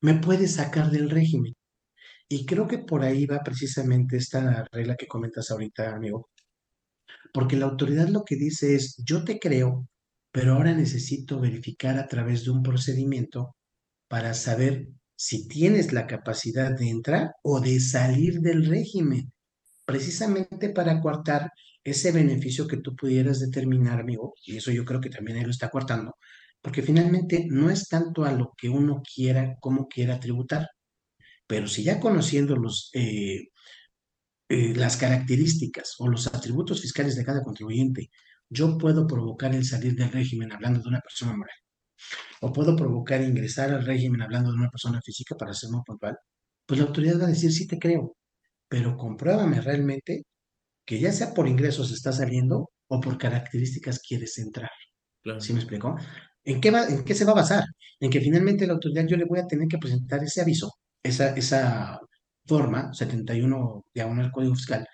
me 0.00 0.14
puede 0.14 0.48
sacar 0.48 0.90
del 0.90 1.10
régimen. 1.10 1.54
Y 2.28 2.46
creo 2.46 2.66
que 2.66 2.78
por 2.78 3.04
ahí 3.04 3.26
va 3.26 3.40
precisamente 3.44 4.16
esta 4.16 4.64
regla 4.72 4.96
que 4.96 5.06
comentas 5.06 5.50
ahorita, 5.50 5.94
amigo. 5.94 6.30
Porque 7.32 7.56
la 7.56 7.66
autoridad 7.66 8.08
lo 8.08 8.24
que 8.24 8.36
dice 8.36 8.74
es, 8.74 8.96
yo 9.04 9.24
te 9.24 9.38
creo 9.38 9.86
pero 10.36 10.52
ahora 10.52 10.74
necesito 10.74 11.40
verificar 11.40 11.98
a 11.98 12.08
través 12.08 12.44
de 12.44 12.50
un 12.50 12.62
procedimiento 12.62 13.56
para 14.06 14.34
saber 14.34 14.88
si 15.16 15.48
tienes 15.48 15.94
la 15.94 16.06
capacidad 16.06 16.76
de 16.76 16.90
entrar 16.90 17.30
o 17.42 17.58
de 17.58 17.80
salir 17.80 18.40
del 18.40 18.66
régimen, 18.66 19.32
precisamente 19.86 20.68
para 20.68 21.00
coartar 21.00 21.50
ese 21.90 22.12
beneficio 22.12 22.66
que 22.66 22.78
tú 22.78 22.94
pudieras 22.96 23.40
determinar, 23.40 24.00
amigo, 24.00 24.34
y 24.44 24.56
eso 24.56 24.70
yo 24.72 24.84
creo 24.84 25.00
que 25.00 25.10
también 25.10 25.38
él 25.38 25.44
lo 25.44 25.50
está 25.50 25.70
coartando, 25.70 26.16
porque 26.62 26.82
finalmente 26.82 27.46
no 27.48 27.70
es 27.70 27.88
tanto 27.88 28.24
a 28.24 28.32
lo 28.32 28.52
que 28.56 28.68
uno 28.68 29.02
quiera 29.02 29.56
como 29.60 29.88
quiera 29.88 30.20
tributar, 30.20 30.68
pero 31.46 31.68
si 31.68 31.84
ya 31.84 32.00
conociendo 32.00 32.56
eh, 32.94 33.48
eh, 34.48 34.74
las 34.74 34.96
características 34.96 35.94
o 35.98 36.08
los 36.08 36.26
atributos 36.28 36.82
fiscales 36.82 37.16
de 37.16 37.24
cada 37.24 37.42
contribuyente 37.42 38.10
yo 38.48 38.78
puedo 38.78 39.06
provocar 39.06 39.54
el 39.54 39.64
salir 39.64 39.94
del 39.94 40.12
régimen 40.12 40.52
hablando 40.52 40.80
de 40.80 40.88
una 40.88 41.00
persona 41.00 41.36
moral. 41.36 41.56
O 42.42 42.52
puedo 42.52 42.76
provocar 42.76 43.22
ingresar 43.22 43.70
al 43.72 43.84
régimen 43.84 44.22
hablando 44.22 44.50
de 44.50 44.58
una 44.58 44.70
persona 44.70 45.00
física 45.02 45.36
para 45.36 45.54
ser 45.54 45.70
muy 45.70 45.82
puntual. 45.84 46.16
Pues 46.66 46.80
la 46.80 46.86
autoridad 46.86 47.20
va 47.20 47.24
a 47.26 47.28
decir, 47.28 47.52
sí 47.52 47.66
te 47.66 47.78
creo, 47.78 48.16
pero 48.68 48.96
compruébame 48.96 49.60
realmente 49.60 50.24
que 50.86 50.98
ya 51.00 51.12
sea 51.12 51.34
por 51.34 51.48
ingresos 51.48 51.92
está 51.92 52.12
saliendo 52.12 52.70
o 52.88 53.00
por 53.00 53.18
características 53.18 54.00
quieres 54.00 54.38
entrar. 54.38 54.70
¿Sí 55.40 55.52
me 55.52 55.58
explicó? 55.58 55.96
¿En 56.44 56.60
qué, 56.60 56.70
va, 56.70 56.86
¿En 56.86 57.04
qué 57.04 57.14
se 57.14 57.24
va 57.24 57.32
a 57.32 57.36
basar? 57.36 57.64
En 57.98 58.10
que 58.10 58.20
finalmente 58.20 58.66
la 58.66 58.74
autoridad 58.74 59.06
yo 59.06 59.16
le 59.16 59.24
voy 59.24 59.40
a 59.40 59.46
tener 59.46 59.66
que 59.66 59.78
presentar 59.78 60.22
ese 60.22 60.40
aviso, 60.40 60.72
esa, 61.02 61.34
esa 61.34 62.00
forma, 62.46 62.94
71 62.94 63.84
diagonal 63.92 64.30
código 64.30 64.54
fiscal, 64.54 64.86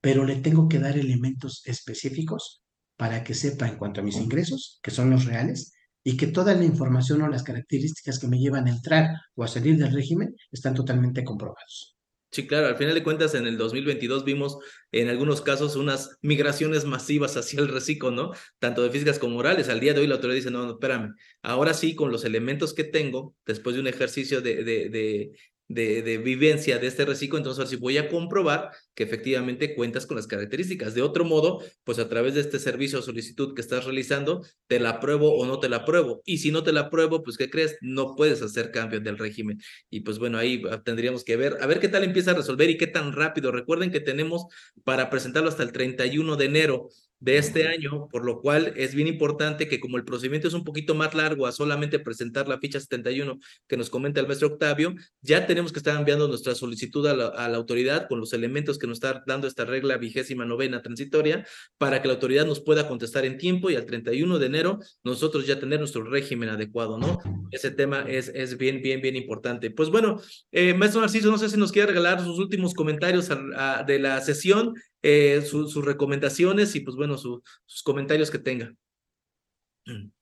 pero 0.00 0.24
le 0.24 0.36
tengo 0.36 0.68
que 0.68 0.80
dar 0.80 0.98
elementos 0.98 1.62
específicos 1.64 2.62
para 2.96 3.22
que 3.22 3.34
sepa 3.34 3.68
en 3.68 3.76
cuanto 3.76 4.00
a 4.00 4.04
mis 4.04 4.16
ingresos, 4.16 4.80
que 4.82 4.90
son 4.90 5.10
los 5.10 5.24
reales, 5.24 5.72
y 6.02 6.16
que 6.16 6.26
toda 6.26 6.54
la 6.54 6.64
información 6.64 7.22
o 7.22 7.28
las 7.28 7.42
características 7.42 8.18
que 8.18 8.28
me 8.28 8.38
llevan 8.38 8.66
a 8.66 8.70
entrar 8.70 9.10
o 9.36 9.44
a 9.44 9.48
salir 9.48 9.78
del 9.78 9.92
régimen 9.92 10.34
están 10.50 10.74
totalmente 10.74 11.22
comprobados. 11.24 11.96
Sí, 12.32 12.46
claro, 12.46 12.68
al 12.68 12.76
final 12.76 12.94
de 12.94 13.02
cuentas 13.02 13.34
en 13.34 13.48
el 13.48 13.58
2022 13.58 14.24
vimos 14.24 14.58
en 14.92 15.08
algunos 15.08 15.40
casos 15.42 15.74
unas 15.74 16.16
migraciones 16.22 16.84
masivas 16.84 17.36
hacia 17.36 17.58
el 17.58 17.66
reciclo, 17.66 18.12
¿no? 18.12 18.30
Tanto 18.60 18.82
de 18.82 18.90
físicas 18.90 19.18
como 19.18 19.34
morales. 19.34 19.68
Al 19.68 19.80
día 19.80 19.94
de 19.94 20.00
hoy 20.00 20.06
la 20.06 20.14
autoridad 20.14 20.36
dice, 20.36 20.50
no, 20.52 20.64
no, 20.64 20.72
espérame, 20.74 21.16
ahora 21.42 21.74
sí, 21.74 21.96
con 21.96 22.12
los 22.12 22.24
elementos 22.24 22.72
que 22.72 22.84
tengo, 22.84 23.34
después 23.44 23.74
de 23.74 23.80
un 23.80 23.88
ejercicio 23.88 24.40
de, 24.40 24.62
de, 24.62 24.88
de, 24.90 25.32
de, 25.70 26.18
vivencia 26.18 26.78
de 26.78 26.88
este 26.88 27.04
reciclo, 27.04 27.38
entonces 27.38 27.68
si 27.68 27.76
voy 27.76 27.96
a 27.96 28.08
comprobar 28.08 28.72
que 28.94 29.04
efectivamente 29.04 29.74
cuentas 29.74 30.04
con 30.04 30.16
las 30.16 30.26
características. 30.26 30.94
De 30.94 31.02
otro 31.02 31.24
modo, 31.24 31.62
pues 31.84 31.98
a 32.00 32.08
través 32.08 32.34
de 32.34 32.40
este 32.40 32.58
servicio 32.58 32.98
o 32.98 33.02
solicitud 33.02 33.54
que 33.54 33.60
estás 33.60 33.84
realizando, 33.84 34.44
te 34.66 34.80
la 34.80 34.90
apruebo 34.90 35.36
o 35.36 35.46
no 35.46 35.60
te 35.60 35.68
la 35.68 35.78
apruebo. 35.78 36.22
Y 36.24 36.38
si 36.38 36.50
no 36.50 36.64
te 36.64 36.72
la 36.72 36.82
apruebo, 36.82 37.22
pues 37.22 37.36
¿qué 37.36 37.48
crees? 37.48 37.78
No 37.82 38.16
puedes 38.16 38.42
hacer 38.42 38.72
cambios 38.72 39.04
del 39.04 39.16
régimen. 39.16 39.60
Y 39.90 40.00
pues 40.00 40.18
bueno, 40.18 40.38
ahí 40.38 40.60
tendríamos 40.84 41.22
que 41.22 41.36
ver, 41.36 41.58
a 41.60 41.66
ver 41.66 41.78
qué 41.78 41.88
tal 41.88 42.02
empieza 42.02 42.32
a 42.32 42.34
resolver 42.34 42.68
y 42.68 42.76
qué 42.76 42.88
tan 42.88 43.12
rápido. 43.12 43.52
Recuerden 43.52 43.92
que 43.92 44.00
tenemos 44.00 44.46
para 44.82 45.08
presentarlo 45.08 45.48
hasta 45.48 45.62
el 45.62 45.70
31 45.70 46.36
de 46.36 46.44
enero 46.44 46.88
de 47.20 47.36
este 47.36 47.68
año, 47.68 48.08
por 48.10 48.24
lo 48.24 48.40
cual 48.40 48.72
es 48.76 48.94
bien 48.94 49.06
importante 49.06 49.68
que 49.68 49.78
como 49.78 49.98
el 49.98 50.04
procedimiento 50.04 50.48
es 50.48 50.54
un 50.54 50.64
poquito 50.64 50.94
más 50.94 51.14
largo 51.14 51.46
a 51.46 51.52
solamente 51.52 51.98
presentar 51.98 52.48
la 52.48 52.58
ficha 52.58 52.80
71 52.80 53.38
que 53.68 53.76
nos 53.76 53.90
comenta 53.90 54.20
el 54.20 54.26
maestro 54.26 54.48
Octavio, 54.48 54.94
ya 55.20 55.46
tenemos 55.46 55.72
que 55.72 55.78
estar 55.78 55.96
enviando 55.98 56.28
nuestra 56.28 56.54
solicitud 56.54 57.06
a 57.06 57.14
la, 57.14 57.56
autoridad 57.60 58.08
con 58.08 58.20
los 58.20 58.32
elementos 58.32 58.78
que 58.78 58.86
nos 58.86 58.96
está 58.96 59.22
dando 59.26 59.46
esta 59.46 59.64
regla 59.66 59.98
vigésima 59.98 60.46
novena 60.46 60.80
transitoria 60.80 61.46
para 61.76 62.00
que 62.00 62.08
la 62.08 62.14
autoridad 62.14 62.46
nos 62.46 62.60
pueda 62.60 62.88
contestar 62.88 63.26
en 63.26 63.36
tiempo 63.36 63.70
y 63.70 63.76
al 63.76 63.84
31 63.84 64.38
de 64.38 64.46
enero 64.46 64.78
nosotros 65.04 65.46
ya 65.46 65.60
tener 65.60 65.78
nuestro 65.78 66.02
régimen 66.04 66.48
adecuado, 66.48 66.98
¿no? 66.98 67.18
Ese 67.50 67.70
tema 67.70 68.04
es, 68.08 68.28
es 68.28 68.56
bien, 68.56 68.80
bien, 68.80 69.02
bien 69.02 69.16
importante. 69.16 69.70
Pues 69.70 69.90
bueno, 69.90 70.20
eh, 70.52 70.72
maestro 70.72 71.00
Narciso, 71.02 71.30
no 71.30 71.38
sé 71.38 71.50
si 71.50 71.58
nos 71.58 71.72
quiere 71.72 71.88
regalar 71.88 72.24
sus 72.24 72.38
últimos 72.38 72.72
comentarios 72.72 73.28
de 73.86 73.98
la 73.98 74.20
sesión, 74.20 74.74
eh, 75.02 75.40
sus 75.42 75.84
recomendaciones 75.84 76.76
y 76.76 76.80
pues 76.80 76.96
bueno, 76.96 77.16
sus 77.16 77.82
comentarios 77.84 78.30
que 78.30 78.38
tenga. 78.38 78.74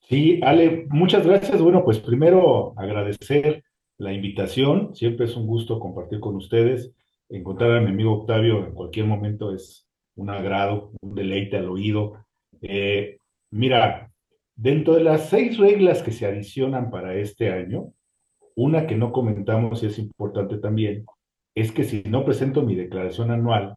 Sí, 0.09 0.41
Ale, 0.43 0.87
muchas 0.89 1.27
gracias. 1.27 1.61
Bueno, 1.61 1.85
pues 1.85 1.99
primero 1.99 2.75
agradecer 2.77 3.65
la 3.99 4.13
invitación. 4.13 4.95
Siempre 4.95 5.27
es 5.27 5.37
un 5.37 5.47
gusto 5.47 5.79
compartir 5.79 6.21
con 6.21 6.37
ustedes. 6.37 6.93
Encontrar 7.29 7.77
a 7.77 7.81
mi 7.81 7.91
amigo 7.91 8.21
Octavio 8.21 8.65
en 8.65 8.73
cualquier 8.73 9.07
momento 9.07 9.53
es 9.53 9.87
un 10.15 10.31
agrado, 10.31 10.93
un 11.03 11.15
deleite 11.15 11.59
al 11.59 11.69
oído. 11.69 12.25
Eh, 12.63 13.19
mira, 13.51 14.11
dentro 14.55 14.95
de 14.95 15.05
las 15.05 15.29
seis 15.29 15.59
reglas 15.59 16.03
que 16.03 16.13
se 16.13 16.27
adicionan 16.27 16.91
para 16.91 17.15
este 17.15 17.51
año, 17.51 17.93
una 18.55 18.87
que 18.87 18.97
no 18.97 19.13
comentamos 19.13 19.83
y 19.83 19.87
es 19.87 19.99
importante 19.99 20.59
también, 20.59 21.05
es 21.55 21.71
que 21.71 21.85
si 21.85 22.03
no 22.05 22.25
presento 22.25 22.63
mi 22.63 22.75
declaración 22.75 23.31
anual 23.31 23.77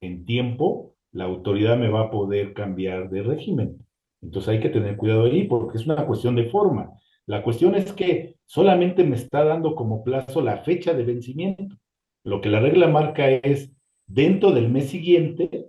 en 0.00 0.24
tiempo, 0.24 0.94
la 1.12 1.24
autoridad 1.24 1.76
me 1.76 1.88
va 1.88 2.02
a 2.02 2.10
poder 2.10 2.54
cambiar 2.54 3.10
de 3.10 3.22
régimen. 3.22 3.78
Entonces 4.22 4.48
hay 4.48 4.60
que 4.60 4.68
tener 4.68 4.96
cuidado 4.96 5.24
ahí 5.24 5.44
porque 5.44 5.78
es 5.78 5.86
una 5.86 6.06
cuestión 6.06 6.34
de 6.36 6.50
forma. 6.50 6.90
La 7.26 7.42
cuestión 7.42 7.74
es 7.74 7.92
que 7.92 8.36
solamente 8.46 9.04
me 9.04 9.16
está 9.16 9.44
dando 9.44 9.74
como 9.74 10.02
plazo 10.02 10.40
la 10.40 10.58
fecha 10.58 10.94
de 10.94 11.04
vencimiento. 11.04 11.76
Lo 12.24 12.40
que 12.40 12.48
la 12.48 12.60
regla 12.60 12.88
marca 12.88 13.30
es, 13.30 13.70
dentro 14.06 14.52
del 14.52 14.68
mes 14.70 14.88
siguiente, 14.90 15.68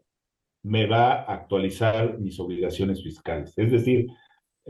me 0.64 0.88
va 0.88 1.14
a 1.14 1.34
actualizar 1.34 2.20
mis 2.20 2.40
obligaciones 2.40 3.04
fiscales. 3.04 3.54
Es 3.58 3.72
decir, 3.72 4.08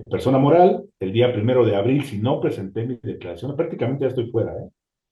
persona 0.09 0.37
moral, 0.37 0.85
el 0.99 1.11
día 1.11 1.33
primero 1.33 1.65
de 1.65 1.75
abril, 1.75 2.03
si 2.03 2.19
no 2.19 2.39
presenté 2.39 2.85
mi 2.85 2.99
declaración, 3.01 3.55
prácticamente 3.55 4.03
ya 4.03 4.09
estoy 4.09 4.29
fuera. 4.29 4.53
¿eh? 4.53 4.69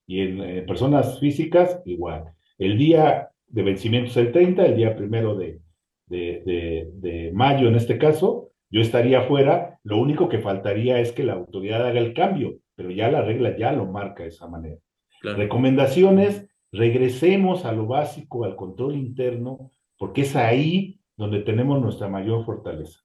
Y 0.07 0.22
en 0.22 0.41
eh, 0.41 0.61
personas 0.64 1.19
físicas, 1.19 1.82
igual. 1.86 2.34
El 2.57 2.78
día 2.78 3.30
de 3.48 3.64
vencimiento 3.64 4.11
es 4.11 4.18
el 4.18 4.32
30, 4.32 4.65
el 4.65 4.76
día 4.76 4.95
primero 4.95 5.36
de, 5.36 5.61
de, 6.07 6.90
de, 6.94 7.32
mayo 7.34 7.68
en 7.68 7.76
este 7.76 7.98
caso, 7.98 8.52
yo 8.69 8.82
estaría 8.82 9.24
fuera. 9.24 9.80
Lo 9.84 9.98
único 9.98 10.30
que 10.30 10.40
faltaría 10.40 10.99
es 10.99 11.11
que 11.11 11.24
la 11.24 11.34
autoridad 11.34 11.86
haga 11.86 11.99
el 11.99 12.14
cambio, 12.14 12.60
pero 12.76 12.91
ya 12.91 13.10
la 13.10 13.22
regla 13.22 13.57
ya 13.57 13.72
lo 13.72 13.86
marca 13.86 14.24
de 14.24 14.30
esa 14.30 14.48
manera. 14.48 14.78
Recomendaciones, 15.22 16.48
regresemos 16.72 17.65
a 17.65 17.72
lo 17.72 17.88
básico, 17.88 18.45
al 18.45 18.56
control 18.56 18.95
interno, 18.95 19.72
porque 19.98 20.22
es 20.22 20.36
ahí 20.36 20.99
donde 21.15 21.40
tenemos 21.40 21.82
nuestra 21.82 22.07
mayor 22.07 22.45
fortaleza. 22.45 22.99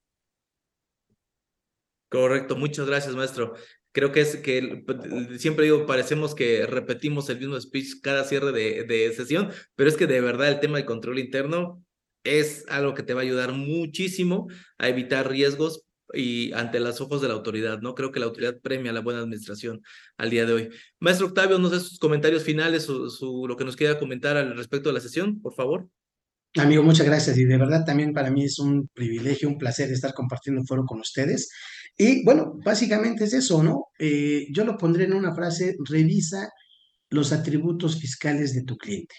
Correcto, 2.10 2.56
muchas 2.56 2.86
gracias, 2.86 3.16
maestro. 3.16 3.54
Creo 3.92 4.10
que 4.10 4.20
es 4.22 4.36
que 4.36 4.84
siempre 5.38 5.64
digo, 5.66 5.86
parecemos 5.86 6.34
que 6.34 6.66
repetimos 6.66 7.28
el 7.28 7.38
mismo 7.38 7.60
speech 7.60 8.00
cada 8.02 8.24
cierre 8.24 8.52
de, 8.52 8.84
de 8.84 9.12
sesión, 9.12 9.50
pero 9.76 9.88
es 9.88 9.96
que 9.96 10.06
de 10.06 10.20
verdad 10.20 10.48
el 10.48 10.60
tema 10.60 10.78
del 10.78 10.86
control 10.86 11.18
interno 11.18 11.84
es 12.24 12.64
algo 12.68 12.94
que 12.94 13.02
te 13.02 13.14
va 13.14 13.20
a 13.20 13.24
ayudar 13.24 13.52
muchísimo 13.52 14.48
a 14.78 14.88
evitar 14.88 15.28
riesgos 15.28 15.84
y 16.14 16.52
ante 16.52 16.80
los 16.80 17.00
ojos 17.00 17.22
de 17.22 17.28
la 17.28 17.34
autoridad, 17.34 17.80
¿no? 17.80 17.94
Creo 17.94 18.12
que 18.12 18.20
la 18.20 18.26
autoridad 18.26 18.60
premia 18.60 18.92
la 18.92 19.00
buena 19.00 19.20
administración 19.20 19.82
al 20.16 20.30
día 20.30 20.44
de 20.44 20.52
hoy. 20.52 20.68
Maestro 21.00 21.28
Octavio, 21.28 21.58
no 21.58 21.70
sé 21.70 21.80
sus 21.80 21.98
comentarios 21.98 22.42
finales, 22.42 22.84
su, 22.84 23.46
lo 23.48 23.56
que 23.56 23.64
nos 23.64 23.76
quiera 23.76 23.98
comentar 23.98 24.36
al 24.36 24.56
respecto 24.56 24.88
de 24.88 24.94
la 24.94 25.00
sesión, 25.00 25.40
por 25.40 25.54
favor. 25.54 25.88
Amigo, 26.56 26.82
muchas 26.82 27.06
gracias. 27.06 27.38
Y 27.38 27.44
de 27.44 27.56
verdad 27.56 27.84
también 27.86 28.12
para 28.12 28.30
mí 28.30 28.44
es 28.44 28.58
un 28.58 28.88
privilegio, 28.88 29.48
un 29.48 29.56
placer 29.56 29.90
estar 29.90 30.12
compartiendo 30.12 30.60
el 30.60 30.66
foro 30.66 30.84
con 30.84 31.00
ustedes. 31.00 31.50
Y 31.96 32.24
bueno, 32.24 32.54
básicamente 32.64 33.24
es 33.24 33.34
eso, 33.34 33.62
¿no? 33.62 33.86
Eh, 33.98 34.46
yo 34.52 34.64
lo 34.64 34.76
pondré 34.78 35.04
en 35.04 35.12
una 35.12 35.34
frase, 35.34 35.76
revisa 35.88 36.48
los 37.10 37.32
atributos 37.32 38.00
fiscales 38.00 38.54
de 38.54 38.64
tu 38.64 38.76
cliente 38.76 39.14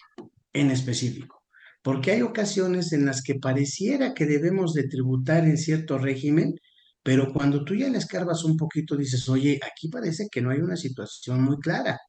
en 0.54 0.72
específico, 0.72 1.44
porque 1.84 2.12
hay 2.12 2.22
ocasiones 2.22 2.91
en 2.94 3.06
las 3.06 3.22
que 3.24 3.36
pareciera 3.36 4.14
que 4.14 4.26
debemos 4.26 4.74
de 4.74 4.88
tributar 4.88 5.45
en 5.45 5.58
cierto 5.58 5.98
régimen, 5.98 6.56
pero 7.04 7.32
cuando 7.34 7.64
tú 7.64 7.76
ya 7.76 7.90
le 7.90 7.98
escarbas 7.98 8.44
un 8.44 8.58
poquito 8.58 8.95
dices, 8.98 9.28
oye, 9.30 9.60
aquí 9.64 9.90
parece 9.90 10.28
que 10.32 10.41
no 10.41 10.52
hay 10.52 10.60
una 10.60 10.78
situación 10.78 11.44
muy 11.44 11.58
clara. 11.60 12.00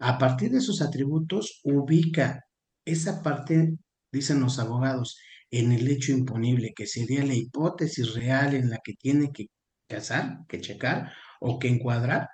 A 0.00 0.18
partir 0.18 0.50
de 0.50 0.58
esos 0.58 0.82
atributos, 0.82 1.60
ubica 1.64 2.40
esa 2.84 3.22
parte, 3.22 3.76
dicen 4.12 4.40
los 4.40 4.58
abogados, 4.58 5.18
en 5.50 5.72
el 5.72 5.88
hecho 5.88 6.12
imponible, 6.12 6.72
que 6.74 6.86
sería 6.86 7.24
la 7.24 7.34
hipótesis 7.34 8.14
real 8.14 8.54
en 8.54 8.70
la 8.70 8.78
que 8.84 8.94
tiene 8.94 9.30
que 9.32 9.46
casar, 9.90 10.46
que 10.48 10.60
checar 10.60 11.12
o 11.40 11.58
que 11.58 11.68
encuadrar 11.68 12.28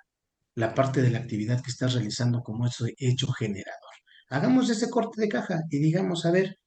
la 0.55 0.73
parte 0.73 1.01
de 1.01 1.11
la 1.11 1.19
actividad 1.19 1.61
que 1.61 1.71
estás 1.71 1.93
realizando 1.93 2.41
como 2.41 2.67
hecho 2.97 3.27
generador. 3.33 3.93
Hagamos 4.29 4.69
ese 4.69 4.89
corte 4.89 5.21
de 5.21 5.29
caja 5.29 5.61
y 5.69 5.79
digamos, 5.79 6.25
a 6.25 6.31
ver, 6.31 6.57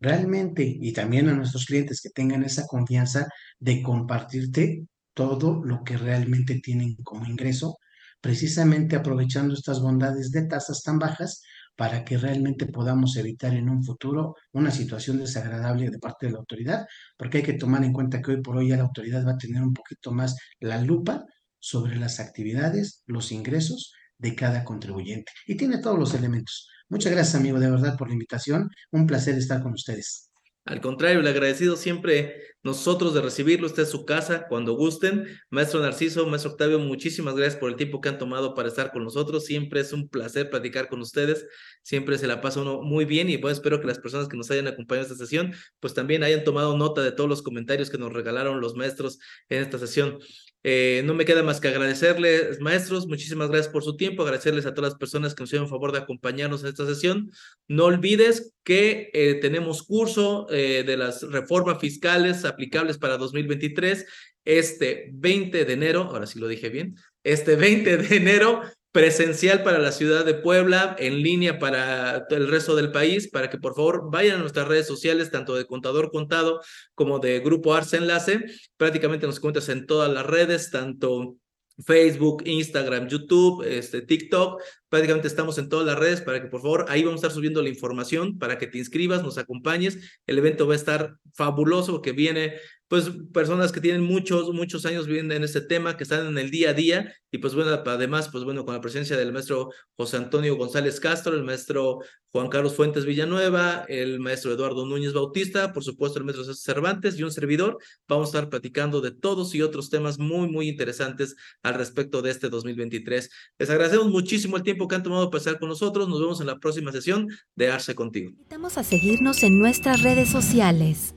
realmente, 0.00 0.64
y 0.64 0.92
también 0.92 1.28
a 1.28 1.34
nuestros 1.34 1.66
clientes 1.66 2.00
que 2.00 2.10
tengan 2.10 2.42
esa 2.44 2.66
confianza 2.66 3.28
de 3.58 3.82
compartirte 3.82 4.86
todo 5.14 5.62
lo 5.64 5.84
que 5.84 5.96
realmente 5.96 6.60
tienen 6.60 6.96
como 6.96 7.26
ingreso, 7.26 7.78
precisamente 8.20 8.96
aprovechando 8.96 9.54
estas 9.54 9.80
bondades 9.80 10.30
de 10.30 10.46
tasas 10.46 10.82
tan 10.82 10.98
bajas 10.98 11.42
para 11.80 12.04
que 12.04 12.18
realmente 12.18 12.66
podamos 12.66 13.16
evitar 13.16 13.54
en 13.54 13.70
un 13.70 13.82
futuro 13.82 14.36
una 14.52 14.70
situación 14.70 15.16
desagradable 15.16 15.88
de 15.88 15.98
parte 15.98 16.26
de 16.26 16.32
la 16.32 16.38
autoridad, 16.40 16.86
porque 17.16 17.38
hay 17.38 17.42
que 17.42 17.54
tomar 17.54 17.82
en 17.84 17.94
cuenta 17.94 18.20
que 18.20 18.32
hoy 18.32 18.42
por 18.42 18.58
hoy 18.58 18.68
ya 18.68 18.76
la 18.76 18.82
autoridad 18.82 19.26
va 19.26 19.30
a 19.30 19.38
tener 19.38 19.62
un 19.62 19.72
poquito 19.72 20.12
más 20.12 20.36
la 20.58 20.78
lupa 20.82 21.24
sobre 21.58 21.96
las 21.96 22.20
actividades, 22.20 23.02
los 23.06 23.32
ingresos 23.32 23.94
de 24.18 24.34
cada 24.34 24.62
contribuyente. 24.62 25.32
Y 25.46 25.56
tiene 25.56 25.78
todos 25.78 25.98
los 25.98 26.12
elementos. 26.12 26.68
Muchas 26.90 27.12
gracias, 27.12 27.36
amigo, 27.36 27.58
de 27.58 27.70
verdad, 27.70 27.96
por 27.96 28.08
la 28.08 28.12
invitación. 28.12 28.68
Un 28.90 29.06
placer 29.06 29.38
estar 29.38 29.62
con 29.62 29.72
ustedes. 29.72 30.29
Al 30.70 30.80
contrario, 30.80 31.20
le 31.20 31.30
agradecido 31.30 31.76
siempre 31.76 32.44
nosotros 32.62 33.12
de 33.12 33.20
recibirlo. 33.20 33.66
Usted 33.66 33.82
es 33.82 33.88
su 33.88 34.04
casa 34.04 34.46
cuando 34.48 34.74
gusten. 34.74 35.26
Maestro 35.50 35.80
Narciso, 35.80 36.28
maestro 36.28 36.52
Octavio, 36.52 36.78
muchísimas 36.78 37.34
gracias 37.34 37.58
por 37.58 37.70
el 37.70 37.76
tiempo 37.76 38.00
que 38.00 38.08
han 38.08 38.18
tomado 38.18 38.54
para 38.54 38.68
estar 38.68 38.92
con 38.92 39.02
nosotros. 39.02 39.46
Siempre 39.46 39.80
es 39.80 39.92
un 39.92 40.08
placer 40.08 40.48
platicar 40.48 40.88
con 40.88 41.00
ustedes. 41.00 41.44
Siempre 41.82 42.18
se 42.18 42.28
la 42.28 42.40
pasa 42.40 42.60
uno 42.60 42.82
muy 42.82 43.04
bien 43.04 43.28
y 43.28 43.36
bueno, 43.36 43.52
espero 43.52 43.80
que 43.80 43.88
las 43.88 43.98
personas 43.98 44.28
que 44.28 44.36
nos 44.36 44.48
hayan 44.52 44.68
acompañado 44.68 45.08
en 45.08 45.12
esta 45.12 45.24
sesión, 45.24 45.52
pues 45.80 45.92
también 45.92 46.22
hayan 46.22 46.44
tomado 46.44 46.78
nota 46.78 47.02
de 47.02 47.10
todos 47.10 47.28
los 47.28 47.42
comentarios 47.42 47.90
que 47.90 47.98
nos 47.98 48.12
regalaron 48.12 48.60
los 48.60 48.76
maestros 48.76 49.18
en 49.48 49.62
esta 49.62 49.76
sesión. 49.76 50.20
Eh, 50.62 51.02
no 51.06 51.14
me 51.14 51.24
queda 51.24 51.42
más 51.42 51.58
que 51.58 51.68
agradecerles, 51.68 52.60
maestros, 52.60 53.06
muchísimas 53.06 53.48
gracias 53.48 53.72
por 53.72 53.82
su 53.82 53.96
tiempo, 53.96 54.22
agradecerles 54.22 54.66
a 54.66 54.74
todas 54.74 54.92
las 54.92 54.98
personas 54.98 55.34
que 55.34 55.42
nos 55.42 55.48
hicieron 55.48 55.68
favor 55.68 55.92
de 55.92 55.98
acompañarnos 55.98 56.62
en 56.62 56.68
esta 56.68 56.86
sesión. 56.86 57.30
No 57.66 57.86
olvides 57.86 58.54
que 58.62 59.10
eh, 59.14 59.36
tenemos 59.40 59.82
curso 59.82 60.46
eh, 60.50 60.84
de 60.86 60.96
las 60.96 61.22
reformas 61.22 61.78
fiscales 61.80 62.44
aplicables 62.44 62.98
para 62.98 63.16
2023 63.16 64.06
este 64.44 65.10
20 65.12 65.64
de 65.64 65.72
enero, 65.72 66.02
ahora 66.02 66.26
sí 66.26 66.38
lo 66.38 66.48
dije 66.48 66.70
bien, 66.70 66.96
este 67.24 67.56
20 67.56 67.96
de 67.98 68.16
enero 68.16 68.62
presencial 68.92 69.62
para 69.62 69.78
la 69.78 69.92
ciudad 69.92 70.24
de 70.24 70.34
Puebla, 70.34 70.96
en 70.98 71.22
línea 71.22 71.58
para 71.58 72.26
el 72.30 72.48
resto 72.48 72.74
del 72.74 72.90
país, 72.90 73.28
para 73.30 73.48
que 73.48 73.58
por 73.58 73.74
favor 73.74 74.10
vayan 74.10 74.36
a 74.36 74.40
nuestras 74.40 74.66
redes 74.66 74.86
sociales, 74.86 75.30
tanto 75.30 75.54
de 75.54 75.66
Contador 75.66 76.10
Contado 76.10 76.60
como 76.94 77.18
de 77.18 77.40
Grupo 77.40 77.74
Arce 77.74 77.98
Enlace. 77.98 78.44
Prácticamente 78.76 79.26
nos 79.26 79.38
cuentas 79.38 79.68
en 79.68 79.86
todas 79.86 80.12
las 80.12 80.26
redes, 80.26 80.70
tanto 80.70 81.36
Facebook, 81.84 82.42
Instagram, 82.46 83.08
YouTube, 83.08 83.62
este, 83.62 84.02
TikTok. 84.02 84.60
Prácticamente 84.88 85.28
estamos 85.28 85.56
en 85.58 85.68
todas 85.68 85.86
las 85.86 85.98
redes 85.98 86.20
para 86.20 86.42
que 86.42 86.48
por 86.48 86.60
favor 86.60 86.86
ahí 86.88 87.02
vamos 87.02 87.18
a 87.18 87.26
estar 87.26 87.32
subiendo 87.34 87.62
la 87.62 87.68
información 87.68 88.38
para 88.38 88.58
que 88.58 88.66
te 88.66 88.78
inscribas, 88.78 89.22
nos 89.22 89.38
acompañes. 89.38 89.98
El 90.26 90.38
evento 90.38 90.66
va 90.66 90.74
a 90.74 90.76
estar 90.76 91.16
fabuloso 91.34 92.02
que 92.02 92.12
viene 92.12 92.54
pues 92.90 93.08
personas 93.32 93.70
que 93.70 93.80
tienen 93.80 94.02
muchos, 94.02 94.52
muchos 94.52 94.84
años 94.84 95.06
viviendo 95.06 95.32
en 95.32 95.44
este 95.44 95.60
tema, 95.60 95.96
que 95.96 96.02
están 96.02 96.26
en 96.26 96.36
el 96.38 96.50
día 96.50 96.70
a 96.70 96.72
día, 96.72 97.14
y 97.30 97.38
pues 97.38 97.54
bueno, 97.54 97.70
además, 97.86 98.28
pues 98.32 98.42
bueno, 98.42 98.64
con 98.64 98.74
la 98.74 98.80
presencia 98.80 99.16
del 99.16 99.32
maestro 99.32 99.70
José 99.96 100.16
Antonio 100.16 100.56
González 100.56 100.98
Castro, 100.98 101.36
el 101.36 101.44
maestro 101.44 102.00
Juan 102.32 102.48
Carlos 102.48 102.74
Fuentes 102.74 103.04
Villanueva, 103.04 103.84
el 103.88 104.18
maestro 104.18 104.50
Eduardo 104.50 104.84
Núñez 104.86 105.12
Bautista, 105.12 105.72
por 105.72 105.84
supuesto 105.84 106.18
el 106.18 106.24
maestro 106.24 106.52
Cervantes 106.52 107.16
y 107.16 107.22
un 107.22 107.30
servidor, 107.30 107.78
vamos 108.08 108.26
a 108.26 108.30
estar 108.30 108.50
platicando 108.50 109.00
de 109.00 109.12
todos 109.12 109.54
y 109.54 109.62
otros 109.62 109.88
temas 109.88 110.18
muy, 110.18 110.48
muy 110.48 110.68
interesantes 110.68 111.36
al 111.62 111.74
respecto 111.74 112.22
de 112.22 112.32
este 112.32 112.48
2023. 112.48 113.30
Les 113.56 113.70
agradecemos 113.70 114.08
muchísimo 114.08 114.56
el 114.56 114.64
tiempo 114.64 114.88
que 114.88 114.96
han 114.96 115.04
tomado 115.04 115.30
para 115.30 115.38
estar 115.38 115.60
con 115.60 115.68
nosotros, 115.68 116.08
nos 116.08 116.20
vemos 116.20 116.40
en 116.40 116.48
la 116.48 116.58
próxima 116.58 116.90
sesión 116.90 117.28
de 117.54 117.70
Arce 117.70 117.94
Contigo. 117.94 118.30
Invitamos 118.30 118.78
a 118.78 118.82
seguirnos 118.82 119.44
en 119.44 119.60
nuestras 119.60 120.02
redes 120.02 120.28
sociales. 120.28 121.14